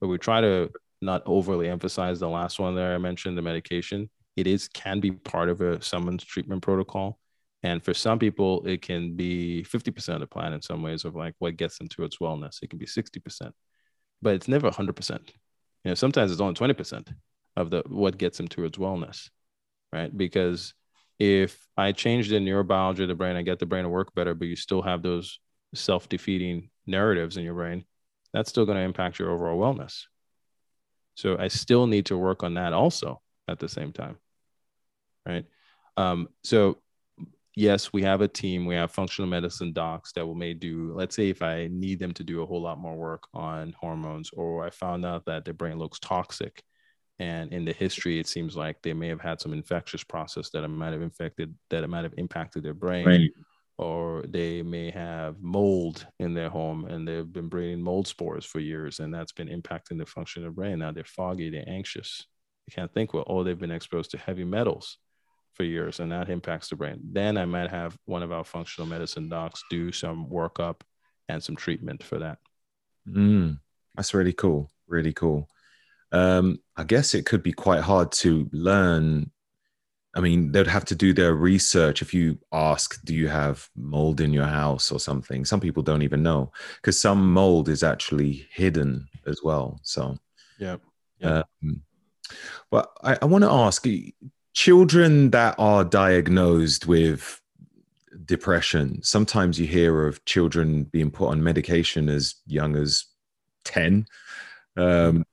But 0.00 0.08
we 0.08 0.18
try 0.18 0.40
to 0.40 0.70
not 1.00 1.22
overly 1.26 1.68
emphasize 1.68 2.20
the 2.20 2.28
last 2.28 2.58
one 2.58 2.74
there 2.74 2.94
I 2.94 2.98
mentioned, 2.98 3.36
the 3.38 3.42
medication. 3.42 4.10
It 4.36 4.46
is 4.46 4.68
can 4.68 5.00
be 5.00 5.12
part 5.12 5.48
of 5.48 5.60
a 5.60 5.82
someone's 5.82 6.24
treatment 6.24 6.62
protocol 6.62 7.18
and 7.62 7.82
for 7.82 7.92
some 7.92 8.18
people, 8.18 8.64
it 8.66 8.82
can 8.82 9.16
be 9.16 9.64
50% 9.64 10.14
of 10.14 10.20
the 10.20 10.26
plan 10.26 10.52
in 10.52 10.62
some 10.62 10.82
ways 10.82 11.04
of 11.04 11.16
like 11.16 11.34
what 11.38 11.56
gets 11.56 11.78
them 11.78 11.88
to 11.88 12.04
its 12.04 12.18
wellness. 12.18 12.62
It 12.62 12.70
can 12.70 12.78
be 12.78 12.86
60%, 12.86 13.52
but 14.22 14.34
it's 14.34 14.48
never 14.48 14.70
100%. 14.70 15.28
You 15.84 15.90
know, 15.90 15.94
sometimes 15.94 16.30
it's 16.30 16.40
only 16.40 16.54
20% 16.54 17.12
of 17.56 17.70
the 17.70 17.82
what 17.86 18.16
gets 18.16 18.36
them 18.36 18.48
to 18.48 18.64
its 18.64 18.78
wellness, 18.78 19.28
right? 19.92 20.16
Because 20.16 20.74
if 21.18 21.66
I 21.76 21.90
change 21.90 22.28
the 22.28 22.36
neurobiology 22.36 23.00
of 23.00 23.08
the 23.08 23.14
brain, 23.16 23.34
I 23.34 23.42
get 23.42 23.58
the 23.58 23.66
brain 23.66 23.82
to 23.82 23.88
work 23.88 24.14
better, 24.14 24.34
but 24.34 24.46
you 24.46 24.54
still 24.54 24.82
have 24.82 25.02
those 25.02 25.40
self-defeating 25.74 26.70
narratives 26.86 27.36
in 27.36 27.42
your 27.42 27.54
brain, 27.54 27.84
that's 28.32 28.50
still 28.50 28.66
going 28.66 28.78
to 28.78 28.84
impact 28.84 29.18
your 29.18 29.30
overall 29.30 29.58
wellness. 29.58 30.04
So 31.14 31.36
I 31.38 31.48
still 31.48 31.86
need 31.86 32.06
to 32.06 32.16
work 32.16 32.42
on 32.42 32.54
that 32.54 32.72
also 32.72 33.20
at 33.48 33.58
the 33.58 33.68
same 33.68 33.92
time, 33.92 34.18
right? 35.26 35.44
Um, 35.96 36.28
so 36.44 36.78
yes, 37.56 37.92
we 37.92 38.02
have 38.02 38.20
a 38.20 38.28
team, 38.28 38.66
we 38.66 38.76
have 38.76 38.92
functional 38.92 39.28
medicine 39.28 39.72
docs 39.72 40.12
that 40.12 40.24
will 40.24 40.36
may 40.36 40.54
do, 40.54 40.92
let's 40.94 41.16
say 41.16 41.28
if 41.28 41.42
I 41.42 41.68
need 41.72 41.98
them 41.98 42.12
to 42.14 42.22
do 42.22 42.42
a 42.42 42.46
whole 42.46 42.62
lot 42.62 42.78
more 42.78 42.94
work 42.94 43.24
on 43.34 43.74
hormones, 43.80 44.30
or 44.32 44.64
I 44.64 44.70
found 44.70 45.04
out 45.04 45.24
that 45.26 45.44
their 45.44 45.54
brain 45.54 45.78
looks 45.78 45.98
toxic. 45.98 46.62
And 47.18 47.52
in 47.52 47.64
the 47.64 47.72
history, 47.72 48.20
it 48.20 48.28
seems 48.28 48.56
like 48.56 48.80
they 48.80 48.92
may 48.92 49.08
have 49.08 49.20
had 49.20 49.40
some 49.40 49.52
infectious 49.52 50.04
process 50.04 50.50
that 50.50 50.62
it 50.62 50.68
might 50.68 50.92
have 50.92 51.02
infected, 51.02 51.52
that 51.70 51.82
it 51.82 51.88
might 51.88 52.04
have 52.04 52.14
impacted 52.16 52.62
their 52.62 52.74
brain. 52.74 53.06
Right. 53.06 53.30
Or 53.78 54.24
they 54.26 54.62
may 54.62 54.90
have 54.90 55.40
mold 55.40 56.06
in 56.18 56.34
their 56.34 56.48
home 56.50 56.84
and 56.86 57.06
they've 57.06 57.32
been 57.32 57.48
breeding 57.48 57.80
mold 57.80 58.08
spores 58.08 58.44
for 58.44 58.58
years, 58.58 58.98
and 58.98 59.14
that's 59.14 59.32
been 59.32 59.48
impacting 59.48 59.98
the 59.98 60.06
function 60.06 60.44
of 60.44 60.50
the 60.50 60.54
brain. 60.54 60.80
Now 60.80 60.90
they're 60.92 61.04
foggy, 61.04 61.48
they're 61.48 61.68
anxious. 61.68 62.26
they 62.66 62.74
can't 62.74 62.92
think 62.92 63.14
well, 63.14 63.24
oh, 63.28 63.44
they've 63.44 63.58
been 63.58 63.70
exposed 63.70 64.10
to 64.10 64.18
heavy 64.18 64.44
metals 64.44 64.98
for 65.54 65.64
years 65.64 66.00
and 66.00 66.12
that 66.12 66.30
impacts 66.30 66.68
the 66.68 66.76
brain. 66.76 67.00
Then 67.12 67.36
I 67.36 67.44
might 67.44 67.70
have 67.70 67.98
one 68.04 68.22
of 68.22 68.32
our 68.32 68.44
functional 68.44 68.88
medicine 68.88 69.28
docs 69.28 69.62
do 69.70 69.90
some 69.92 70.26
workup 70.28 70.80
and 71.28 71.42
some 71.42 71.56
treatment 71.56 72.02
for 72.02 72.18
that. 72.20 72.38
Mm, 73.08 73.58
that's 73.96 74.14
really 74.14 74.32
cool. 74.32 74.70
Really 74.86 75.12
cool. 75.12 75.48
Um, 76.12 76.58
I 76.76 76.84
guess 76.84 77.14
it 77.14 77.26
could 77.26 77.42
be 77.42 77.52
quite 77.52 77.82
hard 77.82 78.12
to 78.12 78.48
learn. 78.52 79.30
I 80.14 80.20
mean, 80.20 80.52
they'd 80.52 80.66
have 80.66 80.86
to 80.86 80.94
do 80.94 81.12
their 81.12 81.34
research. 81.34 82.02
If 82.02 82.14
you 82.14 82.38
ask, 82.52 83.00
do 83.04 83.14
you 83.14 83.28
have 83.28 83.68
mold 83.76 84.20
in 84.20 84.32
your 84.32 84.46
house 84.46 84.90
or 84.90 84.98
something? 84.98 85.44
Some 85.44 85.60
people 85.60 85.82
don't 85.82 86.02
even 86.02 86.22
know 86.22 86.50
because 86.76 87.00
some 87.00 87.32
mold 87.32 87.68
is 87.68 87.82
actually 87.82 88.46
hidden 88.50 89.06
as 89.26 89.42
well. 89.42 89.78
So, 89.82 90.16
yeah. 90.58 90.76
yeah. 91.18 91.42
Um, 91.62 91.82
but 92.70 92.90
I, 93.02 93.18
I 93.20 93.24
want 93.26 93.44
to 93.44 93.50
ask 93.50 93.86
children 94.54 95.30
that 95.30 95.54
are 95.58 95.84
diagnosed 95.84 96.86
with 96.86 97.40
depression, 98.28 99.02
sometimes 99.02 99.58
you 99.58 99.66
hear 99.66 100.06
of 100.06 100.24
children 100.24 100.84
being 100.84 101.10
put 101.10 101.30
on 101.30 101.42
medication 101.42 102.08
as 102.08 102.36
young 102.46 102.76
as 102.76 103.06
10. 103.64 104.06
Um, 104.76 105.24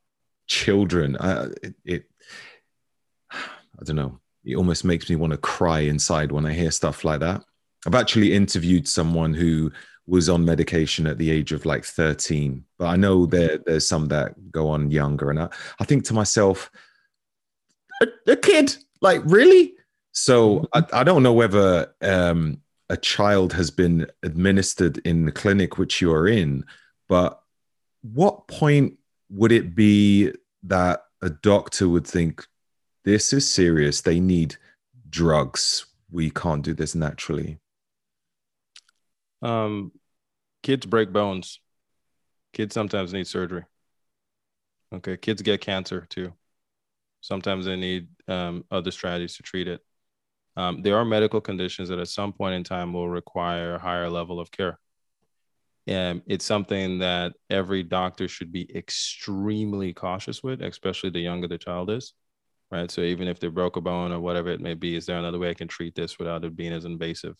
children, 0.47 1.15
uh, 1.17 1.49
it, 1.61 1.75
it, 1.83 2.03
I 3.31 3.83
don't 3.83 3.97
know, 3.97 4.19
it 4.45 4.55
almost 4.55 4.85
makes 4.85 5.09
me 5.09 5.15
want 5.15 5.31
to 5.31 5.37
cry 5.37 5.79
inside 5.79 6.31
when 6.31 6.45
I 6.45 6.53
hear 6.53 6.71
stuff 6.71 7.03
like 7.03 7.19
that. 7.21 7.43
I've 7.85 7.95
actually 7.95 8.33
interviewed 8.33 8.87
someone 8.87 9.33
who 9.33 9.71
was 10.07 10.29
on 10.29 10.45
medication 10.45 11.07
at 11.07 11.17
the 11.17 11.31
age 11.31 11.51
of 11.51 11.65
like 11.65 11.83
13, 11.83 12.63
but 12.77 12.85
I 12.85 12.95
know 12.95 13.25
there, 13.25 13.59
there's 13.65 13.87
some 13.87 14.07
that 14.09 14.51
go 14.51 14.69
on 14.69 14.91
younger. 14.91 15.29
And 15.31 15.39
I, 15.39 15.49
I 15.79 15.83
think 15.83 16.03
to 16.05 16.13
myself, 16.13 16.69
a, 18.01 18.07
a 18.27 18.35
kid, 18.35 18.75
like, 19.01 19.21
really? 19.25 19.73
So. 20.11 20.67
I, 20.73 20.83
I 20.93 21.03
don't 21.03 21.23
know 21.23 21.33
whether 21.33 21.93
um, 22.01 22.61
a 22.89 22.97
child 22.97 23.53
has 23.53 23.71
been 23.71 24.07
administered 24.23 24.99
in 24.99 25.25
the 25.25 25.31
clinic 25.31 25.77
which 25.77 26.01
you 26.01 26.11
are 26.11 26.27
in, 26.27 26.65
but 27.09 27.41
what 28.01 28.47
point 28.47 28.97
would 29.29 29.51
it 29.51 29.75
be 29.75 30.31
that 30.63 31.03
a 31.21 31.29
doctor 31.29 31.89
would 31.89 32.05
think 32.05 32.45
this 33.05 33.31
is 33.31 33.49
serious? 33.49 34.01
They 34.01 34.19
need 34.19 34.57
drugs. 35.09 35.85
We 36.11 36.29
can't 36.29 36.63
do 36.63 36.73
this 36.73 36.95
naturally. 36.95 37.59
Um, 39.41 39.91
kids 40.63 40.85
break 40.85 41.13
bones. 41.13 41.59
Kids 42.51 42.73
sometimes 42.73 43.13
need 43.13 43.27
surgery. 43.27 43.63
Okay, 44.93 45.17
kids 45.17 45.41
get 45.41 45.61
cancer 45.61 46.05
too. 46.09 46.33
Sometimes 47.21 47.65
they 47.65 47.75
need 47.75 48.07
um, 48.27 48.65
other 48.71 48.91
strategies 48.91 49.37
to 49.37 49.43
treat 49.43 49.67
it. 49.67 49.81
Um, 50.57 50.81
there 50.81 50.97
are 50.97 51.05
medical 51.05 51.41
conditions 51.41 51.89
that 51.89 51.99
at 51.99 52.07
some 52.07 52.33
point 52.33 52.55
in 52.55 52.63
time 52.63 52.93
will 52.93 53.09
require 53.09 53.75
a 53.75 53.79
higher 53.79 54.09
level 54.09 54.39
of 54.39 54.51
care. 54.51 54.79
And 55.87 56.21
it's 56.27 56.45
something 56.45 56.99
that 56.99 57.33
every 57.49 57.83
doctor 57.83 58.27
should 58.27 58.51
be 58.51 58.69
extremely 58.75 59.93
cautious 59.93 60.41
with, 60.41 60.61
especially 60.61 61.09
the 61.09 61.19
younger 61.19 61.47
the 61.47 61.57
child 61.57 61.91
is. 61.91 62.13
Right. 62.71 62.89
So 62.89 63.01
even 63.01 63.27
if 63.27 63.39
they 63.39 63.47
broke 63.47 63.77
a 63.77 63.81
bone 63.81 64.11
or 64.11 64.19
whatever 64.19 64.49
it 64.49 64.59
may 64.59 64.73
be, 64.73 64.95
is 64.95 65.05
there 65.05 65.17
another 65.17 65.39
way 65.39 65.49
I 65.49 65.53
can 65.53 65.67
treat 65.67 65.95
this 65.95 66.17
without 66.17 66.43
it 66.43 66.55
being 66.55 66.73
as 66.73 66.85
invasive? 66.85 67.35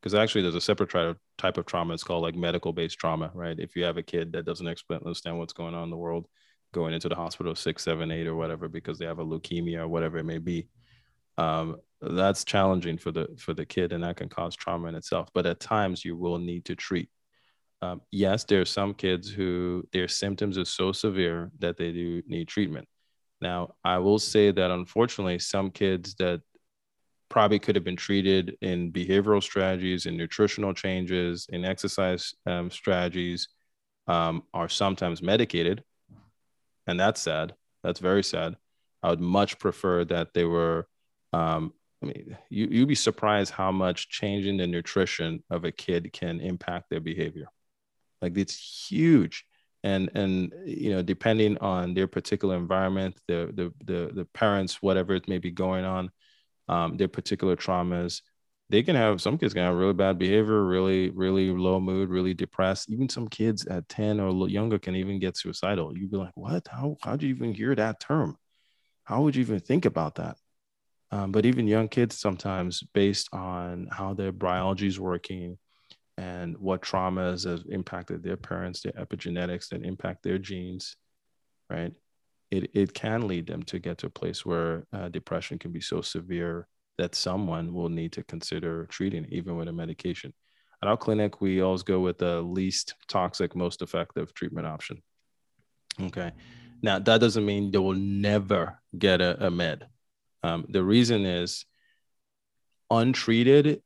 Because 0.00 0.14
actually, 0.14 0.42
there's 0.42 0.56
a 0.56 0.60
separate 0.60 1.16
type 1.38 1.56
of 1.56 1.64
trauma. 1.64 1.94
It's 1.94 2.04
called 2.04 2.22
like 2.22 2.34
medical 2.34 2.72
based 2.72 2.98
trauma, 2.98 3.30
right? 3.32 3.58
If 3.58 3.76
you 3.76 3.84
have 3.84 3.96
a 3.96 4.02
kid 4.02 4.32
that 4.32 4.44
doesn't 4.44 4.66
explain 4.66 5.00
understand 5.00 5.38
what's 5.38 5.52
going 5.54 5.74
on 5.74 5.84
in 5.84 5.90
the 5.90 5.96
world, 5.96 6.26
going 6.72 6.92
into 6.92 7.08
the 7.08 7.14
hospital 7.14 7.54
six, 7.54 7.84
seven, 7.84 8.10
eight, 8.10 8.26
or 8.26 8.34
whatever 8.34 8.68
because 8.68 8.98
they 8.98 9.06
have 9.06 9.20
a 9.20 9.24
leukemia 9.24 9.78
or 9.78 9.88
whatever 9.88 10.18
it 10.18 10.24
may 10.24 10.38
be. 10.38 10.68
Um, 11.38 11.76
that's 12.02 12.44
challenging 12.44 12.98
for 12.98 13.12
the 13.12 13.28
for 13.38 13.54
the 13.54 13.64
kid, 13.64 13.92
and 13.92 14.04
that 14.04 14.16
can 14.16 14.28
cause 14.28 14.54
trauma 14.54 14.88
in 14.88 14.94
itself. 14.94 15.30
But 15.32 15.46
at 15.46 15.60
times, 15.60 16.04
you 16.04 16.16
will 16.16 16.38
need 16.38 16.66
to 16.66 16.74
treat. 16.76 17.08
Um, 17.80 18.02
yes, 18.10 18.44
there 18.44 18.60
are 18.60 18.66
some 18.66 18.92
kids 18.92 19.30
who 19.30 19.88
their 19.92 20.08
symptoms 20.08 20.58
are 20.58 20.64
so 20.64 20.92
severe 20.92 21.50
that 21.60 21.76
they 21.76 21.92
do 21.92 22.22
need 22.26 22.48
treatment. 22.48 22.88
Now, 23.40 23.74
I 23.84 23.98
will 23.98 24.18
say 24.18 24.50
that 24.50 24.70
unfortunately, 24.70 25.38
some 25.38 25.70
kids 25.70 26.14
that 26.16 26.40
probably 27.28 27.58
could 27.58 27.74
have 27.74 27.84
been 27.84 27.96
treated 27.96 28.56
in 28.60 28.92
behavioral 28.92 29.42
strategies, 29.42 30.06
in 30.06 30.16
nutritional 30.16 30.72
changes, 30.72 31.46
in 31.50 31.64
exercise 31.64 32.34
um, 32.46 32.70
strategies, 32.70 33.48
um, 34.06 34.44
are 34.52 34.68
sometimes 34.68 35.22
medicated 35.22 35.82
and 36.86 36.98
that's 36.98 37.20
sad. 37.20 37.54
That's 37.82 38.00
very 38.00 38.22
sad. 38.22 38.56
I 39.02 39.10
would 39.10 39.20
much 39.20 39.58
prefer 39.58 40.04
that 40.06 40.34
they 40.34 40.44
were. 40.44 40.86
Um, 41.32 41.72
I 42.02 42.06
mean, 42.06 42.36
you 42.50 42.66
you'd 42.70 42.88
be 42.88 42.94
surprised 42.94 43.52
how 43.52 43.72
much 43.72 44.08
changing 44.08 44.58
the 44.58 44.66
nutrition 44.66 45.42
of 45.50 45.64
a 45.64 45.72
kid 45.72 46.12
can 46.12 46.40
impact 46.40 46.90
their 46.90 47.00
behavior. 47.00 47.48
Like 48.20 48.36
it's 48.36 48.88
huge, 48.88 49.44
and 49.84 50.10
and 50.14 50.52
you 50.64 50.90
know, 50.90 51.02
depending 51.02 51.58
on 51.58 51.92
their 51.94 52.08
particular 52.08 52.56
environment, 52.56 53.20
the 53.28 53.52
the 53.54 53.72
the 53.84 54.12
the 54.14 54.24
parents, 54.24 54.82
whatever 54.82 55.14
it 55.14 55.28
may 55.28 55.38
be 55.38 55.50
going 55.50 55.84
on, 55.84 56.10
um, 56.68 56.96
their 56.96 57.06
particular 57.06 57.54
traumas, 57.54 58.22
they 58.70 58.82
can 58.82 58.96
have 58.96 59.20
some 59.20 59.36
kids 59.36 59.52
can 59.52 59.62
have 59.62 59.76
really 59.76 59.92
bad 59.92 60.18
behavior, 60.18 60.64
really, 60.64 61.10
really 61.10 61.50
low 61.50 61.78
mood, 61.80 62.08
really 62.08 62.32
depressed. 62.32 62.90
Even 62.90 63.10
some 63.10 63.28
kids 63.28 63.66
at 63.66 63.86
10 63.90 64.20
or 64.20 64.48
younger 64.48 64.78
can 64.78 64.96
even 64.96 65.18
get 65.18 65.36
suicidal. 65.36 65.96
You'd 65.96 66.10
be 66.10 66.16
like, 66.16 66.34
what? 66.34 66.66
How 66.66 66.96
how'd 67.02 67.22
you 67.22 67.28
even 67.28 67.52
hear 67.52 67.74
that 67.74 68.00
term? 68.00 68.38
How 69.04 69.20
would 69.22 69.36
you 69.36 69.42
even 69.42 69.60
think 69.60 69.84
about 69.84 70.14
that? 70.14 70.38
Um, 71.10 71.30
but 71.30 71.44
even 71.44 71.68
young 71.68 71.88
kids 71.88 72.18
sometimes, 72.18 72.82
based 72.94 73.28
on 73.34 73.88
how 73.92 74.14
their 74.14 74.32
biology 74.32 74.86
is 74.86 74.98
working 74.98 75.58
and 76.16 76.56
what 76.58 76.82
traumas 76.82 77.48
have 77.48 77.64
impacted 77.68 78.22
their 78.22 78.36
parents, 78.36 78.82
their 78.82 78.92
epigenetics 78.92 79.68
that 79.68 79.84
impact 79.84 80.22
their 80.22 80.38
genes, 80.38 80.96
right? 81.68 81.92
It, 82.50 82.70
it 82.74 82.94
can 82.94 83.26
lead 83.26 83.46
them 83.46 83.62
to 83.64 83.78
get 83.78 83.98
to 83.98 84.06
a 84.06 84.10
place 84.10 84.46
where 84.46 84.86
uh, 84.92 85.08
depression 85.08 85.58
can 85.58 85.72
be 85.72 85.80
so 85.80 86.02
severe 86.02 86.68
that 86.98 87.14
someone 87.14 87.74
will 87.74 87.88
need 87.88 88.12
to 88.12 88.22
consider 88.22 88.86
treating, 88.86 89.26
even 89.30 89.56
with 89.56 89.66
a 89.68 89.72
medication. 89.72 90.32
At 90.82 90.88
our 90.88 90.96
clinic, 90.96 91.40
we 91.40 91.62
always 91.62 91.82
go 91.82 92.00
with 92.00 92.18
the 92.18 92.42
least 92.42 92.94
toxic, 93.08 93.56
most 93.56 93.82
effective 93.82 94.32
treatment 94.34 94.66
option. 94.66 95.02
Okay. 96.00 96.30
Now, 96.82 96.98
that 96.98 97.20
doesn't 97.20 97.46
mean 97.46 97.70
they 97.70 97.78
will 97.78 97.94
never 97.94 98.80
get 98.96 99.20
a, 99.20 99.46
a 99.46 99.50
med. 99.50 99.86
Um, 100.42 100.66
the 100.68 100.84
reason 100.84 101.24
is 101.24 101.64
untreated 102.90 103.82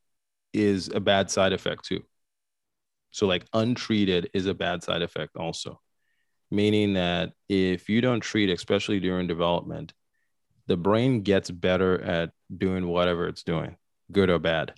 is 0.53 0.89
a 0.89 1.01
bad 1.01 1.31
side 1.31 1.53
effect 1.53 1.85
too. 1.85 2.03
So, 3.11 3.27
like, 3.27 3.47
untreated 3.53 4.31
is 4.35 4.47
a 4.47 4.55
bad 4.55 4.83
side 4.83 5.03
effect 5.03 5.37
also, 5.37 5.81
meaning 6.51 6.95
that 6.95 7.33
if 7.49 7.89
you 7.89 8.01
don't 8.01 8.21
treat, 8.21 8.51
especially 8.51 9.01
during 9.01 9.27
development, 9.27 9.95
the 10.67 10.77
brain 10.77 11.23
gets 11.23 11.51
better 11.51 12.01
at 12.03 12.31
doing 12.55 12.87
whatever 12.87 13.27
it's 13.27 13.43
doing, 13.43 13.77
good 14.13 14.31
or 14.31 14.39
bad. 14.39 14.75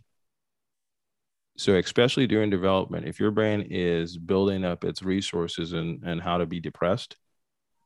So, 1.56 1.74
especially 1.76 2.26
during 2.26 2.48
development, 2.48 3.06
if 3.06 3.20
your 3.20 3.32
brain 3.32 3.66
is 3.68 4.16
building 4.16 4.64
up 4.64 4.84
its 4.84 5.02
resources 5.02 5.72
and, 5.72 6.02
and 6.04 6.22
how 6.22 6.38
to 6.38 6.46
be 6.46 6.60
depressed, 6.60 7.16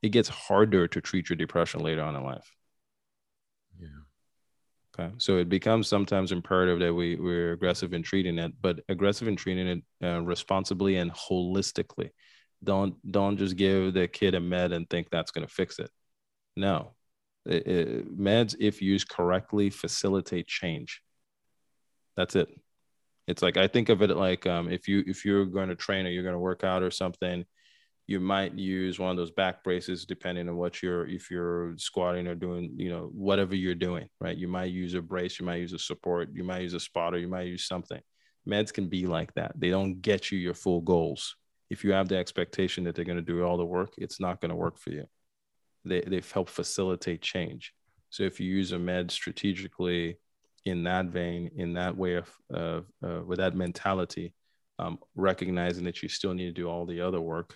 it 0.01 0.09
gets 0.09 0.29
harder 0.29 0.87
to 0.87 1.01
treat 1.01 1.29
your 1.29 1.35
depression 1.35 1.81
later 1.81 2.03
on 2.03 2.15
in 2.15 2.23
life. 2.23 2.49
Yeah. 3.79 4.04
Okay. 4.97 5.13
So 5.17 5.37
it 5.37 5.49
becomes 5.49 5.87
sometimes 5.87 6.31
imperative 6.31 6.79
that 6.79 6.93
we, 6.93 7.15
we're 7.15 7.51
aggressive 7.51 7.93
in 7.93 8.01
treating 8.01 8.39
it, 8.39 8.53
but 8.61 8.79
aggressive 8.87 9.27
in 9.27 9.35
treating 9.35 9.67
it 9.67 9.83
uh, 10.03 10.21
responsibly 10.21 10.95
and 10.97 11.11
holistically. 11.11 12.11
Don't 12.63 12.95
don't 13.11 13.37
just 13.37 13.57
give 13.57 13.93
the 13.93 14.07
kid 14.07 14.35
a 14.35 14.39
med 14.39 14.71
and 14.71 14.89
think 14.89 15.09
that's 15.09 15.31
going 15.31 15.45
to 15.45 15.53
fix 15.53 15.79
it. 15.79 15.89
No, 16.55 16.93
it, 17.45 17.67
it, 17.67 18.17
meds, 18.17 18.55
if 18.59 18.81
used 18.81 19.09
correctly, 19.09 19.69
facilitate 19.69 20.47
change. 20.47 21.01
That's 22.15 22.35
it. 22.35 22.47
It's 23.27 23.41
like 23.41 23.57
I 23.57 23.67
think 23.67 23.89
of 23.89 24.01
it 24.01 24.09
like 24.11 24.47
um, 24.47 24.71
if 24.71 24.87
you 24.87 25.03
if 25.05 25.25
you're 25.25 25.45
going 25.45 25.69
to 25.69 25.75
train 25.75 26.05
or 26.05 26.09
you're 26.09 26.23
going 26.23 26.33
to 26.33 26.39
work 26.39 26.63
out 26.63 26.81
or 26.81 26.91
something, 26.91 27.45
you 28.07 28.19
might 28.19 28.53
use 28.53 28.99
one 28.99 29.09
of 29.09 29.17
those 29.17 29.31
back 29.31 29.63
braces 29.63 30.05
depending 30.05 30.47
on 30.47 30.57
what 30.57 30.83
you're 30.83 31.07
if 31.07 31.31
you're 31.31 31.73
squatting 31.77 32.27
or 32.27 32.35
doing 32.35 32.71
you 32.77 32.89
know 32.89 33.09
whatever 33.13 33.55
you're 33.55 33.75
doing 33.75 34.07
right? 34.19 34.37
You 34.37 34.47
might 34.47 34.71
use 34.71 34.93
a 34.93 35.01
brace 35.01 35.39
you 35.39 35.45
might 35.45 35.57
use 35.57 35.73
a 35.73 35.79
support 35.79 36.29
you 36.33 36.43
might 36.43 36.61
use 36.61 36.73
a 36.73 36.79
spotter 36.79 37.17
you 37.17 37.27
might 37.27 37.47
use 37.47 37.67
something. 37.67 38.01
Meds 38.47 38.71
can 38.71 38.87
be 38.87 39.07
like 39.07 39.33
that. 39.33 39.53
They 39.55 39.69
don't 39.69 40.01
get 40.01 40.31
you 40.31 40.37
your 40.37 40.53
full 40.53 40.81
goals. 40.81 41.35
If 41.71 41.83
you 41.83 41.93
have 41.93 42.07
the 42.07 42.17
expectation 42.17 42.83
that 42.83 42.93
they're 42.93 43.05
going 43.05 43.17
to 43.17 43.33
do 43.33 43.43
all 43.43 43.57
the 43.57 43.65
work 43.65 43.93
it's 43.97 44.19
not 44.19 44.39
going 44.39 44.51
to 44.51 44.55
work 44.55 44.77
for 44.77 44.91
you. 44.91 45.05
They, 45.83 46.01
they've 46.01 46.31
helped 46.31 46.51
facilitate 46.51 47.21
change. 47.21 47.73
So 48.09 48.23
if 48.23 48.39
you 48.39 48.47
use 48.47 48.71
a 48.71 48.79
med 48.79 49.11
strategically 49.11 50.17
in 50.65 50.83
that 50.83 51.07
vein 51.07 51.51
in 51.55 51.73
that 51.73 51.95
way 51.97 52.15
of 52.15 52.29
uh, 52.53 52.81
uh, 53.03 53.21
with 53.25 53.39
that 53.39 53.55
mentality 53.55 54.33
um, 54.77 54.99
recognizing 55.15 55.85
that 55.85 56.03
you 56.03 56.09
still 56.09 56.33
need 56.33 56.47
to 56.47 56.61
do 56.61 56.67
all 56.67 56.85
the 56.85 57.01
other 57.01 57.21
work 57.21 57.55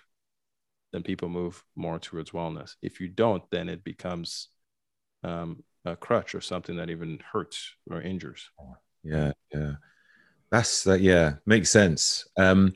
then 0.91 1.03
people 1.03 1.29
move 1.29 1.63
more 1.75 1.99
towards 1.99 2.31
wellness. 2.31 2.75
If 2.81 2.99
you 2.99 3.07
don't, 3.07 3.43
then 3.51 3.69
it 3.69 3.83
becomes 3.83 4.49
um, 5.23 5.63
a 5.85 5.95
crutch 5.95 6.35
or 6.35 6.41
something 6.41 6.77
that 6.77 6.89
even 6.89 7.19
hurts 7.31 7.73
or 7.89 8.01
injures. 8.01 8.49
Yeah, 9.03 9.33
yeah. 9.53 9.73
That's 10.51 10.83
that. 10.83 10.91
Uh, 10.93 10.95
yeah, 10.95 11.33
makes 11.45 11.69
sense. 11.69 12.27
Um, 12.37 12.73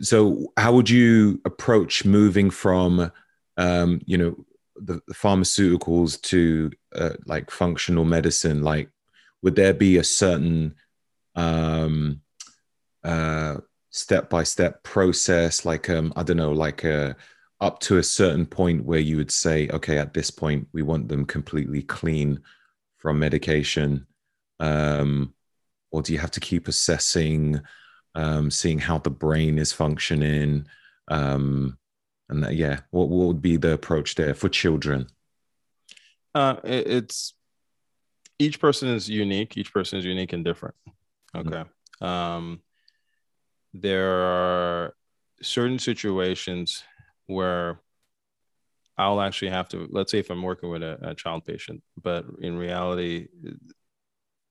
so, 0.00 0.52
how 0.56 0.74
would 0.74 0.90
you 0.90 1.40
approach 1.44 2.04
moving 2.04 2.50
from, 2.50 3.12
um, 3.56 4.00
you 4.06 4.18
know, 4.18 4.44
the, 4.76 5.00
the 5.06 5.14
pharmaceuticals 5.14 6.20
to 6.22 6.70
uh, 6.94 7.14
like 7.26 7.50
functional 7.50 8.04
medicine? 8.04 8.62
Like, 8.62 8.90
would 9.42 9.54
there 9.54 9.74
be 9.74 9.98
a 9.98 10.04
certain 10.04 10.74
um, 11.36 12.22
uh, 13.04 13.58
step 13.90 14.28
by 14.28 14.42
step 14.42 14.82
process? 14.82 15.64
Like, 15.64 15.88
um, 15.90 16.12
I 16.16 16.24
don't 16.24 16.36
know, 16.36 16.52
like 16.52 16.82
a 16.82 17.16
up 17.62 17.78
to 17.78 17.98
a 17.98 18.02
certain 18.02 18.44
point 18.44 18.84
where 18.84 18.98
you 18.98 19.16
would 19.16 19.30
say, 19.30 19.68
okay, 19.68 19.96
at 19.96 20.12
this 20.12 20.32
point, 20.32 20.66
we 20.72 20.82
want 20.82 21.06
them 21.06 21.24
completely 21.24 21.80
clean 21.80 22.40
from 22.98 23.20
medication? 23.20 24.04
Um, 24.58 25.32
or 25.92 26.02
do 26.02 26.12
you 26.12 26.18
have 26.18 26.32
to 26.32 26.40
keep 26.40 26.66
assessing, 26.66 27.60
um, 28.16 28.50
seeing 28.50 28.80
how 28.80 28.98
the 28.98 29.10
brain 29.10 29.60
is 29.60 29.72
functioning? 29.72 30.66
Um, 31.06 31.78
and 32.28 32.42
that, 32.42 32.56
yeah, 32.56 32.80
what, 32.90 33.08
what 33.08 33.28
would 33.28 33.42
be 33.42 33.56
the 33.56 33.74
approach 33.74 34.16
there 34.16 34.34
for 34.34 34.48
children? 34.48 35.06
Uh, 36.34 36.56
it, 36.64 36.88
it's 36.88 37.34
each 38.40 38.58
person 38.58 38.88
is 38.88 39.08
unique. 39.08 39.56
Each 39.56 39.72
person 39.72 40.00
is 40.00 40.04
unique 40.04 40.32
and 40.32 40.44
different. 40.44 40.74
Mm-hmm. 41.36 41.48
Okay. 41.48 41.62
Mm-hmm. 42.02 42.04
Um, 42.04 42.60
there 43.72 44.10
are 44.10 44.94
certain 45.42 45.78
situations 45.78 46.82
where 47.26 47.80
I'll 48.98 49.20
actually 49.20 49.50
have 49.50 49.68
to, 49.70 49.88
let's 49.90 50.12
say 50.12 50.18
if 50.18 50.30
I'm 50.30 50.42
working 50.42 50.70
with 50.70 50.82
a, 50.82 50.98
a 51.02 51.14
child 51.14 51.44
patient, 51.44 51.82
but 52.00 52.26
in 52.40 52.56
reality, 52.56 53.28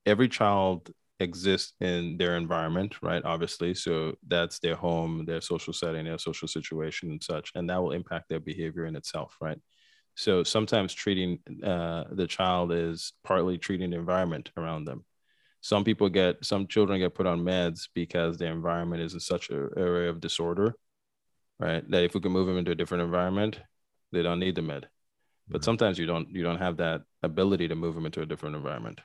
every 0.06 0.28
child 0.28 0.90
exists 1.20 1.74
in 1.80 2.18
their 2.18 2.36
environment, 2.36 2.96
right? 3.02 3.24
Obviously. 3.24 3.74
So 3.76 4.16
that's 4.28 4.60
their 4.60 4.76
home, 4.76 5.26
their 5.26 5.42
social 5.42 5.74
setting, 5.74 6.06
their 6.06 6.18
social 6.18 6.48
situation, 6.48 7.12
and 7.12 7.24
such. 7.24 7.52
And 7.56 7.70
that 7.70 7.82
will 7.82 7.92
impact 7.92 8.30
their 8.30 8.40
behavior 8.40 8.86
in 8.86 8.96
itself, 8.96 9.38
right? 9.40 9.60
So 10.16 10.44
sometimes 10.44 10.94
treating 10.94 11.40
uh, 11.64 12.06
the 12.12 12.28
child 12.28 12.74
is 12.74 13.14
partly 13.24 13.58
treating 13.58 13.92
the 13.92 13.98
environment 13.98 14.52
around 14.58 14.86
them. 14.86 15.06
Some 15.62 15.84
people 15.84 16.10
get, 16.10 16.44
some 16.44 16.68
children 16.68 17.00
get 17.00 17.14
put 17.14 17.28
on 17.28 17.42
meds 17.42 17.88
because 17.94 18.38
their 18.38 18.52
environment 18.52 19.04
is 19.04 19.14
in 19.14 19.20
such 19.20 19.52
an 19.52 19.70
area 19.78 20.10
of 20.10 20.20
disorder 20.20 20.76
right? 21.62 21.90
That 21.92 22.04
if 22.04 22.16
we 22.16 22.22
can 22.22 22.32
move 22.32 22.48
them 22.48 22.58
into 22.58 22.72
a 22.72 22.76
different 22.76 23.04
environment, 23.04 23.60
they 24.12 24.24
don't 24.24 24.40
need 24.40 24.56
the 24.56 24.64
med. 24.64 24.88
But 25.48 25.62
mm-hmm. 25.62 25.66
sometimes 25.66 25.98
you 25.98 26.08
don't 26.08 26.30
you 26.30 26.44
don't 26.44 26.58
have 26.58 26.78
that 26.78 27.04
ability 27.24 27.68
to 27.70 27.76
move 27.76 27.96
them 27.96 28.06
into 28.06 28.22
a 28.22 28.26
different 28.26 28.56
environment, 28.56 29.00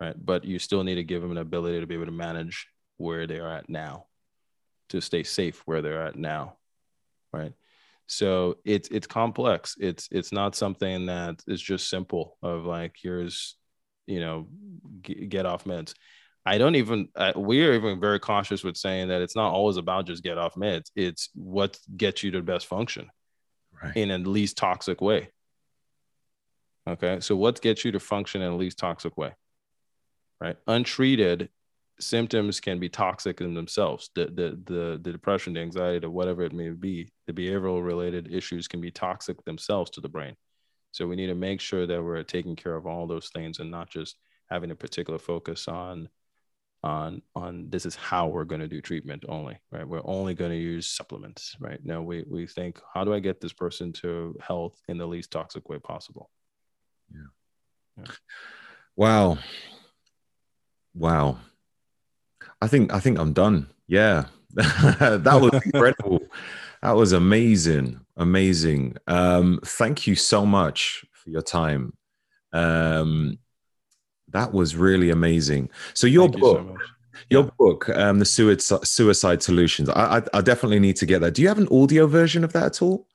right? 0.00 0.14
But 0.16 0.44
you 0.44 0.58
still 0.58 0.84
need 0.84 0.94
to 0.94 1.04
give 1.04 1.20
them 1.20 1.32
an 1.32 1.38
ability 1.38 1.80
to 1.80 1.86
be 1.86 1.94
able 1.94 2.06
to 2.06 2.12
manage 2.12 2.68
where 2.96 3.26
they 3.26 3.40
are 3.40 3.52
at 3.52 3.68
now, 3.68 4.06
to 4.90 5.00
stay 5.00 5.24
safe 5.24 5.62
where 5.66 5.82
they're 5.82 6.06
at 6.06 6.16
now, 6.16 6.56
right? 7.32 7.52
So 8.06 8.58
it's 8.64 8.88
it's 8.88 9.06
complex. 9.06 9.76
It's 9.78 10.08
it's 10.12 10.32
not 10.32 10.54
something 10.54 11.06
that 11.06 11.42
is 11.46 11.60
just 11.60 11.90
simple 11.90 12.38
of 12.42 12.64
like 12.64 12.94
here's 13.02 13.56
you 14.06 14.20
know 14.20 14.46
g- 15.02 15.26
get 15.26 15.44
off 15.44 15.64
meds 15.64 15.94
I 16.48 16.56
don't 16.56 16.76
even, 16.76 17.10
uh, 17.14 17.34
we're 17.36 17.74
even 17.74 18.00
very 18.00 18.18
cautious 18.18 18.64
with 18.64 18.78
saying 18.78 19.08
that 19.08 19.20
it's 19.20 19.36
not 19.36 19.52
always 19.52 19.76
about 19.76 20.06
just 20.06 20.22
get 20.22 20.38
off 20.38 20.54
meds. 20.54 20.90
It's 20.96 21.28
what 21.34 21.78
gets 21.94 22.22
you 22.22 22.30
to 22.30 22.42
best 22.42 22.66
function 22.66 23.10
right. 23.82 23.94
in 23.94 24.10
a 24.10 24.16
least 24.16 24.56
toxic 24.56 25.02
way. 25.02 25.28
Okay. 26.88 27.20
So, 27.20 27.36
what 27.36 27.60
gets 27.60 27.84
you 27.84 27.92
to 27.92 28.00
function 28.00 28.40
in 28.40 28.50
a 28.50 28.56
least 28.56 28.78
toxic 28.78 29.18
way? 29.18 29.34
Right. 30.40 30.56
Untreated 30.66 31.50
symptoms 32.00 32.60
can 32.60 32.78
be 32.78 32.88
toxic 32.88 33.42
in 33.42 33.52
themselves. 33.52 34.08
The, 34.14 34.26
the, 34.26 34.58
the, 34.72 35.00
the 35.02 35.12
depression, 35.12 35.52
the 35.52 35.60
anxiety, 35.60 35.98
the 35.98 36.08
whatever 36.08 36.44
it 36.44 36.54
may 36.54 36.70
be, 36.70 37.10
the 37.26 37.34
behavioral 37.34 37.84
related 37.84 38.32
issues 38.32 38.68
can 38.68 38.80
be 38.80 38.90
toxic 38.90 39.44
themselves 39.44 39.90
to 39.90 40.00
the 40.00 40.08
brain. 40.08 40.34
So, 40.92 41.06
we 41.06 41.16
need 41.16 41.26
to 41.26 41.34
make 41.34 41.60
sure 41.60 41.86
that 41.86 42.02
we're 42.02 42.22
taking 42.22 42.56
care 42.56 42.74
of 42.74 42.86
all 42.86 43.06
those 43.06 43.28
things 43.28 43.58
and 43.58 43.70
not 43.70 43.90
just 43.90 44.16
having 44.48 44.70
a 44.70 44.74
particular 44.74 45.18
focus 45.18 45.68
on 45.68 46.08
on 46.84 47.22
on 47.34 47.66
this 47.70 47.84
is 47.84 47.96
how 47.96 48.28
we're 48.28 48.44
going 48.44 48.60
to 48.60 48.68
do 48.68 48.80
treatment 48.80 49.24
only 49.28 49.58
right? 49.72 49.86
We're 49.86 50.02
only 50.04 50.34
going 50.34 50.52
to 50.52 50.56
use 50.56 50.86
supplements 50.86 51.56
right? 51.60 51.80
Now 51.84 52.02
we 52.02 52.24
we 52.28 52.46
think 52.46 52.80
how 52.94 53.04
do 53.04 53.12
i 53.12 53.18
get 53.18 53.40
this 53.40 53.52
person 53.52 53.92
to 53.94 54.36
health 54.40 54.80
in 54.88 54.98
the 54.98 55.06
least 55.06 55.30
toxic 55.30 55.68
way 55.68 55.78
possible? 55.78 56.30
Yeah, 57.12 58.02
yeah. 58.04 58.10
wow. 58.96 59.38
Wow. 60.94 61.38
I 62.60 62.66
think 62.68 62.92
i 62.92 63.00
think 63.00 63.18
i'm 63.18 63.32
done. 63.32 63.68
Yeah. 63.86 64.26
That 64.56 65.40
was 65.40 65.60
incredible. 65.64 66.20
That 66.82 66.92
was 66.92 67.12
amazing. 67.12 68.00
Amazing. 68.16 68.96
Um 69.08 69.58
thank 69.64 70.06
you 70.06 70.14
so 70.14 70.46
much 70.46 71.04
for 71.12 71.30
your 71.30 71.42
time. 71.42 71.94
Um 72.52 73.38
that 74.30 74.52
was 74.52 74.76
really 74.76 75.10
amazing. 75.10 75.70
So 75.94 76.06
your 76.06 76.28
Thank 76.28 76.40
book, 76.40 76.58
you 76.58 76.76
so 76.78 76.86
your 77.30 77.44
yeah. 77.44 77.50
book, 77.58 77.88
um, 77.90 78.18
the 78.18 78.24
suicide 78.24 78.86
suicide 78.86 79.42
solutions. 79.42 79.88
I, 79.88 80.18
I, 80.18 80.22
I 80.34 80.40
definitely 80.40 80.80
need 80.80 80.96
to 80.96 81.06
get 81.06 81.20
that. 81.20 81.34
Do 81.34 81.42
you 81.42 81.48
have 81.48 81.58
an 81.58 81.68
audio 81.70 82.06
version 82.06 82.44
of 82.44 82.52
that 82.52 82.64
at 82.64 82.82
all? 82.82 83.06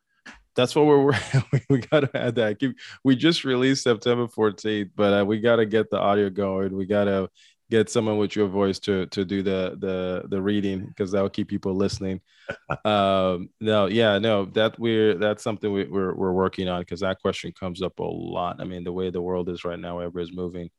that's 0.55 0.75
what 0.75 0.85
we're 0.85 1.13
we 1.69 1.79
got 1.79 2.01
to 2.01 2.17
add 2.17 2.35
that. 2.35 2.75
We 3.03 3.15
just 3.15 3.43
released 3.43 3.83
September 3.83 4.27
14th, 4.27 4.91
but 4.95 5.21
uh, 5.21 5.25
we 5.25 5.39
got 5.39 5.57
to 5.57 5.65
get 5.65 5.89
the 5.89 5.99
audio 5.99 6.29
going. 6.29 6.75
We 6.75 6.85
got 6.85 7.05
to 7.05 7.29
get 7.69 7.89
someone 7.89 8.17
with 8.17 8.35
your 8.35 8.47
voice 8.47 8.77
to 8.77 9.07
to 9.07 9.25
do 9.25 9.41
the 9.41 9.75
the 9.79 10.27
the 10.27 10.41
reading 10.41 10.85
because 10.85 11.11
that 11.11 11.21
will 11.21 11.29
keep 11.29 11.47
people 11.47 11.73
listening. 11.73 12.21
um, 12.85 13.49
no, 13.59 13.87
yeah, 13.87 14.19
no, 14.19 14.45
that 14.45 14.77
we're 14.79 15.15
that's 15.15 15.43
something 15.43 15.71
we, 15.71 15.85
we're 15.85 16.13
we're 16.13 16.33
working 16.33 16.67
on 16.67 16.81
because 16.81 16.99
that 16.99 17.21
question 17.21 17.51
comes 17.51 17.81
up 17.81 17.99
a 17.99 18.03
lot. 18.03 18.57
I 18.59 18.65
mean, 18.65 18.83
the 18.83 18.91
way 18.91 19.09
the 19.09 19.21
world 19.21 19.49
is 19.49 19.65
right 19.65 19.79
now, 19.79 19.99
everybody's 19.99 20.35
moving. 20.35 20.69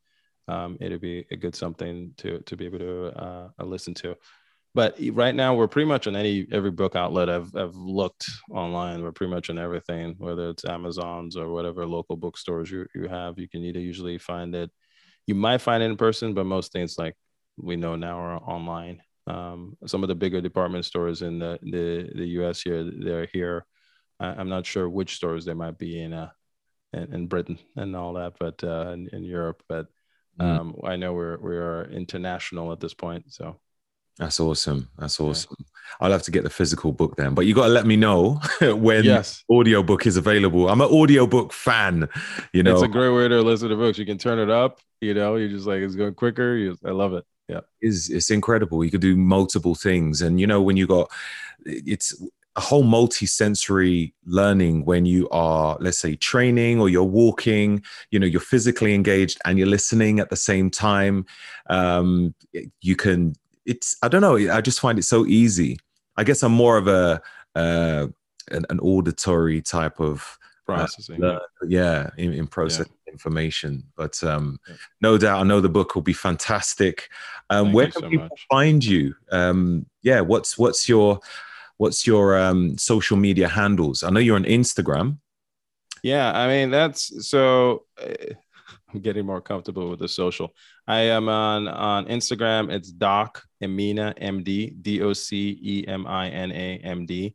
Um, 0.46 0.76
it'd 0.80 1.00
be 1.00 1.26
a 1.30 1.36
good 1.36 1.54
something 1.54 2.12
to 2.18 2.40
to 2.40 2.56
be 2.56 2.66
able 2.66 2.78
to 2.78 3.06
uh, 3.06 3.48
listen 3.64 3.94
to 3.94 4.16
but 4.74 4.98
right 5.12 5.34
now 5.34 5.54
we're 5.54 5.68
pretty 5.68 5.88
much 5.88 6.06
on 6.06 6.16
any 6.16 6.46
every 6.50 6.72
book 6.72 6.96
outlet 6.96 7.30
I've 7.30 7.54
I've 7.54 7.76
looked 7.76 8.28
online. 8.50 9.02
We're 9.02 9.12
pretty 9.12 9.32
much 9.32 9.48
on 9.48 9.58
everything, 9.58 10.16
whether 10.18 10.50
it's 10.50 10.64
Amazon's 10.64 11.36
or 11.36 11.50
whatever 11.50 11.86
local 11.86 12.16
bookstores 12.16 12.70
you, 12.70 12.86
you 12.94 13.06
have. 13.06 13.38
You 13.38 13.48
can 13.48 13.62
either 13.62 13.78
usually 13.78 14.18
find 14.18 14.54
it. 14.54 14.70
You 15.26 15.36
might 15.36 15.60
find 15.60 15.82
it 15.82 15.86
in 15.86 15.96
person, 15.96 16.34
but 16.34 16.44
most 16.46 16.72
things 16.72 16.96
like 16.98 17.14
we 17.56 17.76
know 17.76 17.94
now 17.94 18.18
are 18.18 18.36
online. 18.38 19.00
Um, 19.28 19.76
some 19.86 20.02
of 20.02 20.08
the 20.08 20.14
bigger 20.16 20.40
department 20.40 20.84
stores 20.84 21.22
in 21.22 21.38
the 21.38 21.58
the, 21.62 22.10
the 22.12 22.26
U.S. 22.40 22.60
here, 22.62 22.90
they're 22.98 23.28
here. 23.32 23.64
I, 24.18 24.40
am 24.40 24.48
not 24.48 24.66
sure 24.66 24.88
which 24.88 25.16
stores 25.16 25.44
they 25.44 25.54
might 25.54 25.78
be 25.78 26.00
in, 26.00 26.12
uh, 26.12 26.30
in, 26.92 27.14
in 27.14 27.26
Britain 27.26 27.58
and 27.76 27.94
all 27.96 28.14
that, 28.14 28.34
but 28.38 28.62
uh, 28.64 28.90
in, 28.92 29.08
in 29.12 29.24
Europe. 29.24 29.62
But 29.68 29.86
mm. 30.40 30.44
um. 30.44 30.76
I 30.84 30.96
know 30.96 31.12
we're 31.12 31.38
we 31.38 31.56
are 31.56 31.84
international 31.90 32.72
at 32.72 32.80
this 32.80 32.94
point, 32.94 33.32
so 33.32 33.56
that's 34.18 34.38
awesome. 34.38 34.88
That's 34.96 35.18
awesome. 35.18 35.56
Yeah. 35.58 35.64
I'll 36.00 36.12
have 36.12 36.22
to 36.22 36.30
get 36.30 36.44
the 36.44 36.50
physical 36.50 36.92
book 36.92 37.16
then, 37.16 37.34
but 37.34 37.46
you 37.46 37.54
got 37.54 37.66
to 37.66 37.72
let 37.72 37.86
me 37.86 37.96
know 37.96 38.40
when 38.60 39.04
yes. 39.04 39.44
audiobook 39.50 40.06
is 40.06 40.16
available. 40.16 40.68
I'm 40.68 40.80
an 40.80 40.88
audiobook 40.88 41.52
fan, 41.52 42.08
you 42.52 42.62
know. 42.62 42.74
It's 42.74 42.82
a 42.82 42.88
great 42.88 43.10
way 43.10 43.28
to 43.28 43.42
listen 43.42 43.68
to 43.70 43.76
books. 43.76 43.98
You 43.98 44.06
can 44.06 44.18
turn 44.18 44.38
it 44.38 44.50
up, 44.50 44.80
you 45.00 45.14
know, 45.14 45.36
you're 45.36 45.48
just 45.48 45.66
like 45.66 45.80
it's 45.80 45.96
going 45.96 46.14
quicker. 46.14 46.56
You, 46.56 46.76
I 46.84 46.90
love 46.90 47.14
it. 47.14 47.24
Yeah. 47.48 47.60
Is 47.82 48.08
it's 48.08 48.30
incredible. 48.30 48.84
You 48.84 48.90
could 48.90 49.00
do 49.00 49.16
multiple 49.16 49.74
things 49.74 50.22
and 50.22 50.40
you 50.40 50.46
know 50.46 50.62
when 50.62 50.76
you 50.76 50.86
got 50.86 51.10
it's 51.66 52.14
a 52.56 52.60
whole 52.60 52.84
multi-sensory 52.84 54.14
learning 54.26 54.84
when 54.84 55.04
you 55.04 55.28
are 55.30 55.76
let's 55.80 55.98
say 55.98 56.14
training 56.14 56.80
or 56.80 56.88
you're 56.88 57.02
walking 57.02 57.82
you 58.10 58.18
know 58.18 58.26
you're 58.26 58.40
physically 58.40 58.94
engaged 58.94 59.40
and 59.44 59.58
you're 59.58 59.66
listening 59.66 60.20
at 60.20 60.30
the 60.30 60.36
same 60.36 60.70
time 60.70 61.26
um, 61.68 62.32
you 62.80 62.94
can 62.94 63.34
it's 63.66 63.96
I 64.02 64.08
don't 64.08 64.20
know. 64.20 64.36
I 64.36 64.60
just 64.60 64.80
find 64.80 64.98
it 64.98 65.04
so 65.04 65.26
easy. 65.26 65.78
I 66.16 66.24
guess 66.24 66.42
I'm 66.42 66.52
more 66.52 66.76
of 66.76 66.88
a 66.88 67.20
uh, 67.54 68.08
an, 68.50 68.66
an 68.68 68.80
auditory 68.80 69.62
type 69.62 70.00
of 70.00 70.38
uh, 70.68 70.76
processing. 70.76 71.22
Uh, 71.22 71.40
yeah, 71.66 72.10
in, 72.16 72.32
in 72.32 72.46
processing 72.46 72.92
yeah. 73.06 73.12
information. 73.12 73.84
But 73.96 74.22
um, 74.22 74.58
yeah. 74.68 74.76
no 75.00 75.18
doubt, 75.18 75.40
I 75.40 75.44
know 75.44 75.60
the 75.60 75.68
book 75.68 75.94
will 75.94 76.02
be 76.02 76.12
fantastic. 76.12 77.08
Um, 77.50 77.72
where 77.72 77.86
can 77.86 78.02
so 78.02 78.08
people 78.08 78.28
much. 78.28 78.46
find 78.50 78.84
you? 78.84 79.14
Um, 79.30 79.86
yeah, 80.02 80.20
what's 80.20 80.58
what's 80.58 80.88
your 80.88 81.20
what's 81.78 82.06
your 82.06 82.38
um, 82.38 82.78
social 82.78 83.16
media 83.16 83.48
handles? 83.48 84.02
I 84.02 84.10
know 84.10 84.20
you're 84.20 84.36
on 84.36 84.44
Instagram. 84.44 85.18
Yeah, 86.02 86.32
I 86.32 86.48
mean 86.48 86.70
that's 86.70 87.28
so. 87.28 87.84
Uh, 88.00 88.14
I'm 88.92 89.00
getting 89.00 89.26
more 89.26 89.40
comfortable 89.40 89.90
with 89.90 89.98
the 89.98 90.08
social. 90.08 90.54
I 90.86 91.00
am 91.00 91.28
on 91.28 91.66
on 91.66 92.06
Instagram. 92.06 92.70
It's 92.70 92.92
Doc 92.92 93.42
Emina 93.62 94.16
MD, 94.20 94.80
D 94.82 95.02
O 95.02 95.12
C 95.12 95.58
E 95.60 95.84
M 95.88 96.06
I 96.06 96.28
N 96.28 96.52
A 96.52 96.78
M 96.78 97.06
D. 97.06 97.34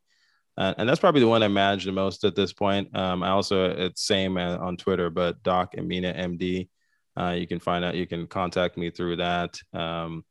Uh, 0.58 0.74
and 0.78 0.88
that's 0.88 1.00
probably 1.00 1.22
the 1.22 1.28
one 1.28 1.42
I 1.42 1.48
manage 1.48 1.86
the 1.86 1.92
most 1.92 2.26
at 2.26 2.36
this 2.36 2.52
point. 2.52 2.96
Um, 2.96 3.24
I 3.24 3.30
also 3.30 3.72
it's 3.72 4.06
same 4.06 4.38
on 4.38 4.78
Twitter, 4.78 5.10
but 5.10 5.42
Doc 5.42 5.74
Emina 5.76 6.18
MD. 6.18 6.70
Uh, 7.20 7.32
you 7.32 7.48
can 7.48 7.60
find 7.60 7.84
out. 7.84 7.96
You 7.96 8.06
can 8.06 8.28
contact 8.28 8.78
me 8.78 8.92
through 8.92 9.18
that. 9.18 9.58
Um, 9.74 10.24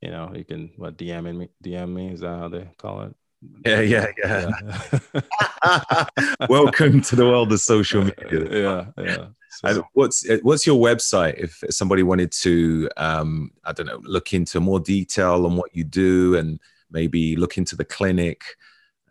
you 0.00 0.10
know, 0.10 0.32
you 0.34 0.44
can 0.44 0.72
what 0.76 0.98
DM 0.98 1.36
me, 1.36 1.48
DM 1.62 1.92
me. 1.92 2.12
Is 2.12 2.20
that 2.20 2.38
how 2.38 2.48
they 2.48 2.68
call 2.78 3.02
it? 3.02 3.14
Yeah, 3.64 3.80
yeah, 3.80 4.06
yeah. 4.18 6.06
Welcome 6.48 7.00
to 7.02 7.16
the 7.16 7.24
world 7.24 7.52
of 7.52 7.60
social 7.60 8.04
media. 8.04 8.86
Yeah, 8.98 9.04
yeah. 9.04 9.26
So. 9.50 9.86
what's 9.92 10.26
what's 10.42 10.66
your 10.66 10.80
website 10.82 11.34
if 11.38 11.62
somebody 11.70 12.02
wanted 12.02 12.32
to 12.32 12.88
um, 12.96 13.52
I 13.64 13.72
don't 13.72 13.86
know 13.86 14.00
look 14.02 14.34
into 14.34 14.60
more 14.60 14.80
detail 14.80 15.46
on 15.46 15.56
what 15.56 15.74
you 15.74 15.84
do 15.84 16.36
and 16.36 16.60
maybe 16.90 17.36
look 17.36 17.56
into 17.56 17.76
the 17.76 17.84
clinic? 17.84 18.42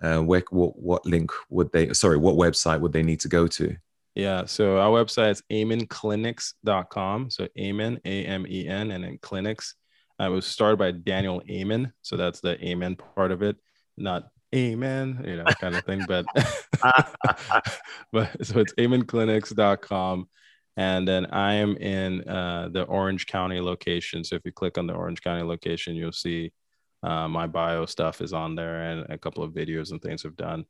Uh, 0.01 0.19
where, 0.19 0.43
what 0.49 0.77
what 0.77 1.05
link 1.05 1.31
would 1.49 1.71
they? 1.71 1.93
Sorry, 1.93 2.17
what 2.17 2.35
website 2.35 2.81
would 2.81 2.93
they 2.93 3.03
need 3.03 3.21
to 3.21 3.29
go 3.29 3.47
to? 3.47 3.75
Yeah, 4.15 4.45
so 4.45 4.77
our 4.77 4.91
website 4.91 5.31
is 5.31 5.43
amenclinics.com. 5.51 7.29
So 7.31 7.47
Amen, 7.57 7.99
A 8.05 8.25
M 8.25 8.45
E 8.47 8.67
N, 8.67 8.91
and 8.91 9.03
then 9.03 9.17
clinics. 9.21 9.75
Uh, 10.19 10.25
it 10.25 10.29
was 10.29 10.45
started 10.45 10.77
by 10.77 10.91
Daniel 10.91 11.41
Amen, 11.49 11.91
so 12.03 12.17
that's 12.17 12.39
the 12.39 12.63
Amen 12.63 12.95
part 12.95 13.31
of 13.31 13.41
it 13.41 13.57
not 13.97 14.29
amen, 14.53 15.23
you 15.25 15.37
know, 15.37 15.45
kind 15.59 15.75
of 15.75 15.83
thing. 15.85 16.03
But 16.07 16.25
but 18.11 18.45
so 18.45 18.59
it's 18.59 18.73
amenclinics.com. 18.73 20.29
And 20.75 21.07
then 21.07 21.27
I 21.27 21.53
am 21.55 21.77
in 21.77 22.27
uh, 22.27 22.69
the 22.71 22.83
Orange 22.83 23.27
County 23.27 23.61
location. 23.61 24.23
So 24.23 24.35
if 24.35 24.41
you 24.43 24.51
click 24.51 24.77
on 24.77 24.87
the 24.87 24.93
Orange 24.93 25.21
County 25.21 25.43
location, 25.43 25.95
you'll 25.95 26.11
see 26.11 26.51
uh, 27.03 27.27
my 27.27 27.45
bio 27.45 27.85
stuff 27.85 28.21
is 28.21 28.33
on 28.33 28.55
there 28.55 28.81
and 28.81 29.05
a 29.09 29.17
couple 29.17 29.43
of 29.43 29.53
videos 29.53 29.91
and 29.91 30.01
things 30.01 30.25
I've 30.25 30.35
done. 30.35 30.65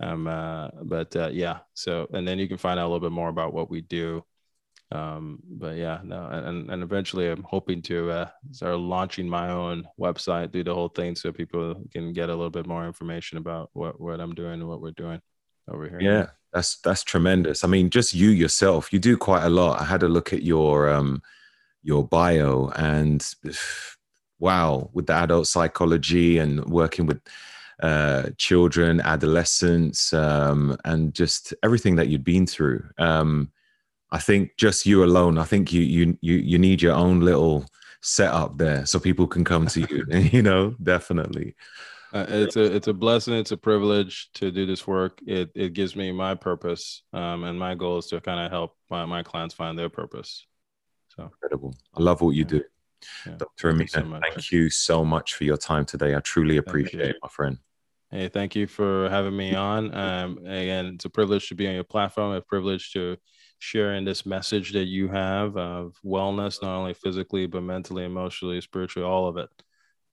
Um, 0.00 0.28
uh, 0.28 0.68
but 0.84 1.14
uh, 1.16 1.30
yeah, 1.32 1.58
so 1.74 2.06
and 2.12 2.26
then 2.26 2.38
you 2.38 2.46
can 2.46 2.58
find 2.58 2.78
out 2.78 2.84
a 2.84 2.90
little 2.90 3.00
bit 3.00 3.10
more 3.12 3.28
about 3.28 3.52
what 3.52 3.68
we 3.68 3.80
do 3.80 4.22
um 4.90 5.38
but 5.44 5.76
yeah 5.76 6.00
no 6.02 6.26
and 6.26 6.70
and 6.70 6.82
eventually 6.82 7.28
i'm 7.28 7.42
hoping 7.42 7.82
to 7.82 8.10
uh 8.10 8.28
start 8.52 8.78
launching 8.78 9.28
my 9.28 9.50
own 9.50 9.86
website 10.00 10.50
do 10.50 10.64
the 10.64 10.74
whole 10.74 10.88
thing 10.88 11.14
so 11.14 11.30
people 11.30 11.74
can 11.92 12.12
get 12.14 12.30
a 12.30 12.34
little 12.34 12.48
bit 12.48 12.66
more 12.66 12.86
information 12.86 13.36
about 13.36 13.68
what 13.74 14.00
what 14.00 14.18
i'm 14.18 14.34
doing 14.34 14.54
and 14.54 14.68
what 14.68 14.80
we're 14.80 14.90
doing 14.92 15.20
over 15.70 15.86
here. 15.86 16.00
Yeah 16.00 16.26
that's 16.52 16.78
that's 16.78 17.04
tremendous. 17.04 17.64
I 17.64 17.68
mean 17.68 17.90
just 17.90 18.14
you 18.14 18.30
yourself 18.30 18.92
you 18.92 18.98
do 18.98 19.16
quite 19.16 19.44
a 19.44 19.50
lot. 19.50 19.80
I 19.80 19.84
had 19.84 20.02
a 20.02 20.08
look 20.08 20.32
at 20.32 20.42
your 20.42 20.88
um 20.88 21.22
your 21.82 22.06
bio 22.06 22.68
and 22.76 23.24
wow 24.38 24.90
with 24.92 25.06
the 25.06 25.14
adult 25.14 25.46
psychology 25.46 26.38
and 26.38 26.64
working 26.66 27.06
with 27.06 27.20
uh, 27.80 28.30
children, 28.38 29.00
adolescents, 29.00 30.12
um, 30.12 30.76
and 30.84 31.14
just 31.14 31.54
everything 31.62 31.94
that 31.94 32.08
you'd 32.08 32.24
been 32.24 32.44
through. 32.44 32.84
Um, 32.98 33.52
I 34.10 34.18
think 34.18 34.56
just 34.56 34.86
you 34.86 35.04
alone. 35.04 35.38
I 35.38 35.44
think 35.44 35.72
you 35.72 35.82
you 35.82 36.18
you 36.20 36.36
you 36.36 36.58
need 36.58 36.82
your 36.82 36.94
own 36.94 37.20
little 37.20 37.66
setup 38.00 38.58
there 38.58 38.86
so 38.86 38.98
people 38.98 39.26
can 39.26 39.44
come 39.44 39.66
to 39.66 39.80
you. 39.80 40.04
you 40.32 40.42
know, 40.42 40.74
definitely. 40.82 41.54
Uh, 42.12 42.24
it's 42.28 42.56
a 42.56 42.74
it's 42.74 42.88
a 42.88 42.94
blessing. 42.94 43.34
It's 43.34 43.52
a 43.52 43.56
privilege 43.56 44.30
to 44.34 44.50
do 44.50 44.64
this 44.64 44.86
work. 44.86 45.20
It 45.26 45.50
it 45.54 45.74
gives 45.74 45.94
me 45.94 46.10
my 46.10 46.34
purpose, 46.34 47.02
um, 47.12 47.44
and 47.44 47.58
my 47.58 47.74
goal 47.74 47.98
is 47.98 48.06
to 48.06 48.20
kind 48.20 48.40
of 48.40 48.50
help 48.50 48.76
my, 48.90 49.04
my 49.04 49.22
clients 49.22 49.54
find 49.54 49.78
their 49.78 49.90
purpose. 49.90 50.46
So 51.14 51.24
incredible! 51.24 51.74
I 51.94 52.00
love 52.00 52.22
what 52.22 52.34
you 52.34 52.44
do, 52.44 52.62
yeah. 53.26 53.34
Dr. 53.36 53.72
Emina. 53.72 53.90
Thank, 53.90 53.90
so 53.90 54.20
thank 54.22 54.52
you 54.52 54.70
so 54.70 55.04
much 55.04 55.34
for 55.34 55.44
your 55.44 55.58
time 55.58 55.84
today. 55.84 56.14
I 56.14 56.20
truly 56.20 56.56
appreciate 56.56 57.10
it, 57.10 57.16
my 57.20 57.28
friend. 57.28 57.58
Hey, 58.10 58.28
thank 58.28 58.56
you 58.56 58.66
for 58.66 59.10
having 59.10 59.36
me 59.36 59.54
on. 59.54 59.94
Um, 59.94 60.38
again, 60.46 60.92
it's 60.94 61.04
a 61.04 61.10
privilege 61.10 61.50
to 61.50 61.54
be 61.54 61.68
on 61.68 61.74
your 61.74 61.84
platform. 61.84 62.32
A 62.32 62.40
privilege 62.40 62.90
to 62.94 63.18
sharing 63.58 64.04
this 64.04 64.24
message 64.24 64.72
that 64.72 64.84
you 64.84 65.08
have 65.08 65.56
of 65.56 65.94
wellness, 66.04 66.62
not 66.62 66.76
only 66.76 66.94
physically, 66.94 67.46
but 67.46 67.62
mentally, 67.62 68.04
emotionally, 68.04 68.60
spiritually, 68.60 69.08
all 69.08 69.28
of 69.28 69.36
it. 69.36 69.48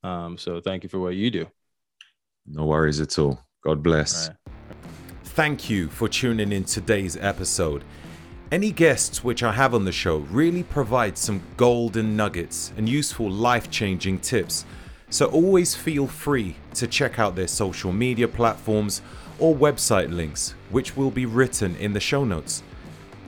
Um, 0.03 0.37
so 0.37 0.61
thank 0.61 0.83
you 0.83 0.89
for 0.89 0.99
what 0.99 1.15
you 1.15 1.31
do. 1.31 1.47
No 2.45 2.65
worries 2.65 3.01
at 3.01 3.17
all. 3.17 3.39
God 3.63 3.81
bless. 3.81 4.29
Right. 4.29 4.37
Thank 5.23 5.69
you 5.69 5.89
for 5.89 6.07
tuning 6.07 6.51
in 6.51 6.63
today's 6.63 7.17
episode. 7.17 7.83
Any 8.51 8.71
guests 8.71 9.23
which 9.23 9.41
I 9.41 9.51
have 9.51 9.73
on 9.73 9.83
the 9.83 9.91
show 9.91 10.17
really 10.17 10.63
provide 10.63 11.17
some 11.17 11.41
golden 11.57 12.15
nuggets 12.15 12.71
and 12.77 12.87
useful 12.87 13.29
life 13.29 13.71
changing 13.71 14.19
tips. 14.19 14.65
So 15.09 15.25
always 15.27 15.75
feel 15.75 16.07
free 16.07 16.55
to 16.75 16.87
check 16.87 17.19
out 17.19 17.35
their 17.35 17.47
social 17.47 17.91
media 17.91 18.27
platforms 18.27 19.01
or 19.39 19.55
website 19.55 20.15
links, 20.15 20.55
which 20.69 20.95
will 20.95 21.11
be 21.11 21.25
written 21.25 21.75
in 21.77 21.93
the 21.93 21.99
show 21.99 22.23
notes. 22.23 22.63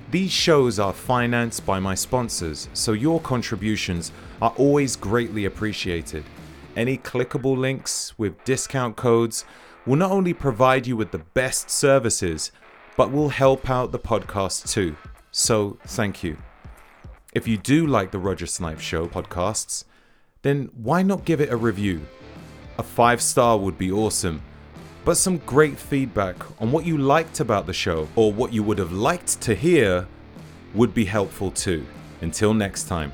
These 0.09 0.31
shows 0.31 0.79
are 0.79 0.93
financed 0.93 1.65
by 1.65 1.79
my 1.81 1.93
sponsors, 1.93 2.69
so 2.73 2.93
your 2.93 3.19
contributions 3.19 4.13
are 4.41 4.53
always 4.55 4.95
greatly 4.95 5.43
appreciated. 5.43 6.23
Any 6.77 6.97
clickable 6.97 7.57
links 7.57 8.17
with 8.17 8.41
discount 8.45 8.95
codes 8.95 9.43
will 9.85 9.97
not 9.97 10.11
only 10.11 10.33
provide 10.33 10.87
you 10.87 10.95
with 10.95 11.11
the 11.11 11.19
best 11.19 11.69
services, 11.69 12.53
but 12.95 13.11
will 13.11 13.29
help 13.29 13.69
out 13.69 13.91
the 13.91 13.99
podcast 13.99 14.71
too. 14.71 14.95
So, 15.31 15.77
thank 15.85 16.23
you. 16.23 16.37
If 17.33 17.45
you 17.45 17.57
do 17.57 17.85
like 17.85 18.11
the 18.11 18.19
Roger 18.19 18.47
Snipe 18.47 18.79
Show 18.79 19.07
podcasts, 19.07 19.83
then 20.41 20.69
why 20.73 21.01
not 21.01 21.25
give 21.25 21.41
it 21.41 21.51
a 21.51 21.57
review? 21.57 22.05
A 22.77 22.83
five 22.83 23.21
star 23.21 23.57
would 23.57 23.77
be 23.77 23.91
awesome 23.91 24.41
but 25.07 25.15
some 25.15 25.37
great 25.45 25.79
feedback 25.79 26.35
on 26.59 26.69
what 26.69 26.85
you 26.85 26.97
liked 26.97 27.39
about 27.39 27.65
the 27.65 27.71
show 27.71 28.09
or 28.17 28.33
what 28.33 28.51
you 28.51 28.61
would 28.61 28.77
have 28.77 28.91
liked 28.91 29.39
to 29.39 29.55
hear 29.55 30.05
would 30.75 30.93
be 30.93 31.05
helpful 31.05 31.49
too. 31.49 31.85
Until 32.19 32.53
next 32.53 32.89
time. 32.89 33.13